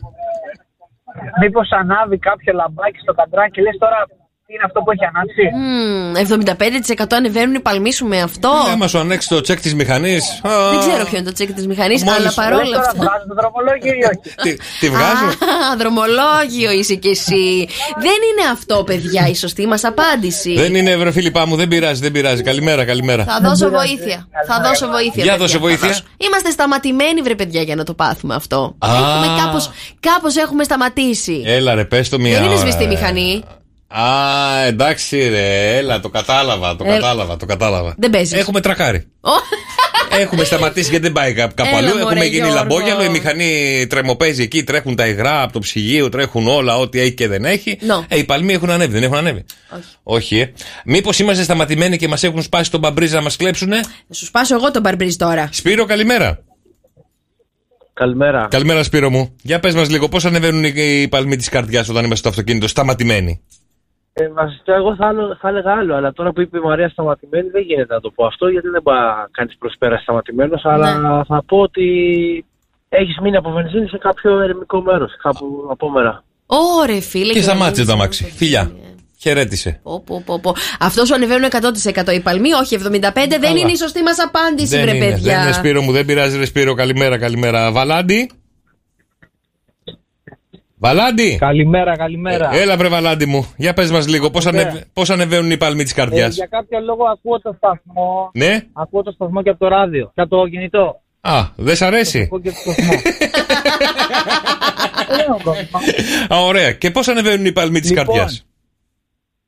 μήπως 1.40 1.68
ανάβει 1.70 2.18
κάποιο 2.18 2.52
λαμπάκι 2.60 2.98
στο 2.98 3.12
καντράκι, 3.14 3.60
λες 3.60 3.76
τώρα 3.78 3.98
τι 4.06 4.23
είναι 4.46 4.62
αυτό 4.64 4.80
που 4.80 4.90
έχει 4.90 5.04
ανάψει. 5.04 5.44
Μμμ, 5.54 7.02
75% 7.02 7.06
ανεβαίνουν 7.16 7.54
οι 7.54 7.60
παλμοί 7.60 7.92
σου 7.92 8.06
με 8.06 8.20
αυτό. 8.20 8.50
Ε, 8.68 8.70
Άμα 8.72 8.86
σου 8.88 8.98
ανοίξει 8.98 9.28
το 9.28 9.40
τσεκ 9.40 9.60
της 9.60 9.74
μηχανής. 9.74 10.40
Δεν 10.70 10.78
ξέρω 10.78 11.04
ποιο 11.04 11.16
είναι 11.18 11.26
το 11.26 11.32
τσέκ 11.32 11.52
της 11.52 11.66
μηχανής, 11.66 12.02
Μόλις- 12.02 12.18
αλλά 12.18 12.26
Λες 12.26 12.34
παρόλα 12.34 12.64
τώρα 12.64 12.80
αυτά. 12.80 12.92
βγάζω 12.94 13.24
το 13.28 13.34
δρομολόγιο 13.34 13.92
ή 13.92 14.02
όχι; 14.04 14.34
Τη 14.80 14.88
βγάζω; 14.90 15.26
Α, 15.72 15.76
δρομολόγιο 15.78 16.70
είσαι 16.78 16.94
κι 16.94 17.08
εσύ. 17.08 17.68
Δεν 18.00 18.18
είναι 18.30 18.50
αυτό, 18.52 18.84
παιδιά, 18.84 19.26
η 19.28 19.34
σωστή 19.34 19.66
μας 19.66 19.84
απάντηση. 19.84 20.54
Δεν 20.54 20.74
είναι 20.74 20.96
βρε 20.96 21.10
Φίλιππά 21.12 21.46
μου, 21.46 21.56
δεν 21.56 21.68
πειράζει, 21.68 22.00
δεν 22.00 22.12
πειράζει. 22.12 22.42
Καλημέρα, 22.42 22.84
καλημέρα. 22.84 23.24
Θα 23.24 23.38
δώσω 23.42 23.70
βοήθεια. 23.70 24.28
Θα 24.48 24.60
δώσω 24.68 24.86
βοήθεια. 24.86 25.12
Για 25.14 25.22
παιδιά. 25.32 25.36
δώσε 25.36 25.58
βοήθεια. 25.58 25.78
Θα 25.80 25.86
δώσω. 25.86 26.02
Είμαστε 26.16 26.50
σταματημένοι, 26.50 27.20
βρε 27.22 27.34
παιδιά, 27.34 27.62
για 27.62 27.74
να 27.76 27.84
το 27.84 27.94
πάθουμε 27.94 28.34
αυτό. 28.34 28.74
Α. 28.78 28.88
Έχουμε 28.94 29.40
κάπως, 29.44 29.70
κάπως 30.00 30.36
έχουμε 30.36 30.64
σταματήσει. 30.64 31.42
Έλα 31.46 31.74
ρε, 31.74 31.84
πες 31.84 32.08
το 32.08 32.18
μία 32.18 32.32
Δεν 32.34 32.42
είναι 32.42 32.52
ώρα, 32.52 32.60
σβηστή 32.60 32.82
ρε. 32.82 32.88
μηχανή. 32.88 33.42
Α, 33.96 34.66
εντάξει, 34.66 35.28
ρε, 35.28 35.76
έλα, 35.76 36.00
το 36.00 36.08
κατάλαβα, 36.08 36.76
το 36.76 36.84
Ε, 36.86 36.88
κατάλαβα, 36.88 37.36
το 37.36 37.46
κατάλαβα. 37.46 37.94
Δεν 37.98 38.10
παίζεις. 38.10 38.38
Έχουμε 38.38 38.60
τρακάρει. 38.60 39.04
Έχουμε 40.18 40.44
σταματήσει 40.44 40.90
γιατί 40.90 41.04
δεν 41.04 41.12
πάει 41.12 41.32
κάπου 41.34 41.54
κάπου 41.54 41.68
Έλα, 41.68 41.78
αλλού. 41.78 41.88
μωρέ, 41.88 42.00
Έχουμε 42.02 42.24
γίνει 42.24 42.36
Γιώργο. 42.36 42.54
λαμπόγιαλο. 42.54 43.04
Η 43.04 43.08
μηχανή 43.08 43.86
τρεμοπαίζει 43.88 44.42
εκεί, 44.42 44.64
τρέχουν 44.64 44.96
τα 44.96 45.06
υγρά 45.06 45.42
από 45.42 45.52
το 45.52 45.58
ψυγείο, 45.58 46.08
τρέχουν 46.08 46.46
όλα, 46.48 46.76
ό,τι 46.78 47.00
έχει 47.00 47.12
και 47.12 47.28
δεν 47.28 47.44
έχει. 47.44 47.78
No. 47.80 48.04
Ε, 48.08 48.18
οι 48.18 48.24
παλμοί 48.24 48.52
έχουν 48.52 48.70
ανέβει, 48.70 48.92
δεν 48.92 49.02
έχουν 49.02 49.16
ανέβει. 49.16 49.44
Όχι. 50.02 50.38
ε. 50.40 50.52
Μήπως 50.84 51.18
είμαστε 51.18 51.42
σταματημένοι 51.42 51.96
και 51.96 52.08
μας 52.08 52.22
έχουν 52.22 52.42
σπάσει 52.42 52.70
τον 52.70 52.80
μπαμπρίζ 52.80 53.12
να 53.12 53.22
μας 53.22 53.36
κλέψουνε; 53.36 53.80
Θα 54.08 54.14
σου 54.14 54.24
σπάσω 54.24 54.54
εγώ 54.54 54.70
τον 54.70 54.82
μπαρμπρίζ 54.82 55.14
τώρα. 55.16 55.48
Σπύρο, 55.52 55.84
καλημέρα. 55.84 56.38
Καλημέρα. 57.92 58.46
Καλημέρα, 58.50 58.82
Σπύρο 58.82 59.10
μου. 59.10 59.34
Για 59.42 59.60
πες 59.60 59.74
μας 59.74 59.90
λίγο, 59.90 60.08
πώς 60.08 60.24
ανεβαίνουν 60.24 60.64
οι- 60.64 60.72
οι 61.02 61.08
παλμοί 61.08 61.36
της 61.36 61.48
καρδιάς 61.48 61.88
όταν 61.88 61.98
είμαστε 62.00 62.16
στο 62.18 62.28
αυτοκίνητο 62.28 62.68
σταματημένοι; 62.68 63.40
Ε, 64.16 64.28
βασικά, 64.28 64.74
εγώ 64.74 64.94
θα, 64.96 65.06
άλλο- 65.06 65.36
θα 65.40 65.48
έλεγα 65.48 65.72
άλλο, 65.72 65.94
αλλά 65.94 66.12
τώρα 66.12 66.32
που 66.32 66.40
είπε 66.40 66.58
η 66.58 66.60
Μαρία 66.60 66.88
σταματημένη, 66.88 67.48
δεν 67.48 67.62
γίνεται 67.62 67.94
να 67.94 68.00
το 68.00 68.10
πω 68.10 68.26
αυτό, 68.26 68.48
γιατί 68.48 68.68
δεν 68.68 68.82
μπορεί 68.82 68.96
να 68.98 69.28
κάνεις 69.30 69.56
προσπέρα 69.58 69.96
σταματημένος, 69.98 70.64
αλλά 70.64 70.98
Ναι. 70.98 71.24
θα 71.24 71.42
πω 71.46 71.56
ότι 71.58 71.84
έχεις 72.88 73.18
μείνει 73.22 73.36
από 73.36 73.50
βενζίνη 73.50 73.88
σε 73.88 73.98
κάποιο 73.98 74.40
ερημικό 74.40 74.80
μέρος, 74.80 75.12
κάπου 75.22 75.46
απόμερα. 75.70 76.24
Ωρε 76.46 77.00
φίλε. 77.00 77.32
Και 77.32 77.42
σταμάτησε 77.42 77.84
το 77.84 77.92
αμάξι. 77.92 78.24
Φιλιά. 78.36 78.70
Χαιρέτησε. 79.18 79.80
Πω, 79.82 80.02
πω, 80.06 80.22
πω, 80.26 80.40
πω. 80.40 80.54
Αυτός 80.80 81.08
σου 81.08 81.14
ανεβαίνουν 81.14 81.44
100% 81.44 82.12
οι 82.12 82.20
παλμοί, 82.20 82.52
όχι 82.52 82.74
75. 82.74 83.38
Δεν 83.40 83.56
είναι 83.56 83.70
η 83.70 83.76
σωστή 83.76 84.02
μας 84.02 84.16
απάντηση, 84.18 84.76
Δεν 84.76 84.86
βρε 84.86 84.96
είναι, 84.96 85.04
παιδιά. 85.08 85.32
δεν 85.34 85.42
είναι 85.42 85.52
Σπύρο 85.52 85.82
μου, 85.82 85.92
δεν 85.92 86.04
πειράζει, 86.04 86.38
ρε 86.38 86.44
Σπύρο. 86.44 86.74
Καλημέρα, 86.74 87.18
καλημέρα. 87.18 87.72
Βαλάντι. 87.72 88.30
Βαλάντι. 90.88 91.36
Καλημέρα, 91.40 91.96
καλημέρα. 91.96 92.50
Ε, 92.54 92.60
Έλα, 92.60 92.76
βρε 92.76 92.88
Βαλάντι 92.88 93.26
μου. 93.26 93.52
Για 93.56 93.72
πες 93.72 93.90
μας 93.90 94.08
λίγο, 94.08 94.30
πώς 94.30 94.46
ανεβ... 94.46 94.74
πώς 94.92 95.10
ανεβαίνουν 95.10 95.50
οι 95.50 95.56
παλμοί 95.56 95.82
της 95.82 95.92
Ε, 95.92 95.94
καρδιά. 95.94 96.26
για 96.28 96.46
κάποιο 96.46 96.80
λόγο 96.80 97.04
ακούω 97.04 97.40
το 97.40 97.54
σταθμό. 97.56 98.30
Ναι; 98.34 98.60
Ακούω 98.72 99.02
το 99.02 99.10
σταθμό 99.10 99.42
και 99.42 99.50
από 99.50 99.58
το 99.58 99.68
ράδιο. 99.68 100.10
Και 100.14 100.20
από 100.20 100.36
το 100.36 100.48
κινητό. 100.48 101.00
Α, 101.20 101.40
δεν 101.56 101.76
σ' 101.76 101.82
αρέσει. 101.82 102.20
Ακούω 102.22 102.40
και 102.40 102.50
το 102.50 102.56
σταθμό. 102.56 102.92
Α, 106.36 106.44
ωραία. 106.44 106.72
Και 106.72 106.90
πώς 106.90 107.08
ανεβαίνουν 107.08 107.46
οι 107.46 107.52
παλμοί 107.52 107.80
της 107.80 107.90
Λοιπόν, 107.90 108.04
καρδιάς; 108.06 108.46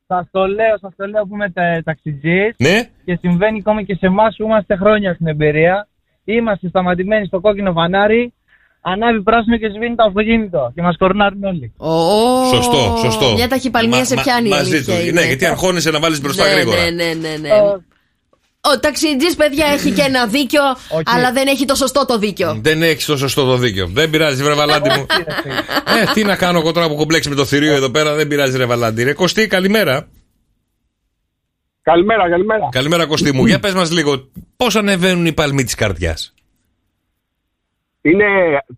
Σα 0.07 0.29
το 0.31 0.47
λέω, 0.47 0.79
σα 0.81 0.89
το 0.95 1.07
λέω 1.07 1.23
που 1.27 1.35
είμαι 1.35 1.51
τα- 1.51 1.83
ταξιτζής 1.85 2.55
Ναι; 2.59 2.89
και 3.05 3.19
συμβαίνει 3.21 3.59
ακόμη 3.59 3.85
και 3.85 3.95
σε 3.95 4.07
εμάς 4.07 4.37
που 4.37 4.45
είμαστε 4.45 4.77
χρόνια 4.77 5.15
στην 5.15 5.27
εμπειρία. 5.27 5.89
Είμαστε 6.25 6.69
σταματημένοι 6.69 7.27
στο 7.27 7.41
κόκκινο 7.41 7.73
φανάρι, 7.73 8.33
ανάβει 8.93 9.23
πράσινο 9.23 9.57
και 9.57 9.69
σβήνει 9.75 9.95
το 9.95 10.05
αυτοκίνητο 10.05 10.73
και 10.75 10.83
μας 10.83 10.97
κορνάρουν 10.99 11.45
όλοι. 11.45 11.73
Σωστό, 12.55 12.97
σωστό. 13.05 13.33
Μια 13.33 13.49
ταχυπαλμία 13.49 13.99
Μα- 13.99 14.05
σε 14.05 14.15
μα- 14.15 14.23
πιάνει. 14.23 14.49
η 14.49 14.51
Μαζί 14.51 14.75
αλήθεια 14.75 14.95
του. 14.95 15.01
είναι. 15.01 15.21
Ναι, 15.21 15.27
γιατί 15.27 15.47
αρχώνεσαι 15.47 15.91
να 15.91 15.99
βάλεις 16.01 16.21
μπροστά 16.21 16.45
ναι, 16.45 16.51
γρήγορα. 16.51 16.83
Ναι, 16.83 16.91
ναι, 16.91 17.15
ναι, 17.15 17.37
ναι. 17.41 17.51
Ο 18.75 18.79
ταξιτζή, 18.81 19.37
παιδιά, 19.37 19.67
έχει 19.67 19.91
και 19.91 20.03
ένα 20.03 20.27
δίκιο, 20.27 20.61
αλλά 21.05 21.33
δεν 21.33 21.47
έχει 21.47 21.65
το 21.65 21.75
σωστό 21.75 22.07
το 22.07 22.19
δίκιο. 22.19 22.59
Δεν 22.63 22.83
έχει 22.83 23.07
το 23.07 23.17
σωστό 23.17 23.45
το 23.45 23.57
δίκιο. 23.57 23.87
Δεν 23.93 24.11
πειράζει, 24.11 24.43
βρε 24.43 24.55
Βαλάντι 24.55 24.89
μου. 24.89 25.07
ε, 26.01 26.13
τι 26.15 26.25
να 26.25 26.37
κάνω 26.37 26.59
εγώ 26.59 26.73
τώρα 26.73 26.87
που 26.87 26.93
έχω 26.93 27.05
μπλέξει 27.05 27.29
με 27.29 27.35
το 27.35 27.45
θηρίο 27.45 27.75
εδώ 27.75 27.91
πέρα, 27.91 28.15
δεν 28.15 28.29
πειράζει, 28.29 28.57
ρε 28.57 28.65
Βαλάντι. 28.65 29.03
Ρε 29.03 29.13
Κωστή, 29.13 29.47
καλημέρα. 29.47 30.09
Καλημέρα, 31.83 32.31
καλημέρα. 32.31 32.69
Καλημέρα, 32.71 33.07
Κωστή 33.07 33.33
μου. 33.33 33.47
Για 33.47 33.59
πες 33.59 33.75
μας 33.75 33.91
λίγο, 33.93 34.29
πώς 34.57 34.77
ανεβαίνουν 34.77 35.27
οι 35.27 35.33
παλμοί 35.33 35.65
της 35.65 35.75
καρδιάς; 35.75 36.35
Είναι, 38.11 38.29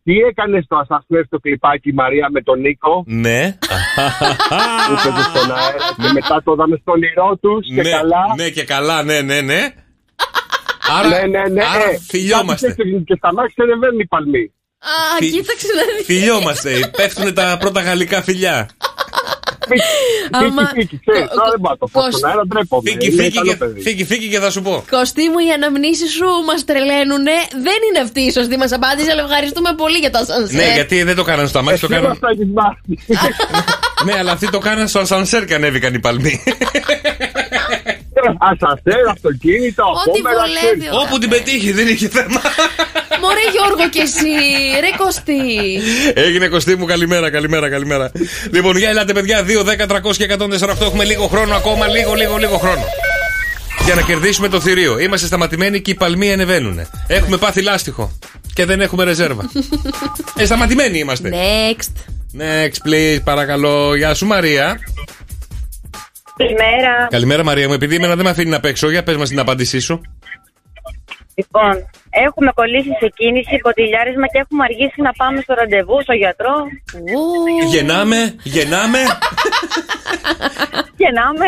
τι 0.04 0.14
έκανες 0.30 0.64
στο 0.64 0.76
ασασμέρ 0.82 1.24
στο 1.24 1.38
κλιπάκι 1.38 1.88
η 1.88 1.92
Μαρία 1.92 2.26
με 2.34 2.40
τον 2.42 2.60
Νίκο; 2.60 3.04
Ναι. 3.06 3.42
που 4.86 4.92
έπαιζε 4.92 5.22
στον 5.32 5.48
αέρα 5.56 5.78
και 6.02 6.08
μετά 6.18 6.36
το 6.44 6.52
είδαμε 6.52 6.76
στον 6.82 7.02
ήρό 7.10 7.28
τους 7.42 7.62
και 7.74 7.82
ναι, 7.82 7.90
καλά. 7.90 8.22
ναι, 8.36 8.48
και 8.56 8.64
καλά, 8.64 9.02
ναι, 9.02 9.20
ναι, 9.20 9.40
ναι. 9.40 9.60
Άρα, 10.98 11.08
ναι, 11.08 11.20
ναι, 11.34 11.42
ναι. 11.54 11.62
άρα 11.74 11.88
Ε, 11.90 11.98
φιλιόμαστε. 12.08 12.66
κάτι 12.68 12.82
τέτοιο 12.82 13.00
Και 13.06 13.14
στα 13.16 13.32
μάξι 13.34 13.54
ανεβαίνουν 13.62 13.98
οι 13.98 14.06
παλμοί. 14.06 14.44
Α, 14.78 15.16
Φι- 15.18 15.32
κοίταξε 15.34 15.66
να 15.78 15.82
δεις. 15.96 16.04
Φιλιόμαστε. 16.06 16.90
Πέφτουν 16.96 17.34
τα 17.34 17.56
πρώτα 17.60 17.80
γαλλικά 17.80 18.22
φιλιά. 18.22 18.68
Άμα- 20.30 20.66
Φύγει, 20.66 20.86
φύγει, 20.88 21.00
ξέρεις, 21.06 21.28
τώρα 21.36 21.50
δεν 21.54 21.60
πάω 21.64 21.72
να 21.72 21.78
το 21.82 21.86
πω 21.92 22.00
στον 22.10 22.28
αέρα, 22.30 22.42
ντρέπομαι. 22.46 22.90
Φύγει, 22.90 23.06
Είναι 23.06 23.22
φύγει 23.22 23.36
καλό 23.38 23.50
και, 23.50 23.56
παιδί. 23.56 23.80
φύγει, 23.80 24.04
φύγει 24.04 24.28
και 24.32 24.38
θα 24.44 24.50
σου 24.50 24.62
πω. 24.62 24.84
Κωστή 24.90 25.24
μου, 25.32 25.38
οι 25.46 25.50
αναμνήσεις 25.56 26.10
σου 26.18 26.28
μας 26.48 26.64
τρελαίνουνε. 26.64 27.36
Δεν 27.66 27.78
είναι 27.88 28.00
αυτή 28.06 28.20
η 28.20 28.30
σωστή 28.32 28.56
μας 28.56 28.72
απάντηση, 28.72 29.10
αλλά 29.10 29.22
ευχαριστούμε 29.28 29.70
πολύ 29.82 29.98
για 29.98 30.10
το 30.10 30.18
ασανσέρ. 30.18 30.56
Ναι, 30.60 30.68
γιατί 30.74 31.02
δεν 31.02 31.16
το 31.16 31.24
κάνανε 31.30 31.48
στο 31.48 31.58
αμάξι, 31.58 31.80
το 31.80 31.86
Εσύ 31.90 31.94
κάνανε. 31.94 32.08
μας 32.08 32.18
το 32.24 32.28
έχεις 32.32 32.48
μάθει. 32.58 32.92
Ναι, 34.04 34.14
αλλά 34.18 34.32
αυτοί 34.32 34.50
το 34.50 34.58
κάνανε 34.58 34.86
στο 34.86 34.98
ασανσέρ 34.98 35.44
και 35.44 35.54
ανέβηκαν 35.54 35.94
οι 35.94 36.00
παλμοί. 36.00 36.42
Ασασέρ, 38.50 39.08
αυτοκίνητο, 39.10 39.82
Ό,τι 39.84 40.20
απόμερα, 40.20 40.36
βολεύει. 40.40 40.80
ξέρεις. 40.80 40.88
Όπου 41.02 41.18
την 41.18 41.28
πετύχει, 41.28 41.72
δεν 41.72 41.88
είχε 41.88 42.08
θέμα. 42.08 42.40
Μωρέ 43.22 43.44
Γιώργο 43.52 43.88
και 43.94 44.00
εσύ, 44.00 44.34
ρε 44.80 44.90
Κωστή. 44.96 45.42
Έγινε 46.14 46.48
Κωστή 46.48 46.76
μου, 46.76 46.84
καλημέρα, 46.86 47.30
καλημέρα, 47.30 47.68
καλημέρα. 47.70 48.10
Λοιπόν, 48.50 48.76
για 48.76 48.88
ελάτε, 48.88 49.12
παιδιά, 49.12 49.44
2, 49.44 49.62
10, 49.64 49.86
300 49.86 50.16
και 50.16 50.36
148. 50.38 50.84
Έχουμε 50.86 51.04
λίγο 51.04 51.26
χρόνο 51.26 51.54
ακόμα, 51.54 51.86
λίγο, 51.86 52.14
λίγο, 52.14 52.36
λίγο 52.36 52.58
χρόνο. 52.58 52.84
Για 53.84 53.94
να 53.94 54.02
κερδίσουμε 54.02 54.48
το 54.48 54.60
θηρίο. 54.60 54.98
Είμαστε 54.98 55.26
σταματημένοι 55.26 55.80
και 55.80 55.90
οι 55.90 55.94
παλμοί 55.94 56.32
ανεβαίνουν. 56.32 56.80
Έχουμε 57.06 57.36
πάθει 57.36 57.62
λάστιχο. 57.62 58.18
Και 58.54 58.64
δεν 58.64 58.80
έχουμε 58.80 59.04
ρεζέρβα. 59.04 59.50
ε, 60.36 60.44
σταματημένοι 60.44 60.98
είμαστε. 60.98 61.30
Next. 61.32 61.92
Next, 62.40 62.88
please, 62.88 63.18
παρακαλώ. 63.24 63.96
Γεια 63.96 64.14
σου, 64.14 64.26
Μαρία. 64.26 64.78
Καλημέρα. 66.38 67.06
Καλημέρα, 67.10 67.44
Μαρία 67.44 67.68
μου. 67.68 67.74
Επειδή 67.74 67.94
εμένα 67.94 68.14
δεν 68.14 68.24
με 68.24 68.30
αφήνει 68.30 68.50
να 68.50 68.60
παίξω, 68.60 68.90
για 68.90 69.02
πες 69.02 69.16
μας 69.16 69.28
την 69.28 69.38
απάντησή 69.38 69.78
σου. 69.80 70.00
Λοιπόν, 71.34 71.90
έχουμε 72.26 72.50
κολλήσει 72.54 72.92
σε 73.00 73.08
κίνηση, 73.18 73.54
ποτηλιάρισμα 73.66 74.26
και 74.32 74.38
έχουμε 74.44 74.62
αργήσει 74.68 75.00
να 75.06 75.12
πάμε 75.20 75.40
στο 75.40 75.54
ραντεβού, 75.54 75.96
στο 76.02 76.12
γιατρό. 76.22 76.54
Γεννάμε, 77.74 78.34
γεννάμε. 78.42 78.98
Γεννάμε. 80.96 81.46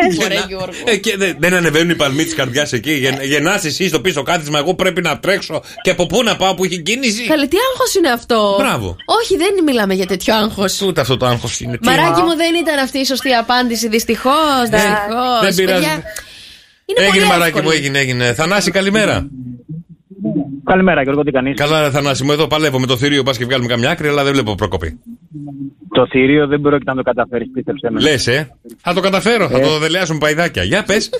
Ε, 0.84 0.96
και 0.96 1.16
δεν, 1.16 1.36
δεν 1.38 1.54
ανεβαίνουν 1.54 1.90
οι 1.90 1.94
παλμοί 1.94 2.24
της 2.24 2.34
καρδιάς 2.34 2.72
εκεί. 2.72 2.92
Γεν, 2.92 3.22
Γεννάς 3.22 3.64
εσύ 3.64 3.88
στο 3.88 4.00
πίσω 4.00 4.22
κάθισμα. 4.22 4.58
Εγώ 4.58 4.74
πρέπει 4.74 5.00
να 5.02 5.18
τρέξω. 5.18 5.62
Και 5.82 5.90
από 5.90 6.06
πού 6.06 6.22
να 6.22 6.36
πάω 6.36 6.54
που 6.54 6.64
έχει 6.64 6.82
κίνηση. 6.82 7.26
Καλέ, 7.26 7.46
τι 7.46 7.56
άγχος 7.72 7.94
είναι 7.94 8.10
αυτό; 8.10 8.56
Μπράβο. 8.58 8.96
Όχι, 9.22 9.36
δεν 9.36 9.64
μιλάμε 9.64 9.94
για 9.94 10.06
τέτοιο 10.06 10.34
άγχος. 10.34 10.82
Ούτε 10.82 11.00
αυτό 11.00 11.16
το 11.16 11.26
άγχος 11.26 11.60
είναι. 11.60 11.78
Τι- 11.78 11.88
Μαράκι 11.88 12.20
μου 12.20 12.36
δεν 12.36 12.54
ήταν 12.54 12.78
αυτή 12.78 12.98
η 12.98 13.04
σωστή 13.04 13.32
απάντηση, 13.32 13.88
δυστυχώς. 13.88 14.68
Δυστυχώς. 14.70 15.40
δεν 15.42 15.54
πειράζει. 15.54 15.84
Είναι 15.84 17.00
έγινε 17.00 17.10
πολύ 17.10 17.26
μαράκι 17.26 17.48
εύκολη. 17.48 17.64
μου, 17.64 17.70
έγινε, 17.70 17.98
έγινε. 17.98 18.34
Θανάση, 18.34 18.70
καλημέρα. 18.70 19.26
Καλημέρα, 20.64 21.02
Γιώργο, 21.02 21.22
τι 21.22 21.30
κάνεις; 21.30 21.56
Καλά, 21.56 21.82
ρε 21.82 21.90
Θανάση 21.90 22.24
μου, 22.24 22.32
εδώ 22.32 22.46
παλεύω 22.46 22.78
με 22.80 22.86
το 22.86 22.96
θηρίο. 22.96 23.22
Πας 23.22 23.38
και 23.38 23.44
βγάλουμε 23.44 23.68
καμιά 23.68 23.90
άκρη, 23.90 24.08
αλλά 24.08 24.24
δεν 24.24 24.32
βλέπω 24.32 24.54
προκοπή. 24.54 25.00
Το 25.88 26.06
θηρίο 26.10 26.46
δεν 26.46 26.60
πρόκειται 26.60 26.90
να 26.90 26.96
το 26.96 27.02
καταφέρεις, 27.02 27.50
πίστεψε 27.52 27.90
με. 27.90 28.00
Λες, 28.00 28.26
ε; 28.26 28.50
Θα 28.80 28.94
το 28.94 29.00
καταφέρω, 29.00 29.48
θα 29.48 29.60
το 29.60 29.78
δελεάσω 29.78 30.12
με 30.12 30.18
παϊδάκια. 30.18 30.62
Για 30.62 30.82
πες. 30.82 31.10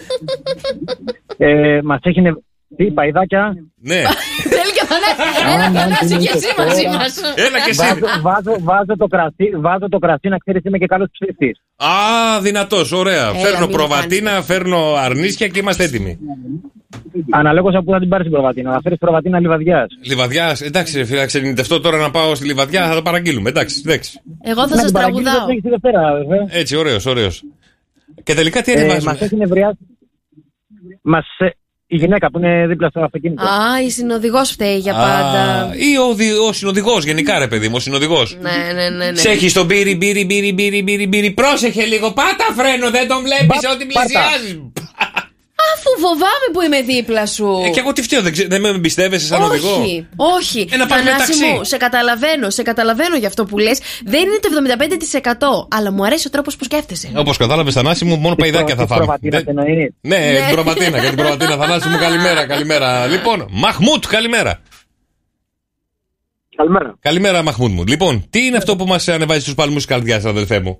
Ε, 1.37 1.81
Μας 1.83 2.01
έχει 2.03 2.21
νευ... 2.21 2.35
Τι, 2.77 2.85
παϊδάκια; 2.91 3.55
Ναι. 3.81 4.03
Θέλει 4.55 4.73
και 4.73 4.80
Θανάση. 4.80 4.80
Έλα, 5.55 5.71
Θανάση 5.81 6.17
και 6.17 6.33
εσύ 6.35 6.49
μαζί 6.59 6.87
μας. 6.97 7.21
Έλα 7.47 7.59
και 7.65 7.71
εσύ. 7.71 7.81
Βάζω, 7.81 8.21
βάζω, 8.21 8.57
βάζω, 8.61 8.97
το 8.97 9.07
κρασί, 9.07 9.47
βάζω 9.57 9.89
το 9.89 9.99
κρασί 9.99 10.29
να 10.29 10.39
ξέρεις 10.39 10.63
είμαι 10.65 10.79
και 10.79 10.87
καλός 10.87 11.09
ψήφι. 11.13 11.51
Α, 11.77 12.41
δυνατός, 12.41 12.93
ωραία. 12.93 13.29
Έλα, 13.29 13.39
φέρνω 13.39 13.67
μην 13.67 13.77
προβατίνα, 13.77 14.43
φέρνω 14.43 14.95
αρνίσια 14.95 15.49
και 15.49 15.59
είμαστε 15.59 15.85
έτοιμοι. 15.85 16.19
Αναλόγως 17.31 17.75
από 17.75 17.85
πού 17.85 17.93
θα 17.93 17.99
την 17.99 18.09
πάρεις 18.09 18.27
την 18.27 18.35
προβατίνα. 18.35 18.71
Να 18.71 18.81
φέρεις 18.81 18.99
προβατίνα 18.99 19.41
λιβαδιάς. 19.41 19.89
Λιβαδιάς, 20.03 20.61
εντάξει, 20.61 20.99
ρε 20.99 21.05
φίλε, 21.05 21.27
ξενιτευτώ 21.27 21.81
τώρα 21.81 21.99
να 21.99 22.11
πάω 22.11 22.35
στη 22.35 22.47
Λιβαδιά, 22.47 22.89
θα 22.89 22.95
το 22.95 23.03
παραγγείλουμε. 23.03 23.49
Εντάξει, 23.49 23.83
εντάξει. 23.85 24.21
Εγώ 24.43 24.69
θα 24.69 24.77
σας 24.77 24.93
τραγουδάω. 24.93 25.47
Έτσι, 26.49 26.77
ωραίος, 26.77 27.07
ωραίος. 27.07 27.43
Και 28.23 28.35
τελικά 28.35 28.63
τι 28.63 28.73
Ε, 28.73 28.75
ανεβάζουμε; 28.75 29.13
Μας 29.13 29.21
έχει 29.21 29.37
νευριάσει. 29.37 29.79
Μας, 31.03 31.27
ε, 31.39 31.49
η 31.93 31.97
γυναίκα 31.97 32.31
που 32.31 32.39
είναι 32.39 32.67
δίπλα 32.67 32.89
στο 32.89 33.01
αυτοκίνητο. 33.01 33.43
Α, 33.45 33.83
η 33.87 33.91
συνοδηγός 33.91 34.51
φταίει 34.51 34.79
για 34.79 34.93
πάντα. 34.93 35.43
Α, 35.43 35.71
ή 35.75 35.99
ο, 35.99 36.15
δι- 36.15 36.39
ο 36.49 36.53
συνοδηγός, 36.53 37.05
γενικά 37.05 37.39
ρε 37.39 37.47
παιδί 37.49 37.69
μου, 37.69 37.75
ο 37.77 37.81
συνοδηγός. 37.81 38.37
Ναι, 38.41 38.73
ναι, 38.75 38.89
ναι. 38.89 39.11
ναι. 39.11 39.17
Σε 39.17 39.29
έχει 39.31 39.53
τον 39.53 39.67
πύρι, 39.67 39.97
πύρι, 39.97 40.27
πύρι, 40.27 40.53
πύρι, 40.53 40.83
πύρι, 40.83 41.07
πύρι. 41.09 41.31
Πρόσεχε 41.31 41.85
λίγο, 41.85 42.13
πάτα 42.13 42.47
φρένο, 42.57 42.91
δεν 42.91 43.09
τον 43.09 43.23
βλέπεις 43.23 43.61
ότι 43.75 43.87
πλησιάζεις. 43.87 44.61
Αφού 45.77 45.91
φοβάμαι 46.01 46.47
που 46.53 46.61
είμαι 46.63 46.81
δίπλα 46.83 47.27
σου. 47.27 47.63
Ε, 47.67 47.71
και 47.71 47.81
εγώ 47.81 47.93
τι 47.93 48.03
φταίω, 48.03 48.23
δεν, 48.23 48.33
ξέ- 48.33 48.49
δεν 48.51 48.61
με 48.61 48.69
εμπιστεύεσαι 48.69 49.27
σαν 49.27 49.43
οδηγό; 49.43 49.75
Όχι, 49.81 50.07
όχι. 50.17 50.69
Ε, 50.73 50.77
να 50.77 50.87
πάρουμε 50.87 51.11
Θανάση 51.11 51.31
ταξί. 51.41 51.45
μου, 51.55 51.65
σε 51.65 51.77
καταλαβαίνω, 51.77 52.51
σε 52.51 52.63
καταλαβαίνω 52.63 53.17
για 53.17 53.29
αυτό 53.29 53.45
που 53.45 53.59
λες. 53.59 53.79
Δεν 54.05 54.21
είναι 54.21 54.39
το 54.41 54.49
75%. 55.69 55.77
Αλλά 55.77 55.91
μου 55.93 56.05
αρέσει 56.05 56.27
ο 56.27 56.31
τρόπος 56.31 56.57
που 56.57 56.65
σκέφτεσαι. 56.65 57.11
Όπως 57.17 57.37
κατάλαβες, 57.37 57.75
Θανάση 57.75 58.05
μου, 58.05 58.17
μόνο 58.17 58.35
παϊδάκια 58.35 58.75
θα 58.75 58.87
φάμε. 58.87 59.01
προβατίνα 59.05 59.39
Δεν- 59.41 59.59
εννοείς. 59.59 59.91
Ναι, 60.01 60.17
Ναι. 60.19 60.39
την 60.47 60.53
προβατίνα, 60.55 60.99
για 60.99 61.09
την 61.09 61.19
προβατίνα. 61.19 61.57
Θανάση 61.63 61.89
μου, 61.89 61.99
καλημέρα, 61.99 62.47
καλημέρα. 62.47 63.07
Λοιπόν, 63.07 63.47
Μαχμούτ, 63.51 64.05
καλημέρα. 64.09 64.61
Καλημέρα. 66.57 66.95
Καλημέρα, 67.01 67.43
Μαχμούτ 67.43 67.73
μου. 67.73 67.85
Λοιπόν, 67.87 68.27
τι 68.31 68.47
είναι 68.47 68.57
αυτό 68.57 68.77
που 68.77 68.85
μας 68.87 69.09
ανεβάζει 69.09 69.41
στους 69.41 69.55
παλμούς 69.55 69.77
της 69.77 69.85
καρδιάς, 69.85 70.25
αδελφέ 70.25 70.61
μου; 70.61 70.79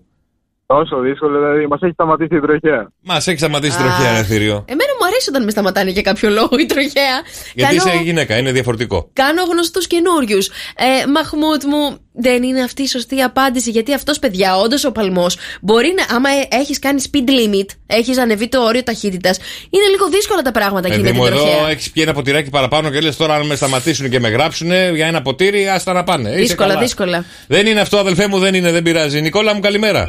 Τόσο 0.75 0.97
δύσκολο, 1.01 1.39
δηλαδή 1.39 1.67
μας 1.67 1.81
έχει 1.83 1.93
σταματήσει 1.93 2.35
η 2.37 2.41
τροχέα. 2.41 2.91
Μας 3.03 3.27
έχει 3.27 3.39
σταματήσει 3.39 3.77
η 3.79 3.83
τροχέα, 3.83 4.13
ρε 4.17 4.23
θηρίο. 4.25 4.65
Εμένα 4.75 4.93
μου 4.99 5.07
αρέσει 5.07 5.29
όταν 5.29 5.45
με 5.45 5.51
σταματάνε 5.51 5.91
για 5.91 6.03
κάποιο 6.03 6.31
λόγο 6.31 6.51
η 6.61 6.67
τροχέα. 6.67 7.17
Γιατί 7.55 7.77
Κάνω- 7.77 7.91
είσαι 7.95 8.03
γυναίκα, 8.05 8.37
είναι 8.37 8.53
διαφορετικό. 8.53 9.11
Κάνω 9.13 9.43
γνωστούς 9.45 9.87
καινούριους. 9.87 10.47
Ε, 10.49 11.07
Μαχμούτ 11.15 11.63
μου, 11.65 11.99
δεν 12.13 12.43
είναι 12.43 12.63
αυτή 12.63 12.83
η 12.83 12.87
σωστή 12.87 13.21
απάντηση. 13.23 13.71
Γιατί 13.71 13.95
αυτός, 13.95 14.19
παιδιά, 14.19 14.57
όντως 14.57 14.85
ο 14.85 14.93
παλμός 14.93 15.37
μπορεί 15.61 15.95
να. 15.97 16.17
Άμα 16.17 16.29
έχεις 16.51 16.79
κάνει 16.79 17.03
speed 17.11 17.29
limit, 17.29 17.67
έχεις 17.87 18.19
ανεβεί 18.19 18.49
το 18.49 18.63
όριο 18.63 18.83
ταχύτητας, 18.83 19.39
είναι 19.71 19.87
λίγο 19.91 20.09
δύσκολα 20.09 20.43
τα 20.43 20.51
πράγματα 20.51 20.87
εκεί 20.89 20.97
με 20.97 21.03
Παιδί 21.03 21.13
την 21.13 21.21
μου, 21.21 21.27
εδώ 21.27 21.45
τροχέα. 21.45 21.69
έχεις 21.71 21.91
πιει 21.91 22.03
ένα 22.07 22.15
ποτηράκι 22.17 22.51
παραπάνω 22.51 22.91
και 22.91 23.01
λες 23.01 23.17
τώρα 23.17 23.35
αν 23.35 23.47
με 23.47 23.55
σταματήσουν 23.55 24.11
και 24.11 24.21
με 24.21 24.29
γράψουν 24.29 24.71
για 24.95 25.07
ένα 25.07 25.23
ποτήρι, 25.23 25.69
άστα 25.69 25.93
να 25.93 26.05
πάνε. 26.05 26.29
Είσαι 26.31 26.39
Δύσκολα, 26.39 26.69
καλά. 26.69 26.81
δύσκολα. 26.81 27.25
Δεν 27.47 27.67
είναι 27.67 27.81
αυτό, 27.81 27.99
αδελφέ 27.99 28.27
μου, 28.29 28.39
δεν 28.39 28.55
είναι, 28.55 28.71
δεν 28.73 28.83
πειράζει. 28.83 29.21
Νικόλα 29.21 29.55
μου, 29.55 29.61
καλημέρα. 29.61 30.09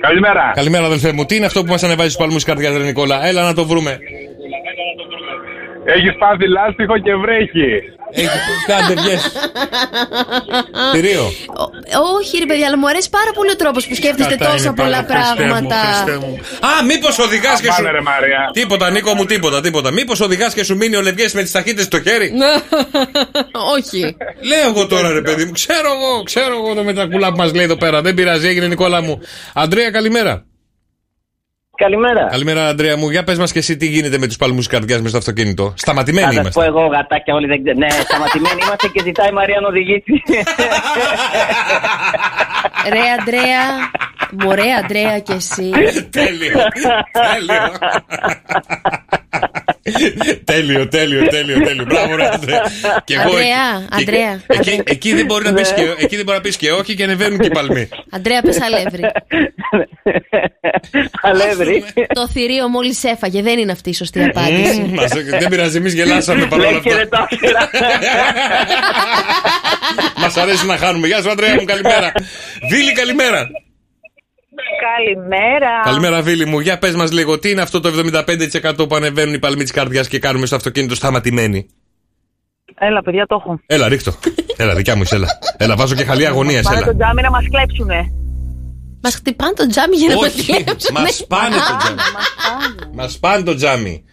Καλημέρα. 0.00 0.52
Καλημέρα, 0.54 0.84
αδελφέ 0.84 1.12
μου. 1.12 1.24
Τι 1.24 1.36
είναι 1.36 1.46
αυτό 1.46 1.60
που 1.64 1.70
μας 1.70 1.82
ανεβάζεις 1.82 2.12
στου 2.12 2.22
παλμού 2.22 2.38
καρδιά, 2.44 2.70
ρε 2.70 2.84
Νικόλα; 2.84 3.26
Έλα 3.26 3.42
να 3.42 3.54
το 3.54 3.64
βρούμε. 3.66 3.98
Έχεις 5.84 6.14
πάθει 6.18 6.48
λάστιχο 6.48 6.98
και 6.98 7.14
βρέχεις. 7.14 7.99
Έχεις 8.12 8.64
κάντε 8.66 8.94
βγες. 9.02 9.22
Θηρίο. 10.92 11.22
Ω- 11.62 11.78
Όχι, 12.16 12.38
ρε 12.38 12.46
παιδιά, 12.46 12.66
αλλά 12.66 12.78
μου 12.78 12.88
αρέσει 12.88 13.10
πάρα 13.10 13.30
πολύ 13.34 13.50
ο 13.50 13.56
τρόπος 13.56 13.86
που 13.86 13.94
σκέφτεστε 13.94 14.36
Κατά 14.36 14.50
τόσα 14.50 14.64
είναι 14.64 14.74
πολλά 14.74 15.04
πάρα, 15.04 15.24
Χριστέ 15.24 15.42
μου, 15.44 15.48
πράγματα. 15.50 15.76
Χριστέ 15.76 16.26
μου. 16.26 16.38
Α, 16.70 16.84
μήπως 16.84 17.18
οδηγάς 17.18 17.60
και 17.60 17.70
σου. 17.70 17.76
Πάμε, 17.76 17.90
ρε, 17.90 18.00
Μαρία. 18.00 18.50
Τίποτα, 18.52 18.90
Νίκο 18.90 19.14
μου, 19.14 19.24
τίποτα, 19.24 19.60
τίποτα. 19.60 19.90
Μήπως 19.90 20.20
οδηγάς 20.20 20.54
και 20.54 20.64
σου 20.64 20.76
μείνει 20.76 20.96
ο 20.96 21.00
Λευγές 21.02 21.32
με 21.32 21.42
τις 21.42 21.50
ταχύτητες 21.52 21.84
στο 21.84 22.00
χέρι; 22.02 22.32
Όχι. 23.76 24.16
Λέω 24.40 24.68
εγώ 24.68 24.86
τώρα, 24.86 25.12
ρε 25.12 25.20
παιδί 25.22 25.44
μου, 25.44 25.52
ξέρω 25.52 25.88
εγώ, 25.92 26.22
ξέρω 26.22 26.54
εγώ 26.64 26.74
το 26.74 26.82
με 26.82 26.92
τα 26.92 27.06
κουλά 27.06 27.30
που 27.30 27.36
μας 27.36 27.52
λέει 27.54 27.64
εδώ 27.64 27.76
πέρα. 27.76 28.00
Δεν 28.02 28.14
πειράζει, 28.14 28.46
έγινε 28.48 28.66
Νικόλα 28.66 29.02
μου. 29.02 29.20
Αντρέα, 29.54 29.90
καλημέρα. 29.90 30.44
Καλημέρα. 31.84 32.26
Καλημέρα, 32.30 32.68
Αντρέα 32.68 32.96
μου. 32.96 33.10
Για 33.10 33.24
πες 33.24 33.38
μας 33.38 33.52
και 33.52 33.58
εσύ 33.58 33.76
τι 33.76 33.86
γίνεται 33.86 34.18
με 34.18 34.26
τους 34.26 34.36
παλμούς 34.36 34.66
καρδιάς 34.66 35.00
μες 35.00 35.08
στο 35.10 35.18
αυτοκίνητο. 35.18 35.74
Σταματημένοι 35.76 36.26
Θα 36.26 36.32
σα 36.32 36.40
είμαστε. 36.40 36.60
πω 36.60 36.66
εγώ 36.66 36.86
γατάκια 36.86 37.34
όλοι 37.34 37.46
δεν 37.46 37.62
ξέρω. 37.62 37.78
Ναι, 37.78 37.88
σταματημένοι 37.90 38.60
είμαστε 38.62 38.88
και 38.92 39.02
ζητάει 39.02 39.28
η 39.28 39.32
Μαρία 39.32 39.60
να 39.60 39.68
οδηγήσει. 39.68 40.22
Ρε 42.94 43.00
Αντρέα, 43.20 43.64
μωρέ 44.44 44.72
Αντρέα 44.84 45.18
και 45.18 45.32
εσύ. 45.32 45.70
Τέλειο. 46.18 46.58
Τέλειο. 47.12 47.72
τέλειο, 50.44 50.88
τέλειο, 50.88 51.26
τέλειο, 51.28 51.60
τέλειο. 51.60 51.84
Μπράβο, 51.84 52.16
ρε 52.16 52.28
Αντρέα. 52.32 52.62
Και 53.04 53.14
εγώ 53.14 53.28
Αντρέα, 53.28 53.42
εκεί- 53.98 54.02
Αντρέα. 54.02 54.42
Εκεί, 54.46 54.82
εκεί 54.84 55.14
δεν 55.14 55.24
μπορεί 55.24 55.44
να 55.44 55.52
πεις 55.52 55.72
και, 55.72 55.82
εκεί 55.98 56.16
δεν 56.16 56.24
μπορεί 56.24 56.36
να 56.36 56.42
πεις 56.42 56.56
και 56.56 56.70
όχι 56.72 56.94
και 56.94 57.02
ανεβαίνουν 57.04 57.38
και 57.38 57.46
οι 57.46 57.50
παλμοί. 57.50 57.88
Αντρέα, 58.10 58.42
πες 58.42 58.58
αλεύρι. 58.60 59.00
Αλεύρι. 61.22 61.84
Το 62.14 62.28
θηρίο 62.28 62.68
μόλις 62.68 63.04
έφαγε, 63.04 63.42
δεν 63.42 63.58
είναι 63.58 63.72
αυτή 63.72 63.90
η 63.90 63.94
σωστή 63.94 64.22
απάντηση. 64.24 64.80
Μμμ, 64.80 64.94
μας- 64.94 65.12
δεν 65.38 65.48
πειράζει, 65.48 65.76
εμείς 65.76 65.94
γελάσαμε 65.94 66.46
παρόλα 66.46 66.70
Λέει 66.70 66.80
και 66.80 66.88
αυτά. 66.92 66.98
δεν 66.98 67.08
το 67.10 67.16
άφηρα. 67.20 67.70
Μας 70.16 70.36
αρέσει 70.36 70.66
να 70.66 70.76
χάνουμε. 70.76 71.06
Γεια 71.06 71.22
σου, 71.22 71.30
Αντρέα 71.30 71.54
μου, 71.54 71.64
καλημέρα. 71.64 72.12
Βίλη, 72.70 72.92
καλημέρα. 72.92 73.48
Καλημέρα. 74.96 75.70
Καλημέρα, 75.84 76.22
Βίλη 76.22 76.46
μου. 76.46 76.60
Για 76.60 76.78
πες 76.78 76.94
μας 76.94 77.12
λίγο, 77.12 77.38
τι 77.38 77.50
είναι 77.50 77.60
αυτό 77.62 77.80
το 77.80 77.88
75% 77.88 78.88
που 78.88 78.94
ανεβαίνουν 78.94 79.34
οι 79.34 79.38
παλμοί 79.38 79.62
της 79.62 79.72
καρδιάς 79.72 80.08
και 80.08 80.18
κάνουμε 80.18 80.46
στο 80.46 80.56
αυτοκίνητο 80.56 80.94
σταματημένοι. 80.94 81.66
Έλα, 82.78 83.02
παιδιά, 83.02 83.26
το 83.26 83.34
έχω. 83.40 83.60
Έλα, 83.66 83.88
ρίχτω. 83.88 84.12
Έλα, 84.56 84.74
δικιά 84.74 84.96
μου, 84.96 85.02
είσαι, 85.02 85.14
έλα. 85.14 85.28
Έλα, 85.56 85.76
βάζω 85.76 85.94
και 85.94 86.04
χαλή 86.04 86.26
αγωνίας, 86.26 86.62
Πάνε 86.64 86.76
έλα. 86.76 86.86
το 86.86 86.96
τζάμι 86.96 87.22
να 87.22 87.30
μας 87.30 87.44
κλέψουνε. 87.50 88.12
Μας 89.02 89.14
χτυπάνε 89.14 89.52
το 89.52 89.66
τζάμι 89.66 89.96
για 89.96 90.08
να 90.08 90.14
το 90.14 90.20
Όχι, 90.26 90.52
κλέψουν. 90.52 90.94
μας 90.94 91.24
πάνε 91.28 91.54
το 91.56 91.76
τζάμι. 91.78 91.96
Μας 92.94 93.18
πάνε 93.18 93.42
το 93.42 93.54
τζάμι. 93.54 94.04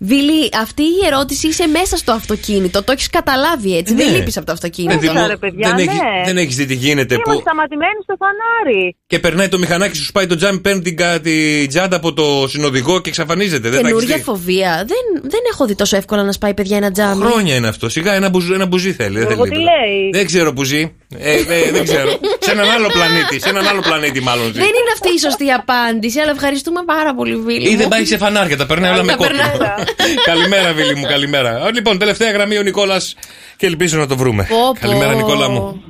Βίλη, 0.00 0.48
αυτή 0.60 0.82
η 0.82 1.06
ερώτηση 1.06 1.46
είσαι 1.48 1.66
μέσα 1.66 1.96
στο 1.96 2.12
αυτοκίνητο. 2.12 2.82
Το 2.82 2.92
έχεις 2.92 3.10
καταλάβει 3.10 3.76
έτσι. 3.76 3.94
Δεν 3.94 4.10
Ναι. 4.10 4.16
λείπεις 4.16 4.36
από 4.36 4.46
το 4.46 4.52
αυτοκίνητο. 4.52 4.98
Παιδί 4.98 5.08
μου, 5.18 5.26
ρε, 5.26 5.36
παιδιά, 5.36 5.68
δεν, 5.76 5.84
ναι. 5.84 5.92
έχει, 5.92 6.00
δεν 6.24 6.36
έχεις 6.36 6.56
δει 6.56 6.66
τι 6.66 6.74
γίνεται 6.74 7.14
Είμαστε 7.14 7.32
που 7.34 7.40
σταματημένοι 7.40 7.98
στο 8.02 8.14
φανάρι. 8.18 8.96
και 9.06 9.18
περνάει 9.18 9.48
το 9.48 9.58
μηχανάκι 9.58 9.96
σου 9.96 10.04
σπάει 10.04 10.26
το 10.26 10.36
τζάμι, 10.36 10.58
παίρνει 10.60 10.82
την, 10.82 10.96
κα- 10.96 11.20
την 11.20 11.68
τσάντα 11.68 11.96
από 11.96 12.12
το 12.12 12.46
συνοδηγό 12.48 13.00
και 13.00 13.08
εξαφανίζεται. 13.08 13.68
Δεν 13.68 13.70
τα 13.70 13.76
έχεις 13.78 13.88
Καινούργια 13.88 14.16
δει. 14.16 14.22
φοβία. 14.22 14.84
Δεν, 14.86 15.22
δεν 15.30 15.40
έχω 15.52 15.66
δει 15.66 15.74
τόσο 15.74 15.96
εύκολα 15.96 16.22
να 16.24 16.32
σπάει 16.32 16.54
παιδιά 16.54 16.76
ένα 16.76 16.90
τζάμι. 16.90 17.24
Χρόνια 17.24 17.54
είναι 17.54 17.68
αυτό. 17.68 17.88
Σιγά 17.88 18.12
ένα, 18.14 18.28
μπουζ, 18.28 18.50
ένα 18.50 18.66
μπουζί 18.66 18.92
θέλει. 18.92 19.18
Δεν, 19.18 19.30
Εγώ 19.30 19.42
θέλει 19.44 19.48
τι 19.50 19.56
τίποτα. 19.56 19.86
λέει. 19.86 20.10
δεν 20.12 20.26
ξέρω 20.26 20.52
που 20.52 20.64
ζει. 20.64 20.92
Ε, 21.18 21.32
ε, 21.36 21.70
δεν 21.72 21.84
ξέρω. 21.84 22.10
σε 22.38 22.50
έναν 22.50 22.70
άλλο 22.70 22.88
πλανήτη. 22.88 23.40
Σε 23.40 23.48
έναν 23.48 23.66
άλλο 23.66 23.80
πλανήτη, 23.80 24.20
μάλλον 24.20 24.44
ζει. 24.44 24.52
Δεν 24.52 24.62
είναι 24.78 24.92
αυτή 24.92 25.08
η 25.14 25.18
σωστή 25.18 25.50
απάντηση, 25.50 26.20
αλλά 26.20 26.30
ευχαριστούμε 26.30 26.80
πάρα 26.86 27.14
πολύ, 27.14 27.36
Βίλη. 27.36 27.68
Ή 27.68 27.70
δεν 27.74 27.80
μου. 27.82 27.88
πάει 27.88 28.04
σε 28.04 28.16
φανάρια, 28.16 28.56
τα 28.56 28.66
περνάει 28.66 28.90
όλα 28.92 29.02
με 29.02 29.06
Τα 29.06 29.16
κόκκινο. 29.16 29.27
Περνάει. 29.28 29.84
καλημέρα, 30.30 30.72
Βίλη 30.72 30.94
μου, 30.94 31.06
καλημέρα. 31.06 31.50
Α, 31.50 31.70
Λοιπόν, 31.72 31.98
τελευταία 31.98 32.30
γραμμή 32.30 32.58
ο 32.58 32.62
Νικόλας 32.62 33.16
και 33.56 33.66
ελπίζω 33.66 33.98
να 33.98 34.06
το 34.06 34.16
βρούμε. 34.16 34.46
Πω, 34.48 34.56
πω. 34.56 34.80
Καλημέρα, 34.80 35.14
Νικόλα 35.14 35.48
μου. 35.48 35.82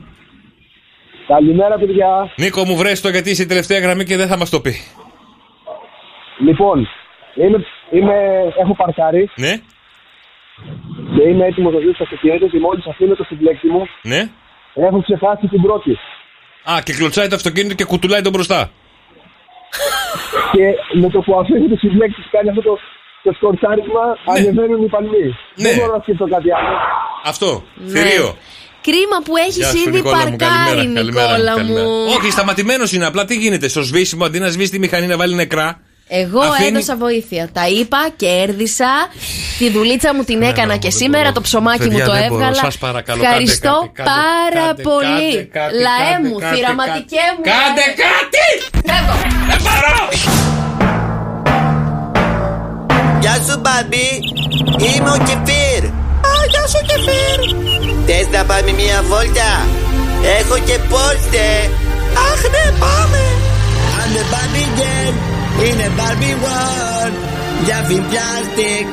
Καλημέρα, 1.26 1.78
παιδιά. 1.78 2.32
Νίκο 2.36 2.64
μου, 2.64 2.76
βρες 2.76 3.00
το 3.00 3.08
γιατί 3.08 3.30
είσαι 3.30 3.42
η 3.42 3.46
τελευταία 3.46 3.78
γραμμή 3.78 4.04
και 4.04 4.16
δεν 4.16 4.28
θα 4.28 4.36
μας 4.36 4.50
το 4.50 4.60
πει. 4.60 4.74
Λοιπόν, 6.46 6.88
είμαι, 7.34 7.64
είμαι, 7.90 8.14
έχω 8.60 8.74
παρκάρει 8.76 9.30
Ναι, 9.34 9.52
και 11.14 11.28
είμαι 11.28 11.46
έτοιμος 11.46 11.72
να 11.72 11.78
βγει 11.78 11.92
στο 11.94 12.02
αυτοκίνητο 12.02 12.46
και 12.46 12.58
μόλι 12.58 12.82
αφήνω 12.88 13.14
το 13.14 13.24
συμπλέκτη 13.24 13.68
μου, 13.68 13.88
ναι. 14.02 14.30
έχω 14.74 15.02
ξεχάσει 15.02 15.46
την 15.46 15.62
πρώτη. 15.62 15.98
Α, 16.70 16.82
και 16.82 16.92
κλωτσάει 16.92 17.28
το 17.28 17.34
αυτοκίνητο 17.34 17.74
και 17.74 17.84
κουτουλάει 17.84 18.20
τον 18.20 18.32
μπροστά. 18.32 18.70
Και 20.52 20.64
με 21.00 21.08
το 21.10 21.20
που 21.20 21.38
αφήνω 21.38 21.68
το 21.68 21.76
συμπλέκτη 21.76 22.20
και 22.20 22.28
κάνει 22.30 22.48
αυτό 22.48 22.62
το, 22.62 22.78
το 23.28 23.32
σκορτσάρισμα, 23.38 24.04
ανεβαίνουν 24.32 24.80
οι 24.84 24.88
παλμοί. 24.94 25.26
Δεν 25.62 25.70
μπορώ 25.76 25.90
να 25.96 26.00
σκεφτώ 26.04 26.24
κάτι 26.34 26.48
άλλο. 26.58 26.74
Αυτό. 27.32 27.50
Ναι. 27.74 27.90
Θηρίο. 27.92 28.28
Κρίμα 28.88 29.18
που 29.24 29.36
έχεις 29.36 29.56
Γεια 29.56 29.68
σου, 29.68 29.76
ήδη 29.78 29.90
Νικόλα 29.90 30.16
μου. 30.16 30.36
παρκάρει, 30.36 30.76
Καλημέρα, 30.76 31.04
Νικόλα 31.06 31.26
καλημέρα, 31.26 31.52
μου. 31.52 31.56
καλημέρα. 31.56 32.16
Όχι, 32.18 32.30
σταματημένος 32.30 32.92
είναι. 32.92 33.06
Απλά 33.06 33.24
τι 33.24 33.34
γίνεται. 33.36 33.68
Στο 33.68 33.82
σβήσιμο, 33.82 34.24
αντί 34.24 34.38
να 34.38 34.48
σβήσει 34.48 34.70
τη 34.70 34.78
μηχανή 34.78 35.06
να 35.06 35.16
βάλει 35.16 35.34
νεκρά. 35.34 35.80
Εγώ 36.10 36.40
Αφήνει- 36.40 36.70
έδωσα 36.70 36.96
βοήθεια. 36.96 37.48
Τα 37.52 37.68
είπα, 37.68 37.98
κέρδισα. 38.16 38.90
Τη 39.58 39.70
δουλίτσα 39.70 40.14
μου 40.14 40.22
την 40.24 40.42
έκανα 40.42 40.76
και 40.76 40.90
σήμερα. 40.90 41.32
Το 41.32 41.40
ψωμάκι 41.40 41.82
μου 41.82 41.88
Παιδιά, 41.88 42.04
το 42.04 42.12
δεν 42.12 42.26
μπορώ. 42.28 42.34
έβγαλα. 42.34 42.54
Σας 42.54 42.78
παρακαλώ, 42.78 43.22
Ευχαριστώ 43.22 43.68
κάντε 43.68 43.90
κάτι, 43.94 44.08
κάντε, 44.10 44.10
πάρα 44.10 44.66
κάντε, 44.66 44.82
πολύ. 44.82 45.30
κάντε 45.34 45.42
κάτι, 45.58 45.74
Λαέ 45.74 46.12
κάντε, 46.12 46.28
μου, 46.28 46.38
κάντε, 46.38 46.54
θυραματικέ 46.56 47.24
μου. 47.36 47.42
Κάντε 47.50 47.84
λαέ. 47.86 48.04
κάτι! 48.04 48.46
Δεν 49.50 49.60
μπορώ! 49.64 50.87
Γεια 53.20 53.34
σου, 53.46 53.56
Μπάμπη. 53.62 54.08
Είμαι 54.86 55.10
ο 55.10 55.18
Κεφίρ. 55.28 55.82
Α, 56.28 56.32
γεια 56.52 56.64
σου, 56.72 56.80
Κεφίρ. 56.90 57.38
Θες 58.06 58.26
να 58.36 58.44
πάμε 58.44 58.70
μια 58.80 58.98
βόλτα. 59.10 59.52
Έχω 60.38 60.56
και 60.68 60.76
πόρτε. 60.90 61.46
Αχ, 62.28 62.40
ναι, 62.54 62.64
πάμε. 62.82 63.22
I'm 64.00 64.10
the 64.16 64.24
Barbie 64.32 64.70
girl 64.80 65.14
in 65.66 65.76
a 65.86 65.88
Barbie 65.98 66.38
world. 66.44 67.14
Jumping 67.66 68.04
plastic, 68.10 68.84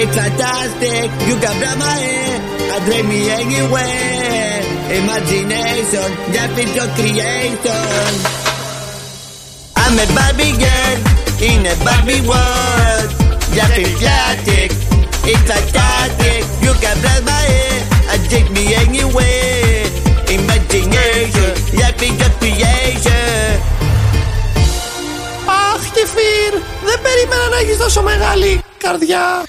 it's 0.00 0.14
fantastic. 0.18 1.06
You 1.28 1.36
can 1.42 1.54
grab 1.60 1.78
my 1.84 1.96
hair 2.06 2.36
and 2.72 2.82
drag 2.86 3.04
me 3.12 3.20
anywhere. 3.40 4.60
Imagination, 5.00 6.08
jumping 6.34 6.70
your 6.78 6.88
creation. 6.96 8.10
I'm 9.82 9.94
a 10.04 10.06
Barbie 10.16 10.56
girl 10.64 10.96
in 11.50 11.60
a 11.72 11.74
Barbie 11.86 12.22
world. 12.30 13.25
Jumping 13.56 13.92
plastic, 14.00 14.70
it's 15.24 15.44
fantastic. 15.50 16.40
You 16.64 16.72
can 16.82 16.96
bless 17.00 17.22
my 17.24 17.40
hair 17.50 17.76
and 18.12 18.20
take 18.32 18.48
me 18.56 18.64
anywhere. 18.84 19.84
Imagination, 20.36 21.52
jumping 21.78 22.14
your 22.20 22.32
creation. 22.38 23.60
Αχ, 25.48 25.82
Κεφίρ, 25.96 26.52
δεν 26.86 26.98
περίμενα 27.02 27.48
να 27.48 27.58
έχεις 27.58 27.76
τόσο 27.76 28.02
μεγάλη 28.02 28.60
καρδιά. 28.78 29.44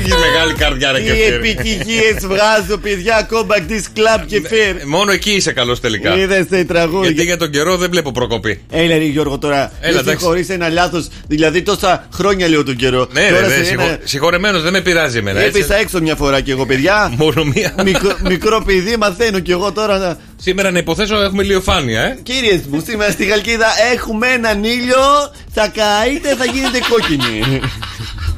Έχει 0.00 0.10
μεγάλη 0.30 0.52
καρδιά, 0.52 0.92
ρε 0.92 1.00
Οι 1.00 1.04
Κεφίρ. 1.04 1.32
επιτυχίες 1.34 2.26
βγάζω, 2.26 2.78
παιδιά, 2.82 3.26
κόμπακ 3.28 3.60
της 3.66 3.84
κλαμπ 3.92 4.24
Κεφίρ. 4.26 4.58
Ε, 4.76 4.82
Μόνο 4.86 5.12
εκεί 5.12 5.30
είσαι 5.32 5.52
καλός 5.52 5.80
τελικά. 5.80 6.16
Είδες 6.16 6.48
τα 6.48 6.64
τραγούδια. 6.66 7.10
Γιατί 7.10 7.24
για 7.24 7.36
τον 7.36 7.50
καιρό 7.50 7.76
δεν 7.76 7.90
βλέπω 7.90 8.12
προκοπή. 8.12 8.60
Έλα 8.70 8.98
ρε 8.98 9.04
Γιώργο 9.04 9.38
τώρα, 9.38 9.72
Έλα, 9.80 9.92
δεν 9.92 10.00
εντάξει. 10.00 10.24
χωρίς 10.24 10.48
ένα 10.48 10.68
λάθος, 10.68 11.08
δηλαδή 11.28 11.62
τόσα 11.62 12.06
χρόνια 12.14 12.48
λέω 12.48 12.64
τον 12.64 12.76
καιρό. 12.76 13.08
Ναι, 13.12 13.28
Τώρα 13.28 13.40
ρε, 13.40 13.48
σε 13.48 13.48
δε, 13.48 13.54
ένα- 13.56 13.64
συγχω... 13.82 13.96
συγχωρεμένος 14.04 14.62
δεν 14.62 14.72
με 14.72 14.80
πειράζει 14.80 15.18
εμένα. 15.18 15.40
έτσι. 15.40 15.58
Έπεσα 15.58 15.76
έξω 15.80 16.00
μια 16.00 16.14
φορά 16.14 16.40
κι 16.40 16.50
εγώ 16.50 16.66
παιδιά. 16.66 17.12
Μόνο 17.16 17.44
μία. 17.44 17.74
Μικρό, 17.84 18.16
μικρό 18.28 18.62
παιδί 18.66 18.96
μαθαίνω 18.96 19.38
κι 19.40 19.50
εγώ 19.50 19.72
τώρα 19.72 19.98
να... 19.98 20.16
Σήμερα 20.42 20.70
να 20.70 20.78
υποθέσω 20.78 21.22
έχουμε 21.22 21.42
ηλιοφάνεια, 21.42 22.02
ε. 22.02 22.18
Κύριε 22.22 22.62
μου, 22.70 22.82
σήμερα 22.86 23.10
στη 23.10 23.24
Χαλκίδα 23.24 23.66
έχουμε 23.92 24.26
έναν 24.28 24.64
ήλιο, 24.64 25.32
θα 25.54 25.72
καείτε, 25.74 26.34
θα 26.36 26.44
γίνετε 26.44 26.78
κόκκινοι. 26.88 27.60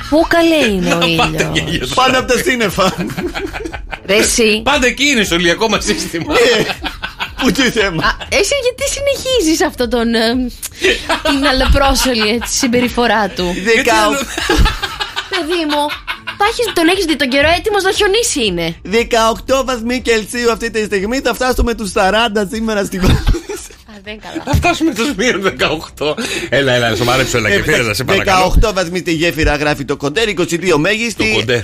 Πού 0.09 0.25
καλέ 0.29 0.65
είναι 0.73 0.95
ο 0.95 1.01
ήλιος; 1.67 1.95
Πάνω 1.95 2.19
από 2.19 2.33
τα 2.33 2.39
σύννεφα. 2.39 2.95
Ρε 4.07 4.17
εσύ. 4.17 4.61
Πάντα 4.65 4.87
εκεί 4.87 5.05
είναι 5.05 5.25
στο 5.25 5.35
ηλιακό 5.35 5.69
μας 5.69 5.85
σύστημα. 5.85 6.35
Πού 7.43 7.51
τι 7.51 7.63
θέμα. 7.71 8.05
Α, 8.05 8.11
Εσύ 8.29 8.55
γιατί 8.63 8.83
συνεχίζεις 8.97 9.67
αυτό 9.67 9.89
τον. 9.89 10.15
ε, 10.15 10.35
την 11.23 11.47
αλεπρόσωλη 11.47 12.29
έτσι, 12.29 12.55
συμπεριφορά 12.59 13.29
του; 13.29 13.55
Δεκα- 13.65 14.09
Παιδί 15.31 15.65
μου, 15.71 15.87
τα 16.39 16.45
έχεις- 16.51 16.73
τον 16.75 16.89
έχεις 16.89 17.05
δει 17.05 17.17
τον 17.17 17.29
καιρό 17.29 17.49
έτοιμος 17.59 17.83
να 17.83 17.91
χιονίσει 17.93 18.45
είναι. 18.45 18.75
18 18.83 19.65
βαθμοί 19.65 20.01
Κελσίου 20.01 20.51
αυτή 20.53 20.71
τη 20.71 20.85
στιγμή. 20.85 21.19
Θα 21.21 21.35
φτάσουμε 21.35 21.75
τους 21.75 21.91
40 21.93 22.47
σήμερα 22.53 22.85
στην 22.85 23.01
πόλη. 23.01 23.19
Α, 23.99 24.01
δεν 24.05 24.19
καλά. 24.21 24.43
Θα 24.45 24.55
φτάσουμε 24.55 24.95
του 24.95 25.15
μείον 25.17 25.55
18. 25.97 26.15
Έλα, 26.49 26.73
έλα, 26.73 26.95
σοβαρέψω, 26.97 27.37
έλα 27.39 27.51
και 27.51 27.63
φύγε, 27.63 27.93
σε 27.95 28.05
παρακαλώ. 28.05 28.55
18 28.63 28.73
βαθμοί 28.75 28.99
στη 28.99 29.13
γέφυρα 29.13 29.57
γράφει 29.57 29.85
το 29.85 29.97
κοντέρ, 29.97 30.29
22 30.29 30.77
μέγιστη. 30.79 31.31
Το 31.33 31.35
κοντέρ. 31.39 31.61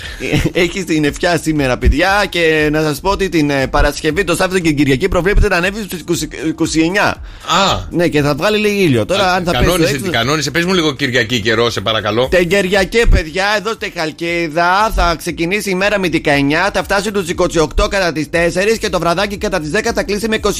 Έχει 0.52 0.84
την 0.84 1.04
ευχιά 1.04 1.38
σήμερα, 1.42 1.78
παιδιά. 1.78 2.24
Και 2.28 2.68
να 2.72 2.82
σας 2.82 3.00
πω 3.00 3.10
ότι 3.10 3.28
την 3.28 3.50
ε, 3.50 3.66
Παρασκευή, 3.66 4.24
το 4.24 4.34
Σάββατο 4.34 4.60
και 4.60 4.68
την 4.68 4.76
Κυριακή 4.76 5.08
προβλέπεται 5.08 5.48
να 5.48 5.56
ανέβει 5.56 5.82
στους 5.82 6.00
29. 6.02 7.14
Α, 7.46 7.80
Ναι, 7.90 8.08
και 8.08 8.22
θα 8.22 8.34
βγάλει 8.34 8.58
λίγο 8.58 8.80
ήλιο. 8.82 9.04
Τώρα, 9.04 9.32
αν 9.32 9.44
θα 9.44 9.50
πέσει. 9.50 9.64
το 9.64 9.70
κανόνισε, 9.70 9.94
έξω- 9.94 10.10
κανόνισε; 10.10 10.50
Πες 10.50 10.64
μου 10.64 10.72
λίγο 10.74 10.92
Κυριακή 10.94 11.40
καιρό, 11.40 11.70
σε 11.70 11.80
παρακαλώ. 11.80 12.28
Την 12.28 12.48
Κυριακή, 12.48 13.06
παιδιά, 13.10 13.44
εδώ 13.58 13.72
στη 13.72 13.92
Χαλκίδα 13.96 14.92
θα 14.94 15.14
ξεκινήσει 15.18 15.70
η 15.70 15.74
μέρα 15.74 15.98
με 15.98 16.08
την 16.08 16.20
19, 16.24 16.70
θα 16.72 16.82
φτάσει 16.82 17.10
τους 17.12 17.28
28 17.28 17.88
κατά 17.88 18.12
τις 18.12 18.26
4 18.30 18.78
και 18.78 18.88
το 18.88 18.98
βραδάκι 18.98 19.36
κατά 19.36 19.60
τις 19.60 19.70
10 19.74 19.78
θα 19.94 20.02
κλείσει 20.02 20.28
με 20.28 20.36
22. 20.36 20.50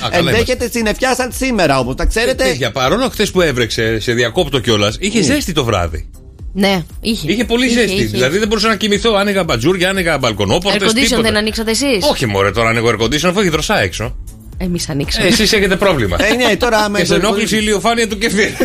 καλά 0.00 0.16
Ενδέχεται 0.18 0.68
συννεφιά 0.72 1.13
σαν 1.14 1.32
σήμερα 1.32 1.78
όμως, 1.78 1.94
τα 1.94 2.04
ξέρετε; 2.06 2.44
Παιδιά, 2.44 2.70
παρόλο 2.72 3.08
χθες 3.08 3.30
που 3.30 3.40
έβρεξε, 3.40 4.00
σε 4.00 4.12
διακόπτω 4.12 4.58
κιόλας, 4.58 4.96
είχε 5.00 5.22
ζέστη 5.22 5.52
το 5.52 5.64
βράδυ. 5.64 6.08
Ναι, 6.56 6.82
είχε. 7.00 7.32
Είχε 7.32 7.44
πολύ 7.44 7.66
Είχε, 7.66 7.74
ζέστη. 7.80 7.94
είχε. 7.94 8.04
Δηλαδή 8.06 8.38
δεν 8.38 8.48
μπορούσα 8.48 8.68
να 8.68 8.76
κοιμηθώ. 8.76 9.14
Άνοιγα 9.14 9.44
μπατζούρια, 9.44 9.88
άνοιγα 9.88 10.18
μπαλκονόπορτε. 10.18 10.78
Air 10.86 10.88
condition 10.88 11.22
δεν 11.22 11.36
ανοίξατε 11.36 11.70
εσείς; 11.70 11.98
Όχι, 12.10 12.26
μωρέ, 12.26 12.50
τώρα 12.50 12.68
ανοίγω 12.68 12.88
air 12.98 13.02
condition 13.02 13.24
αφού 13.24 13.40
έχει 13.40 13.48
δροσά 13.48 13.80
έξω. 13.80 14.16
Εμείς 14.58 14.88
ανοίξαμε. 14.88 15.26
Ε, 15.26 15.30
Εσείς 15.30 15.52
έχετε 15.52 15.76
πρόβλημα. 15.76 16.16
Ε, 16.20 16.34
ναι, 16.34 16.56
τώρα 16.56 16.88
με 16.88 16.98
Και 16.98 17.04
σε 17.04 17.10
το- 17.18 17.26
ενόχλησε 17.26 17.56
η 17.56 17.58
ηλιοφάνεια 17.62 18.08
του 18.08 18.18
κεφίρ. 18.18 18.48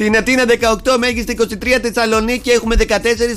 Την 0.00 0.16
Αθήνα 0.16 0.44
18, 0.84 0.96
μέγιστη 0.98 1.36
23 1.40 1.66
Θεσσαλονίκη 1.82 2.50
έχουμε 2.50 2.74
14 2.78 2.86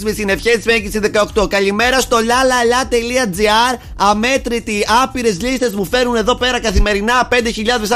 με 0.03 0.11
συννεφιέ 0.11 0.61
μέγιστη 0.65 0.99
18. 1.35 1.49
Καλημέρα 1.49 1.99
στο 1.99 2.17
lalala.gr. 2.17 3.77
Αμέτρητοι 3.97 4.85
άπειρες 5.03 5.41
λίστες 5.41 5.73
μου 5.73 5.85
φέρουν 5.85 6.15
εδώ 6.15 6.35
πέρα 6.35 6.59
καθημερινά 6.59 7.27
5.000 7.31 7.37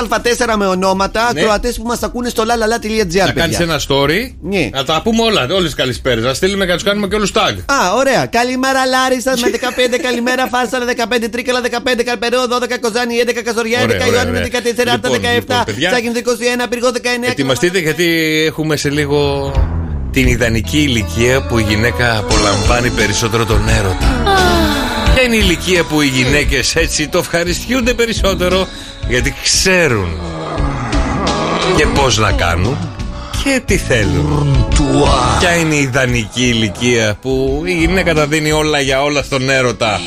Α4 0.08 0.56
με 0.58 0.66
ονόματα. 0.66 1.34
Ναι. 1.34 1.42
Κροατέ 1.42 1.74
που 1.76 1.84
μας 1.84 2.04
ακούνε 2.04 2.30
στο 2.30 2.44
lalala.gr. 2.44 3.26
Να 3.26 3.32
κάνεις 3.32 3.60
ένα 3.60 3.80
story. 3.88 4.36
Ναι. 4.42 4.70
Να 4.74 4.84
τα 4.84 5.02
πούμε 5.04 5.24
όλα, 5.24 5.48
όλες 5.52 5.64
τις 5.64 5.74
καλησπέρες. 5.74 6.24
Να 6.24 6.34
στείλουμε 6.34 6.66
και 6.66 6.72
να 6.72 6.78
τους 6.78 6.86
κάνουμε 6.86 7.08
και 7.08 7.16
όλους 7.16 7.32
tag. 7.34 7.56
Α, 7.66 7.94
ωραία. 7.96 8.26
Καλημέρα 8.26 8.86
Λάρισα 8.86 9.34
με 9.38 9.50
15. 9.50 9.98
Καλημέρα 10.02 10.48
Φάρσα 10.48 10.80
με 10.80 10.86
15. 10.86 11.30
Τρίκαλα 11.32 11.62
15. 11.62 12.04
Καλπεραίο 12.04 12.44
12. 12.48 12.78
Κοζάνη 12.82 13.16
11. 13.26 13.42
Καζοριά 13.44 13.80
11. 13.80 13.84
Ωραία, 13.84 13.98
ωραία, 13.98 14.14
Ιωάννη 14.14 14.32
με 14.32 14.38
ωραία. 14.38 14.62
14. 14.62 14.92
Άρτα 14.94 15.10
Λοιπόν, 15.10 15.30
17. 15.30 15.34
λοιπόν, 15.34 15.64
παιδιά. 15.66 15.90
Τσάκιν 15.90 16.12
21. 16.64 16.68
Πυργό 16.70 16.90
19. 16.90 17.30
Ετοιμαστείτε 17.30 17.80
γιατί 17.80 18.06
έχουμε 18.60 18.76
σε 18.76 18.90
λίγο 18.90 19.52
την 20.12 20.28
ιδανική 20.28 20.78
ηλικία 20.78 21.46
που 21.46 21.58
η 21.58 21.62
γυναίκα 21.62 22.18
απολαμβάνει 22.18 22.90
περισσότερο 22.90 23.46
τον 23.46 23.68
έρωτα. 23.70 24.22
Ποια 25.14 25.24
είναι 25.24 25.36
η 25.36 25.40
ηλικία 25.44 25.84
που 25.84 26.02
οι 26.02 26.08
γυναίκες 26.08 26.76
έτσι 26.76 27.08
το 27.08 27.18
ευχαριστιούνται 27.18 27.94
περισσότερο 27.94 28.68
γιατί 29.08 29.34
ξέρουν 29.44 30.20
και 31.76 31.86
πώς 31.86 32.18
να 32.18 32.32
κάνουν 32.32 32.78
και 33.44 33.62
τι 33.66 33.78
θέλουν. 33.78 34.68
Ποια 35.40 35.56
είναι 35.56 35.76
η 35.76 35.82
ιδανική 35.82 36.48
ηλικία 36.48 37.18
που 37.22 37.64
η 37.66 37.74
γυναίκα 37.74 38.14
τα 38.14 38.28
δίνει 38.28 38.52
όλα 38.52 38.80
για 38.80 39.02
όλα 39.02 39.24
στον 39.24 39.50
έρωτα. 39.50 40.00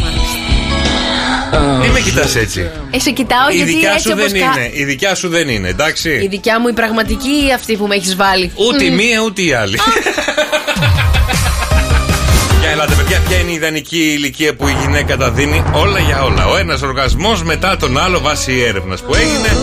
Μην 1.80 1.90
με 1.90 2.01
κοιτάς 2.01 2.36
έτσι. 2.36 2.70
Ε, 2.90 2.98
σε 2.98 3.11
κοιτάω 3.11 3.51
Η 3.53 3.57
γιατί 3.57 3.70
δικιά 3.72 3.90
έτσι 3.90 4.03
σου 4.09 4.14
όπως 4.18 4.32
δεν 4.32 4.40
κα- 4.40 4.46
είναι. 4.61 4.70
Η 4.72 4.84
δικιά 4.84 5.14
σου 5.14 5.28
δεν 5.28 5.48
είναι, 5.48 5.68
εντάξει. 5.68 6.11
Η 6.11 6.26
δικιά 6.28 6.61
μου 6.61 6.68
η 6.68 6.72
πραγματική 6.72 7.46
ή 7.48 7.53
αυτή 7.55 7.76
που 7.76 7.86
με 7.86 7.94
έχεις 7.94 8.16
βάλει. 8.16 8.53
Ούτε 8.55 8.84
η 8.84 8.90
Μμ. 8.90 8.94
μία 8.94 9.20
ούτε 9.24 9.42
η 9.42 9.53
άλλη. 9.53 9.78
Για 12.61 12.70
ελάτε, 12.70 12.94
παιδιά, 12.94 13.18
ποια 13.28 13.38
είναι 13.38 13.51
η 13.51 13.55
ιδανική 13.55 13.98
ηλικία 13.98 14.55
που 14.55 14.68
η 14.68 14.76
γυναίκα 14.80 15.16
τα 15.16 15.30
δίνει; 15.30 15.64
Όλα 15.72 15.98
για 15.98 16.22
όλα. 16.22 16.46
Ο 16.46 16.57
ένας 16.57 16.82
οργασμός 16.82 17.42
μετά 17.42 17.76
τον 17.76 17.98
άλλο 17.98 18.20
βάσει 18.20 18.64
έρευνας 18.68 19.01
που 19.01 19.14
έγινε 19.14 19.57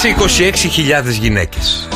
σε 0.00 0.08
26.000 0.08 1.18
γυναίκες. 1.20 1.88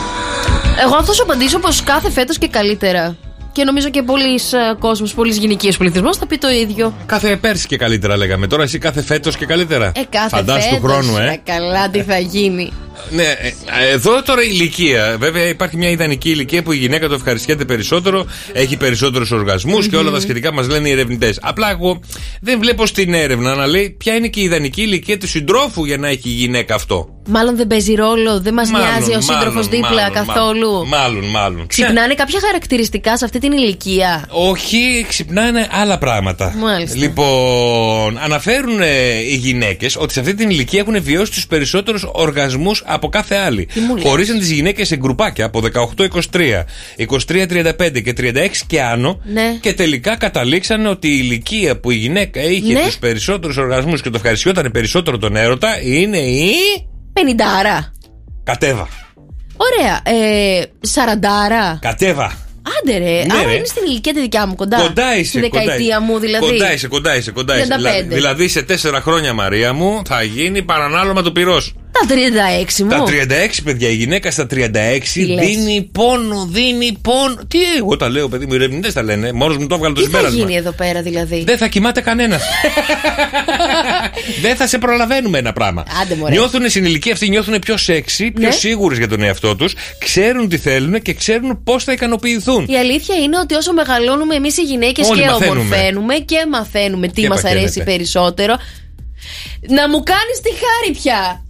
Εγώ 0.85 1.05
θα 1.05 1.13
σου 1.13 1.23
απαντήσω 1.23 1.59
πως 1.59 1.83
κάθε 1.83 2.11
φέτος 2.11 2.39
και 2.39 2.49
καλύτερα. 2.49 3.17
Και 3.59 3.65
νομίζω 3.65 3.89
και 3.89 4.03
πολλοί 4.03 4.41
κόσμος, 4.79 5.15
πολλοί 5.15 5.33
γυναικείο 5.33 5.73
πληθυσμό 5.79 6.15
θα 6.15 6.27
πει 6.27 6.39
το 6.39 6.51
ίδιο. 6.51 6.95
Κάθε 7.07 7.37
πέρσι 7.37 7.67
και 7.67 7.77
καλύτερα 7.77 8.17
λέγαμε. 8.17 8.47
Τώρα 8.47 8.63
εσύ 8.63 8.79
κάθε 8.79 9.03
φέτος 9.03 9.37
και 9.37 9.47
καλύτερα. 9.47 9.93
Ε, 9.95 10.03
κάθε 10.09 10.29
Φαντάσου 10.29 10.69
του 10.69 10.75
φέτος, 10.75 10.91
χρόνου, 10.91 11.17
ε. 11.17 11.33
ε, 11.33 11.41
Καλά, 11.45 11.91
τι 11.91 12.03
θα 12.03 12.19
γίνει. 12.19 12.73
Ναι, 13.11 13.23
ε, 13.23 13.93
εδώ 13.93 14.23
τώρα 14.23 14.43
η 14.43 14.49
ηλικία. 14.51 15.17
Βέβαια 15.19 15.49
υπάρχει 15.49 15.77
μια 15.77 15.91
ιδανική 15.91 16.31
ηλικία 16.31 16.63
που 16.63 16.73
η 16.73 16.77
γυναίκα 16.77 17.09
το 17.09 17.15
ευχαριστιέται 17.15 17.65
περισσότερο, 17.65 18.27
έχει 18.53 18.77
περισσότερους 18.77 19.31
οργασμούς 19.31 19.89
και 19.89 19.97
όλα 19.97 20.11
τα 20.11 20.21
σχετικά 20.21 20.53
μας 20.53 20.69
λένε 20.69 20.89
οι 20.89 20.93
ερευνητές. 20.93 21.39
Απλά 21.43 21.71
εγώ 21.71 22.01
δεν 22.41 22.59
βλέπω 22.59 22.87
στην 22.87 23.15
έρευνα 23.15 23.55
να 23.55 23.67
λέει 23.67 23.91
ποια 23.99 24.15
είναι 24.15 24.29
και 24.29 24.41
η 24.41 24.43
ιδανική 24.43 24.83
ηλικία 24.83 25.19
του 25.19 25.29
συντρόφου 25.29 25.85
για 25.85 25.97
να 25.99 26.09
έχει 26.09 26.29
η 26.29 26.33
γυναίκα 26.33 26.75
αυτό. 26.75 27.09
Μάλλον 27.31 27.57
δεν 27.57 27.67
παίζει 27.67 27.95
ρόλο, 27.95 28.41
δεν 28.41 28.55
μας 28.55 28.71
Μάλλον, 28.71 28.89
νοιάζει 28.89 29.15
ο 29.15 29.21
σύντροφος 29.21 29.55
μάλλον, 29.55 29.71
δίπλα 29.71 29.91
μάλλον, 29.91 30.13
καθόλου. 30.13 30.87
Μάλλον, 30.87 31.25
μάλλον. 31.25 31.67
Ξυπνάνε 31.67 32.15
κάποια 32.15 32.41
χαρακτηριστικά 32.47 33.17
σε 33.17 33.25
αυτή 33.25 33.39
την 33.39 33.53
ηλικία; 33.53 34.25
Όχι, 34.29 35.07
ξυπνάνε 35.09 35.69
άλλα 35.71 35.99
πράγματα. 35.99 36.55
Μάλιστα. 36.59 36.97
Λοιπόν, 36.97 38.19
αναφέρουν 38.19 38.81
ε, 38.81 38.87
οι 39.31 39.35
γυναίκες 39.35 39.97
ότι 39.97 40.13
σε 40.13 40.21
αυτή 40.21 40.35
την 40.35 40.51
ηλικία 40.51 40.81
έχουν 40.81 41.03
βιώσει 41.03 41.33
τους 41.33 41.47
περισσότερους 41.47 42.07
οργασμούς 42.13 42.83
από 42.89 43.09
κάθε 43.09 43.35
άλλη. 43.37 43.69
μου 43.89 43.97
λες; 43.97 44.05
Χωρίζουν 44.09 44.39
τις 44.39 44.51
γυναίκες 44.51 44.87
σε 44.87 44.97
γκρουπάκια 44.97 45.45
από 45.45 45.61
18-23, 45.61 46.65
23-35 46.97 48.03
και 48.03 48.13
36 48.19 48.33
και 48.67 48.83
άνω. 48.83 49.21
Ναι. 49.33 49.57
Και 49.61 49.75
τελικά 49.75 50.17
καταλήξανε 50.17 50.89
ότι 50.89 51.09
η 51.09 51.19
ηλικία 51.23 51.81
που 51.81 51.91
η 51.91 51.95
γυναίκα 51.95 52.41
είχε 52.43 52.73
Ναι. 52.73 52.81
τους 52.85 52.99
περισσότερους 52.99 53.57
οργασμούς 53.57 54.03
και 54.03 54.11
το 54.11 54.17
ευχαριστιόταν 54.17 54.71
περισσότερο 54.73 55.19
τον 55.19 55.37
έρωτα 55.37 55.81
είναι 55.83 56.19
η. 56.19 56.53
Πενηντάρα. 57.13 57.93
Κατέβα. 58.45 58.89
Ωραία. 59.57 60.01
Ε, 60.21 60.63
σαραντάρα. 60.81 61.79
Κατέβα. 61.83 62.33
Άντε 62.83 62.99
ρε. 62.99 63.25
Ναι, 63.25 63.35
Άρα 63.39 63.45
ρε. 63.51 63.55
είναι 63.57 63.65
στην 63.65 63.83
ηλικία 63.87 64.13
τη 64.15 64.21
δικιά 64.21 64.47
μου 64.47 64.55
κοντά. 64.55 64.81
Κοντά 64.81 65.17
είσαι. 65.19 65.39
Στη 65.39 65.41
κοντά 65.49 65.61
δεκαετία 65.65 65.87
είσαι. 65.87 66.01
μου 66.01 66.19
δηλαδή. 66.19 66.47
Κοντά 66.47 66.73
είσαι, 66.73 66.89
κοντά 66.89 67.17
είσαι, 67.17 67.31
κοντά 67.31 67.57
είσαι. 67.59 67.67
35. 67.71 67.77
Δηλαδή, 67.77 68.15
δηλαδή 68.15 68.49
σε 68.49 68.63
τέσσερα 68.63 69.01
χρόνια, 69.01 69.33
Μαρία 69.33 69.73
μου, 69.73 70.03
θα 70.09 70.23
γίνει 70.23 70.63
παρανάλωμα 70.63 71.23
του 71.23 71.33
πυρός. 71.33 71.75
Τα 71.93 72.15
36 72.71 72.83
μου. 72.83 72.89
Τα 72.89 73.05
36, 73.07 73.61
παιδιά, 73.65 73.89
η 73.89 73.95
γυναίκα 73.95 74.31
στα 74.31 74.47
36 74.51 74.57
λες; 75.27 75.47
δίνει 75.47 75.89
πόνο, 75.93 76.47
δίνει 76.51 76.99
πόνο. 77.03 77.37
Τι 77.49 77.59
εγώ 77.79 77.97
τα 77.97 78.09
λέω, 78.09 78.29
παιδί 78.29 78.47
μου, 78.47 78.53
οι 78.53 78.57
ερευνητές 78.57 78.93
τα 78.93 79.03
λένε. 79.03 79.33
Μόνος 79.33 79.57
μου 79.57 79.67
το 79.67 79.75
έβγαλε 79.75 79.95
το 79.95 80.01
Τι 80.01 80.07
θα 80.09 80.17
συμπέρασμα. 80.17 80.39
γίνει 80.45 80.57
εδώ 80.57 80.73
πέρα 80.73 81.03
δηλαδή; 81.03 81.43
Δεν 81.47 81.57
θα 81.59 81.67
κοιμάται 81.69 82.01
κανένας. 82.01 82.43
Δεν 84.43 84.57
θα 84.57 84.67
σε 84.67 84.79
προλαβαίνουμε 84.79 85.39
ένα 85.39 85.53
πράγμα. 85.53 85.85
Άντε, 86.03 86.15
μωρέ. 86.15 86.33
Νιώθουν 86.33 86.69
στην 86.69 86.85
ηλικία 86.85 87.13
αυτή, 87.13 87.29
νιώθουν 87.29 87.59
πιο 87.59 87.75
σεξy, 87.77 88.31
πιο 88.35 88.47
Ναι. 88.49 88.51
σίγουρες 88.51 88.99
για 88.99 89.09
τον 89.09 89.23
εαυτό 89.23 89.57
τους, 89.57 89.75
ξέρουν 89.99 90.49
τι 90.49 90.59
θέλουν 90.59 91.03
και 91.03 91.15
ξέρουν 91.15 91.63
πώς 91.65 91.85
θα 91.85 91.93
ικανοποιηθούν. 91.93 92.67
Η 92.69 92.77
αλήθεια 92.79 93.17
είναι 93.17 93.39
ότι 93.39 93.55
όσο 93.55 93.73
μεγαλώνουμε 93.73 94.35
εμείς 94.35 94.57
οι 94.59 94.63
γυναίκες 94.63 95.09
Όλοι 95.09 95.21
και 95.21 95.27
μαθαίνουμε. 95.27 95.61
ομορφαίνουμε 95.61 96.15
και 96.15 96.47
μαθαίνουμε 96.51 97.09
τι 97.09 97.21
Και 97.21 97.29
μας 97.29 97.41
παχαίνεται. 97.41 97.61
αρέσει 97.65 97.83
περισσότερο. 97.83 98.57
Να 99.69 99.89
μου 99.89 100.03
κάνεις 100.03 100.41
τη 100.43 100.51
χάρη 100.51 100.97
πια. 101.03 101.43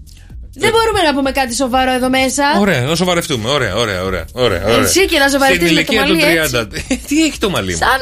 Δεν 0.59 0.71
μπορούμε 0.71 1.01
να 1.07 1.15
πούμε 1.15 1.31
κάτι 1.31 1.55
σοβαρό 1.55 1.93
εδώ 1.93 2.09
μέσα. 2.09 2.45
Ωραία, 2.61 2.81
να 2.81 2.95
σοβαρευτούμε. 2.95 3.51
Ωραία, 3.51 3.77
ωραία, 3.77 4.03
ωραία. 4.05 4.25
ωραία, 4.33 4.63
ωραία. 4.65 4.79
Εσύ 4.79 5.07
και 5.07 5.19
να 5.19 5.29
σοβαρευτείς 5.29 5.71
Στην 5.71 5.79
με 5.79 5.85
το 5.85 5.93
ηλικία 5.93 6.01
μαλλί 6.01 6.39
του 6.39 6.57
έτσι. 6.59 6.97
30. 6.97 6.99
Τι 7.09 7.25
έχει 7.25 7.39
το 7.39 7.51
μαλλί 7.51 7.73
μου; 7.73 7.79
Σαν. 7.79 8.01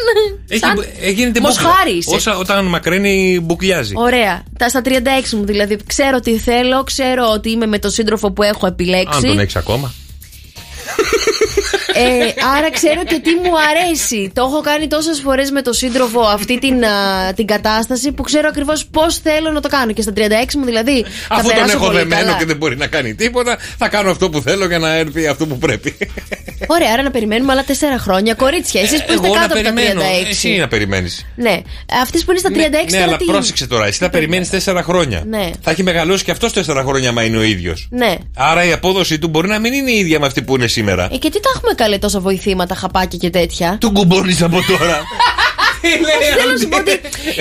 Έχει, 0.48 0.60
σαν... 0.60 0.84
ε, 1.00 1.10
γίνεται 1.10 1.40
μπουκλα. 1.40 1.62
Μοσχάρι 1.62 1.96
είσαι. 1.96 2.14
Όσα, 2.14 2.36
όταν 2.38 2.64
μακραίνει, 2.64 3.40
μπουκλιάζει. 3.42 3.92
Ωραία. 3.96 4.42
Τα 4.58 4.68
στα 4.68 4.82
36 4.84 4.90
μου 5.32 5.44
δηλαδή. 5.44 5.78
Ξέρω 5.86 6.20
τι 6.20 6.38
θέλω, 6.38 6.84
ξέρω 6.84 7.30
ότι 7.34 7.50
είμαι 7.50 7.66
με 7.66 7.78
τον 7.78 7.90
σύντροφο 7.90 8.30
που 8.32 8.42
έχω 8.42 8.66
επιλέξει. 8.66 9.18
Αν 9.18 9.22
τον 9.22 9.38
έχεις 9.38 9.56
ακόμα. 9.56 9.92
Ε, 11.96 12.34
άρα 12.56 12.70
ξέρω 12.70 13.04
και 13.04 13.18
τι 13.22 13.30
μου 13.34 13.52
αρέσει. 13.70 14.30
Το 14.34 14.42
έχω 14.42 14.60
κάνει 14.60 14.88
τόσες 14.88 15.20
φορές 15.20 15.50
με 15.50 15.62
τον 15.62 15.74
σύντροφο 15.74 16.20
αυτή 16.20 16.58
την, 16.58 16.84
α, 16.84 17.32
την 17.36 17.46
κατάσταση 17.46 18.12
που 18.12 18.22
ξέρω 18.22 18.48
ακριβώς 18.48 18.86
πώς 18.86 19.16
θέλω 19.18 19.50
να 19.50 19.60
το 19.60 19.68
κάνω. 19.68 19.92
Και 19.92 20.02
στα 20.02 20.12
36 20.16 20.20
μου 20.58 20.64
δηλαδή. 20.64 21.02
θα 21.28 21.34
Αφού 21.34 21.42
τον 21.46 21.52
περάσω 21.54 21.76
έχω 21.76 21.84
πολύ 21.86 21.98
δεμένο 21.98 22.22
καλά. 22.24 22.36
και 22.38 22.44
δεν 22.44 22.56
μπορεί 22.56 22.76
να 22.76 22.86
κάνει 22.86 23.14
τίποτα, 23.14 23.58
θα 23.78 23.88
κάνω 23.88 24.10
αυτό 24.10 24.30
που 24.30 24.40
θέλω 24.40 24.66
για 24.66 24.78
να 24.78 24.94
έρθει 24.94 25.26
αυτό 25.26 25.46
που 25.46 25.58
πρέπει. 25.58 25.96
Ωραία, 26.66 26.88
άρα 26.92 27.02
να 27.02 27.10
περιμένουμε 27.10 27.52
άλλα 27.52 27.64
4 27.64 27.72
χρόνια. 27.98 28.34
Κορίτσια, 28.34 28.80
εσείς 28.80 29.04
που 29.04 29.12
είστε 29.12 29.26
Εγώ 29.26 29.34
να 29.34 29.40
κάτω 29.40 29.54
από 29.54 29.62
τα 29.64 29.70
36. 29.70 29.74
περιμένω. 29.74 30.02
Εσύ 30.30 30.56
να 30.56 30.68
περιμένεις. 30.68 31.26
Ναι, 31.36 31.60
αυτές 32.02 32.24
που 32.24 32.30
είναι 32.30 32.40
στα 32.40 32.50
36 32.52 32.52
Ναι, 32.52 32.90
τώρα 32.90 33.02
αλλά 33.02 33.16
τι. 33.16 33.24
πρόσεξε 33.24 33.66
τώρα. 33.66 33.86
Εσύ 33.86 33.98
θα 33.98 34.10
περιμένεις 34.10 34.48
4 34.66 34.80
χρόνια. 34.82 35.22
Ναι. 35.26 35.50
Θα 35.60 35.70
έχει 35.70 35.82
μεγαλώσει 35.82 36.24
και 36.24 36.30
αυτός 36.30 36.52
4 36.52 36.82
χρόνια, 36.86 37.12
μα 37.12 37.22
είναι 37.22 37.36
ο 37.36 37.42
ίδιος. 37.42 37.88
Ναι. 37.90 38.14
Άρα 38.36 38.64
η 38.64 38.72
απόδοση 38.72 39.18
του 39.18 39.28
μπορεί 39.28 39.48
να 39.48 39.58
μην 39.58 39.72
είναι 39.72 39.90
η 39.90 39.98
ίδια 39.98 40.20
με 40.20 40.26
αυτή 40.26 40.42
που 40.42 40.54
είναι 40.56 40.66
σήμερα. 40.66 41.08
Ε, 41.12 41.16
και 41.16 41.30
τι 41.30 41.40
τα 41.40 41.48
έχουμε 41.56 41.74
καλέ 41.86 41.98
τόσα 41.98 42.20
βοηθήματα, 42.20 42.74
χαπάκια 42.74 43.18
και 43.18 43.30
τέτοια. 43.30 43.76
Του 43.80 43.92
κουμπώνεις 43.92 44.42
από 44.42 44.56
τώρα. 44.66 45.00
Όχι, 46.18 46.30
θέλω 46.38 46.52
να 46.52 46.58
σου 46.58 46.68
πω 46.68 46.76
ότι 46.76 46.90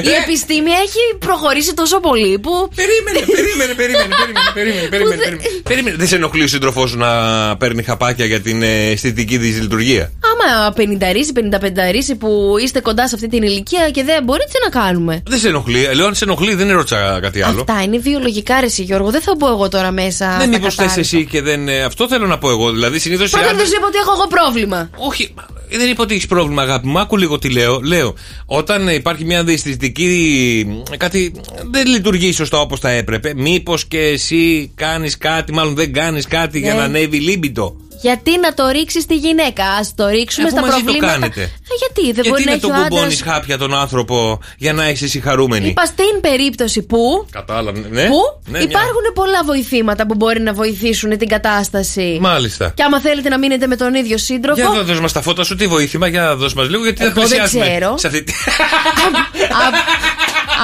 η 0.09 0.11
επιστήμη 0.23 0.71
έχει 0.71 1.01
προχωρήσει 1.19 1.73
τόσο 1.73 1.99
πολύ 1.99 2.39
που. 2.39 2.69
Περίμενε, 2.75 3.19
περίμενε, 3.35 3.73
περίμενε, 3.73 4.13
περίμενε, 4.21 4.49
περίμενε, 4.53 4.87
περίμενε, 4.87 5.15
περίμενε. 5.15 5.37
Περίμενε. 5.63 5.95
Δεν 5.97 6.07
σε 6.07 6.15
ενοχλεί 6.15 6.43
ο 6.43 6.47
σύντροφός 6.47 6.89
σου 6.89 6.97
να 6.97 7.11
παίρνει 7.57 7.83
χαπάκια 7.83 8.25
για 8.25 8.41
την 8.41 8.61
ε, 8.63 8.85
αισθητική 8.91 9.39
της 9.39 9.61
λειτουργία; 9.61 10.11
Άμα 10.31 10.73
50 10.77 10.81
ρίση, 11.11 11.31
55 11.35 11.91
ρίση 11.91 12.15
που 12.15 12.55
είστε 12.63 12.79
κοντά 12.79 13.07
σε 13.07 13.15
αυτή 13.15 13.27
την 13.27 13.43
ηλικία 13.43 13.89
και 13.89 14.03
δεν 14.03 14.23
μπορείτε 14.23 14.45
τι 14.51 14.57
να 14.63 14.81
κάνουμε; 14.81 15.23
Δεν 15.27 15.39
σε 15.39 15.47
ενοχλεί. 15.47 15.85
Ε, 15.85 15.93
Λέω 15.93 16.05
αν 16.05 16.15
σε 16.15 16.23
ενοχλεί, 16.23 16.55
δεν 16.55 16.71
ρώτησα 16.71 17.19
κάτι 17.21 17.41
άλλο. 17.41 17.59
Αυτά 17.59 17.81
είναι 17.83 17.97
βιολογικά 17.97 18.59
ρε 18.59 18.65
εσύ, 18.65 18.81
Γιώργο. 18.83 19.09
Δεν 19.11 19.21
θα 19.21 19.35
μπω 19.37 19.47
εγώ 19.47 19.69
τώρα 19.69 19.91
μέσα. 19.91 20.27
Δεν 20.37 20.47
στα 20.47 20.57
μήπως 20.57 20.75
θες 20.75 20.85
κατάλληλα. 20.85 21.01
εσύ 21.01 21.25
και 21.25 21.41
δεν. 21.41 21.67
ε, 21.67 21.81
Αυτό 21.83 22.07
θέλω 22.07 22.27
να 22.27 22.37
πω 22.37 22.49
εγώ. 22.49 22.71
Δηλαδή 22.71 22.99
συνήθως. 22.99 23.29
Πρώτα 23.29 23.53
δεν 23.55 23.65
σου 23.65 23.73
είπα 23.77 23.87
ότι 23.87 23.97
έχω 23.97 24.11
εγώ 24.17 24.27
πρόβλημα. 24.27 24.89
Όχι, 24.97 25.33
δεν 25.69 25.89
είπα 25.89 26.03
ότι 26.03 26.13
έχεις 26.13 26.25
πρόβλημα, 26.27 26.61
αγάπη 26.61 26.87
μου. 26.87 26.99
Άκου 26.99 27.17
λίγο 27.17 27.39
τι 27.39 27.49
λέω. 27.49 27.79
Λέω, 27.83 28.15
όταν 28.45 28.87
υπάρχει 28.87 29.25
μια 29.25 29.43
διαισθητική. 29.43 30.65
κάτι 30.97 31.31
δεν 31.71 31.87
λειτουργεί 31.87 32.31
σωστά 32.31 32.59
όπως 32.59 32.79
θα 32.79 32.89
έπρεπε, 32.89 33.33
μήπως 33.35 33.85
και 33.85 33.99
εσύ 33.99 34.71
κάνεις 34.75 35.17
κάτι, 35.17 35.53
μάλλον 35.53 35.75
δεν 35.75 35.93
κάνεις 35.93 36.27
κάτι 36.27 36.59
για 36.59 36.73
Ναι. 36.73 36.79
να 36.79 36.85
ανέβει 36.85 37.17
λίμπητο. 37.19 37.75
Γιατί 38.01 38.39
να 38.39 38.53
το 38.53 38.67
ρίξεις 38.67 39.03
στη 39.03 39.15
γυναίκα, 39.15 39.65
ας 39.65 39.93
το 39.95 40.07
ρίξουμε 40.07 40.47
Αφού 40.47 40.55
στα 40.57 40.65
μαζί 40.65 40.77
το 40.77 40.83
προβλήματα. 40.83 41.13
κάνετε; 41.13 41.41
Ε, 41.41 41.47
γιατί 41.79 42.11
δεν 42.21 42.25
μπορεί 42.29 42.43
Γιατί 42.43 42.43
να 42.43 42.49
να 42.49 42.51
έχει 42.51 42.61
τον 42.61 42.71
ο 42.71 42.73
άντρας; 42.73 42.89
κουμπώνει 42.89 43.15
χάπια 43.15 43.57
τον 43.57 43.73
άνθρωπο 43.73 44.39
για 44.57 44.73
να 44.73 44.83
έχεις 44.83 45.01
εσύ 45.01 45.19
χαρούμενη. 45.19 45.67
Είπα 45.67 45.85
στην 45.85 46.21
περίπτωση 46.21 46.81
που. 46.81 47.27
Κατάλαβε. 47.31 47.79
Ναι. 47.91 48.05
Που 48.07 48.19
Ναι, 48.45 48.57
μια- 48.57 48.61
υπάρχουν 48.61 49.03
πολλά 49.13 49.43
βοηθήματα 49.45 50.05
που 50.05 50.15
μπορεί 50.15 50.41
να 50.41 50.53
βοηθήσουν 50.53 51.17
την 51.17 51.27
κατάσταση. 51.27 52.17
Μάλιστα. 52.21 52.71
Και 52.75 52.83
άμα 52.83 52.99
θέλετε 53.01 53.29
να 53.29 53.37
μείνετε 53.37 53.67
με 53.67 53.75
τον 53.75 53.93
ίδιο 53.93 54.17
σύντροφο. 54.17 54.61
Για 54.71 54.83
δώσ' 54.83 54.99
μας 54.99 55.11
τα 55.11 55.21
φώτα 55.21 55.43
σου, 55.43 55.55
τι 55.55 55.67
βοήθημα, 55.67 56.07
για 56.07 56.35
δώσ' 56.35 56.53
μας 56.53 56.69
λίγο, 56.69 56.83
γιατί 56.83 57.03
Εγώ 57.03 57.13
θα 57.13 57.19
δεν 57.19 57.27
πλησιάσουμε 57.27 57.65
ξέρω. 57.65 57.97
σε 57.97 58.07
αυτή 58.07 58.23
τη... 58.23 58.33
α- 59.61 60.03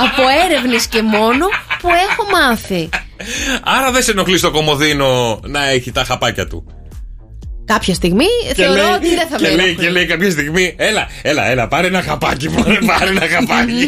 από 0.03 0.21
έρευνες 0.45 0.87
και 0.87 1.01
μόνο 1.01 1.45
που 1.81 1.87
έχω 2.09 2.25
μάθει. 2.31 2.89
Άρα 3.63 3.91
δεν 3.91 4.03
σε 4.03 4.11
ενοχλεί 4.11 4.39
το 4.39 4.51
κομμωδίνο 4.51 5.39
να 5.43 5.67
έχει 5.69 5.91
τα 5.91 6.03
χαπάκια 6.03 6.47
του. 6.47 6.65
Κάποια 7.73 7.93
στιγμή 7.93 8.25
θεωρώ 8.55 8.93
ότι 8.95 9.07
δεν 9.15 9.27
θα 9.29 9.35
και 9.37 9.43
με 9.43 9.49
λέει, 9.55 9.65
ενοχλεί. 9.65 9.75
και 9.85 9.89
λέει 9.91 10.05
κάποια 10.05 10.31
στιγμή, 10.31 10.73
έλα, 10.77 11.07
έλα, 11.21 11.49
έλα, 11.49 11.67
πάρε 11.67 11.87
ένα 11.87 12.01
χαπάκι 12.01 12.49
μου, 12.49 12.63
πάρε 12.85 13.09
ένα 13.09 13.27
χαπάκι. 13.27 13.87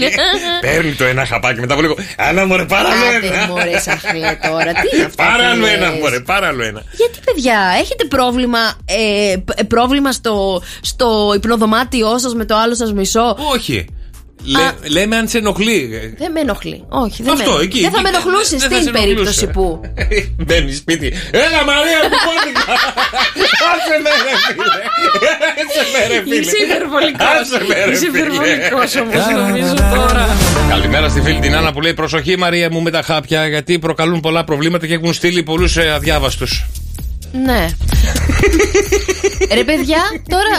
Παίρνει 0.61 0.91
το 0.93 1.03
ένα 1.03 1.25
χαπάκι 1.25 1.59
μετά 1.59 1.73
από 1.73 1.81
λίγο. 1.81 1.95
Άλλα 2.17 2.45
μωρέ, 2.45 2.65
πάρε 2.65 2.87
άλλο 2.87 3.17
Άντε, 3.17 3.27
ένα. 3.27 3.47
μωρέ, 3.47 3.79
σαχλέ 3.79 4.37
τώρα. 4.49 4.71
Τι 4.73 4.95
είναι 4.95 5.05
αυτά 5.05 5.23
Πάρε 5.23 5.43
που 5.43 5.49
άλλο 5.51 5.65
ένα, 5.65 5.89
λες; 5.89 5.99
μωρέ, 5.99 6.19
πάρε 6.19 6.45
άλλο 6.45 6.63
ένα. 6.63 6.83
Γιατί, 6.95 7.19
παιδιά, 7.25 7.59
έχετε 7.79 8.05
πρόβλημα, 8.05 8.59
ε, 8.85 9.35
π- 9.45 9.63
πρόβλημα 9.65 10.11
στο, 10.11 10.61
στο 10.81 11.33
υπνοδωμάτιό 11.35 12.17
σας 12.17 12.33
με 12.35 12.45
το 12.45 12.55
άλλο 12.55 12.75
σας 12.75 12.93
μισό; 12.93 13.37
Όχι. 13.53 13.85
Λέ- 14.45 14.89
λέμε 14.91 15.15
αν 15.15 15.27
σε 15.27 15.37
ενοχλεί. 15.37 15.89
Δεν 16.17 16.31
με 16.31 16.39
ενοχλεί. 16.39 16.83
Όχι, 16.89 17.23
δεν, 17.23 17.33
Αυτό, 17.33 17.51
με... 17.51 17.63
εκεί, 17.63 17.81
δεν 17.81 17.91
θα 17.91 17.95
εκεί. 17.99 18.03
με 18.03 18.09
ενοχλούσε 18.09 18.55
Δεν 18.57 18.69
θα 18.69 18.75
σε 18.75 18.81
στην 18.81 18.95
ενοχλούσε. 18.95 19.45
περίπτωση 19.45 19.47
που. 19.47 19.81
Μπαίνει 20.45 20.73
σπίτι. 20.73 21.07
Έλα 21.31 21.61
Μαρία 21.69 21.99
μου 22.03 22.17
πόνικα. 22.27 22.63
Άσε 23.71 23.95
με 24.03 24.09
ρε 24.25 24.35
φίλε. 24.45 24.81
Άσε 25.61 25.83
με 25.93 26.01
ρε 26.15 26.21
φίλε. 26.23 26.35
Είσαι 26.35 26.57
υπερβολικός. 26.65 27.27
Άσε 27.41 27.65
με 27.67 27.85
ρε 27.85 27.91
Είσαι 27.91 27.99
φίλε. 28.11 28.17
υπερβολικός 28.17 28.95
όμως, 28.95 29.47
νομίζω 29.47 29.73
τώρα. 29.95 30.27
Καλημέρα 30.69 31.09
στη 31.09 31.21
φίλη 31.21 31.39
την 31.39 31.55
Άννα 31.55 31.71
που 31.73 31.81
λέει 31.81 31.93
προσοχή 31.93 32.37
Μαρία 32.37 32.69
μου 32.71 32.81
με 32.81 32.91
τα 32.91 33.01
χάπια 33.01 33.47
γιατί 33.47 33.79
προκαλούν 33.79 34.19
πολλά 34.19 34.43
προβλήματα 34.43 34.87
και 34.87 34.93
έχουν 34.93 35.13
στείλει 35.13 35.43
πολλούς 35.43 35.77
ε, 35.77 35.89
αδιάβαστους. 35.91 36.65
Ναι. 37.45 37.67
Ρε 39.53 39.63
παιδιά, 39.63 40.01
τώρα 40.27 40.55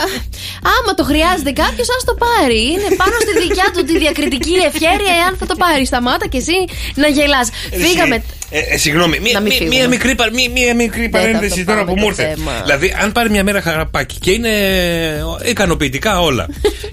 άμα 0.77 0.93
το 0.95 1.03
χρειάζεται 1.03 1.51
κάποιος, 1.51 1.87
ας 1.97 2.03
το 2.05 2.15
πάρει. 2.25 2.61
Είναι 2.71 2.89
πάνω 3.01 3.15
στη 3.25 3.33
δικιά 3.47 3.67
του 3.73 3.83
τη 3.83 3.97
διακριτική 3.97 4.53
ευχέρεια, 4.69 5.13
εάν 5.21 5.37
θα 5.39 5.45
το 5.45 5.55
πάρει. 5.55 5.85
Σταμάτα 5.85 6.27
και 6.27 6.37
εσύ 6.37 6.57
να 6.95 7.07
γελάς. 7.07 7.49
Φύγαμε. 7.71 8.23
Ε, 8.49 8.59
ε, 8.59 8.77
συγγνώμη, 8.77 9.19
μία, 9.19 9.33
Να 9.33 9.39
μην 9.39 9.47
μία, 9.49 9.57
φύγουμε. 9.57 9.75
μία 9.77 9.87
μικρή, 9.87 10.15
πα- 10.15 10.29
μία, 10.33 10.49
μία 10.51 10.75
μικρή 10.75 11.01
Δεν 11.01 11.11
θα 11.11 11.17
παρένθεση 11.17 11.59
το 11.59 11.65
τώρα 11.71 11.77
πάμε 11.79 11.89
που 11.91 11.95
το 11.95 12.01
μου 12.01 12.07
ήρθε. 12.07 12.33
θέμα. 12.35 12.51
Δηλαδή, 12.63 12.95
αν 13.01 13.11
πάρει 13.11 13.29
μια 13.29 13.43
μέρα 13.43 13.61
χαραπάκι 13.61 14.15
και 14.19 14.31
είναι 14.31 14.49
ε, 14.49 15.49
ικανοποιητικά 15.49 16.19
όλα 16.21 16.47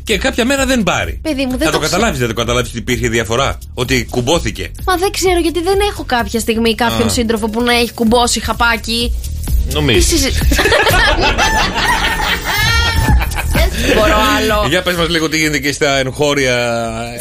και 0.04 0.18
κάποια 0.18 0.44
μέρα 0.44 0.66
δεν 0.66 0.82
πάρει. 0.82 1.18
Παιδί 1.22 1.44
μου, 1.44 1.50
δεν 1.50 1.58
θα 1.58 1.64
το 1.72 1.78
το 1.78 1.78
καταλάβεις, 1.78 2.18
δεν 2.18 2.28
το 2.28 2.34
καταλάβεις 2.34 2.68
ότι 2.70 2.78
υπήρχε 2.78 3.08
διαφορά. 3.08 3.58
Ότι 3.74 4.06
κουμπόθηκε. 4.10 4.70
Μα 4.86 4.96
δεν 4.96 5.10
ξέρω 5.10 5.38
γιατί 5.40 5.62
δεν 5.62 5.78
έχω 5.90 6.04
κάποια 6.04 6.40
στιγμή 6.40 6.74
κάποιον 6.74 7.06
Α. 7.08 7.10
σύντροφο 7.10 7.48
που 7.48 7.62
να 7.62 7.72
έχει 7.74 7.92
κουμπώσει 7.92 8.40
χαπάκι. 8.40 9.12
Τι 9.68 9.74
Νομίζω. 9.74 10.00
συζη- 10.06 10.38
Δεν 13.86 13.96
μπορώ 13.96 14.14
άλλο. 14.36 14.66
Για 14.68 14.82
πες 14.82 14.94
μας 14.96 15.08
λίγο 15.08 15.28
τι 15.28 15.36
γίνεται 15.36 15.58
και 15.58 15.72
στα 15.72 15.98
εγχώρια 15.98 16.54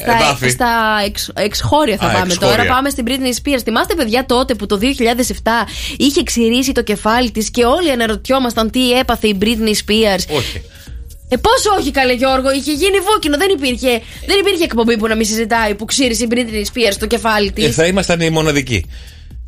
Στα, 0.01 0.13
εδάφη. 0.15 0.49
στα 0.49 1.01
εξ, 1.05 1.29
εξχώρια 1.35 1.97
θα 1.97 2.05
Α, 2.05 2.11
πάμε 2.11 2.25
εξχώρια. 2.33 2.55
τώρα. 2.57 2.69
Πάμε 2.69 2.89
στην 2.89 3.05
Britney 3.07 3.11
Spears. 3.47 3.59
Θυμάστε, 3.63 3.95
παιδιά, 3.95 4.25
τότε 4.25 4.53
που 4.53 4.65
το 4.65 4.77
2007 4.77 5.67
είχε 5.97 6.23
ξηρίσει 6.23 6.71
το 6.71 6.81
κεφάλι 6.83 7.31
της 7.31 7.51
και 7.51 7.65
όλοι 7.65 7.91
αναρωτιόμασταν 7.91 8.69
τι 8.69 8.91
έπαθε 8.91 9.27
η 9.27 9.37
Britney 9.41 9.73
Spears. 9.85 10.35
Όχι. 10.37 10.61
Ε, 11.29 11.35
πόσο 11.37 11.69
όχι, 11.79 11.91
καλέ 11.91 12.13
Γιώργο, 12.13 12.51
είχε 12.51 12.71
γίνει 12.71 12.97
βούκινο. 13.11 13.37
Δεν 13.37 13.49
υπήρχε, 13.49 14.01
δεν 14.25 14.39
υπήρχε 14.39 14.63
εκπομπή 14.63 14.97
που 14.97 15.07
να 15.07 15.15
μην 15.15 15.25
συζητάει 15.25 15.75
που 15.75 15.85
ξύρισε 15.85 16.23
η 16.23 16.27
Britney 16.31 16.61
Spears 16.65 16.95
το 16.99 17.05
κεφάλι 17.07 17.51
της. 17.51 17.65
Ε, 17.65 17.69
θα 17.71 17.85
ήμασταν 17.85 18.21
οι 18.21 18.29
μοναδικοί. 18.29 18.85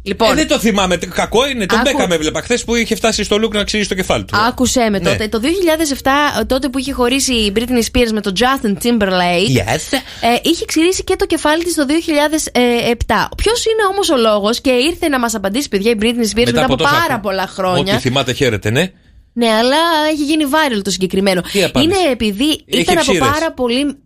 Λοιπόν. 0.06 0.32
Ε, 0.32 0.34
δεν 0.34 0.48
το 0.48 0.60
θυμάμαι. 0.60 0.96
Κακό 0.98 1.48
είναι. 1.48 1.66
Τον 1.66 1.80
Άκου. 1.80 1.90
Μπέκαμ 1.92 2.12
έβλεπα 2.12 2.42
χθες 2.42 2.64
που 2.64 2.76
είχε 2.76 2.96
φτάσει 2.96 3.24
στο 3.24 3.38
Λουκ 3.38 3.54
να 3.54 3.64
ξύσει 3.64 3.88
το 3.90 3.96
κεφάλι 3.96 4.24
του. 4.26 4.38
Άκουσέ 4.48 4.80
με 4.90 5.00
Ναι. 5.00 5.00
τότε. 5.10 5.28
Το 5.28 5.40
2007, 5.40 6.44
τότε 6.48 6.70
που 6.70 6.78
είχε 6.78 6.92
χωρίσει 6.94 7.34
η 7.34 7.54
Britney 7.56 7.62
Spears 7.98 8.12
με 8.14 8.22
τον 8.22 8.34
Justin 8.40 8.70
Timberlake, 8.84 9.58
Yes. 9.58 9.98
ε, 10.22 10.28
είχε 10.44 10.66
ξηρίσει 10.66 11.04
και 11.04 11.16
το 11.16 11.26
κεφάλι 11.26 11.64
της 11.64 11.74
το 11.76 11.86
2007. 11.86 13.30
Ποιος 13.38 13.66
είναι 13.66 13.86
όμως 13.92 14.10
ο 14.10 14.18
λόγος 14.18 14.62
και 14.62 14.70
ήρθε 14.72 15.08
να 15.08 15.20
μας 15.20 15.36
απαντήσει, 15.36 15.70
παιδιά, 15.70 15.92
η 15.92 15.96
Britney 16.02 16.38
Spears 16.38 16.46
μετά, 16.46 16.66
από, 16.66 16.76
τόσα 16.76 16.90
πάρα 16.90 17.02
χρόνια. 17.04 17.20
πολλά 17.20 17.48
χρόνια. 17.48 17.94
Ό,τι 17.94 18.02
θυμάται, 18.02 18.34
χαίρετε, 18.34 18.70
ναι. 18.70 18.92
Ναι, 19.36 19.48
αλλά 19.50 19.78
έχει 20.12 20.24
γίνει 20.24 20.44
viral 20.52 20.82
το 20.84 20.90
συγκεκριμένο. 20.90 21.42
Τι 21.42 21.64
απάντησε; 21.64 22.00
Είναι 22.00 22.12
επειδή 22.12 22.44
Είχε 22.66 22.82
ήταν 22.82 22.98
από, 22.98 23.12
ψήρες. 23.12 23.28
πάρα 23.30 23.52
πολύ, 23.52 23.98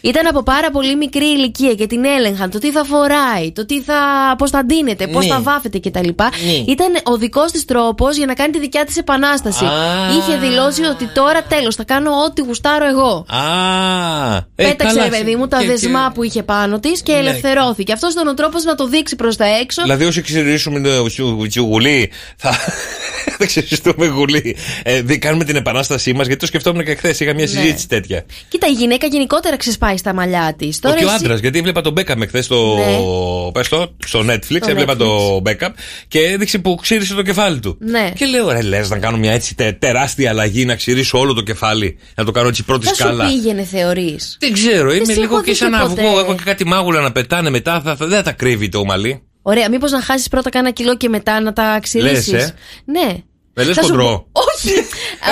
ήταν 0.00 0.26
από 0.26 0.42
πάρα 0.42 0.70
πολύ 0.70 0.96
μικρή 0.96 1.24
ηλικία 1.24 1.74
και 1.74 1.86
την 1.86 2.04
έλεγχαν 2.04 2.50
το 2.50 2.58
τι 2.58 2.70
θα 2.70 2.84
φοράει, 2.84 3.52
το 3.52 3.66
τι 3.66 3.80
θα, 3.82 3.94
πώς 4.38 4.50
θα 4.50 4.64
ντύνεται, 4.64 5.06
πώς 5.06 5.26
Ναι. 5.26 5.32
θα 5.34 5.40
βάφεται 5.40 5.78
κτλ. 5.78 6.08
Ναι. 6.08 6.52
Ήταν 6.72 6.88
ο 7.04 7.16
δικός 7.16 7.52
της 7.52 7.64
τρόπος 7.64 8.16
για 8.16 8.26
να 8.26 8.34
κάνει 8.34 8.52
τη 8.52 8.58
δικιά 8.58 8.84
της 8.84 8.96
επανάσταση. 8.96 9.64
Α. 9.64 9.70
Είχε 10.18 10.36
δηλώσει 10.38 10.84
ότι 10.84 11.06
τώρα 11.14 11.42
τέλος 11.42 11.74
θα 11.74 11.84
κάνω 11.84 12.10
ό,τι 12.26 12.40
γουστάρω 12.42 12.86
εγώ. 12.88 13.26
Α, 13.28 14.36
ε, 14.36 14.40
Πέταξε, 14.54 14.96
καλά, 14.96 15.08
ρε 15.08 15.16
παιδί 15.16 15.36
μου, 15.36 15.48
τα 15.48 15.60
και- 15.60 15.66
δεσμά 15.66 16.04
και- 16.08 16.14
που 16.14 16.22
είχε 16.22 16.42
πάνω 16.42 16.80
της 16.80 17.02
και 17.02 17.12
Ναι. 17.12 17.18
ελευθερώθηκε. 17.18 17.92
Αυτός 17.92 18.12
ήταν 18.12 18.26
ο 18.28 18.34
τρόπος 18.34 18.64
να 18.64 18.74
το 18.74 18.86
δείξει 18.86 19.16
προς 19.16 19.36
τα 19.36 19.44
έξω. 19.44 19.82
Δηλαδή, 19.82 20.04
όσοι 20.04 20.20
ξυρίσουμε 20.22 20.80
το 20.80 21.06
τσου- 21.06 21.48
τσουγουλί, 21.48 22.10
θα. 22.36 22.50
Δεν 23.38 23.46
ξυριστούμε 23.48 24.06
γουλί. 24.06 24.56
Ε, 24.82 25.00
δι- 25.02 25.18
κάνουμε 25.18 25.44
την 25.44 25.56
επανάστασή 25.56 26.12
μας, 26.12 26.26
γιατί 26.26 26.40
το 26.40 26.46
σκεφτόμουν 26.46 26.84
και 26.84 26.94
χθες. 26.94 27.20
Είχα 27.20 27.34
μια 27.34 27.44
Ναι. 27.44 27.50
συζήτηση 27.50 27.88
τέτοια. 27.88 28.24
Κοίτα, 28.48 28.66
η 28.66 28.72
γυναίκα 28.72 29.06
γενικότερα 29.06 29.56
ξεσπάει 29.56 29.96
στα 29.96 30.14
μαλλιά 30.14 30.54
της. 30.58 30.78
Όχι 30.84 31.04
ο 31.04 31.10
άντρας, 31.10 31.40
γιατί 31.40 31.58
έβλεπα 31.58 31.80
τον 31.80 31.92
Μπέκαμ 31.92 32.22
εχθές 32.22 32.44
στο, 32.44 32.74
Ναι. 32.76 33.50
πες 33.52 33.68
το, 33.68 33.94
στο 34.06 34.20
Netflix. 34.28 34.56
Στο 34.60 34.70
έβλεπα 34.70 34.92
Netflix. 34.92 34.96
τον 34.96 35.40
Μπέκαμ 35.42 35.72
και 36.08 36.18
έδειξε 36.20 36.58
που 36.58 36.74
ξύρισε 36.74 37.14
το 37.14 37.22
κεφάλι 37.22 37.58
του. 37.60 37.76
Ναι. 37.80 38.10
Και 38.14 38.24
λέω, 38.24 38.50
ρε, 38.50 38.62
λες 38.62 38.90
να 38.90 38.98
κάνω 38.98 39.16
μια 39.16 39.32
έτσι 39.32 39.54
τε- 39.54 39.78
τεράστια 39.78 40.30
αλλαγή, 40.30 40.64
να 40.64 40.74
ξυρίσω 40.76 41.18
όλο 41.18 41.32
το 41.34 41.40
κεφάλι. 41.40 41.98
Να 42.14 42.24
το 42.24 42.30
κάνω 42.30 42.48
έτσι 42.48 42.64
πρώτη 42.64 42.86
Θα 42.86 42.94
σου 42.94 43.02
σκάλα. 43.02 43.26
πήγαινε, 43.26 43.62
θεωρείς. 43.62 44.36
Δεν 44.40 44.52
ξέρω, 44.52 44.92
είμαι 44.94 45.04
σε 45.04 45.20
λίγο 45.20 45.34
έχω 45.34 45.44
και 45.44 45.50
δει 45.50 45.56
σαν 45.56 45.70
και 45.70 45.76
να 45.76 45.86
ποτέ. 45.88 46.02
βγω. 46.02 46.18
Έχω 46.18 46.34
και 46.34 46.42
κάτι 46.44 46.66
μάγουλα 46.66 47.00
να 47.00 47.12
πετάνε 47.12 47.50
μετά. 47.50 47.80
Θα, 47.84 47.96
θα- 47.96 48.06
δεν 48.06 48.16
θα 48.16 48.22
τα 48.22 48.32
κρύβει 48.32 48.68
το 48.68 48.84
μαλλί. 48.84 49.22
Ωραία, 49.42 49.70
μήπως 49.70 49.90
να 49.90 50.02
χάσεις 50.02 50.28
πρώτα 50.28 50.50
κάνα 50.50 50.70
κιλό 50.70 50.96
και 50.96 51.08
μετά 51.08 51.40
να 51.40 51.52
τα 51.52 51.78
ξυρίσει. 51.82 52.30
Λες, 52.30 52.42
ε; 52.44 52.54
Ναι. 52.84 53.16
Με 53.54 53.64
λες 53.64 53.74
Θα 53.76 53.82
σου 53.82 53.88
χοντρό. 53.88 54.04
πω- 54.32 54.42
Όχι! 54.54 54.74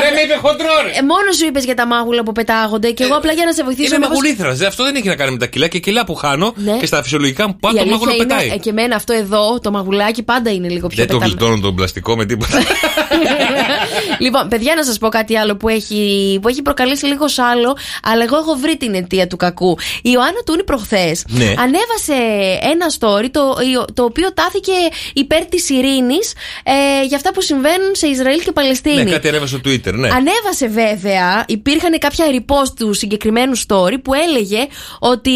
Ρε, 0.03 0.11
με 0.15 0.21
είπε 0.21 0.35
χοντρό, 0.35 0.67
ρε. 0.85 0.91
Ε, 0.99 1.03
μόνος 1.03 1.37
σου 1.37 1.47
είπες 1.47 1.65
για 1.65 1.75
τα 1.75 1.87
μάγουλα 1.87 2.23
που 2.23 2.33
πετάγονται 2.33 2.91
και 2.91 3.05
εγώ 3.05 3.15
απλά 3.17 3.33
για 3.33 3.45
να 3.45 3.53
σε 3.53 3.65
βοηθήσω. 3.65 3.87
Είμαι 3.95 3.97
μήπως- 3.99 4.11
μαγουλήθρας. 4.11 4.61
Αυτό 4.61 4.85
δεν 4.85 4.95
έχει 4.95 5.07
να 5.09 5.15
κάνει 5.17 5.31
με 5.31 5.39
τα 5.39 5.47
κιλά 5.47 5.67
και 5.69 5.79
κιλά 5.79 6.05
που 6.05 6.15
χάνω 6.15 6.53
Ναι. 6.57 6.77
και 6.81 6.87
στα 6.87 7.03
φυσιολογικά 7.03 7.47
μου 7.47 7.53
Η 7.57 7.61
πάω 7.61 7.73
το 7.73 7.79
αλήθεια 7.79 7.97
μάγουλο 7.99 8.15
είναι, 8.15 8.27
πετάει. 8.27 8.49
ε, 8.49 8.57
και 8.57 8.71
εμένα 8.71 8.97
αυτό 8.97 9.13
εδώ, 9.13 9.61
το 9.61 9.71
μαγουλάκι, 9.71 10.23
πάντα 10.23 10.51
είναι 10.51 10.69
λίγο 10.69 10.87
πιο 10.87 10.97
Δεν 10.97 11.07
το 11.07 11.13
πεταμένο. 11.13 11.39
γλιτώνω 11.39 11.61
τον 11.63 11.75
πλαστικό 11.75 12.17
με 12.17 12.25
τίποτα. 12.27 12.59
λοιπόν, 14.25 14.49
παιδιά, 14.49 14.75
να 14.75 14.85
σας 14.85 14.99
πω 14.99 15.09
κάτι 15.09 15.37
άλλο 15.37 15.57
που 15.57 15.69
έχει, 15.69 16.39
που 16.43 16.49
έχει 16.49 16.63
προκαλέσει 16.63 17.07
λίγο 17.07 17.29
σ' 17.29 17.39
άλλο, 17.39 17.77
αλλά 18.03 18.23
εγώ 18.23 18.37
έχω 18.37 18.55
βρει 18.61 18.77
την 18.77 18.95
αιτία 18.95 19.27
του 19.27 19.37
κακού. 19.37 19.77
Η 20.03 20.11
Ιωάννα 20.13 20.43
Τούνη 20.47 20.65
προχθές 20.65 21.25
Ναι. 21.29 21.45
ανέβασε 21.45 22.15
ένα 22.63 22.87
story 22.99 23.29
το, 23.31 23.55
το 23.95 24.05
οποίο 24.05 24.33
τάθηκε 24.33 24.73
υπέρ 25.15 25.45
της 25.47 25.69
ειρήνης 25.71 26.33
ε, 26.65 27.05
για 27.07 27.17
αυτά 27.17 27.33
που 27.33 27.41
συμβαίνουν 27.43 27.95
σε 27.95 28.08
Ισραήλ 28.09 28.41
και 28.43 28.53
Παλαιστίνη. 28.53 29.03
ναι, 29.05 29.11
κάτι 29.11 29.29
ανέβασε 29.29 29.59
στο 29.59 29.71
Twitter, 29.71 29.93
ναι. 29.95 30.09
Ανέβασε 30.09 30.69
βέβαια, 30.69 31.45
υπήρχαν 31.49 31.99
κάποια 31.99 32.25
repost 32.31 32.73
του 32.79 32.93
συγκεκριμένου 32.95 33.57
story 33.59 33.95
που 34.05 34.15
έλεγε 34.15 34.67
ότι 34.99 35.31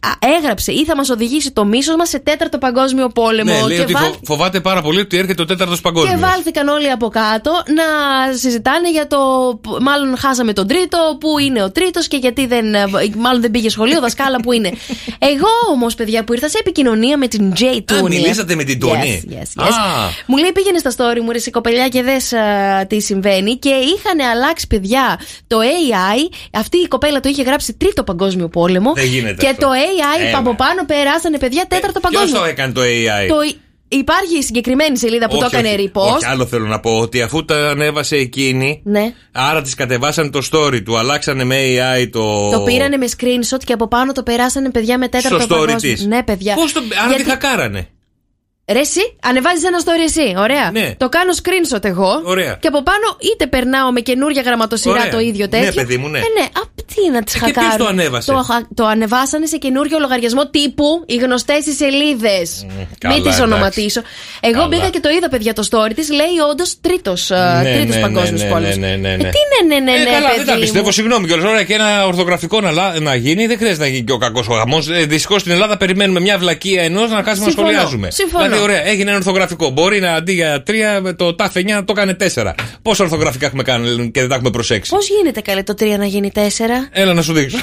α, 0.00 0.28
έγραψε 0.36 0.72
ή 0.72 0.84
θα 0.84 0.96
μας 0.96 1.10
οδηγήσει 1.10 1.50
το 1.50 1.64
μίσος 1.64 1.96
μας 1.96 2.08
σε 2.08 2.18
τέταρτο 2.18 2.58
παγκόσμιο 2.58 3.08
πόλεμο. 3.08 3.52
Ναι, 3.52 3.62
λέει 3.66 3.76
και, 3.76 3.82
ότι 3.82 3.92
βάλ- 3.92 4.04
φο- 4.04 4.18
φοβάται 4.24 4.60
πάρα 4.60 4.82
πολύ 4.82 5.00
ότι 5.00 5.16
έρχεται 5.16 5.42
ο 5.42 5.44
τέταρτος 5.44 5.76
και 5.76 5.82
παγκόσμιο. 5.82 6.18
βάλθηκαν 6.18 6.68
όλοι 6.68 6.90
από 6.90 7.08
κάτω 7.08 7.50
να 7.50 7.84
συζητάνε 8.36 8.90
για 8.90 9.06
το. 9.06 9.18
Μάλλον 9.80 10.16
χάσαμε 10.18 10.52
τον 10.52 10.66
τρίτο, 10.66 11.16
πού 11.20 11.38
είναι 11.38 11.62
ο 11.62 11.70
τρίτος 11.72 12.08
και 12.08 12.16
γιατί 12.16 12.46
δεν. 12.46 12.64
Μάλλον 13.18 13.40
δεν 13.40 13.50
πήγε 13.50 13.68
σχολείο, 13.68 14.00
δασκάλα 14.00 14.40
που 14.40 14.52
είναι. 14.52 14.70
Εγώ 15.32 15.48
όμως, 15.72 15.94
παιδιά, 15.94 16.24
που 16.24 16.32
ήρθα 16.32 16.48
σε 16.48 16.58
επικοινωνία 16.58 17.16
με 17.18 17.26
την 17.28 17.52
J. 17.58 17.62
Tooney. 17.62 18.08
μιλήσατε 18.08 18.54
με 18.54 18.64
την 18.64 18.80
Τόνη. 18.80 19.22
Yes, 19.28 19.32
yes, 19.32 19.62
yes. 19.62 19.66
Α. 19.66 20.08
Μου 20.26 20.36
λέει 20.36 20.52
πήγαινε 20.52 20.78
στα 20.78 20.90
story 20.90 21.20
μου, 21.24 21.30
ρε 21.30 21.38
η 21.46 21.50
κοπελιά 21.50 21.88
και 21.88 22.02
δε 22.10 22.84
τι 22.86 23.00
συμβαίνει. 23.00 23.56
Και 23.56 23.68
είχαν 23.68 24.20
αλλάξει, 24.32 24.66
παιδιά, 24.66 25.20
το 25.46 25.56
AI. 25.58 26.34
Αυτή 26.52 26.76
η 26.78 26.88
κοπέλα 26.88 27.20
το 27.20 27.28
είχε 27.28 27.42
γράψει 27.42 27.74
τρίτο 27.74 28.04
παγκόσμιο 28.04 28.48
πόλεμο. 28.48 28.92
Δεν 28.94 29.04
γίνεται 29.04 29.34
Και 29.34 29.48
αυτό. 29.48 29.66
το 29.66 29.72
AI 29.72 30.26
Έλα. 30.28 30.38
από 30.38 30.54
πάνω 30.54 30.84
περάσανε, 30.86 31.38
παιδιά, 31.38 31.64
τέταρτο 31.68 32.00
Ποιο 32.00 32.10
παγκόσμιο. 32.10 32.38
το 32.40 32.44
έκανε 32.46 32.72
το 32.72 32.80
AI. 32.80 33.28
Το... 33.28 33.36
Υπάρχει 33.92 34.38
η 34.38 34.42
συγκεκριμένη 34.42 34.98
σελίδα 34.98 35.28
που 35.28 35.36
Όχι, 35.40 35.50
το 35.50 35.56
έκανε 35.58 35.68
όχι. 35.74 35.90
repost. 35.94 36.14
Όχι, 36.14 36.24
άλλο 36.24 36.46
θέλω 36.46 36.66
να 36.66 36.80
πω. 36.80 36.90
Ότι 36.98 37.22
αφού 37.22 37.44
τα 37.44 37.68
ανέβασε 37.70 38.16
εκείνη, 38.16 38.80
Ναι. 38.84 39.12
άρα 39.32 39.62
τη 39.62 39.74
κατεβάσανε 39.74 40.30
το 40.30 40.40
story 40.52 40.82
του, 40.84 40.98
αλλάξανε 40.98 41.44
με 41.44 41.56
AI 41.58 42.08
το. 42.12 42.50
Το 42.50 42.60
πήρανε 42.60 42.96
με 42.96 43.06
screenshot 43.16 43.58
και 43.64 43.72
από 43.72 43.88
πάνω 43.88 44.12
το 44.12 44.22
περάσανε 44.22 44.70
παιδιά 44.70 44.98
με 44.98 45.08
τέταρτο 45.08 45.40
Στο 45.40 45.54
story 45.54 45.58
παγκόσμιο. 45.66 45.94
της. 45.94 46.06
Ναι, 46.06 46.22
παιδιά. 46.22 46.54
Πώς 46.54 46.72
το. 46.72 46.80
Άρα 47.00 47.08
Γιατί- 47.08 47.24
τι 47.24 47.30
χακάρανε; 47.30 47.88
Ρε, 48.72 48.78
εσύ, 48.78 49.00
ανεβάζεις 49.22 49.64
ένα 49.64 49.78
story 49.84 50.04
εσύ. 50.06 50.34
Ωραία. 50.36 50.70
Ναι. 50.72 50.94
Το 50.96 51.08
κάνω 51.08 51.32
screenshot 51.42 51.84
εγώ. 51.84 52.20
Ωραία. 52.24 52.56
Και 52.60 52.68
από 52.68 52.82
πάνω 52.82 53.06
είτε 53.32 53.46
περνάω 53.46 53.92
με 53.92 54.00
καινούργια 54.00 54.42
γραμματοσυρά 54.42 55.00
Ωραία. 55.00 55.10
το 55.10 55.18
ίδιο 55.18 55.46
Ναι, 55.50 55.58
τέτοιο. 55.60 55.72
παιδί 55.72 55.96
μου, 55.96 56.08
ναι. 56.08 56.18
Ε, 56.18 56.22
ναι. 56.38 56.46
Απ' 56.62 56.82
τι 56.94 57.10
να 57.12 57.22
τις 57.22 57.34
Ε, 57.34 57.38
και 57.38 57.44
ποιος 57.44 57.54
χακάρουν. 57.64 57.78
το 57.86 57.86
ανέβασε; 57.92 58.32
Το, 58.32 58.36
χα- 58.42 58.68
το 58.74 58.84
ανεβάσανε 58.86 59.46
σε 59.46 59.56
καινούριο 59.56 59.98
λογαριασμό 59.98 60.46
τύπου 60.50 61.02
οι 61.06 61.16
γνωστές 61.16 61.66
οι 61.66 61.72
σελίδες. 61.72 62.66
καλά, 62.98 63.14
Μην 63.14 63.22
τις 63.24 63.34
εντάξει. 63.34 63.42
ονοματίσω. 63.42 64.00
Εγώ 64.40 64.52
Καλά. 64.52 64.66
μπήκα 64.66 64.88
και 64.88 65.00
το 65.00 65.08
είδα, 65.08 65.28
παιδιά, 65.28 65.52
το 65.52 65.62
story 65.70 65.92
της. 65.94 66.10
Λέει 66.10 66.26
όντως 66.50 66.80
τρίτος 66.80 67.30
Ναι, 67.62 67.72
τρίτος 67.74 67.94
ναι, 67.96 68.00
παγκόσμιος 68.00 68.40
ναι, 68.40 68.46
ναι, 68.46 68.52
πόλεμος. 68.52 68.76
ναι, 68.76 68.86
ναι, 68.88 68.96
ναι. 69.16 69.28
Ε, 69.28 69.30
τι 69.36 69.42
ναι, 69.66 69.74
ναι, 69.74 69.80
ναι, 69.92 69.98
Ε, 69.98 70.04
ναι, 70.04 70.10
καλά, 70.10 70.28
δεν 70.36 70.46
τα 70.46 70.52
παιδί 70.52 70.60
πιστεύω. 70.60 70.84
μου. 70.84 70.90
Συγγνώμη 70.92 71.26
κιόλας. 71.26 71.44
Ωραία, 71.44 71.62
και 71.64 71.74
ένα 71.74 72.06
ορθογραφικό 72.06 72.60
να, 72.60 72.70
λα- 72.70 73.00
να 73.00 73.14
γίνει, 73.14 73.46
δεν 73.46 73.56
χρειάζεται 73.58 73.82
να 73.84 73.90
γίνει 73.90 74.04
και 74.04 74.12
ο 74.12 74.18
κακός 74.18 74.48
ο 74.48 74.52
γαμό. 74.54 74.78
Ε, 74.92 75.04
Δυστυχώς 75.04 75.40
στην 75.40 75.52
Ελλάδα 75.52 75.76
περιμένουμε 75.76 76.20
μια 76.20 76.38
βλακεία 76.38 76.82
ενός 76.82 77.10
να 77.10 77.22
κάτσουμε 77.22 77.46
να 77.46 77.52
Συμφωνώ, 77.52 77.68
σχολιάζουμε. 77.70 78.10
συμφωνώ. 78.10 78.44
Δηλαδή, 78.60 78.80
ωραία, 78.80 78.92
έγινε 78.92 79.08
ένα 79.10 79.18
ορθογραφικό. 79.18 79.70
Μπορεί 79.70 80.00
να 80.00 80.14
αντί 80.14 80.32
για 80.32 80.62
τρία, 80.62 81.14
το 81.16 81.34
τάφ 81.34 81.54
9 81.54 81.84
το 81.84 81.92
έκανε 81.96 82.14
τέσσερα. 82.14 82.54
Πόσα 82.82 83.04
ορθογραφικά 83.04 83.46
έχουμε 83.46 83.62
κάνει 83.62 84.10
και 84.10 84.20
δεν 84.20 84.28
τα 84.28 84.34
έχουμε 84.34 84.50
προσέξει; 84.50 84.90
Πώς 84.90 85.08
γίνεται 85.08 85.40
καλέ 85.40 85.62
το 85.62 85.74
3 85.80 85.98
να 85.98 86.04
γίνει 86.04 86.30
4. 86.34 86.38
Έλα 86.90 87.14
να 87.14 87.22
σου 87.22 87.32
δείξω. 87.32 87.58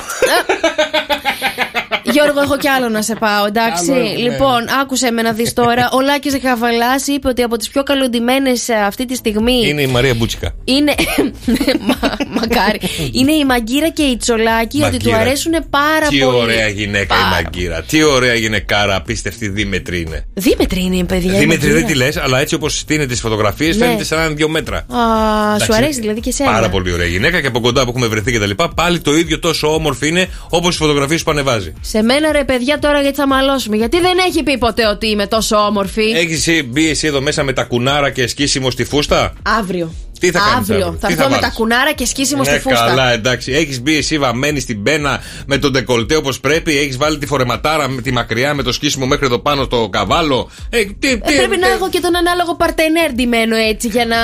Γιώργο, 2.12 2.42
έχω 2.42 2.58
κι 2.58 2.68
άλλο 2.68 2.90
να 2.90 3.02
σε 3.02 3.16
πάω, 3.16 3.46
εντάξει. 3.46 3.92
Άλλο 3.92 4.02
έχουμε. 4.02 4.18
λοιπόν, 4.18 4.62
άκουσε 4.82 5.12
με 5.12 5.22
να 5.22 5.32
δεις 5.32 5.54
τώρα. 5.54 5.90
Ο 5.94 6.02
Λάκης 6.02 6.38
Γαβαλά 6.38 6.96
είπε 7.16 7.28
ότι 7.28 7.42
από 7.42 7.58
τις 7.58 7.70
πιο 7.70 7.84
καλοντημένες 7.84 8.70
αυτή 8.70 9.06
τη 9.06 9.16
στιγμή 9.16 9.68
Είναι 9.68 9.82
η 9.82 9.88
Μαρία 9.88 10.14
Μπούτσικα. 10.14 10.52
είναι. 10.64 10.94
Μα- 11.88 12.18
μακάρι. 12.30 12.80
είναι 13.12 13.32
η 13.32 13.46
Μαγκύρα 13.46 13.90
και 13.90 14.04
η 14.04 14.18
Τσολάκη, 14.18 14.82
ότι 14.82 14.98
του 14.98 15.10
Μαγκύρα. 15.10 15.18
αρέσουν 15.18 15.52
πάρα 15.70 16.08
Τι 16.10 16.18
πολύ. 16.20 16.38
ωραία 16.38 16.68
γυναίκα 16.68 17.16
η 17.16 17.32
Μαγκύρα. 17.32 17.82
Τι 17.82 18.04
ωραία 18.04 18.34
γυναικάρα, 18.34 18.96
απίστευτη 18.96 19.48
δίμετρη 19.50 20.02
είναι. 20.02 20.26
Δίμετρη 20.34 20.82
είναι 20.84 20.96
η 20.96 21.04
παιδιά. 21.04 21.36
η 21.36 21.40
Δίμετρη 21.40 21.68
δεν 21.72 21.82
Μαγκύρα. 21.82 21.92
τη 21.92 22.06
λες, 22.06 22.18
αλλά 22.18 22.40
έτσι 22.40 22.56
όπως 22.56 22.78
στείνεται 22.80 23.06
τις 23.12 23.20
φωτογραφίες 23.20 23.78
Ναι. 23.78 23.86
φαίνεται 23.86 24.04
σαν 24.04 24.18
να 24.18 24.26
είναι 24.26 24.34
δύο 24.34 24.50
μέτρα. 24.50 24.78
Α, 24.78 24.84
σου 25.60 25.64
Εντάξει, 25.64 25.84
αρέσει 25.84 26.00
δηλαδή 26.00 26.20
και 26.20 26.30
εσένα. 26.30 26.52
Πάρα 26.52 26.70
πολύ 26.70 26.92
ωραία 26.92 27.08
γυναίκα 27.08 27.42
και 27.42 27.48
από 27.48 27.60
κοντά 27.60 27.84
που 27.84 27.90
έχουμε 27.90 28.08
βρεθεί 28.08 28.32
και 28.32 28.40
τα 28.40 28.46
λοιπά. 28.46 28.70
Πάλι 28.74 29.00
το 29.00 29.16
ίδιο 29.16 29.40
τόσο 29.40 29.74
όμορφη 29.74 30.08
είναι 30.08 30.28
όπως 30.50 30.76
οι 30.76 30.78
φωτογραφίες 30.78 31.24
που 31.24 31.32
ανεβάζει. 31.32 31.74
Σε 31.82 31.97
μένα 32.02 32.32
ρε 32.32 32.44
παιδιά 32.44 32.80
τώρα 32.80 33.02
γιατί 33.02 33.18
θα 33.18 33.28
μαλώσουμε; 33.28 33.76
Γιατί 33.76 34.00
δεν 34.00 34.18
έχει 34.28 34.44
πει 34.44 34.58
ποτέ 34.58 34.88
ότι 34.88 35.08
είμαι 35.08 35.28
τόσο 35.28 35.56
όμορφη; 35.58 36.12
Έχεις 36.16 36.66
μπει 36.66 36.90
εσύ 36.90 37.08
εδώ 37.08 37.22
μέσα 37.22 37.44
με 37.44 37.54
τα 37.54 37.64
κουνάρα 37.64 38.10
και 38.10 38.28
σκίσιμο 38.28 38.72
στη 38.72 38.84
φούστα; 38.84 39.34
Αύριο. 39.60 39.94
Τι 40.20 40.32
θα 40.32 40.40
κάνεις 40.40 40.56
αύριο. 40.70 40.76
αύριο; 40.86 40.98
Θα 41.02 41.08
Τι 41.08 41.14
έρθω 41.14 41.24
θα 41.24 41.30
με 41.30 41.36
βάλεις; 41.36 41.50
τα 41.50 41.54
κουνάρα 41.56 41.92
και 41.94 42.06
σκίσιμο 42.06 42.44
στη 42.44 42.54
Ναι, 42.54 42.60
φούστα. 42.60 42.86
καλά, 42.86 43.12
εντάξει. 43.12 43.52
Έχεις 43.52 43.82
μπει 43.82 43.98
εσύ 43.98 44.18
βαμμένη 44.18 44.60
στην 44.60 44.84
πένα 44.84 45.22
με 45.46 45.58
τον 45.58 45.72
ντεκολτέ 45.72 46.16
όπως 46.16 46.40
πρέπει. 46.40 46.78
Έχεις 46.78 46.98
βάλει 46.98 47.18
τη 47.18 47.26
φορεματάρα 47.26 47.88
με 47.90 48.02
τη 48.02 48.12
μακριά 48.12 48.54
με 48.54 48.64
το 48.64 48.72
σκίσιμο 48.72 49.06
μέχρι 49.06 49.26
εδώ 49.26 49.40
πάνω 49.40 49.64
στο 49.64 49.90
καβάλο. 49.92 50.50
Ε, 50.70 50.78
τι, 51.00 51.10
Ε, 51.10 51.16
τι, 51.16 51.36
πρέπει 51.36 51.58
να 51.58 51.68
τι- 51.68 51.74
έχω 51.74 51.90
και 51.90 52.00
τον 52.00 52.16
ανάλογο 52.16 52.56
παρτενέρ 52.56 53.12
ντυμένο 53.14 53.56
έτσι 53.56 53.88
για 53.88 54.06
να 54.06 54.16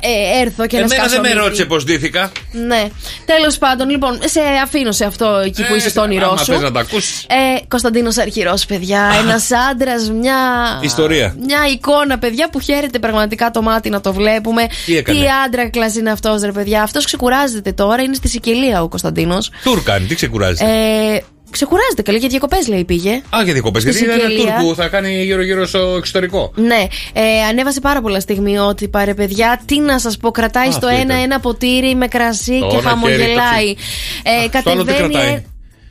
ε, 0.00 0.40
έρθω 0.42 0.66
και 0.66 0.76
να 0.76 0.82
Εμένα 0.84 0.94
σκάσω 0.94 1.10
δεν 1.14 1.20
με 1.20 1.28
μύτη. 1.28 1.40
ρώτησε 1.40 1.64
πώς 1.64 1.84
ντύθηκα. 1.84 2.32
Ναι. 2.66 2.88
Τέλος 3.24 3.58
πάντων, 3.58 3.88
λοιπόν, 3.90 4.18
σε 4.24 4.40
αφήνω 4.64 4.92
σε 4.92 5.04
αυτό 5.04 5.42
εκεί 5.44 5.62
που 5.66 5.72
Ε, 5.74 5.76
είσαι 5.76 5.88
στο 5.88 6.00
όνειρό 6.00 6.26
άμα 6.26 6.36
σου. 6.36 6.52
θες 6.52 6.60
να 6.60 6.72
τα 6.72 6.80
ακούσεις. 6.80 7.22
Ε, 7.28 7.34
Κωνσταντίνος 7.68 8.16
Αρχηρό, 8.18 8.54
παιδιά. 8.68 9.10
Ένας 9.22 9.48
άντρας, 9.70 10.10
μια. 10.10 10.34
Ιστορία. 10.80 11.34
Μια 11.46 11.58
εικόνα, 11.72 12.18
παιδιά, 12.18 12.48
που 12.50 12.60
χαίρεται 12.60 12.98
πραγματικά 12.98 13.50
το 13.50 13.62
μάτι 13.62 13.88
να 13.90 14.00
το 14.00 14.12
βλέπουμε. 14.12 14.66
Τι 14.86 14.96
έκανε; 14.96 15.18
Άντρα 15.46 15.70
είναι 15.98 16.10
αυτός, 16.10 16.42
ρε 16.42 16.52
παιδιά. 16.52 16.82
Αυτός 16.82 17.04
ξεκουράζεται 17.04 17.72
τώρα, 17.72 18.02
είναι 18.02 18.14
στη 18.14 18.28
Σικελία 18.28 18.82
ο 18.82 18.88
Κωνσταντίνος. 18.88 19.50
Τουρ 19.64 19.82
κάνει, 19.82 20.06
τι 20.06 20.14
ξεκουράζει; 20.14 20.64
Ε, 20.64 21.18
ξεκουράζεται 21.50 22.02
καλή 22.02 22.18
για 22.18 22.28
διακοπές, 22.28 22.68
λέει, 22.68 22.84
πήγε. 22.84 23.10
Α, 23.10 23.42
για 23.44 23.52
διακοπές. 23.52 23.82
στη 23.82 23.90
Γιατί 23.90 24.04
είναι 24.04 24.14
ένα 24.14 24.22
Σικελία. 24.30 24.56
τουρ 24.58 24.68
που 24.68 24.74
θα 24.74 24.88
κάνει 24.88 25.22
γύρω-γύρω 25.24 25.66
στο 25.66 25.78
εξωτερικό. 25.78 26.52
Ναι, 26.54 26.86
ε, 27.12 27.42
ανέβασε 27.50 27.80
πάρα 27.80 28.00
πολλά 28.00 28.20
στιγμιότυπα, 28.20 29.04
ρε 29.04 29.14
παιδιά. 29.14 29.60
Τι 29.64 29.80
να 29.80 29.98
σας 29.98 30.16
πω, 30.16 30.30
κρατάει 30.30 30.68
Α, 30.68 30.72
στο 30.72 30.86
αυτό 30.86 31.00
ένα 31.00 31.12
ήταν. 31.14 31.22
ένα 31.22 31.40
ποτήρι 31.40 31.94
με 31.94 32.06
κρασί 32.06 32.58
Το 32.60 32.66
και 32.66 32.76
ένα 32.76 32.88
χαμογελάει. 32.88 33.66
χέρι, 33.66 33.76
Ε, 34.22 34.58
στο 34.60 34.70
άλλο 34.70 34.84
τι 34.84 34.92
κατεβαίνει. 34.92 35.12
κρατάει; 35.14 35.32
ε, 35.34 35.42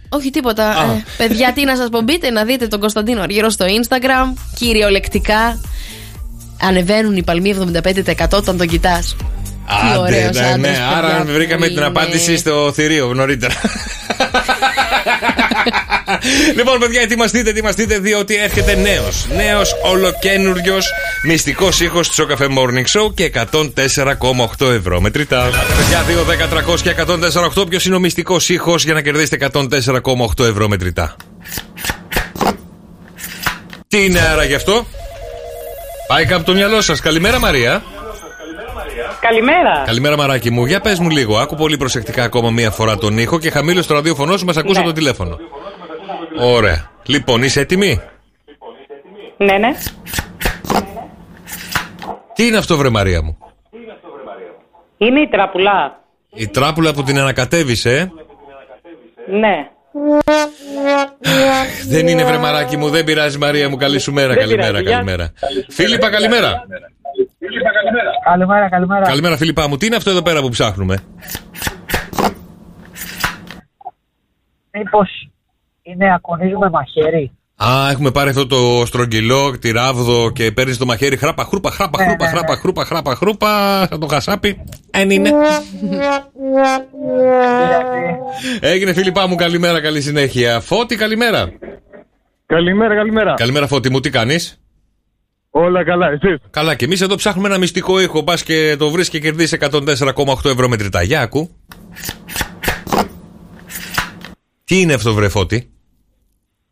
όχι 0.09 0.30
τίποτα. 0.30 0.69
Α. 0.69 0.84
Ε, 0.84 1.03
παιδιά, 1.18 1.51
τι 1.53 1.64
να 1.64 1.76
σας 1.76 1.89
πω, 1.89 2.01
μπείτε 2.01 2.30
να 2.30 2.43
δείτε 2.43 2.68
τον 2.68 2.80
Κωνσταντίνο 2.80 3.22
Αργύρο 3.22 3.49
στο 3.49 3.65
Instagram. 3.65 4.34
Κυριολεκτικά. 4.59 5.61
Ανεβαίνουν 6.61 7.15
οι 7.15 7.23
παλμοί 7.23 7.55
75% 7.73 8.27
όταν 8.31 8.57
τον 8.57 8.67
κοιτάς. 8.67 9.15
Τι 9.67 9.73
Άντε, 9.89 9.97
ωραίος 9.97 10.35
ναι, 10.35 10.45
άντρας, 10.45 10.57
ναι, 10.57 10.77
άρα 10.97 11.07
παιδιά, 11.07 11.34
βρήκαμε 11.34 11.61
που 11.65 11.73
την 11.73 11.77
είναι. 11.77 11.85
απάντηση 11.85 12.38
στο 12.38 12.71
θηρίο 12.75 13.13
νωρίτερα. 13.13 13.53
λοιπόν, 16.57 16.79
παιδιά, 16.79 17.01
ετοιμαστείτε, 17.01 17.49
ετοιμαστείτε, 17.49 17.99
διότι 17.99 18.35
έρχεται 18.35 18.75
νέος. 18.75 19.27
Νέος 19.35 19.75
ολοκένουργιος 19.84 20.88
μυστικός 21.23 21.79
ήχος 21.79 22.07
του 22.07 22.13
Σοκαφέ 22.13 22.47
Morning 22.49 22.85
Show 22.99 23.13
και 23.13 23.31
104,8 23.51 24.71
ευρώ 24.71 25.01
μετρητά. 25.01 25.49
Παιδιά, 25.77 26.03
2, 26.07 26.25
10, 26.25 26.47
300 26.47 26.81
και 26.81 26.89
104,8. 26.89 27.67
Ποιος 27.69 27.85
είναι 27.85 27.95
ο 27.95 27.99
μυστικός 27.99 28.49
ήχος 28.49 28.84
για 28.84 28.93
να 28.93 29.01
κερδίσετε 29.01 29.49
104,8 29.53 30.45
ευρώ 30.45 30.67
μετρητά. 30.67 31.15
Τι 33.88 34.05
είναι 34.05 34.19
άρα 34.19 34.43
γι' 34.43 34.53
αυτό; 34.53 34.88
Πάει 36.07 36.25
κάπου 36.25 36.43
το 36.43 36.53
μυαλό 36.53 36.81
σας. 36.81 36.99
Καλημέρα, 37.01 37.39
Μαρία. 37.39 37.84
Καλημέρα. 39.19 39.84
Καλημέρα, 39.85 40.17
μαράκι 40.17 40.51
μου. 40.51 40.65
Για 40.65 40.79
πες 40.81 40.99
μου 40.99 41.09
λίγο. 41.09 41.38
Άκου 41.38 41.55
πολύ 41.55 41.77
προσεκτικά 41.77 42.23
ακόμα 42.23 42.51
μία 42.51 42.71
φορά 42.71 42.97
τον 42.97 43.17
ήχο 43.17 43.39
και 43.39 43.49
χαμήλωσε 43.49 43.88
το 43.88 43.93
ραδιόφωνο 43.93 44.38
σου. 44.38 44.45
Μας 44.45 44.57
ακούσα 44.57 44.79
Ναι. 44.79 44.85
το 44.85 44.91
τηλέφωνο. 44.91 45.38
Ωραία. 46.39 46.89
Λοιπόν, 47.05 47.43
είσαι 47.43 47.59
έτοιμη; 47.59 48.01
Ναι, 49.38 49.57
ναι. 49.57 49.75
Τι 52.34 52.45
είναι 52.47 52.57
αυτό, 52.57 52.77
βρε 52.77 52.89
Μαρία 52.89 53.21
μου; 53.23 53.38
Είναι 54.97 55.19
η 55.19 55.27
τραπουλά. 55.27 55.99
Η 56.34 56.47
τράπουλα 56.47 56.93
που 56.93 57.03
την 57.03 57.19
ανακατέβησε, 57.19 57.91
ε; 57.97 58.11
Ναι. 59.38 59.69
Δεν 61.88 62.07
είναι 62.07 62.23
βρε 62.23 62.38
μαράκι 62.38 62.77
μου, 62.77 62.89
δεν 62.89 63.03
πειράζει 63.03 63.38
Μαρία 63.38 63.69
μου. 63.69 63.75
Καλή 63.75 63.99
σου 63.99 64.13
μέρα, 64.13 64.27
Δεν 64.27 64.38
καλημέρα, 64.38 64.67
πειράζει, 64.67 64.84
γεια. 64.84 64.91
καλημέρα. 64.91 65.31
Φίλιππα, 65.69 66.09
καλημέρα. 66.09 66.65
Καλημέρα, 68.23 68.69
καλημέρα. 68.69 69.05
Καλημέρα, 69.05 69.38
Φίλιππα 69.38 69.67
μου. 69.67 69.77
Τι 69.77 69.85
είναι 69.85 69.95
αυτό 69.95 70.09
εδώ 70.09 70.21
πέρα 70.21 70.41
που 70.41 70.49
ψάχνουμε; 70.49 70.97
Μήπως 74.71 75.29
είναι 75.81 76.13
ακονίζουμε 76.13 76.69
μαχαίρι; 76.69 77.36
Α, 77.65 77.89
έχουμε 77.91 78.11
πάρει 78.11 78.29
αυτό 78.29 78.47
το 78.47 78.84
στρογγυλό, 78.85 79.57
τη 79.59 79.71
ράβδο 79.71 80.31
και 80.31 80.51
παίρνεις 80.51 80.77
το 80.77 80.85
μαχαίρι 80.85 81.17
χράπα, 81.17 81.43
χρούπα, 81.43 81.71
χράπα, 81.71 81.99
Ναι, 81.99 82.07
χρούπα, 82.07 82.25
ναι, 82.25 82.31
ναι. 82.31 82.38
χράπα, 82.38 82.55
χρούπα, 82.55 82.85
χράπα, 82.85 83.15
χρούπα. 83.15 83.85
Σαν 83.89 83.99
το 83.99 84.07
χασάπι. 84.07 84.63
Εν 84.91 85.09
είναι. 85.09 85.31
Έγινε 88.59 88.93
Φίλιππά 88.93 89.27
μου, 89.27 89.35
καλημέρα, 89.35 89.81
καλή 89.81 90.01
συνέχεια. 90.01 90.59
Φώτη, 90.59 90.95
καλημέρα. 90.95 91.51
Καλημέρα, 92.45 92.95
καλημέρα. 92.95 93.34
Καλημέρα, 93.34 93.67
Φώτη 93.67 93.91
μου, 93.91 93.99
τι 93.99 94.09
κάνεις; 94.09 94.61
Όλα 95.49 95.84
καλά, 95.84 96.07
εσείς; 96.07 96.38
Καλά, 96.49 96.75
και 96.75 96.85
εμείς 96.85 97.01
εδώ 97.01 97.15
ψάχνουμε 97.15 97.47
ένα 97.47 97.57
μυστικό 97.57 97.99
ήχο. 98.01 98.23
Πα 98.23 98.38
και 98.45 98.75
το 98.79 98.89
βρεις 98.89 99.09
και 99.09 99.19
κερδίσεις 99.19 99.57
104,8 99.59 100.49
ευρώ 100.49 100.67
μετρητά. 100.67 101.01
Για 101.03 101.21
ακού. 101.21 101.49
Τι 104.63 104.81
είναι 104.81 104.93
αυτό, 104.93 105.13
βρε 105.13 105.29
Φώτη; 105.29 105.69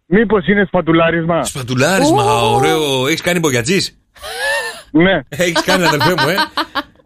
Μήπως 0.06 0.48
είναι 0.48 0.66
σπατουλάρισμα. 0.68 1.44
Σπατουλάρισμα, 1.44 2.42
ωραίο. 2.42 3.08
Έχεις 3.08 3.22
κάνει 3.22 3.40
μπογιατζή. 3.40 3.80
Ναι. 4.92 5.20
Έχεις 5.30 5.64
κάνει, 5.64 5.84
αδελφέ 5.86 6.10
μου, 6.10 6.30
ε; 6.30 6.36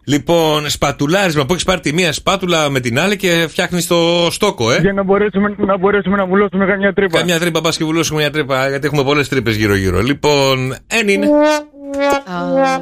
Λοιπόν, 0.04 0.70
σπατουλάρισμα 0.70 1.46
που 1.46 1.52
έχεις 1.52 1.64
πάρει 1.64 1.80
τη 1.80 1.92
μία 1.92 2.12
σπάτουλα 2.12 2.70
με 2.70 2.80
την 2.80 2.98
άλλη 2.98 3.16
και 3.16 3.46
φτιάχνεις 3.48 3.86
το 3.86 4.28
στόκο, 4.30 4.72
ε; 4.72 4.78
Για 4.80 4.92
να 4.92 5.02
μπορέσουμε 5.02 5.54
να, 5.58 5.78
μπορέσουμε 5.78 6.16
να 6.16 6.26
βουλώσουμε 6.26 6.66
καμιά 6.66 6.92
τρύπα. 6.92 7.18
Καμιά 7.18 7.38
τρύπα, 7.38 7.60
πας 7.60 7.76
και 7.76 7.84
βουλώσουμε 7.84 8.20
μια 8.20 8.30
τρύπα, 8.30 8.68
γιατί 8.68 8.86
έχουμε 8.86 9.04
πολλές 9.04 9.28
τρύπες 9.28 9.56
γύρω-γύρω. 9.56 10.00
Λοιπόν, 10.00 10.74
εν 10.86 11.08
είναι. 11.08 11.26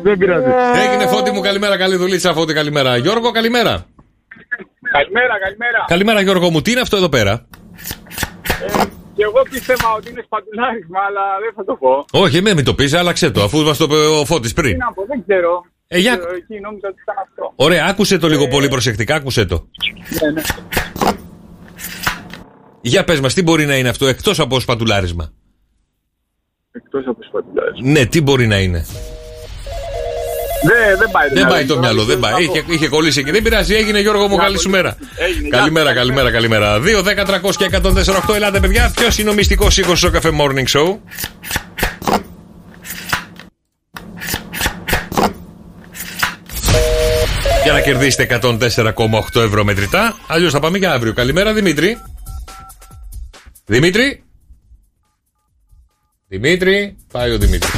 Δεν 0.03 0.19
πειράζει. 0.19 0.47
Έγινε 0.87 1.07
φώτη 1.07 1.31
μου, 1.31 1.41
καλημέρα, 1.41 1.77
καλή 1.77 1.97
δουλίτσα, 1.97 2.33
φώτη, 2.33 2.53
καλημέρα. 2.53 2.97
Γιώργο, 2.97 3.31
καλημέρα. 3.31 3.87
Καλημέρα, 4.93 5.39
καλημέρα. 5.45 5.85
Καλημέρα, 5.87 6.21
Γιώργο 6.21 6.51
μου, 6.51 6.63
τι 6.63 6.71
είναι 6.71 6.81
αυτό 6.81 6.97
εδώ 6.97 7.09
πέρα; 7.09 7.47
Ε, 8.77 8.83
και 9.19 9.25
εγώ 9.29 9.41
πίστευα 9.51 9.89
ότι 9.97 10.07
είναι 10.11 10.23
σπατουλάρισμα, 10.29 11.01
αλλά 11.09 11.25
δεν 11.45 11.53
θα 11.57 11.65
το 11.65 11.75
πω. 11.83 11.93
Όχι, 12.25 12.37
εμένα 12.37 12.55
μην 12.55 12.65
το 12.65 12.75
πεις, 12.75 12.93
άλλαξε 12.95 13.31
το, 13.31 13.43
αφού 13.43 13.59
μα 13.69 13.75
το 13.75 13.85
είπε 13.85 13.95
ο 14.21 14.25
φώτης 14.25 14.53
Τι 14.53 14.61
πριν. 14.61 14.77
να 14.77 14.93
πω, 14.93 15.03
δεν 15.11 15.19
ξέρω. 15.27 15.65
Ε, 15.89 15.99
για- 15.99 16.13
Ε, 16.13 16.37
Εκεί 16.37 16.61
νόμιζα 16.61 16.89
ότι 16.93 17.01
ήταν 17.03 17.17
αυτό. 17.27 17.53
Ωραία, 17.57 17.87
άκουσε 17.87 18.19
το 18.19 18.29
λίγο 18.29 18.49
πολύ 18.49 18.69
προσεκτικά, 18.69 19.15
άκουσε 19.15 19.45
το. 19.45 19.69
Ναι, 20.23 20.31
ναι. 20.31 20.43
Για 22.81 23.05
πες 23.05 23.21
μας, 23.21 23.35
τι 23.35 23.43
μπορεί 23.43 23.65
να 23.67 23.77
είναι 23.77 23.89
αυτό 23.89 24.07
εκτός 24.07 24.41
από 24.41 24.61
σπατουλάρισμα; 24.61 25.33
Εκτός 26.73 27.07
από 27.07 27.19
σπατουλάρισμα. 27.29 27.91
Ναι, 27.91 28.07
τι 28.07 28.21
μπορεί 28.21 28.47
να 28.47 28.59
είναι; 28.61 28.85
Δεν, 30.63 30.99
δεν 30.99 31.11
πάει. 31.11 31.29
Δεν 31.33 31.47
πάει 31.47 31.65
το 31.65 31.79
μυαλό, 31.79 32.05
δεν 32.05 32.19
πάει. 32.19 32.43
Είχε, 32.43 32.65
είχε 32.67 32.89
κολλήσει 32.89 33.21
εκεί. 33.21 33.31
Δεν 33.31 33.43
πειράζει, 33.43 33.75
έγινε 33.75 34.01
Γιώργο 34.01 34.29
μου, 34.29 34.37
καλή 34.37 34.59
σου 34.59 34.71
μέρα. 34.71 34.97
Έγινε, 35.17 35.49
Καλημέρα, 35.49 35.95
καλημέρα, 35.95 36.31
καλημέρα. 36.31 36.81
2, 36.81 37.03
10, 37.03 37.25
300 37.25 37.57
και 37.57 37.69
148. 38.29 38.35
Ελάτε, 38.35 38.61
παιδιά. 38.61 38.93
Ποιος 38.97 39.19
είναι 39.19 39.31
ο 39.31 39.33
μυστικός 39.33 39.77
ήχος 39.77 39.99
στο 39.99 40.11
καφέ 40.11 40.31
Morning 40.41 40.79
Show; 40.79 40.97
Για 47.65 47.73
να 47.73 47.81
κερδίσετε 47.81 48.41
104,8 48.43 49.43
ευρώ 49.43 49.65
μετρητά. 49.65 50.17
Αλλιώς 50.27 50.53
θα 50.53 50.61
πάμε 50.61 50.79
για 50.79 50.93
αύριο. 50.93 51.13
Καλημέρα, 51.13 51.53
Δημήτρη. 51.53 51.99
Δημήτρη. 53.67 54.23
Δημήτρη. 56.29 56.97
Πάει 57.13 57.31
ο 57.31 57.39
Δημήτρης. 57.39 57.78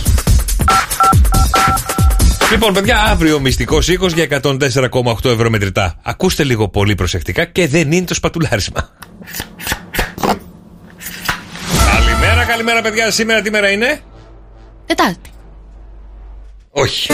Λοιπόν, 2.51 2.72
παιδιά, 2.72 3.02
αύριο 3.02 3.40
μυστικός 3.40 3.89
οίκος 3.89 4.12
για 4.12 4.27
104,8 4.43 5.24
ευρώ 5.24 5.51
μετρητά. 5.51 6.01
Ακούστε 6.02 6.44
λίγο 6.44 6.68
πολύ 6.68 6.94
προσεκτικά 6.94 7.44
και 7.44 7.68
δεν 7.68 7.93
είναι 7.93 8.06
το 8.06 8.14
σπατουλάρισμα. 8.14 8.89
καλημέρα, 11.94 12.44
καλημέρα, 12.44 12.81
παιδιά. 12.81 13.10
Σήμερα 13.10 13.40
τι 13.40 13.51
μέρα 13.51 13.70
είναι; 13.70 14.01
Τετάρτη. 14.86 15.31
Όχι. 16.70 17.12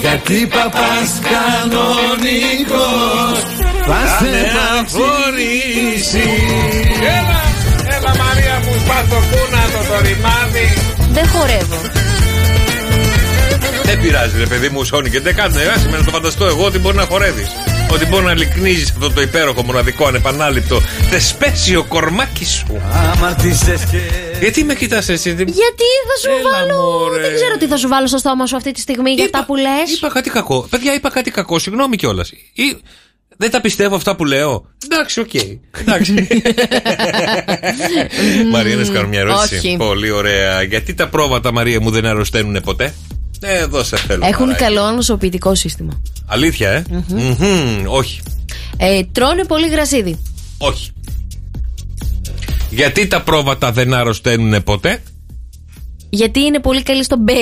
Γιατί 0.00 0.46
παπάς 0.46 1.20
κανονικός 1.22 1.78
Θα 3.86 4.06
στεναχωρήσει. 4.16 5.08
Έλα, 7.00 7.49
έλα 8.14 8.24
Μαρία 8.24 8.60
μου, 8.64 8.72
σπάς 8.84 9.08
το 9.08 9.16
κούνατο 9.30 9.78
το 9.88 10.00
ρημάδι. 10.06 10.66
Δεν 11.12 11.28
χορεύω. 11.28 11.80
Δεν 13.84 14.00
πειράζει, 14.00 14.38
ρε 14.38 14.46
παιδί 14.46 14.68
μου, 14.68 14.84
Σόνι, 14.84 15.10
και 15.10 15.20
δεν 15.20 15.34
κάνετε. 15.34 15.62
Ε, 15.62 15.78
σήμερα 15.78 15.98
να 15.98 16.04
το 16.04 16.10
φανταστώ 16.10 16.46
εγώ 16.46 16.64
ότι 16.64 16.78
μπορεί 16.78 16.96
να 16.96 17.04
χορεύεις. 17.04 17.48
Ότι 17.92 18.06
μπορεί 18.06 18.24
να 18.24 18.34
λυκνίζεις 18.34 18.90
αυτό 18.90 19.10
το 19.10 19.20
υπέροχο, 19.20 19.62
μοναδικό, 19.62 20.06
ανεπανάληπτο, 20.06 20.80
τεσπέσιο 21.10 21.84
κορμάκι 21.84 22.44
σου. 22.44 22.80
Αμαρτήσες 23.12 23.84
και 23.90 23.98
Γιατί 24.40 24.64
με 24.64 24.74
κοιτάς 24.74 25.08
εσύ, 25.08 25.32
δεν... 25.32 25.46
Γιατί 25.46 25.84
θα 26.08 26.16
σου 26.22 26.36
Έλα, 26.40 26.50
βάλω. 26.50 26.82
μωρέ. 26.82 27.20
Δεν 27.20 27.34
ξέρω 27.34 27.56
τι 27.56 27.66
θα 27.66 27.76
σου 27.76 27.88
βάλω 27.88 28.06
στο 28.06 28.18
στόμα 28.18 28.46
σου 28.46 28.56
αυτή 28.56 28.72
τη 28.72 28.80
στιγμή 28.80 29.10
για 29.10 29.30
τα 29.30 29.44
που 29.44 29.54
λες. 29.56 29.92
Είπα 29.96 30.08
κάτι 30.08 30.30
κακό. 30.30 30.66
Παιδιά, 30.70 30.94
είπα 30.94 31.10
κάτι 31.10 31.30
κακό, 31.30 31.58
συγγνώμη 31.58 31.96
κιόλας. 31.96 32.32
Δεν 33.40 33.50
τα 33.50 33.60
πιστεύω 33.60 33.94
αυτά 33.96 34.16
που 34.16 34.24
λέω. 34.24 34.64
Εντάξει, 34.84 35.20
οκ. 35.20 35.34
Εντάξει. 35.80 36.12
Μαρία, 38.52 38.76
να 38.76 38.84
σου 38.84 38.92
κάνω 38.92 39.08
μια 39.08 39.20
ερώτηση. 39.20 39.54
όχι. 39.54 39.76
Πολύ 39.76 40.10
ωραία. 40.10 40.62
Γιατί 40.62 40.94
τα 40.94 41.08
πρόβατα, 41.08 41.52
Μαρία 41.52 41.80
μου, 41.80 41.90
δεν 41.90 42.06
αρρωσταίνουν 42.06 42.60
ποτέ; 42.62 42.94
Ε, 43.40 43.58
εδώ 43.58 43.82
σε 43.82 43.96
θέλω. 43.96 44.26
Έχουν 44.26 44.44
μωράκι. 44.46 44.64
καλό 44.64 44.82
ανοσοποιητικό 44.82 45.54
σύστημα. 45.54 46.02
Αλήθεια, 46.26 46.70
ε; 46.70 46.84
Μμμ, 47.08 47.82
Όχι. 47.86 48.20
Ε, 48.76 49.00
τρώνε 49.12 49.44
πολύ 49.44 49.68
γρασίδι. 49.68 50.18
Όχι. 50.58 50.90
Γιατί 52.70 53.06
τα 53.06 53.22
πρόβατα 53.22 53.72
δεν 53.72 53.94
αρρωσταίνουν 53.94 54.62
ποτέ; 54.62 55.02
Γιατί 56.10 56.40
είναι 56.40 56.60
πολύ 56.60 56.82
καλή 56.82 57.04
στο 57.04 57.16
μπε. 57.16 57.32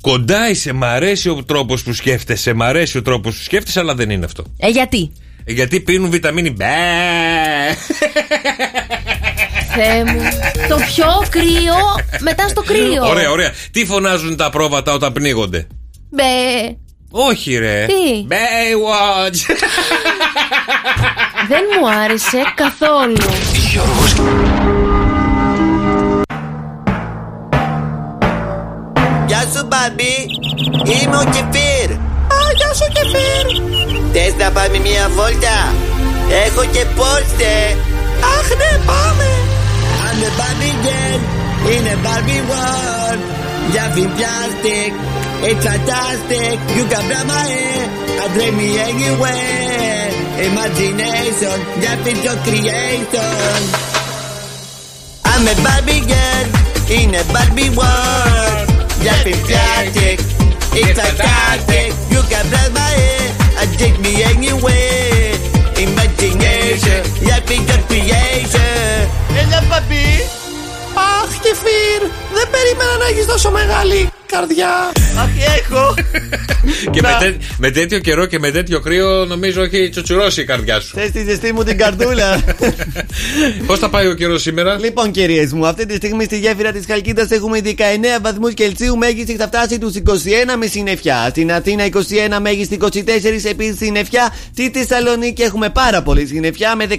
Κοντά 0.00 0.50
είσαι, 0.50 0.72
μ' 0.72 0.84
αρέσει 0.84 1.28
ο 1.28 1.44
τρόπος 1.44 1.82
που 1.82 1.92
σκέφτεσαι, 1.92 2.52
μ' 2.52 2.62
αρέσει 2.62 2.98
ο 2.98 3.02
τρόπος 3.02 3.36
που 3.36 3.42
σκέφτεσαι, 3.42 3.80
αλλά 3.80 3.94
δεν 3.94 4.10
είναι 4.10 4.24
αυτό. 4.24 4.44
Ε, 4.58 4.68
γιατί; 4.68 5.12
Ε, 5.44 5.52
Γιατί 5.52 5.80
πίνουν 5.80 6.10
βιταμίνη 6.10 6.50
Μπε. 6.50 6.64
Θεέ 9.74 10.04
μου. 10.04 10.20
Το 10.68 10.76
πιο 10.76 11.06
κρύο 11.28 11.76
μετά 12.20 12.48
στο 12.48 12.62
κρύο. 12.62 13.08
Ωραία, 13.08 13.30
ωραία. 13.30 13.52
Τι 13.70 13.86
φωνάζουν 13.86 14.36
τα 14.36 14.50
πρόβατα 14.50 14.92
όταν 14.92 15.12
πνίγονται; 15.12 15.66
Μπε. 16.10 16.22
Όχι, 17.10 17.56
ρε. 17.56 17.86
Τι; 17.86 18.26
Baywatch. 18.28 19.56
Δεν 21.48 21.62
μου 21.78 21.90
άρεσε 21.90 22.42
καθόλου. 22.54 23.16
Γεια 23.70 23.82
σου, 29.51 29.61
μπαμπί. 29.69 30.15
Είμαι 30.91 31.17
ο 31.23 31.25
Κεφίρ. 31.35 31.89
Α, 32.35 32.39
γεια 32.57 32.71
σου, 32.77 32.87
Κεφίρ. 32.95 33.45
Θες 34.13 34.33
να 34.41 34.47
πάμε 34.55 34.77
μια 34.87 35.05
βόλτα. 35.15 35.57
Έχω 36.45 36.63
και 36.73 36.83
πόρστε. 36.97 37.53
Αχ, 38.35 38.47
ναι, 38.61 38.71
πάμε. 38.89 39.29
I'm 40.05 40.19
the 40.23 40.29
Barbie 40.39 40.77
girl 40.85 41.19
in 41.73 41.83
a 41.93 41.95
Barbie 42.05 42.43
world. 42.51 43.21
Jumping 43.73 44.11
plastic, 44.17 44.91
it's 45.47 45.63
fantastic. 45.67 46.55
You 46.77 46.83
can 46.91 47.03
grab 47.09 47.25
my 47.33 47.45
hair 47.53 47.83
and 48.21 48.29
drag 48.33 48.53
me 48.59 48.69
anywhere. 48.89 50.09
Imagination, 50.49 51.57
jumping 51.83 52.19
your 52.27 52.37
creation. 52.45 53.59
I'm 55.31 55.43
a 55.51 55.55
Barbie 55.65 56.03
girl 56.11 56.45
in 56.97 57.09
a 57.21 57.23
Barbie 57.33 57.71
world. 57.79 58.44
Jumping 59.06 59.40
plastic. 59.46 60.18
It's 60.80 60.98
fantastic. 60.98 61.88
You 62.12 62.20
can 62.30 62.44
grab 62.50 62.70
my 62.74 62.90
hair 62.98 63.26
and 63.60 63.70
take 63.80 63.96
me 64.04 64.12
anywhere. 64.32 65.30
Imagination, 65.86 67.00
jumping 67.26 67.62
your 67.70 67.82
creation. 67.88 68.98
Έλα, 69.40 69.60
μπαμπί. 69.68 70.10
Αχ, 70.94 71.30
Κεφίρ, 71.44 72.00
δεν 72.36 72.46
περίμενα 72.50 72.96
να 73.02 73.06
έχεις 73.06 73.26
τόσο 73.26 73.50
μεγάλη 73.50 74.10
καρδιά. 74.26 74.68
Αχ, 75.18 75.28
έχω. 75.58 75.94
και 76.90 77.00
με, 77.02 77.16
τέ- 77.20 77.34
με 77.58 77.70
τέτοιο 77.70 77.98
καιρό 77.98 78.26
και 78.26 78.38
με 78.38 78.50
τέτοιο 78.50 78.80
κρύο, 78.80 79.24
νομίζω 79.24 79.62
έχει 79.62 79.88
τσουτσουρώσει 79.88 80.40
η 80.40 80.44
καρδιά 80.44 80.80
σου. 80.80 80.96
Θες 80.96 81.10
τη 81.10 81.24
ζεστή 81.24 81.52
μου 81.52 81.62
την 81.62 81.78
καρδούλα. 81.78 82.40
Πώς 83.66 83.78
θα 83.78 83.88
πάει 83.88 84.06
ο 84.06 84.14
καιρός 84.14 84.42
σήμερα; 84.42 84.78
Λοιπόν, 84.78 85.10
κυρίες 85.10 85.52
μου, 85.52 85.66
αυτή 85.66 85.86
τη 85.86 85.94
στιγμή 85.94 86.24
στη 86.24 86.38
γέφυρα 86.38 86.72
της 86.72 86.84
Χαλκίδας 86.86 87.30
έχουμε 87.30 87.60
19 87.64 87.70
βαθμούς 88.22 88.54
Κελσίου. 88.54 88.96
Μέγιστης 88.96 89.36
θα 89.36 89.46
φτάσει 89.46 89.78
τους 89.78 89.92
21 89.94 90.10
με 90.58 90.66
συννεφιά. 90.66 91.26
Στην 91.30 91.52
Αθήνα 91.52 91.84
21, 91.84 92.38
μέγιστη 92.40 92.78
24 92.82 92.88
επίση 93.44 93.76
συννεφιά. 93.76 94.34
Στη 94.52 94.70
Θεσσαλονίκη 94.74 95.42
έχουμε 95.42 95.68
πάρα 95.70 96.02
πολύ 96.02 96.26
συννεφιά 96.26 96.76
με 96.76 96.86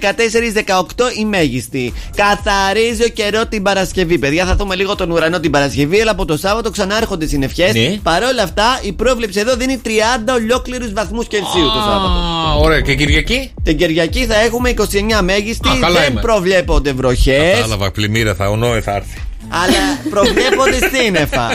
η 1.18 1.24
μέγιστη. 1.24 1.92
Καθαρίζει 2.16 3.02
ο 3.04 3.08
καιρό 3.08 3.46
την 3.46 3.62
Παρασκευή. 3.62 4.18
Παιδιά, 4.18 4.46
θα 4.46 4.56
δούμε 4.56 4.74
λίγο 4.74 4.94
τον 4.94 5.10
ουρανό 5.10 5.40
την 5.40 5.50
Παρασκευή, 5.50 6.00
αλλά 6.00 6.10
από 6.10 6.24
το 6.24 6.36
Σάββατο 6.36 6.70
ξανάρχονται 7.18 7.26
συννεφιές. 7.26 7.74
Ναι. 7.74 7.98
Παρ' 8.02 8.22
όλα 8.22 8.42
αυτά, 8.42 8.80
η 8.82 8.92
πρόβλεψη 8.92 9.40
εδώ 9.40 9.56
δίνει 9.56 9.80
30 9.84 9.88
ολόκληρους 10.34 10.92
βαθμούς 10.92 11.26
Κελσίου 11.26 11.64
το 11.74 11.80
Σάββατο. 11.86 12.18
Α, 12.48 12.54
ωραία. 12.54 12.80
Και 12.80 12.94
Κυριακή; 12.94 13.50
Την 13.62 13.76
Κυριακή 13.76 14.26
θα 14.26 14.40
έχουμε 14.40 14.68
29 14.68 15.22
μέγιστη. 15.22 15.68
Α, 15.68 15.76
καλά 15.80 16.00
Δεν 16.00 16.10
είμαι. 16.10 16.20
προβλέπονται 16.20 16.92
βροχές. 16.92 17.54
Κατάλαβα, 17.54 17.90
πλημμύρα 17.90 18.34
θα 18.34 18.48
ονόε 18.48 18.80
θα 18.80 18.94
έρθει. 18.94 19.18
Αλλά 19.48 19.98
προβλέπονται 20.10 20.78
σύννεφα. 20.96 21.54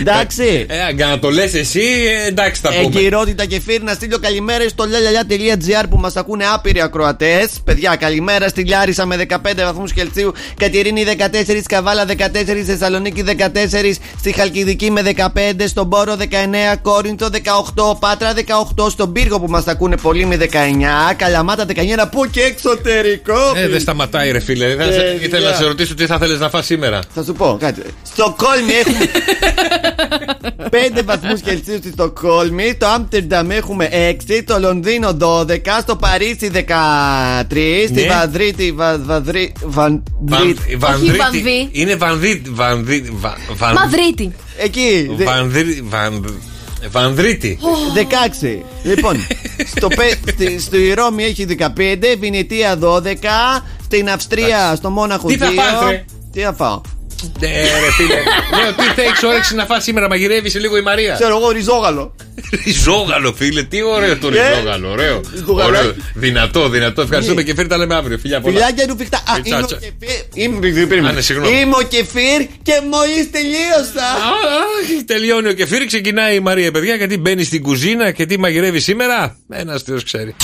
Εντάξει. 0.00 0.66
Ε, 0.68 0.92
για 0.94 1.06
να 1.06 1.18
το 1.18 1.30
λες 1.30 1.54
εσύ, 1.54 1.80
ε, 2.24 2.26
εντάξει 2.26 2.60
θα 2.60 2.68
πούμε. 2.68 2.80
Εγκυρότητα 2.98 3.44
και 3.44 3.60
φύρ 3.60 3.82
να 3.82 3.92
στείλω 3.92 4.18
καλημέρα 4.18 4.68
στο 4.68 4.84
lalala.gr 4.84 5.84
που 5.90 5.96
μας 5.98 6.16
ακούνε 6.16 6.44
άπειροι 6.54 6.80
ακροατές. 6.80 7.48
Παιδιά, 7.64 7.96
καλημέρα 7.96 8.48
στη 8.48 8.66
Λάρισα 8.68 9.06
με 9.06 9.16
15 9.16 9.36
βαθμούς 9.64 9.92
Κελσίου, 9.92 10.32
Κατερίνη 10.56 11.04
14, 11.04 11.66
Καβάλα 11.68 12.04
14, 12.04 12.62
Θεσσαλονίκη 12.66 13.22
14, 13.22 13.98
στη 14.18 14.32
Χαλκιδική 14.32 14.90
με 14.90 15.02
15, 15.02 15.68
στον 15.68 15.88
Πόρο 15.88 16.16
19, 16.16 16.76
Κόρινθο 16.82 17.28
18, 17.32 17.96
Πάτρα 18.00 18.32
18, 18.34 18.90
στον 18.90 19.12
Πύργο 19.12 19.40
που 19.40 19.50
μας 19.50 19.66
ακούνε 19.66 19.96
πολύ 19.96 20.26
με 20.26 20.36
19, 20.36 21.14
Καλαμάτα 21.16 21.64
19, 21.64 22.08
που 22.10 22.26
και 22.30 22.40
εξωτερικό. 22.40 23.52
Ε, 23.56 23.68
δεν 23.68 23.80
σταματάει, 23.80 24.30
ρε 24.30 24.40
φίλε. 24.40 24.68
Θα- 24.68 24.84
Παιδιά. 24.84 25.12
Ήθελα 25.20 25.50
να 25.50 25.56
σε 25.56 25.64
ρωτήσω 25.64 25.94
τι 25.94 26.06
θα 26.06 26.18
θέλεις 26.18 26.38
να 26.38 26.48
φας 26.48 26.66
σήμερα. 26.66 27.00
Σήμερα. 27.06 27.14
Θα 27.14 27.22
σου 27.24 27.32
πω, 27.32 27.56
κάτσε. 27.60 27.82
Στοκόλμη 28.02 28.72
έχουμε 28.72 29.06
5 30.98 31.02
βαθμούς 31.04 31.40
Κελσίου 31.40 31.76
στη 31.76 31.90
Στοκόλμη. 31.90 32.74
Το 32.74 32.86
Άμστερνταμ 32.86 33.50
έχουμε 33.50 33.88
6. 34.28 34.42
Το 34.46 34.58
Λονδίνο 34.58 35.16
12. 35.20 35.58
Στο 35.80 35.96
Παρίσι 35.96 36.50
13. 36.54 36.62
Στη 37.84 37.92
Ναι. 38.00 38.06
Βαδρίτη. 38.06 38.72
Βα, 38.72 38.98
βαδρί, 38.98 39.52
βαν, 39.64 40.02
Βαν- 40.20 40.42
Βρι- 40.42 40.78
Βανδρίτη- 40.78 41.16
Βανδύ. 41.16 41.68
Είναι 41.72 41.94
Βανδρίτη. 41.96 42.50
Βανδρίτη. 42.50 43.10
Βα- 43.16 43.36
Βαν- 43.56 43.74
Μαδρίτη. 43.78 44.32
Εκεί. 44.58 45.10
δε- 45.16 45.24
Βανδρί- 45.24 45.82
Βαν- 45.88 46.34
Βανδρίτη. 46.90 47.58
16. 47.94 48.64
Λοιπόν, 48.82 49.26
στο, 49.76 49.88
πε- 49.88 50.18
στη, 50.32 50.60
στη 50.60 50.92
Ρώμη 50.94 51.24
έχει 51.24 51.44
15, 51.44 52.16
Βινετία 52.20 52.76
12, 52.78 53.62
στην 53.84 54.08
Αυστρία, 54.10 54.74
στο 54.76 54.90
Μόναχο 54.90 55.28
2. 55.28 55.30
Τι 55.32 55.36
θα 55.38 55.46
φας, 55.46 55.88
ρε; 55.90 56.04
Τι 56.32 56.40
θα 56.40 56.52
φάω; 56.52 56.80
Ναι, 57.40 57.48
ρε 57.48 57.92
φίλε. 57.96 58.14
Λέω, 58.62 58.72
τι 58.72 58.82
θα 58.96 59.02
έχεις 59.02 59.22
όρεξη 59.22 59.54
να 59.54 59.64
φας 59.64 59.82
σήμερα, 59.84 60.08
μαγειρεύεις 60.08 60.52
σε 60.52 60.58
λίγο 60.58 60.76
η 60.76 60.82
Μαρία; 60.82 61.14
Ξέρω 61.14 61.36
εγώ, 61.36 61.50
ριζόγαλο. 61.50 62.14
Ριζόγαλο, 62.64 63.32
φίλε, 63.32 63.62
τι 63.62 63.82
ωραίο 63.82 64.16
το 64.18 64.28
Ε, 64.28 64.48
ριζόγαλο. 64.48 64.90
Ωραίο. 64.90 65.20
ριζογαλάκι. 65.32 65.76
ωραίο. 65.78 65.94
Δυνατό, 66.14 66.68
δυνατό. 66.68 67.02
Ευχαριστούμε 67.02 67.42
και 67.42 67.54
φέρει 67.54 67.68
τα 67.68 67.76
λέμε 67.76 67.94
αύριο. 67.94 68.18
Φιλιά 68.18 68.40
πολλά. 68.40 68.54
Φιλιά 68.54 68.70
και 68.72 68.90
ρουφιχτά. 68.90 69.16
Α, 69.16 69.22
είμαι 69.44 69.56
ο 69.56 69.64
Τσάτσα. 69.64 69.76
Κεφίρ. 69.86 70.44
Είμαι, 70.44 70.58
περίμενε. 70.60 71.08
Α, 71.08 71.12
ναι, 71.12 71.20
συγγνώμη. 71.20 71.58
Είμαι 71.60 71.74
ο 71.76 71.82
Κεφίρ 71.88 72.40
και 72.62 72.72
μόλι 72.90 73.26
τελείωσα. 73.32 74.06
Αχ, 74.16 75.04
Τελειώνει 75.06 75.48
ο 75.48 75.52
κεφίρι, 75.52 75.86
ξεκινάει 75.86 76.34
η 76.36 76.40
Μαρία, 76.40 76.70
παιδιά, 76.70 76.94
γιατί 76.94 77.18
μπαίνει 77.18 77.44
στην 77.44 77.62
κουζίνα 77.62 78.10
και 78.10 78.26
τι 78.26 78.38
μαγειρεύει 78.38 78.80
σήμερα. 78.80 79.36
Ένας 79.50 79.82
Θεός 79.82 80.04
ξέρει. 80.04 80.34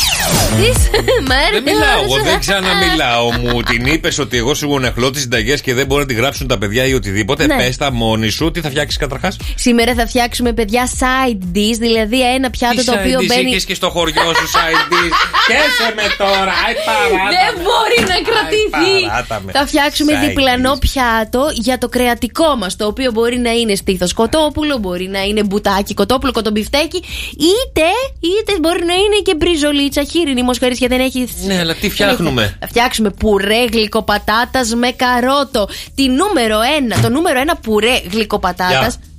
Δεν 1.52 1.62
μιλάω, 1.68 2.02
εγώ 2.04 2.22
δεν 2.24 2.38
ξαναμιλάω. 2.38 3.30
Μου 3.32 3.62
την 3.62 3.86
είπες 3.86 4.18
ότι 4.18 4.36
εγώ 4.36 4.54
σου 4.54 4.66
γονεκλώ 4.66 5.10
τις 5.10 5.20
συνταγές 5.22 5.60
και 5.60 5.74
δεν 5.74 5.86
μπορεί 5.86 6.00
να 6.00 6.06
τη 6.08 6.14
γράψουν 6.14 6.46
τα 6.46 6.58
παιδιά 6.62 6.84
ή 6.86 6.94
οτιδήποτε. 6.94 7.46
Ναι. 7.46 7.56
Πες 7.56 7.76
τα 7.76 7.92
μόνη 7.92 8.28
σου, 8.28 8.50
τι 8.50 8.60
θα 8.60 8.68
φτιάξεις 8.68 8.98
καταρχάς; 8.98 9.36
Σήμερα 9.54 9.94
θα 9.94 10.06
φτιάξουμε 10.06 10.52
παιδιά 10.52 10.88
side 11.00 11.42
dish, 11.56 11.78
δηλαδή 11.78 12.34
ένα 12.34 12.50
πιάτο 12.50 12.84
το 12.84 12.92
οποίο 12.92 13.18
μπαίνει. 13.26 13.62
και 13.62 13.74
στο 13.74 13.90
χωριό 13.90 14.28
σου, 14.38 14.46
side 14.56 14.82
dish; 14.92 15.14
Καίσε 15.48 15.88
με 15.96 16.06
τώρα, 16.18 16.52
αι 16.70 16.74
παράτα. 16.86 17.28
Δεν 17.34 17.52
μπορεί 17.64 17.98
να 18.12 18.18
κρατηθεί. 18.30 19.06
παράτα 19.06 19.42
με. 19.44 19.52
Θα 19.52 19.66
φτιάξουμε 19.66 20.12
Side 20.12 20.26
διπλανό 20.26 20.78
πιάτο 20.78 21.42
για 21.52 21.78
το 21.78 21.88
κρεατικό 21.88 22.56
μας. 22.56 22.76
Το 22.76 22.86
οποίο 22.86 23.10
μπορεί 23.12 23.38
να 23.38 23.50
είναι 23.50 23.74
στήθος 23.74 24.12
κοτόπουλο, 24.12 24.78
μπορεί 24.78 25.08
να 25.08 25.22
είναι 25.22 25.42
μπουτάκι 25.44 25.94
κοτόπουλο, 25.94 26.32
κοτομπιφτέκι, 26.32 27.02
είτε, 27.30 27.88
είτε 28.20 28.52
μπορεί 28.60 28.84
να 28.84 28.94
είναι 28.94 29.18
και 29.24 29.34
μπριζολίτσα 29.34 30.02
χείρινη. 30.04 30.42
Μοσχαρίσια 30.42 30.88
δεν 30.88 31.00
έχει. 31.00 31.28
Ναι, 31.46 31.58
αλλά 31.58 31.74
τι 31.74 31.90
φτιάχνουμε; 31.90 32.56
Θα 32.60 32.66
φτιάξουμε 32.66 33.10
πουρέ 33.10 33.64
γλυκοπατάτας 33.72 34.74
με 34.74 34.90
καρότο. 34.90 35.68
Τη 35.94 36.08
νούμερο 36.08 36.51
ένα, 36.60 37.00
το 37.00 37.08
νούμερο 37.08 37.40
ένα 37.40 37.56
πουρέ 37.56 38.00
γλυκοπατάτας. 38.10 38.98
Γεια. 39.00 39.10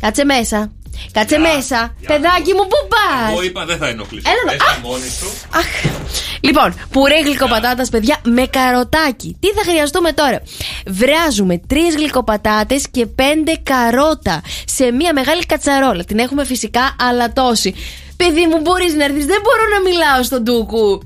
Κάτσε 0.00 0.24
μέσα. 0.24 0.72
Κάτσε 1.12 1.38
μέσα. 1.38 1.94
Παιδάκι 2.06 2.52
μου, 2.52 2.62
πού 2.62 2.88
πας; 2.88 3.30
Εγώ 3.32 3.42
είπα 3.42 3.64
δεν 3.64 3.78
θα 3.78 3.88
ενοχλήσω. 3.88 4.30
Έλα, 4.30 4.52
Πες 4.52 4.58
τα 4.66 4.72
α. 4.72 4.80
μόνη 4.82 5.08
σου. 5.18 5.26
Λοιπόν, 6.40 6.74
πουρέ 6.90 7.20
γλυκοπατάτας, 7.20 7.88
παιδιά, 7.88 8.20
με 8.22 8.46
καροτάκι. 8.46 9.36
Τι 9.40 9.48
θα 9.48 9.62
χρειαστούμε 9.70 10.12
τώρα; 10.12 10.42
Βράζουμε 10.86 11.60
τρεις 11.66 11.94
γλυκοπατάτες 11.94 12.88
και 12.90 13.06
πέντε 13.06 13.52
καρότα 13.62 14.42
σε 14.64 14.90
μία 14.92 15.12
μεγάλη 15.12 15.46
κατσαρόλα. 15.46 16.04
Την 16.04 16.18
έχουμε 16.18 16.44
φυσικά 16.44 16.96
αλατώσει. 17.00 17.74
Παιδί 18.16 18.46
μου, 18.46 18.60
μπορείς 18.60 18.94
να 18.94 19.04
έρθεις. 19.04 19.26
Δεν 19.26 19.40
μπορώ 19.42 19.62
να 19.74 19.80
μιλάω 19.90 20.22
στον 20.22 20.44
Τούκου. 20.44 21.00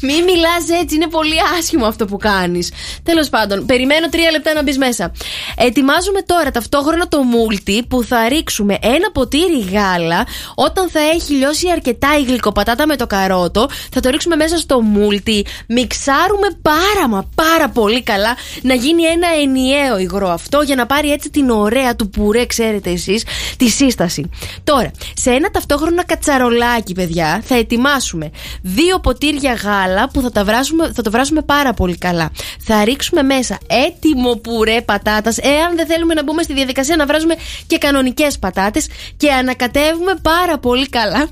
Μη 0.00 0.22
μιλάς 0.22 0.80
έτσι, 0.82 0.94
είναι 0.94 1.06
πολύ 1.06 1.34
άσχημο 1.58 1.86
αυτό 1.86 2.04
που 2.04 2.16
κάνεις. 2.16 2.72
Τέλος 3.02 3.28
πάντων, 3.28 3.66
περιμένω 3.66 4.08
τρία 4.08 4.30
λεπτά 4.30 4.54
να 4.54 4.62
μπεις 4.62 4.78
μέσα. 4.78 5.12
Ετοιμάζουμε 5.56 6.22
τώρα 6.22 6.50
ταυτόχρονα 6.50 7.08
το 7.08 7.22
μούλτι 7.22 7.84
που 7.88 8.02
θα 8.02 8.28
ρίξουμε 8.28 8.78
ένα 8.80 9.10
ποτήρι 9.12 9.60
γάλα. 9.72 10.26
Όταν 10.54 10.88
θα 10.90 11.00
έχει 11.00 11.32
λιώσει 11.32 11.70
αρκετά 11.70 12.18
η 12.18 12.22
γλυκοπατάτα 12.22 12.86
με 12.86 12.96
το 12.96 13.06
καρότο, 13.06 13.68
θα 13.92 14.00
το 14.00 14.10
ρίξουμε 14.10 14.36
μέσα 14.36 14.56
στο 14.56 14.80
μούλτι. 14.80 15.46
Μιξάρουμε 15.68 16.48
πάρα 16.62 17.08
μα 17.08 17.28
πάρα 17.34 17.68
πολύ 17.68 18.02
καλά 18.02 18.36
να 18.62 18.74
γίνει 18.74 19.02
ένα 19.02 19.26
ενιαίο 19.42 19.98
υγρό 19.98 20.28
αυτό 20.28 20.60
για 20.60 20.76
να 20.76 20.86
πάρει 20.86 21.10
έτσι 21.10 21.30
την 21.30 21.50
ωραία 21.50 21.96
του 21.96 22.08
πουρέ, 22.08 22.46
ξέρετε 22.46 22.90
εσείς, 22.90 23.24
τη 23.56 23.68
σύσταση. 23.68 24.30
Τώρα, 24.64 24.90
σε 25.14 25.30
ένα 25.30 25.50
ταυτόχρονα 25.50 26.04
κατσαρολάκι, 26.04 26.94
παιδιά, 26.94 27.42
θα 27.44 27.54
ετοιμάσουμε 27.54 28.30
δύο 28.62 28.98
ποτήρια 28.98 29.52
γάλα 29.52 29.87
που 30.12 30.20
θα, 30.20 30.30
τα 30.30 30.44
βράσουμε, 30.44 30.92
θα 30.92 31.02
το 31.02 31.10
βράσουμε 31.10 31.42
πάρα 31.42 31.72
πολύ 31.72 31.96
καλά. 31.98 32.30
Θα 32.60 32.84
ρίξουμε 32.84 33.22
μέσα 33.22 33.58
έτοιμο 33.66 34.34
πουρέ 34.34 34.82
πατάτας, 34.82 35.38
εάν 35.38 35.76
δεν 35.76 35.86
θέλουμε 35.86 36.14
να 36.14 36.22
μπούμε 36.22 36.42
στη 36.42 36.52
διαδικασία 36.52 36.96
να 36.96 37.06
βράζουμε 37.06 37.34
και 37.66 37.78
κανονικές 37.78 38.38
πατάτες 38.38 38.86
και 39.16 39.32
ανακατεύουμε 39.32 40.14
πάρα 40.22 40.58
πολύ 40.58 40.88
καλά 40.88 41.28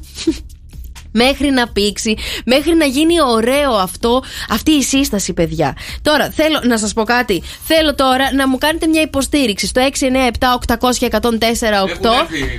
μέχρι 1.24 1.50
να 1.50 1.68
πήξει, 1.68 2.16
μέχρι 2.44 2.74
να 2.74 2.84
γίνει 2.84 3.14
ωραίο 3.34 3.72
αυτό, 3.72 4.22
αυτή 4.50 4.70
η 4.70 4.82
σύσταση, 4.82 5.32
παιδιά. 5.32 5.76
Τώρα, 6.02 6.30
θέλω 6.30 6.60
να 6.64 6.78
σας 6.78 6.92
πω 6.92 7.02
κάτι. 7.04 7.42
Θέλω 7.64 7.94
τώρα 7.94 8.32
να 8.34 8.48
μου 8.48 8.58
κάνετε 8.58 8.86
μια 8.86 9.00
υποστήριξη 9.00 9.66
στο 9.66 9.80
697-800-1048. 9.80 9.86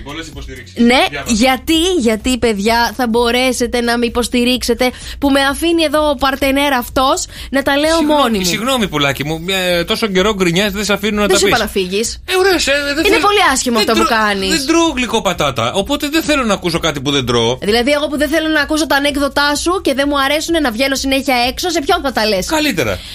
πολλές 0.04 0.28
υποστηρίξει. 0.28 0.74
Ναι, 0.84 1.06
γιατί, 1.28 1.80
γιατί 2.00 2.38
παιδιά 2.38 2.94
θα 2.96 3.08
μπορέσετε 3.08 3.82
να 3.82 3.98
με 3.98 4.06
υποστηρίξετε 4.06 4.92
που 5.20 5.30
με 5.30 5.42
αφήνει 5.42 5.84
εδώ 5.84 6.10
ο 6.10 6.16
παρτενέρ 6.16 6.74
αυτός 6.74 7.26
να 7.50 7.62
τα 7.64 7.78
λέω 7.78 8.04
μόνη 8.04 8.38
μου. 8.38 8.46
Συγγνώμη, 8.46 8.88
πουλάκι 8.88 9.24
μου, 9.26 9.42
μια- 9.42 9.86
τόσο 9.86 10.08
καιρό 10.08 10.34
γκρινιάζει, 10.34 10.76
δεν 10.76 10.86
σε 10.86 10.94
αφήνω 10.94 11.16
να 11.16 11.22
Δεν 11.22 11.30
τα 11.30 11.38
σου 11.38 11.44
πεις. 11.46 11.54
είπα 11.54 11.64
να 11.64 11.70
φύγει. 11.70 12.00
Ε, 12.26 12.36
ωραία, 12.40 12.60
σε- 12.60 12.72
δεν 12.72 12.98
Είναι 13.06 13.16
θέλω- 13.16 13.28
πολύ 13.28 13.40
άσχημο 13.54 13.78
δεν 13.80 13.90
αυτό 13.90 14.02
που 14.02 14.08
τρώω- 14.08 14.20
κάνεις. 14.22 14.50
Δεν 14.50 14.66
τρώω 14.68 14.90
γλυκό 14.96 15.22
πατάτα. 15.22 15.74
Οπότε 15.74 16.10
δεν 16.10 16.24
θέλω 16.24 16.44
να 16.44 16.54
ακούσω 16.54 16.80
κάτι 16.80 17.02
που 17.02 17.12
δεν 17.12 17.26
τρώω. 17.26 17.58
Δηλαδή, 17.62 17.92
εγώ 17.92 18.08
που 18.08 18.18
δεν 18.18 18.30
θέλω 18.30 18.47
να 18.52 18.62
ακούσω 18.62 18.88
τα 18.88 18.96
ανέκδοτά 18.96 19.56
σου 19.56 19.82
και 19.82 19.94
δεν 19.94 20.06
μου 20.10 20.22
αρέσουν 20.22 20.62
να 20.62 20.72
βγαίνω 20.72 20.96
συνέχεια 20.96 21.36
έξω, 21.36 21.70
σε 21.70 21.82
ποιον 21.82 22.02
θα 22.02 22.12
τα 22.12 22.26
λες; 22.26 22.46
Καλύτερα. 22.46 23.00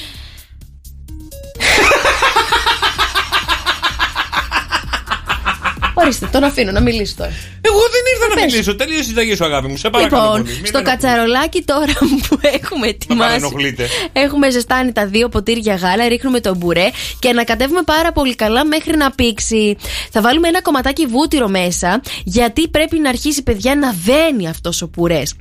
Ορίστε, 6.02 6.28
τον 6.32 6.44
αφήνω 6.44 6.70
να 6.72 6.80
μιλήσει 6.80 7.16
τώρα. 7.16 7.30
Εγώ 7.60 7.76
δεν 7.78 8.02
ήρθα 8.14 8.34
να 8.34 8.44
μιλήσω. 8.44 8.76
Τελείωσε 8.76 9.00
η 9.00 9.04
συνταγή 9.04 9.34
σου, 9.34 9.44
αγάπη 9.44 9.68
μου. 9.68 9.76
Σε 9.76 9.90
παρακαλώ. 9.90 10.22
Λοιπόν, 10.22 10.42
πολύ. 10.42 10.54
Μην 10.56 10.66
στο 10.66 10.78
με 10.78 10.84
κατσαρολάκι 10.84 11.62
τώρα 11.62 11.92
που 12.28 12.38
έχουμε 12.42 12.80
Με 12.80 12.86
ετοιμάσει. 12.88 13.28
παρενοχλείτε. 13.30 13.88
Έχουμε 14.12 14.50
ζεστάνει 14.50 14.92
τα 14.92 15.06
δύο 15.06 15.28
ποτήρια 15.28 15.74
γάλα, 15.74 16.08
ρίχνουμε 16.08 16.40
το 16.40 16.54
μπουρέ 16.54 16.90
και 17.18 17.28
ανακατεύουμε 17.28 17.82
πάρα 17.82 18.12
πολύ 18.12 18.34
καλά 18.34 18.64
μέχρι 18.64 18.96
να 18.96 19.10
πήξει. 19.10 19.76
Θα 20.10 20.20
βάλουμε 20.20 20.48
ένα 20.48 20.62
κομματάκι 20.62 21.06
βούτυρο 21.06 21.48
μέσα, 21.48 22.00
γιατί 22.24 22.68
πρέπει 22.68 22.98
να 22.98 23.08
αρχίσει, 23.08 23.42
παιδιά, 23.42 23.74
να 23.74 23.94
δένει 24.04 24.48
αυτός 24.48 24.82
ο 24.82 24.88
πουρές. 24.88 25.34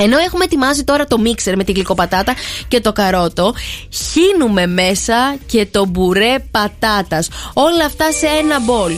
Ενώ 0.00 0.18
έχουμε 0.18 0.44
ετοιμάσει 0.44 0.84
τώρα 0.84 1.04
το 1.04 1.18
μίξερ 1.18 1.56
με 1.56 1.64
τη 1.64 1.72
γλυκοπατάτα 1.72 2.34
και 2.68 2.80
το 2.80 2.92
καρότο, 2.92 3.54
χύνουμε 4.12 4.66
μέσα 4.66 5.36
και 5.46 5.66
το 5.70 5.84
μπουρέ 5.86 6.34
πατάτας. 6.50 7.28
Όλα 7.52 7.84
αυτά 7.84 8.12
σε 8.12 8.26
ένα 8.26 8.60
μπολ. 8.60 8.92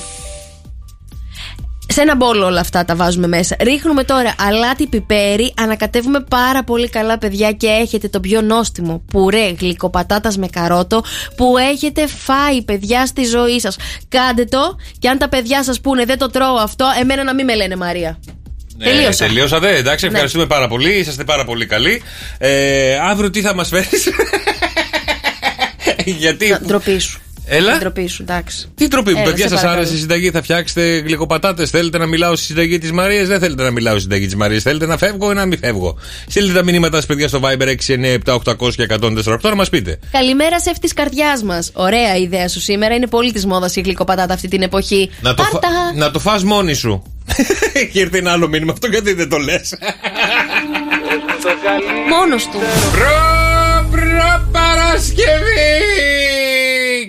Σε 1.92 2.00
ένα 2.00 2.16
μπόλ 2.16 2.42
όλα 2.42 2.60
αυτά 2.60 2.84
τα 2.84 2.94
βάζουμε 2.96 3.26
μέσα. 3.26 3.56
Ρίχνουμε 3.60 4.04
τώρα 4.04 4.34
αλάτι 4.38 4.86
πιπέρι, 4.86 5.52
ανακατεύουμε 5.56 6.20
πάρα 6.30 6.64
πολύ 6.64 6.88
καλά 6.88 7.18
παιδιά 7.18 7.52
και 7.52 7.66
έχετε 7.66 8.08
το 8.08 8.20
πιο 8.20 8.40
νόστιμο 8.40 9.02
πουρέ 9.10 9.54
γλυκοπατάτας 9.60 10.36
με 10.36 10.46
καρότο 10.46 11.02
που 11.36 11.56
έχετε 11.58 12.06
φάει 12.06 12.62
παιδιά 12.62 13.06
στη 13.06 13.24
ζωή 13.24 13.60
σας. 13.60 13.76
Κάντε 14.08 14.44
το 14.44 14.76
και 14.98 15.08
αν 15.08 15.18
τα 15.18 15.28
παιδιά 15.28 15.64
σας 15.64 15.80
πούνε 15.80 16.04
δεν 16.04 16.18
το 16.18 16.30
τρώω 16.30 16.54
αυτό, 16.54 16.86
εμένα 17.00 17.24
να 17.24 17.34
μην 17.34 17.44
με 17.44 17.54
λένε 17.54 17.76
Μαρία. 17.76 18.18
Ναι, 18.76 18.84
Τελείωσα. 18.84 19.26
Τελειώσατε, 19.26 19.76
εντάξει, 19.76 20.04
Ναι. 20.04 20.10
ευχαριστούμε 20.10 20.46
πάρα 20.46 20.68
πολύ. 20.68 20.98
Είσαστε 20.98 21.24
πάρα 21.24 21.44
πολύ 21.44 21.66
καλοί. 21.66 22.02
Ε, 22.38 22.98
αύριο 23.10 23.30
τι 23.30 23.40
θα 23.40 23.54
μας 23.54 23.68
φέρεις; 23.68 24.08
Γιατί. 26.04 26.56
Ντροπή 26.66 26.98
σου. 26.98 27.20
Έλα. 27.46 27.78
Ντροπή 27.78 28.06
σου, 28.06 28.22
εντάξει. 28.22 28.68
Τι 28.74 28.88
τροπή 28.88 29.10
μου, 29.12 29.16
Έλα, 29.18 29.30
παιδιά, 29.30 29.44
σε 29.44 29.48
σας 29.50 29.60
παρακαλώ. 29.60 29.80
άρεσε 29.80 29.96
η 29.96 30.00
συνταγή, 30.00 30.30
θα 30.30 30.42
φτιάξετε 30.42 30.98
γλυκοπατάτες. 30.98 31.70
Θέλετε 31.70 31.98
να 31.98 32.06
μιλάω 32.06 32.36
στη 32.36 32.44
συνταγή 32.44 32.78
της 32.78 32.92
Μαρίας, 32.92 33.28
δεν 33.28 33.40
θέλετε 33.40 33.62
να 33.62 33.70
μιλάω 33.70 33.92
στη 33.92 34.02
συνταγή 34.02 34.24
της 34.24 34.34
Μαρίας. 34.36 34.62
Θέλετε 34.62 34.86
να 34.86 34.96
φεύγω 34.96 35.30
ή 35.30 35.34
να 35.34 35.46
μην 35.46 35.58
φεύγω. 35.58 35.98
Στείλτε 36.28 36.52
τα 36.52 36.62
μηνύματα 36.64 36.96
σας, 36.96 37.06
παιδιά, 37.06 37.28
στο 37.28 37.40
Viber 37.42 37.66
697-800 37.66 38.74
και 38.76 38.82
148 38.82 39.48
να 39.48 39.54
μας 39.54 39.68
πείτε. 39.68 39.98
Καλημέρα 40.10 40.60
σε 40.60 40.72
της 40.80 40.94
καρδιάς 40.94 41.42
μας. 41.42 41.70
Ωραία 41.72 42.16
η 42.16 42.22
ιδέα 42.22 42.48
σου 42.48 42.60
σήμερα. 42.60 42.94
Είναι 42.94 43.06
πολύ 43.06 43.32
της 43.32 43.46
μόδας 43.46 43.76
η 43.76 43.80
γλυκοπατάτα 43.80 44.34
αυτή 44.34 44.48
την 44.48 44.62
εποχή. 44.62 45.10
Να 45.20 45.34
το, 45.34 45.42
φα... 45.42 45.50
Πάρτα. 45.58 45.92
να 45.94 46.10
το 46.10 46.18
φας 46.18 46.44
μόνη 46.44 46.74
σου. 46.74 47.02
Έχει 47.72 48.00
έρθει 48.00 48.18
ένα 48.18 48.32
άλλο 48.32 48.48
μήνυμα, 48.48 48.72
αυτό 48.72 48.86
γιατί 48.86 49.12
δεν 49.12 49.28
το 49.28 49.36
λες. 49.38 49.74
Μόνος 52.10 52.44
του. 52.44 52.58
Προ, 52.92 53.88
προ 53.90 54.48
Παρασκευή! 54.52 56.19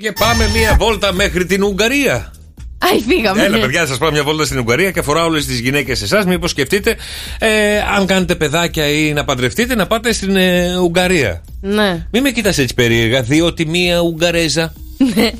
Και 0.02 0.12
πάμε 0.12 0.50
μία 0.54 0.76
βόλτα 0.80 1.14
μέχρι 1.14 1.46
την 1.46 1.64
Ουγγαρία. 1.64 2.32
Αϊ, 2.78 3.04
φύγαμε. 3.08 3.44
Έλα, 3.44 3.58
ναι. 3.58 3.62
παιδιά, 3.62 3.86
σας 3.86 3.98
πάω 3.98 4.12
μια 4.12 4.24
βόλτα 4.24 4.46
στην 4.46 4.60
Ουγγαρία 4.60 4.92
και 4.92 5.00
αφορά 5.00 5.26
όλες 5.26 5.46
τις 5.46 5.60
γυναίκες 5.60 6.02
εσάς. 6.02 6.26
Μήπως 6.26 6.50
σκεφτείτε, 6.52 6.96
ε, 7.40 7.80
αν 7.98 8.06
κάνετε 8.06 8.36
παιδάκια 8.36 8.88
ή 8.88 9.14
να 9.14 9.26
παντρευτείτε, 9.26 9.76
να 9.76 9.88
πάτε 9.88 10.14
στην 10.14 10.36
ε, 10.36 10.78
Ουγγαρία. 10.78 11.44
Ναι. 11.62 12.08
Μην 12.12 12.22
με 12.22 12.32
κοιτάς 12.32 12.58
έτσι 12.58 12.74
περίεργα, 12.74 13.22
διότι 13.22 13.66
μία 13.66 14.00
Ουγγαρέζα 14.00 14.74
Ναι. 15.16 15.32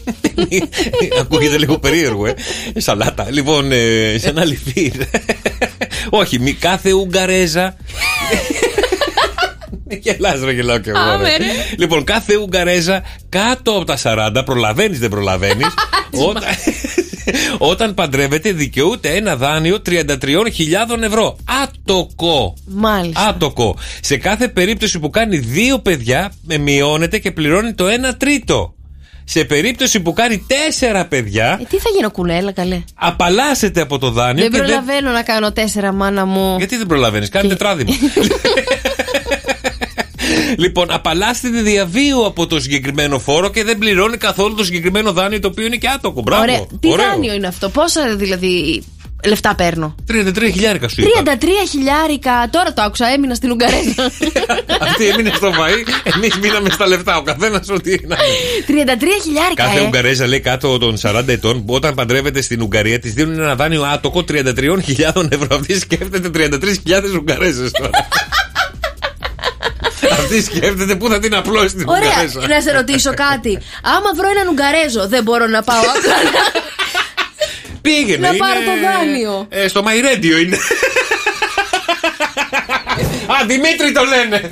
Ακούγεται 1.22 1.58
λίγο 1.58 1.78
περίεργο, 1.80 2.26
ε. 2.26 2.36
Σαλάτα. 2.78 3.28
Λοιπόν, 3.32 3.72
ε, 3.72 4.16
σε 4.18 4.30
ένα 4.30 4.46
λιφύρ. 4.46 4.92
Όχι, 6.22 6.40
μη 6.40 6.54
κάθε 6.54 6.92
Ουγγαρέζα. 6.92 7.76
Γελάς 10.02 10.44
ρε 10.44 10.52
γελάω 10.52 10.78
κι 10.80 10.90
εγώ 10.90 10.98
Άμε, 11.00 11.30
ρε. 11.30 11.38
ρε. 11.38 11.52
Λοιπόν 11.78 12.04
κάθε 12.04 12.36
Ουγγαρέζα 12.36 13.02
κάτω 13.30 13.72
από 13.72 13.86
τα 13.86 13.98
40 14.04 14.46
Προλαβαίνεις 14.46 15.00
δεν 15.00 15.10
προλαβαίνεις 15.10 15.68
όταν, 16.28 16.44
όταν 17.72 17.94
παντρεύεται 17.94 18.52
δικαιούται 18.52 19.10
ένα 19.10 19.36
δάνειο 19.36 19.82
33.000 19.86 20.08
ευρώ 21.04 21.38
Άτοκο 21.64 22.54
Μάλιστα. 22.66 23.28
Άτοκο 23.28 23.78
Σε 24.02 24.18
κάθε 24.18 24.48
περίπτωση 24.48 25.00
που 25.00 25.10
κάνει 25.10 25.38
δύο 25.38 25.80
παιδιά 25.80 26.32
με 26.42 26.58
Μειώνεται 26.58 27.20
και 27.20 27.32
πληρώνει 27.32 27.74
το 27.74 27.86
1 28.10 28.14
τρίτο 28.18 28.74
σε 29.24 29.44
περίπτωση 29.44 30.00
που 30.00 30.14
κάνει 30.14 30.46
τέσσερα 30.48 31.06
παιδιά, 31.06 31.58
Ε, 31.62 31.66
τι 31.70 31.78
θα 31.78 31.90
γίνω 31.96 32.12
κουνέλα, 32.12 32.52
καλέ; 32.52 32.82
απαλλάσσεται 32.96 33.82
από 33.82 33.98
το 34.00 34.10
δάνειο 34.12 34.44
Δεν 34.44 34.52
και 34.52 34.58
δεν. 34.58 34.66
προλαβαίνω 34.66 35.12
να 35.12 35.22
κάνω 35.22 35.52
τέσσερα, 35.52 35.92
μάνα 35.92 36.26
μου. 36.26 36.56
Γιατί 36.58 36.78
δεν 36.78 36.86
προλαβαίνεις, 36.88 37.30
κάνει 37.30 37.48
τετράδημα. 37.48 37.94
λοιπόν, 40.58 40.92
απαλλάσσεται 40.92 41.62
διαβίου 41.62 42.26
από 42.26 42.48
το 42.48 42.60
συγκεκριμένο 42.60 43.20
φόρο 43.20 43.50
και 43.50 43.64
δεν 43.64 43.78
πληρώνει 43.78 44.18
καθόλου 44.18 44.56
το 44.56 44.64
συγκεκριμένο 44.64 45.12
δάνειο 45.12 45.40
το 45.40 45.48
οποίο 45.48 45.66
είναι 45.66 45.76
και 45.76 45.88
άτοκο. 45.88 46.22
Μπράβο. 46.22 46.42
Ωραία. 46.42 46.66
Τι 46.80 46.92
Ωραίο. 46.92 47.06
δάνειο 47.06 47.34
είναι 47.34 47.48
αυτό, 47.48 47.70
πόσα 47.70 48.16
δηλαδή 48.16 48.84
λεφτά 49.26 49.56
παίρνω; 49.56 49.96
33 50.12 50.52
χιλιάρικα 50.54 50.88
σου 50.88 51.02
είπα. 51.02 51.38
33 51.40 51.46
χιλιάρικα. 51.70 52.50
Τώρα 52.52 52.74
το 52.74 52.82
άκουσα, 52.82 53.08
έμεινα 53.08 53.36
στην 53.36 53.52
Ουγγαρέζα. 53.52 54.12
Αυτή 54.88 55.08
έμεινε 55.08 55.32
στο 55.36 55.50
φαΐ, 55.50 56.12
εμείς 56.16 56.38
μείναμε 56.38 56.70
στα 56.70 56.88
λεφτά. 56.88 57.18
Ο 57.18 57.22
καθένας 57.22 57.70
ό,τι 57.70 57.92
είναι. 57.92 58.16
33 58.68 59.24
χιλιάρικα. 59.24 59.64
Κάθε 59.64 59.80
ε. 59.80 59.86
Ουγγαρέζα 59.86 60.28
λέει 60.28 60.40
κάτω 60.40 60.78
των 60.78 60.98
40 61.02 61.24
ετών 61.28 61.66
που 61.66 61.74
όταν 61.74 61.94
παντρεύεται 61.94 62.42
στην 62.42 62.62
Ουγγαρία 62.62 63.00
της 63.00 63.14
δίνουν 63.14 63.40
ένα 63.40 63.56
δάνειο 63.56 63.84
άτοκο 63.84 64.24
33.000 64.28 65.32
ευρώ. 65.32 65.48
Αυτή 65.56 65.80
σκέφτεται 65.80 66.50
33.000 66.86 67.20
Ουγγαρέζες 67.20 67.72
τώρα. 67.72 67.90
Αυτή 70.20 70.42
σκέφτεται 70.44 70.96
πού 70.96 71.10
θα 71.10 71.20
την 71.20 71.36
απλώσει 71.36 71.76
την 71.76 71.90
Ωραία, 71.90 72.02
Ουγγαρέζα. 72.10 72.48
να 72.48 72.62
σε 72.62 72.72
ρωτήσω 72.72 73.14
κάτι. 73.14 73.60
Άμα 73.84 74.10
βρω 74.16 74.28
έναν 74.36 74.48
Ουγγαρέζο, 74.48 75.08
δεν 75.08 75.24
μπορώ 75.24 75.48
να 75.48 75.64
πάω 75.64 75.80
απλά 75.80 76.62
Πήγαινε. 77.82 78.18
να 78.18 78.28
είναι- 78.28 78.38
πάρω 78.38 78.60
το 78.60 78.72
δάνειο. 78.88 79.46
Ε, 79.50 79.68
στο 79.68 79.84
My 79.86 80.06
Radio 80.16 80.42
είναι. 80.46 80.58
Α, 83.28 83.46
Δημήτρη 83.48 83.92
το 83.92 84.02
λένε. 84.04 84.48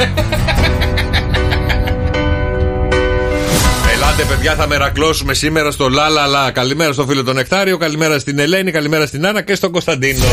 Ελάτε, 3.94 4.24
παιδιά, 4.24 4.56
θα 4.56 4.68
μερακλώσουμε 4.68 5.34
σήμερα 5.34 5.72
στο 5.72 5.90
Λα 5.90 6.10
Λα 6.10 6.28
Λα. 6.28 6.52
Καλημέρα 6.52 6.94
στο 6.94 7.06
φίλο 7.06 7.24
τον 7.24 7.36
Νεκτάριο, 7.36 7.78
καλημέρα 7.78 8.20
στην 8.20 8.40
Ελένη, 8.40 8.72
καλημέρα 8.72 9.06
στην 9.06 9.26
Άννα 9.28 9.42
και 9.42 9.56
στον 9.56 9.72
Κωνσταντίνο. 9.72 10.26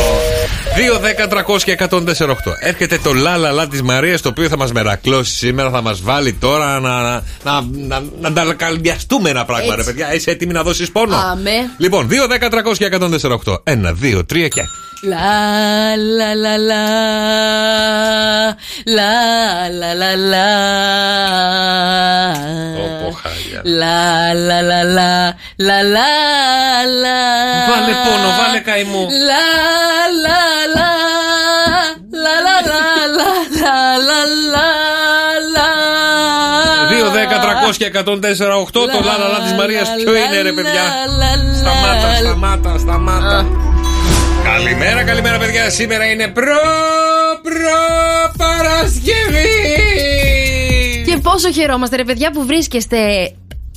2, 0.75 0.99
10, 0.99 1.27
300 1.27 1.61
και 1.63 1.77
148. 1.89 2.55
Έρχεται 2.59 2.97
το 3.03 3.13
λαλαλά 3.13 3.67
της 3.67 3.81
Μαρίας 3.81 4.21
το 4.21 4.29
οποίο 4.29 4.47
θα 4.47 4.57
μας 4.57 4.71
μερακλώσει 4.71 5.31
σήμερα, 5.35 5.69
θα 5.69 5.81
μας 5.81 6.01
βάλει 6.01 6.33
τώρα 6.33 6.79
να, 6.79 7.01
να, 7.01 7.21
να, 7.43 7.61
να, 7.71 8.03
να 8.19 8.27
ανταλκαλιαστούμε 8.27 9.29
ένα 9.29 9.45
πράγμα, 9.45 9.73
Έτσι. 9.73 9.75
ρε 9.77 9.83
παιδιά. 9.83 10.13
Είσαι 10.13 10.31
έτοιμη 10.31 10.53
να 10.53 10.63
δώσεις 10.63 10.91
πόνο; 10.91 11.15
Λοιπόν, 11.77 12.09
2, 12.09 12.13
10, 12.27 12.49
300 12.71 12.77
και 12.77 12.89
148. 12.91 13.53
1, 13.63 13.93
2, 14.01 14.19
3 14.19 14.47
και. 14.49 14.61
Λα 15.01 15.95
λα 15.95 16.35
λα 16.35 16.57
λα 16.57 16.87
Βάλε 27.69 27.93
πόνο, 28.05 28.29
βάλε 28.37 28.59
καημό 28.59 29.07
Λάλα 29.27 30.36
λα 30.75 30.91
λα 32.45 32.55
το 38.87 38.99
λαλαλά 39.03 39.39
της 39.43 39.53
της 39.95 40.03
ποιο 40.03 40.15
είναι 40.15 40.41
ρε 40.41 40.51
παιδιά; 40.51 40.85
Σταμάτα, 41.61 42.15
σταμάτα, 42.19 42.77
σταμάτα. 42.77 43.45
Καλημέρα, 44.43 45.03
καλημέρα 45.03 45.37
παιδιά. 45.37 45.69
Σήμερα 45.69 46.05
είναι 46.11 46.27
προ, 46.27 46.59
προ 47.43 47.81
Παρασκευή. 48.37 49.55
Και 51.05 51.17
πόσο 51.17 51.51
χαιρόμαστε 51.51 51.95
ρε 51.95 52.03
παιδιά 52.03 52.31
που 52.31 52.45
βρίσκεστε 52.45 52.97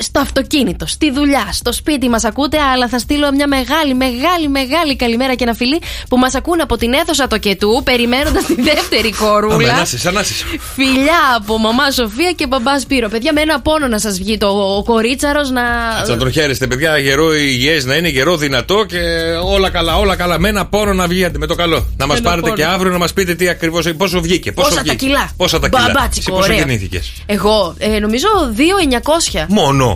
στο 0.02 0.20
αυτοκίνητο, 0.20 0.86
στη 0.86 1.10
δουλειά, 1.12 1.48
στο 1.52 1.72
σπίτι 1.72 2.09
μας 2.09 2.24
ακούτε, 2.24 2.59
αλλά 2.72 2.89
θα 2.89 2.98
στείλω 2.98 3.32
μια 3.32 3.48
μεγάλη, 3.48 3.94
μεγάλη, 3.94 4.48
μεγάλη 4.48 4.97
καλημέρα 4.97 5.35
και 5.35 5.44
ένα 5.44 5.55
φιλί 5.55 5.81
που 6.09 6.16
μας 6.18 6.35
ακούν 6.35 6.60
από 6.60 6.77
την 6.77 6.93
αίθουσα 6.93 7.27
το 7.27 7.39
κετού, 7.39 7.81
περιμένοντας 7.85 8.44
τη 8.44 8.55
δεύτερη 8.62 9.12
κορούλα. 9.12 9.72
Ανάσες, 9.72 10.06
ανάσες. 10.06 10.44
Φιλιά 10.74 11.20
από 11.36 11.59
μαμά 11.59 11.90
Σοφία 11.90 12.32
και 12.32 12.47
μπαμπά 12.47 12.78
Σπύρο. 12.78 13.09
Παιδιά, 13.09 13.32
με 13.32 13.40
ένα 13.40 13.60
πόνο 13.60 13.86
να 13.89 13.98
σας 13.98 14.18
βγει 14.18 14.36
το 14.39 14.47
ο 14.48 14.82
κορίτσαρος 14.82 15.51
να. 15.51 15.62
Θα 16.06 16.16
τον 16.16 16.32
χαίρεστε, 16.32 16.66
παιδιά. 16.66 16.98
Γερό 16.98 17.35
υγιέ 17.35 17.81
να 17.85 17.94
είναι, 17.94 18.09
γερό 18.09 18.36
δυνατό 18.36 18.85
και 18.89 18.98
όλα 19.44 19.70
καλά, 19.70 19.97
όλα 19.97 20.16
καλά. 20.16 20.39
Με 20.39 20.48
ένα 20.48 20.66
πόνο 20.66 20.93
να 20.93 21.06
βγείτε 21.06 21.39
με 21.39 21.47
το 21.47 21.55
καλό. 21.55 21.86
Να 21.97 22.06
μας 22.06 22.18
ένα 22.18 22.28
πάρετε 22.28 22.47
πόνο. 22.48 22.59
και 22.60 22.64
αύριο 22.64 22.93
να 22.93 22.98
μας 22.98 23.12
πείτε 23.12 23.35
τι 23.35 23.48
ακριβώ, 23.48 23.81
πόσο 23.97 24.20
βγήκε. 24.20 24.52
Πόσο 24.52 24.68
Πόσα 24.68 24.82
τα 24.82 24.82
βγήκε. 24.86 25.05
κιλά. 25.06 25.31
Πόσα 25.36 25.59
τα 25.60 25.68
κιλά. 25.68 25.82
Μπαμπάτσικο, 25.86 26.10
Εσύ 26.18 26.31
πόσο 26.31 26.43
ωραία. 26.43 26.56
γεννήθηκες. 26.56 27.12
Εγώ, 27.27 27.74
ε, 27.78 27.98
νομίζω 27.98 28.27
2.900. 28.56 29.47
Μόνο. 29.48 29.90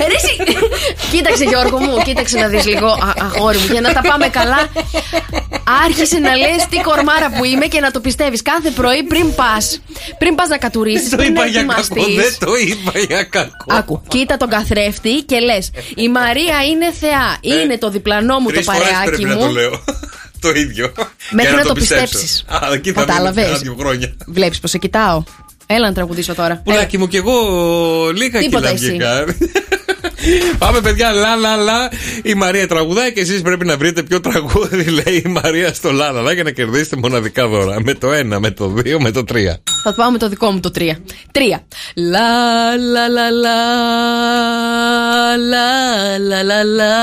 Ε, 0.00 0.06
ρε, 0.06 0.14
εσύ. 0.14 0.58
κοίταξε 1.10 1.44
Γιώργο 1.44 1.78
μου, 1.78 2.02
κοίταξε 2.04 2.38
να 2.38 2.48
δεις 2.48 2.66
λίγο 2.66 2.86
α, 2.86 3.12
αγόρι 3.20 3.58
μου 3.58 3.66
για 3.70 3.80
να 3.80 3.92
τα 3.92 4.00
πάμε 4.00 4.28
καλά 4.28 4.68
Άρχισε 5.86 6.18
να 6.18 6.36
λες 6.36 6.66
τι 6.70 6.76
κορμάρα 6.80 7.30
που 7.36 7.44
είμαι 7.44 7.66
και 7.66 7.80
να 7.80 7.90
το 7.90 8.00
πιστεύεις 8.00 8.42
κάθε 8.42 8.70
πρωί 8.70 9.02
πριν 9.02 9.34
πας 9.34 9.80
Πριν 10.18 10.34
πας 10.34 10.48
να 10.48 10.56
κατουρίσεις, 10.58 11.08
Το 11.10 11.16
πριν 11.16 11.32
να 11.32 11.40
είπα 11.40 11.50
για 11.50 11.62
κακό, 11.62 11.80
ετοιμαστείς 11.80 12.16
δεν 12.16 12.36
το 12.48 12.54
είπα 12.54 12.98
για 13.08 13.22
κακό. 13.22 13.64
Άκου, 13.68 14.02
κοίτα 14.08 14.36
τον 14.36 14.48
καθρέφτη 14.48 15.10
και 15.26 15.38
λες 15.38 15.70
Η 15.94 16.08
Μαρία 16.08 16.62
είναι 16.70 16.92
θεά, 17.00 17.54
είναι 17.62 17.78
το 17.78 17.90
διπλανό 17.90 18.38
μου 18.38 18.46
το 18.46 18.52
Τρεις 18.52 18.64
φορές 18.64 18.80
παρεάκι 18.80 19.04
πρέπει 19.06 19.24
να 19.24 19.36
το 19.36 19.44
μου 19.44 19.52
λέω. 19.52 19.84
το 20.40 20.50
ίδιο. 20.50 20.92
Μέχρι 21.30 21.50
Για 21.52 21.60
να 21.62 21.66
το 21.68 21.72
πιστέψω. 21.74 22.04
πιστέψεις. 22.04 22.44
Α, 22.48 22.58
εκεί 22.72 22.92
θα 22.92 23.00
μείνω 23.00 23.12
Κατάλαβες. 23.12 23.46
ένα 23.48 23.56
δύο 23.56 23.76
χρόνια. 23.78 24.14
Βλέπεις 24.26 24.58
πως 24.60 24.70
σε 24.70 24.78
κοιτάω 24.78 25.22
Έλα 25.74 25.86
να 25.86 25.94
τραγουδήσω 25.94 26.34
τώρα. 26.34 26.60
Πουλάκι 26.64 26.96
ε, 26.96 26.98
μου, 26.98 27.06
κι 27.06 27.16
εγώ 27.16 27.32
λίγα 28.16 28.38
Τίποτα 28.38 28.72
Πάμε 30.58 30.80
παιδιά, 30.80 31.12
λα 31.12 31.36
λα 31.36 31.56
λα. 31.56 31.90
Η 32.22 32.34
Μαρία 32.34 32.68
τραγουδάει 32.68 33.12
και 33.12 33.20
εσείς 33.20 33.42
πρέπει 33.42 33.64
να 33.64 33.76
βρείτε 33.76 34.02
ποιο 34.02 34.20
τραγούδι 34.20 34.84
λέει 34.84 35.22
η 35.24 35.28
Μαρία 35.28 35.74
στο 35.74 35.92
λα 35.92 36.10
λα 36.10 36.20
λα 36.20 36.32
για 36.32 36.42
να 36.42 36.50
κερδίσετε 36.50 36.96
μοναδικά 36.96 37.48
δώρα. 37.48 37.82
Με 37.82 37.94
το 37.94 38.12
ένα, 38.12 38.40
με 38.40 38.50
το 38.50 38.68
δύο, 38.68 39.00
με 39.00 39.10
το 39.10 39.24
τρία. 39.24 39.62
Θα 39.84 39.94
πάω 39.94 40.10
με 40.10 40.18
το 40.18 40.28
δικό 40.28 40.50
μου 40.50 40.60
το 40.60 40.70
3. 40.74 40.80
3. 40.80 40.84
Λα 41.94 42.76
λα 42.76 43.08
λα 43.08 43.30
λα. 43.30 43.56
La 45.52 46.18
la 46.18 46.42
la 46.42 46.62
la 46.62 46.94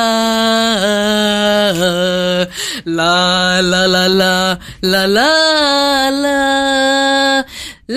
La 2.86 3.60
la 3.62 3.88
la 3.88 4.08
la 4.08 4.60
La 4.82 5.06
la 5.08 6.10
la 6.24 7.46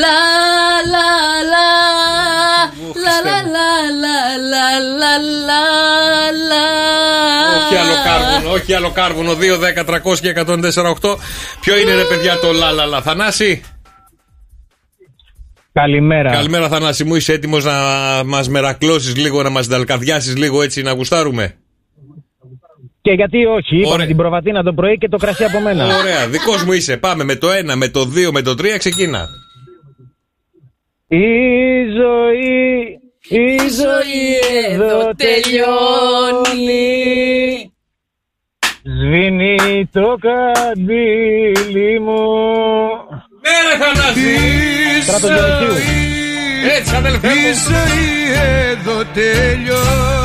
La 0.01 0.21
la 0.95 1.09
la 1.53 1.69
La 3.05 3.17
la 3.27 3.39
la 3.55 3.71
la 4.03 4.19
la 4.53 4.67
la 5.01 5.13
la 5.49 5.63
la 6.51 6.65
Όχι 7.57 7.77
άλλο 7.77 7.95
κάρβουνο, 8.05 8.53
όχι 8.53 8.75
άλλο 8.75 8.91
κάρβουνο 8.91 9.33
2, 9.33 9.37
10, 9.37 9.85
300 9.85 10.19
και 10.21 10.35
148 11.01 11.17
Ποιο 11.61 11.79
είναι 11.79 11.95
ρε 11.95 12.05
παιδιά 12.05 12.39
το 12.39 12.53
λα 12.53 12.71
λα 12.71 12.87
λα 12.87 13.03
Θανάση; 13.03 13.63
Καλημέρα. 15.73 16.31
Καλημέρα, 16.31 16.69
Θανάση 16.69 17.05
μου. 17.05 17.15
Είσαι 17.15 17.33
έτοιμος 17.33 17.65
να 17.65 17.73
μας 18.25 18.49
μερακλώσεις 18.49 19.17
λίγο, 19.17 19.43
να 19.43 19.51
μας 19.51 19.67
δαλκαδιάσει 19.67 20.31
λίγο 20.31 20.63
έτσι, 20.63 20.83
να 20.83 20.93
γουστάρουμε; 20.93 21.55
Και 23.03 23.13
γιατί 23.13 23.45
όχι, 23.45 23.77
είπαμε 23.77 23.95
Ωραία. 23.95 24.07
την 24.07 24.17
προβατίνα 24.17 24.63
το 24.63 24.73
πρωί 24.73 24.99
και 24.99 25.09
το 25.09 25.17
κρασί 25.17 25.45
από 25.45 25.61
μένα. 25.61 25.85
Ωραία, 25.85 26.29
δικός 26.29 26.65
μου 26.65 26.73
είσαι. 26.73 26.97
Πάμε 26.97 27.25
με 27.25 27.37
το 27.37 27.49
1, 27.51 27.75
με 27.75 27.89
το 27.89 28.01
2, 28.01 28.31
με 28.33 28.43
το 28.43 28.55
3, 28.55 28.79
ξεκίνα. 28.79 29.29
Η 31.13 31.85
ζωή, 31.97 33.01
η 33.29 33.69
ζωή 33.69 34.39
εδώ 34.71 35.11
τελειώνει. 35.17 36.73
Σβήνει 38.83 39.89
το 39.93 40.17
καντήλι 40.21 42.01
μου. 42.01 42.23
Ναι, 43.43 43.57
ρε 43.69 43.77
Θανάση! 43.85 44.37
Κράτος 45.07 45.31
Διονυσίου. 45.31 46.71
Έτσι, 46.77 46.95
αδελφέ 46.97 47.29
μου. 47.29 47.77
εδώ 48.71 49.05
τελειώνει. 49.15 50.22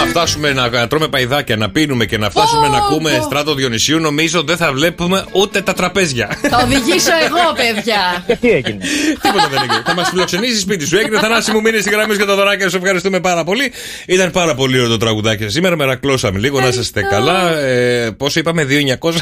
Άμα 0.00 0.08
φτάσουμε 0.10 0.52
να, 0.52 0.68
να 0.68 0.86
τρώμε 0.88 1.08
παϊδάκια, 1.08 1.56
να 1.56 1.70
πίνουμε 1.70 2.04
και 2.04 2.18
να 2.18 2.30
φτάσουμε 2.30 2.66
Πω, 2.66 2.72
να 2.72 2.78
ακούμε 2.78 3.10
πω. 3.16 3.22
στράτο 3.22 3.54
Διονυσίου, 3.54 3.98
νομίζω 3.98 4.42
δεν 4.42 4.56
θα 4.56 4.72
βλέπουμε 4.72 5.24
ούτε 5.32 5.60
τα 5.60 5.72
τραπέζια. 5.72 6.38
Θα 6.50 6.60
οδηγήσω 6.64 7.12
εγώ, 7.24 7.52
παιδιά. 7.56 8.24
Και 8.26 8.36
τι 8.36 8.50
έγινε; 8.50 8.84
Τίποτα 9.22 9.48
δεν 9.50 9.58
έγινε. 9.62 9.82
θα 9.84 9.94
μας 9.94 10.08
φιλοξενήσει 10.08 10.58
σπίτι 10.60 10.86
σου. 10.86 10.96
Έγινε 10.96 11.18
θανάση 11.18 11.52
μου, 11.52 11.60
μείνει 11.60 11.80
στη 11.80 11.90
γραμμή 11.90 12.16
και 12.16 12.24
τα 12.24 12.34
δωράκια 12.34 12.68
σου. 12.70 12.76
Ευχαριστούμε 12.76 13.20
πάρα 13.20 13.44
πολύ. 13.44 13.72
Ήταν 14.06 14.30
πάρα 14.30 14.54
πολύ 14.54 14.76
ωραίο 14.76 14.88
το 14.90 14.96
τραγουδάκι 14.96 15.42
σας. 15.42 15.52
Σήμερα 15.52 15.76
μερακλώσαμε 15.76 16.38
λίγο, 16.38 16.60
να 16.60 16.66
είστε 16.68 17.02
καλά. 17.02 17.58
Ε, 17.58 18.10
πόσο 18.16 18.40
είπαμε, 18.40 18.66
2.900. 19.00 19.12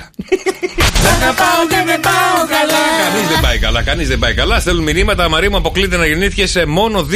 Κανείς 3.13 3.29
δεν 3.29 3.41
πάει 3.43 3.59
καλά, 3.59 3.83
κανείς 3.83 4.09
δεν 4.09 4.19
πάει 4.19 4.35
καλά. 4.35 4.61
Στέλνουν 4.61 4.85
μηνύματα. 4.85 5.29
Μαρία 5.29 5.51
μου 5.51 5.57
αποκλείται 5.57 5.97
να 5.97 6.07
γεννήθηκε 6.07 6.47
σε 6.47 6.65
μόνο 6.67 7.07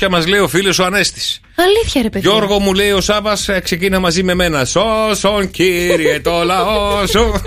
2.900 0.00 0.08
μας 0.10 0.26
λέει 0.26 0.40
ο 0.40 0.48
φίλος 0.48 0.78
ο 0.78 0.84
Ανέστης. 0.84 1.40
Αλήθεια, 1.54 2.02
ρε 2.02 2.08
παιδιά. 2.08 2.30
Γιώργο 2.30 2.58
μου 2.58 2.72
λέει 2.74 2.90
ο 2.90 3.00
Σάβα, 3.00 3.36
ξεκίνα 3.62 3.98
μαζί 4.00 4.22
με 4.22 4.34
μένα. 4.34 4.64
Σώσον 4.64 5.50
κύριε 5.50 6.20
το 6.20 6.42
λαό 6.44 7.06
σου. 7.06 7.32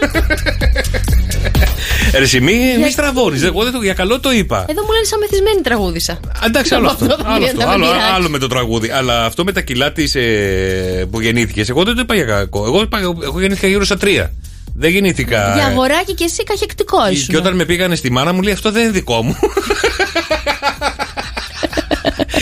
Ρε 2.17 2.23
εσύ, 2.23 2.39
μη, 2.39 2.53
μη 2.81 2.91
στραβώνεις. 2.91 3.43
Εγώ 3.43 3.63
δεν 3.63 3.71
το, 3.71 3.81
για 3.81 3.93
καλό 3.93 4.19
το 4.19 4.31
είπα. 4.31 4.65
Εδώ 4.69 4.81
μου 4.81 4.91
λένε 4.91 5.05
σαν 5.05 5.19
μεθυσμένη 5.19 5.61
τραγούδισσα. 5.61 6.19
Εντάξει, 6.45 6.75
άλλο 6.75 6.87
αυτό. 6.87 7.05
Αυτό 7.05 7.15
δεν 7.17 7.25
Άλλο, 7.25 7.37
πειράζει, 7.39 7.57
αυτό. 7.57 7.69
δεν 7.69 7.69
άλλο, 7.69 7.85
πειράζει. 7.85 8.11
άλλο 8.15 8.29
με 8.29 8.37
το 8.37 8.47
τραγούδι. 8.47 8.89
Αλλά 8.89 9.25
αυτό 9.25 9.43
με 9.43 9.51
τα 9.51 9.61
κιλά 9.61 9.91
της 9.91 10.15
ε, 10.15 11.07
που 11.11 11.21
γεννήθηκες, 11.21 11.69
εγώ 11.69 11.83
δεν 11.83 11.95
το 11.95 12.01
είπα 12.01 12.15
για 12.15 12.23
κακό. 12.23 12.65
Εγώ, 12.65 12.81
είπα, 12.81 12.99
εγώ 12.99 13.39
γεννήθηκα 13.39 13.67
γύρω 13.67 13.85
στα 13.85 13.97
τρία. 13.97 14.33
Δεν 14.75 14.91
γεννήθηκα. 14.91 15.53
Για 15.55 15.65
αγοράκι 15.65 16.13
και 16.13 16.23
εσύ 16.23 16.43
καχεκτικό 16.43 16.97
Και 17.07 17.13
ήσουν. 17.13 17.35
όταν 17.35 17.55
με 17.55 17.65
πήγανε 17.65 17.95
στη 17.95 18.11
μάνα 18.11 18.33
μου, 18.33 18.41
λέει 18.41 18.53
αυτό 18.53 18.71
δεν 18.71 18.83
είναι 18.83 18.91
δικό 18.91 19.21
μου. 19.23 19.35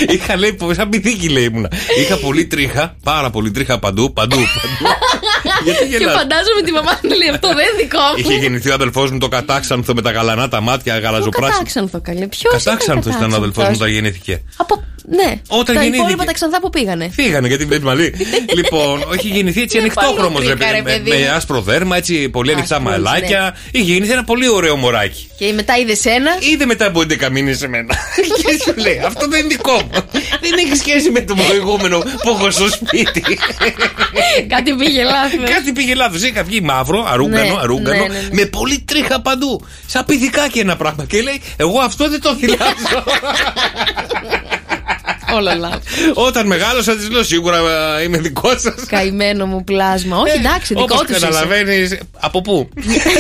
Είχα 0.08 0.38
λέει, 0.38 0.58
σαν 0.72 0.90
πηδίκι 0.90 1.30
λέει 1.30 1.44
ήμουνα. 1.44 1.70
Είχα 2.00 2.18
πολύ 2.18 2.46
τρίχα, 2.46 2.96
πάρα 3.04 3.30
πολύ 3.30 3.52
τρίχα 3.52 3.80
παντού, 3.80 4.14
παντού, 4.14 4.36
παντού. 4.36 4.96
Γιατί 5.64 5.88
Και 5.88 5.98
γελάς; 5.98 6.16
φαντάζομαι 6.16 6.62
τη 6.66 6.72
μαμά 6.72 7.00
να 7.02 7.16
λέει 7.16 7.30
αυτό 7.30 7.48
δεν 7.48 7.58
είναι 7.58 7.82
δικό 7.84 8.00
μου. 8.00 8.18
Είχε 8.18 8.34
γεννηθεί 8.40 8.70
ο 8.70 8.74
αδελφός 8.74 9.12
μου 9.12 9.18
το 9.18 9.28
κατάξανθο 9.28 9.94
με 9.94 10.02
τα 10.02 10.12
γαλανά 10.12 10.48
τα 10.48 10.62
μάτια, 10.62 11.00
γαλαζοπράσινο. 11.00 11.58
Κατάξανθο 11.58 12.02
καλέ. 12.02 12.28
Ποιος 12.28 12.64
Κατάξανθος 12.64 13.16
ήταν 13.16 13.32
ο 13.32 13.36
αδελφός 13.36 13.64
μου 13.68 13.74
όταν 13.76 13.90
γεννήθηκε. 13.90 14.42
Από. 14.58 14.84
Ναι. 15.06 15.40
Όταν 15.48 15.66
τα 15.66 15.74
γεννήθηκε. 15.74 15.98
υπόλοιπα 15.98 16.24
τα 16.26 16.34
ξανθά 16.34 16.60
που 16.60 16.70
πήγανε. 16.70 17.10
Φύγανε 17.14 17.48
γιατί 17.48 17.66
βλέπει 17.66 17.84
μαλλί. 17.84 18.14
λοιπόν, 18.58 19.04
όχι 19.12 19.28
γεννηθεί 19.28 19.62
έτσι 19.62 19.78
Είναι 19.78 19.92
ανοιχτόχρωμο 19.96 20.36
παλιό 20.38 20.56
τρίχα, 20.56 20.72
ρε 20.72 20.82
με, 20.82 20.92
παιδί 20.92 21.10
με 21.10 21.18
μου. 21.18 21.32
άσπρο 21.36 21.62
δέρμα, 21.62 21.98
έτσι 21.98 22.30
πολύ 22.30 22.52
ανοιχτά 22.52 22.76
Άσπρο, 22.76 22.92
μαλάκια. 22.92 23.56
Είχε 23.72 23.92
γεννηθεί 23.92 24.12
ένα 24.12 24.24
πολύ 24.24 24.50
ωραίο 24.50 24.76
μωράκι. 24.76 25.30
Και 25.38 25.54
μετά 25.54 25.78
είδες 25.78 26.06
ένα. 26.06 26.32
Είδε 26.52 26.66
μετά 26.66 26.86
από 26.86 27.00
11 27.00 27.30
μήνε 27.32 27.54
σε 27.54 27.68
μένα. 27.68 27.96
και 28.44 28.60
σου 28.64 28.74
λέει, 28.78 29.02
Αυτό 29.06 29.28
δεν 29.28 29.40
είναι 29.40 29.48
δικό 29.48 29.72
μου. 29.72 29.90
Δεν 30.42 30.52
έχει 30.66 30.76
σχέση 30.76 31.10
με 31.12 31.22
το 31.22 31.36
προηγούμενο 31.36 31.98
που 32.00 32.30
έχω 32.30 32.52
στο 32.52 32.68
σπίτι. 32.70 33.24
Κάτι 34.48 34.76
πήγε 34.76 35.04
λάθος. 35.04 35.50
Κάτι 35.50 35.72
πήγε 35.72 35.96
λάθος. 35.96 36.24
Είχα 36.24 36.44
βγει 36.44 36.62
μαύρο, 36.62 37.06
αρούγκανο, 37.10 37.54
Ναι, 37.54 37.60
αρούγκανο, 37.62 38.02
ναι, 38.02 38.08
ναι, 38.08 38.20
ναι. 38.20 38.28
με 38.32 38.46
πολύ 38.46 38.80
τρίχα 38.80 39.22
παντού. 39.22 39.66
Σαν 39.86 40.06
πηδικάκι 40.06 40.60
ένα 40.60 40.76
πράγμα. 40.76 41.06
Και 41.06 41.22
λέει, 41.22 41.42
Εγώ 41.58 41.80
αυτό 41.80 42.10
δεν 42.10 42.22
το 42.22 42.36
θυλάζω. 42.36 43.04
Όλα 45.38 45.56
λάθο. 45.56 45.80
Όταν 46.14 46.48
μεγάλωσα, 46.48 46.96
της 46.96 47.10
λέω 47.10 47.24
σίγουρα 47.24 47.58
ε, 48.00 48.04
είμαι 48.04 48.18
δικός 48.18 48.62
σας. 48.62 48.74
Καημένο 48.88 49.46
μου 49.46 49.64
πλάσμα. 49.64 50.18
Όχι, 50.18 50.38
εντάξει, 50.38 50.74
δικό 50.74 50.84
Όπως 50.84 51.00
τους. 51.08 51.20
καταλαβαίνεις. 51.20 51.98
Από 52.20 52.42
πού; 52.42 52.70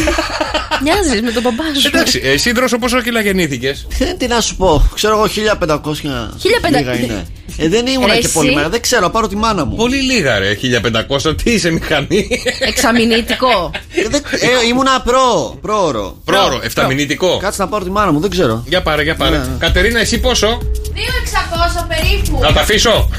Μοιάζεις 0.83 1.21
με 1.21 1.31
τον 1.31 1.41
μπαμπά 1.41 1.63
σου. 1.79 1.87
Εντάξει, 1.87 2.21
εσύ 2.23 2.51
δρόσο 2.51 2.77
πόσο 2.77 3.01
κιλά 3.01 3.21
γεννήθηκες; 3.21 3.87
Ε, 3.99 4.05
Τι 4.13 4.27
να 4.27 4.41
σου 4.41 4.55
πω, 4.55 4.89
ξέρω 4.95 5.13
εγώ 5.17 5.27
1500 5.27 5.91
λίγα 6.01 6.95
είναι. 6.97 7.25
Ε, 7.57 7.67
δεν 7.69 7.87
ήμουν 7.87 8.07
Ρε 8.07 8.17
και 8.17 8.27
πολύ 8.27 8.47
εσύ. 8.47 8.55
μέρα, 8.55 8.69
δεν 8.69 8.81
ξέρω, 8.81 9.09
πάρω 9.09 9.27
τη 9.27 9.35
μάνα 9.35 9.65
μου. 9.65 9.75
Πολύ 9.75 9.95
λίγα 10.01 10.39
ρε, 10.39 10.53
1500. 10.53 11.35
Τι 11.43 11.51
είσαι 11.51 11.69
μηχανή. 11.71 12.27
Εξαμηνητικό. 12.59 13.71
Ε, 13.93 14.07
δεν- 14.09 14.21
ε, 14.31 14.67
ήμουνα 14.67 15.01
προ, 15.01 15.57
προώρο. 15.61 16.17
Πρόωρο, 16.25 16.59
εφταμινητικό. 16.63 17.37
Κάτσε 17.37 17.61
να 17.61 17.67
πάρω 17.67 17.83
τη 17.83 17.89
μάνα 17.89 18.11
μου, 18.11 18.19
δεν 18.19 18.29
ξέρω. 18.29 18.63
Για 18.67 18.81
πάρε, 18.81 19.03
για 19.03 19.15
πάρε. 19.15 19.37
Ναι. 19.37 19.45
Κατερίνα, 19.59 19.99
εσύ 19.99 20.19
πόσο; 20.19 20.47
2.600 20.93 21.85
περίπου. 21.95 22.39
Να 22.41 22.53
τα 22.53 22.61
αφήσω. 22.61 23.09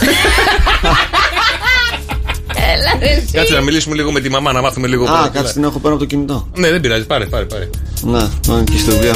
Έλα, 2.75 2.99
ρε, 3.01 3.09
εσύ. 3.17 3.27
Κάτσε 3.33 3.55
να 3.55 3.61
μιλήσουμε 3.61 3.95
λίγο 3.95 4.13
με 4.13 4.21
τη 4.21 4.29
μαμά, 4.31 4.53
να 4.53 4.61
μάθουμε 4.61 4.87
λίγο 4.87 5.05
Α, 5.05 5.07
πόσο 5.09 5.21
κάτσε 5.23 5.39
κιλά. 5.41 5.53
την 5.53 5.65
έχω 5.65 5.79
πέρα 5.79 5.95
από 5.95 6.03
το 6.03 6.09
κινητό. 6.09 6.49
Ναι, 6.57 6.71
δεν 6.71 6.81
πειράζει, 6.81 7.07
πάρε, 7.07 7.25
πάρε. 7.27 7.45
πάρε. 7.45 7.69
Να, 8.03 8.31
πάμε 8.47 8.65
και 8.65 8.79
στο 8.79 8.91
βιβλίο. 8.91 9.15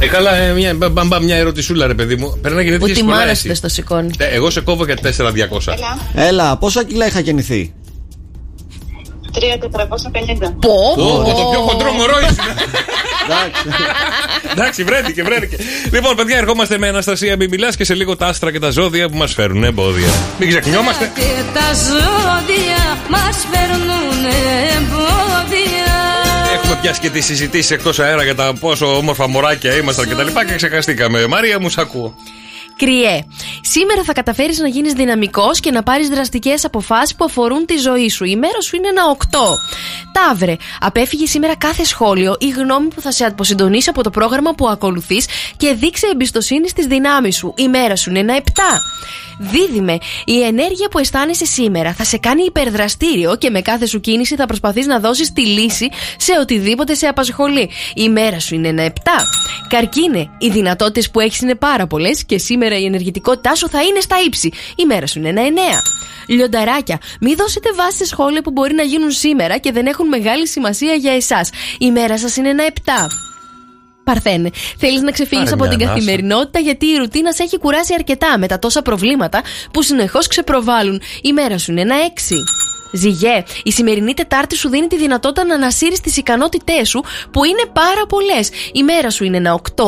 Ε, 0.00 0.06
καλά, 0.06 0.34
ε, 0.34 0.52
μια, 0.52 0.74
μπα, 0.74 0.88
μπα, 0.88 1.04
μπα, 1.04 1.20
μια 1.20 1.36
ερωτησούλα, 1.36 1.86
ρε 1.86 1.94
παιδί 1.94 2.16
μου. 2.16 2.38
Πρέπει 2.40 2.54
να 2.56 2.60
Που 2.62 2.68
γεννήθηκε 2.68 2.92
τη 2.92 3.00
πολλά 3.04 3.12
μάνα 3.16 3.24
σου 3.26 3.30
εσύ. 3.30 3.46
δεν 3.46 3.56
στο 3.56 3.68
σηκώνει. 3.68 4.10
Ε, 4.18 4.24
Εγώ 4.24 4.50
σε 4.50 4.60
κόβω 4.60 4.84
για 4.84 4.96
4.200. 5.02 5.74
Έλα, 6.14 6.56
πόσα 6.56 6.84
κιλά 6.84 7.06
είχα 7.06 7.20
γεννηθεί. 7.20 7.72
3.450. 9.34 9.40
Πω, 10.60 10.70
Ω, 10.96 11.16
πω. 11.16 11.24
το 11.24 11.48
πιο 11.50 11.60
χοντρό 11.60 11.92
μωρό 11.92 12.18
ήσουν. 12.18 12.36
Εντάξει, 14.52 14.84
βρέθηκε, 14.84 15.22
βρέθηκε. 15.22 15.56
Λοιπόν, 15.92 16.16
παιδιά, 16.16 16.36
ερχόμαστε 16.36 16.78
με 16.78 16.88
Αναστασία 16.88 17.36
Μην 17.36 17.48
μιλάς 17.50 17.76
και 17.76 17.84
σε 17.84 17.94
λίγο 17.94 18.16
τα 18.16 18.26
άστρα 18.26 18.52
και 18.52 18.58
τα 18.58 18.70
ζώδια 18.70 19.08
που 19.08 19.16
μας 19.16 19.34
φέρουν 19.34 19.64
εμπόδια. 19.64 20.08
Μην 20.38 20.48
ξεχνιόμαστε. 20.48 21.10
Και 21.14 21.42
τα 21.54 21.74
ζώδια 21.74 22.98
μας 23.08 23.46
φέρνουν 23.52 24.24
εμπόδια 24.76 25.92
Έχουμε 26.54 26.78
πιάσει 26.80 27.00
και 27.00 27.10
τι 27.10 27.20
συζητήσεις 27.20 27.70
εκτός 27.70 27.98
αέρα 27.98 28.22
για 28.24 28.34
τα 28.34 28.52
πόσο 28.60 28.96
όμορφα 28.96 29.28
μωράκια 29.28 29.76
ήμασταν 29.76 30.08
κτλ. 30.08 30.26
Και, 30.26 30.44
και 30.46 30.54
ξεχαστήκαμε. 30.54 31.26
Μαρία 31.26 31.60
μου, 31.60 31.68
σ' 31.68 31.78
ακούω. 31.78 32.14
Κριέ. 32.76 33.22
Σήμερα 33.60 34.02
θα 34.02 34.12
καταφέρεις 34.12 34.58
να 34.58 34.68
γίνεις 34.68 34.92
δυναμικός 34.92 35.60
και 35.60 35.70
να 35.70 35.82
πάρεις 35.82 36.08
δραστικές 36.08 36.64
αποφάσεις 36.64 37.14
που 37.14 37.24
αφορούν 37.24 37.66
τη 37.66 37.76
ζωή 37.76 38.08
σου. 38.08 38.24
Η 38.24 38.36
μέρα 38.36 38.60
σου 38.60 38.76
είναι 38.76 38.88
ένα 38.88 39.02
8. 39.06 39.38
Ταύρε. 40.12 40.56
Απέφυγε 40.80 41.26
σήμερα 41.26 41.56
κάθε 41.56 41.84
σχόλιο 41.84 42.36
ή 42.38 42.48
γνώμη 42.48 42.88
που 42.88 43.00
θα 43.00 43.10
σε 43.12 43.24
αποσυντονίσει 43.24 43.88
από 43.88 44.02
το 44.02 44.10
πρόγραμμα 44.10 44.54
που 44.54 44.68
ακολουθείς 44.68 45.26
και 45.56 45.74
δείξε 45.74 46.06
εμπιστοσύνη 46.12 46.68
στις 46.68 46.86
δυνάμεις 46.86 47.36
σου. 47.36 47.54
Η 47.56 47.68
μέρα 47.68 47.96
σου 47.96 48.10
είναι 48.10 48.18
ένα 48.18 48.34
7. 48.36 48.50
Δίδυμε, 49.38 49.98
η 50.24 50.42
ενέργεια 50.42 50.88
που 50.88 50.98
αισθάνεσαι 50.98 51.44
σήμερα 51.44 51.92
θα 51.92 52.04
σε 52.04 52.18
κάνει 52.18 52.44
υπερδραστήριο 52.44 53.36
και 53.36 53.50
με 53.50 53.60
κάθε 53.60 53.86
σου 53.86 54.00
κίνηση 54.00 54.36
θα 54.36 54.46
προσπαθείς 54.46 54.86
να 54.86 54.98
δώσεις 54.98 55.32
τη 55.32 55.46
λύση 55.46 55.88
σε 56.16 56.32
οτιδήποτε 56.40 56.94
σε 56.94 57.06
απασχολεί. 57.06 57.70
Η 57.94 58.08
μέρα 58.08 58.40
σου 58.40 58.54
είναι 58.54 58.68
ένα 58.68 58.84
7. 58.84 58.90
Καρκίνε, 59.68 60.30
οι 60.38 60.48
δυνατότητες 60.48 61.10
που 61.10 61.20
έχεις 61.20 61.40
είναι 61.40 61.54
πάρα 61.54 61.86
πολλές 61.86 62.24
και 62.24 62.38
σήμερα 62.38 62.61
η 62.70 62.84
ενεργητικότητά 62.84 63.54
σου 63.54 63.68
θα 63.68 63.82
είναι 63.82 64.00
στα 64.00 64.16
ύψη. 64.26 64.52
Η 64.76 64.84
μέρα 64.84 65.06
σου 65.06 65.18
είναι 65.18 65.28
ένα 65.28 65.42
9. 65.42 65.48
Λιονταράκια, 66.26 66.98
μην 67.20 67.36
δώσετε 67.36 67.72
βάση 67.72 67.96
σε 67.96 68.04
σχόλια 68.04 68.42
που 68.42 68.50
μπορεί 68.50 68.74
να 68.74 68.82
γίνουν 68.82 69.10
σήμερα 69.10 69.58
και 69.58 69.72
δεν 69.72 69.86
έχουν 69.86 70.08
μεγάλη 70.08 70.48
σημασία 70.48 70.94
για 70.94 71.12
εσάς. 71.12 71.50
Η 71.78 71.90
μέρα 71.90 72.18
σας 72.18 72.36
είναι 72.36 72.48
ένα 72.48 72.64
7. 72.64 72.70
Παρθένε, 74.04 74.50
θέλεις 74.78 75.00
να 75.00 75.10
ξεφύγεις 75.10 75.44
Πάρε 75.44 75.54
από 75.54 75.64
μια 75.64 75.72
την 75.76 75.82
ανάσα. 75.82 75.98
καθημερινότητα 75.98 76.58
γιατί 76.58 76.86
η 76.86 76.96
ρουτίνα 76.96 77.32
σε 77.32 77.42
έχει 77.42 77.58
κουράσει 77.58 77.94
αρκετά 77.94 78.38
με 78.38 78.46
τα 78.46 78.58
τόσα 78.58 78.82
προβλήματα 78.82 79.42
που 79.72 79.82
συνεχώς 79.82 80.26
ξεπροβάλλουν. 80.26 81.00
Η 81.22 81.32
μέρα 81.32 81.58
σου 81.58 81.70
είναι 81.70 81.80
ένα 81.80 81.94
έξι. 82.10 82.34
Ζυγέ, 82.92 83.42
η 83.62 83.72
σημερινή 83.72 84.14
Τετάρτη 84.14 84.56
σου 84.56 84.68
δίνει 84.68 84.86
τη 84.86 84.96
δυνατότητα 84.96 85.44
να 85.44 85.54
ανασύρεις 85.54 86.00
τις 86.00 86.16
ικανότητές 86.16 86.88
σου 86.88 87.04
που 87.30 87.44
είναι 87.44 87.62
πάρα 87.72 88.06
πολλές. 88.08 88.50
Η 88.72 88.82
μέρα 88.82 89.10
σου 89.10 89.24
είναι 89.24 89.36
ένα 89.36 89.60
8. 89.76 89.84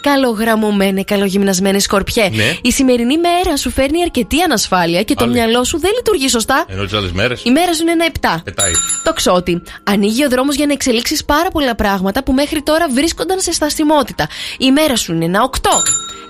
Καλογραμμωμένε, 0.00 1.02
καλογυμνασμένε 1.02 1.78
σκορπιέ. 1.78 2.28
Ναι. 2.28 2.56
Η 2.62 2.72
σημερινή 2.72 3.18
μέρα 3.18 3.56
σου 3.56 3.70
φέρνει 3.70 4.02
αρκετή 4.02 4.42
ανασφάλεια 4.42 5.02
και 5.02 5.14
το 5.14 5.24
Άλλη. 5.24 5.32
μυαλό 5.32 5.64
σου 5.64 5.78
δεν 5.78 5.90
λειτουργεί 5.96 6.28
σωστά. 6.28 6.64
Ενώ 6.68 6.84
τις 6.84 6.92
άλλες 6.92 7.12
μέρες; 7.12 7.40
Η 7.44 7.50
μέρα 7.50 7.74
σου 7.74 7.82
είναι 7.82 7.92
ένα 7.92 8.04
7. 8.04 8.40
Πετάει. 8.44 8.72
Το 9.04 9.12
ξότι. 9.12 9.62
Ανοίγει 9.84 10.24
ο 10.24 10.28
δρόμος 10.28 10.54
για 10.54 10.66
να 10.66 10.72
εξελίξεις 10.72 11.24
πάρα 11.24 11.48
πολλά 11.48 11.74
πράγματα 11.74 12.22
που 12.22 12.32
μέχρι 12.32 12.62
τώρα 12.62 12.88
βρίσκονταν 12.88 13.40
σε 13.40 13.52
στασιμότητα. 13.52 14.28
Η 14.58 14.70
μέρα 14.70 14.96
σου 14.96 15.12
είναι 15.12 15.24
ένα 15.24 15.42
8. 15.42 15.68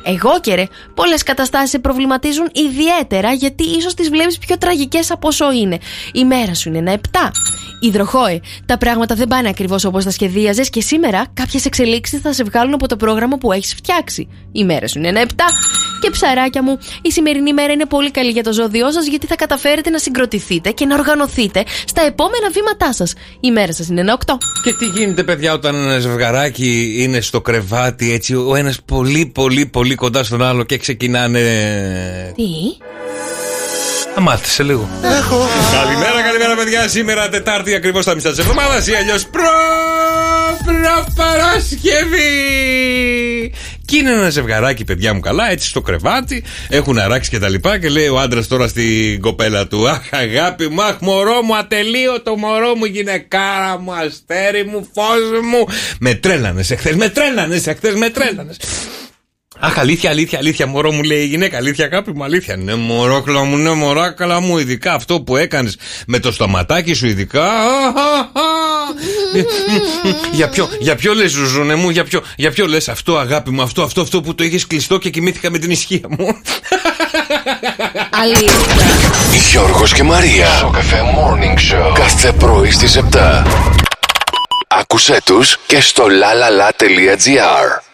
Εγώ 0.02 0.40
και 0.40 0.54
ρε, 0.54 0.66
πολλές 0.94 1.22
καταστάσεις 1.22 1.70
σε 1.70 1.78
προβληματίζουν 1.78 2.50
ιδιαίτερα 2.52 3.32
γιατί 3.32 3.64
ίσως 3.64 3.94
τις 3.94 4.08
βλέπεις 4.08 4.38
πιο 4.38 4.58
τραγικές 4.58 5.10
από 5.10 5.28
όσο 5.28 5.52
είναι. 5.52 5.78
Η 6.12 6.24
μέρα 6.24 6.54
σου 6.54 6.68
είναι 6.68 6.78
ένα 6.78 7.00
7. 7.12 7.18
Υδροχόε, 7.80 8.40
τα 8.66 8.78
πράγματα 8.78 9.14
δεν 9.14 9.28
πάνε 9.28 9.48
ακριβώς 9.48 9.84
όπως 9.84 10.04
τα 10.04 10.10
σχεδίαζες 10.10 10.70
και 10.70 10.80
σήμερα 10.80 11.26
κάποιες 11.34 11.64
εξελίξεις 11.64 12.20
θα 12.20 12.32
σε 12.32 12.44
βγάλουν 12.44 12.74
από 12.74 12.88
το 12.88 12.96
πρόγραμμα 12.96 13.38
που 13.38 13.52
έχεις 13.52 13.74
φτιάξει. 13.74 14.28
Η 14.52 14.64
μέρα 14.64 14.88
σου 14.88 14.98
είναι 14.98 15.08
ένα 15.08 15.20
7. 15.20 15.32
Και 16.00 16.10
ψαράκια 16.10 16.62
μου, 16.62 16.78
η 17.02 17.12
σημερινή 17.12 17.52
μέρα 17.52 17.72
είναι 17.72 17.86
πολύ 17.86 18.10
καλή 18.10 18.30
για 18.30 18.42
το 18.42 18.52
ζώδιό 18.52 18.90
σας 18.90 19.06
γιατί 19.06 19.26
θα 19.26 19.34
καταφέρετε 19.34 19.90
να 19.90 19.98
συγκροτηθείτε 19.98 20.70
και 20.70 20.86
να 20.86 20.94
οργανωθείτε 20.94 21.64
στα 21.86 22.02
επόμενα 22.02 22.50
βήματά 22.52 22.92
σας. 22.92 23.14
Η 23.40 23.50
μέρα 23.50 23.72
σας 23.72 23.88
είναι 23.88 24.00
ένα 24.00 24.18
8. 24.26 24.38
Και 24.64 24.72
τι 24.72 24.84
γίνεται, 24.84 25.22
παιδιά, 25.22 25.52
όταν 25.52 25.74
ένα 25.74 25.98
ζευγαράκι 25.98 26.94
είναι 26.98 27.20
στο 27.20 27.40
κρεβάτι, 27.40 28.12
έτσι, 28.12 28.34
ο 28.34 28.54
ένας 28.54 28.78
πολύ, 28.84 29.26
πολύ, 29.34 29.66
πολύ 29.66 29.94
κοντά 29.94 30.24
στον 30.24 30.42
άλλο 30.42 30.64
και 30.64 30.78
ξεκινάνε. 30.78 31.40
Τι; 32.36 32.42
Θα 34.18 34.24
μάθει 34.24 34.48
σε 34.48 34.62
λίγο. 34.62 34.88
Καλημέρα, 35.72 36.22
καλημέρα, 36.22 36.54
παιδιά. 36.54 36.88
Σήμερα 36.88 37.28
Τετάρτη 37.28 37.74
ακριβώς 37.74 38.04
τα 38.04 38.14
μισά 38.14 38.30
της 38.30 38.38
εβδομάδας 38.38 38.86
ή 38.86 38.94
αλλιώς 38.94 39.26
προ. 39.26 39.42
προ 40.64 41.04
Παρασκευή. 41.14 42.32
Και 43.84 43.96
είναι 43.96 44.10
ένα 44.10 44.30
ζευγαράκι, 44.30 44.84
παιδιά 44.84 45.14
μου 45.14 45.20
καλά, 45.20 45.50
έτσι 45.50 45.68
στο 45.68 45.80
κρεβάτι, 45.80 46.44
έχουν 46.68 46.98
αράξει 46.98 47.30
και 47.30 47.38
τα 47.38 47.48
λοιπά. 47.48 47.78
Και 47.78 47.88
λέει 47.88 48.08
ο 48.08 48.18
άντρας 48.18 48.46
τώρα 48.46 48.68
στην 48.68 49.20
κοπέλα 49.20 49.66
του: 49.66 49.88
Αχ, 49.88 50.00
αγάπη 50.10 50.68
μου, 50.68 50.82
αχ, 50.82 50.96
μωρό 51.00 51.42
μου, 51.42 51.56
ατελείωτο 51.56 52.36
μωρό 52.36 52.74
μου, 52.74 52.84
γυναικάρα 52.84 53.78
μου, 53.78 53.92
αστέρι 53.92 54.64
μου, 54.64 54.88
φως 54.94 55.40
μου. 55.50 55.66
Με 56.00 56.14
τρέλανες 56.14 56.70
εχθές, 56.70 56.94
με 56.94 57.08
τρέλανες 57.08 57.66
εχθές, 57.66 57.94
με 57.94 58.08
τρέλανες. 58.08 58.56
Αχ, 59.60 59.78
αλήθεια, 59.78 60.10
αλήθεια, 60.10 60.38
αλήθεια, 60.38 60.66
μωρό 60.66 60.92
μου 60.92 61.02
λέει 61.02 61.22
η 61.22 61.26
γυναίκα. 61.26 61.56
Αλήθεια, 61.56 61.84
αγάπη 61.84 62.12
μου, 62.14 62.24
αλήθεια. 62.24 62.56
Ναι, 62.56 62.74
μωρόκλα 62.74 63.44
μου, 63.44 63.56
ναι, 63.56 63.70
μωράκλα 63.70 64.40
μου, 64.40 64.58
ειδικά 64.58 64.92
αυτό 64.92 65.20
που 65.20 65.36
έκανες 65.36 65.76
με 66.06 66.18
το 66.18 66.32
στοματάκι 66.32 66.94
σου, 66.94 67.06
ειδικά. 67.06 67.44
Α, 67.44 67.46
α, 67.46 68.18
α. 68.32 68.48
για 70.32 70.48
ποιο, 70.48 70.68
για 70.78 70.94
ποιο 70.96 71.14
λες, 71.14 71.30
Ζουζούνε 71.30 71.74
μου, 71.74 71.90
για 71.90 72.04
ποιο, 72.04 72.22
για 72.36 72.50
ποιο 72.50 72.66
λες 72.66 72.88
αυτό, 72.88 73.16
αγάπη 73.16 73.50
μου, 73.50 73.62
αυτό, 73.62 73.82
αυτό, 73.82 74.00
αυτό 74.00 74.20
που 74.20 74.34
το 74.34 74.44
είχες 74.44 74.66
κλειστό 74.66 74.98
και 74.98 75.10
κοιμήθηκα 75.10 75.50
με 75.50 75.58
την 75.58 75.70
ισχύα 75.70 76.06
μου. 76.08 76.40
Αλήθεια. 78.10 78.84
Γιώργος 79.50 79.92
και 79.92 80.02
Μαρία. 80.02 80.46
Σοκαφέ 80.58 81.00
Morning 81.00 81.74
Show. 81.74 81.92
Κάθε 81.94 82.32
πρωί 82.32 82.70
στις 82.70 83.00
7. 83.12 83.44
Άκουσέ 84.68 85.20
τους 85.24 85.56
και 85.66 85.80
στο 85.80 86.04
lalala.gr. 86.04 87.87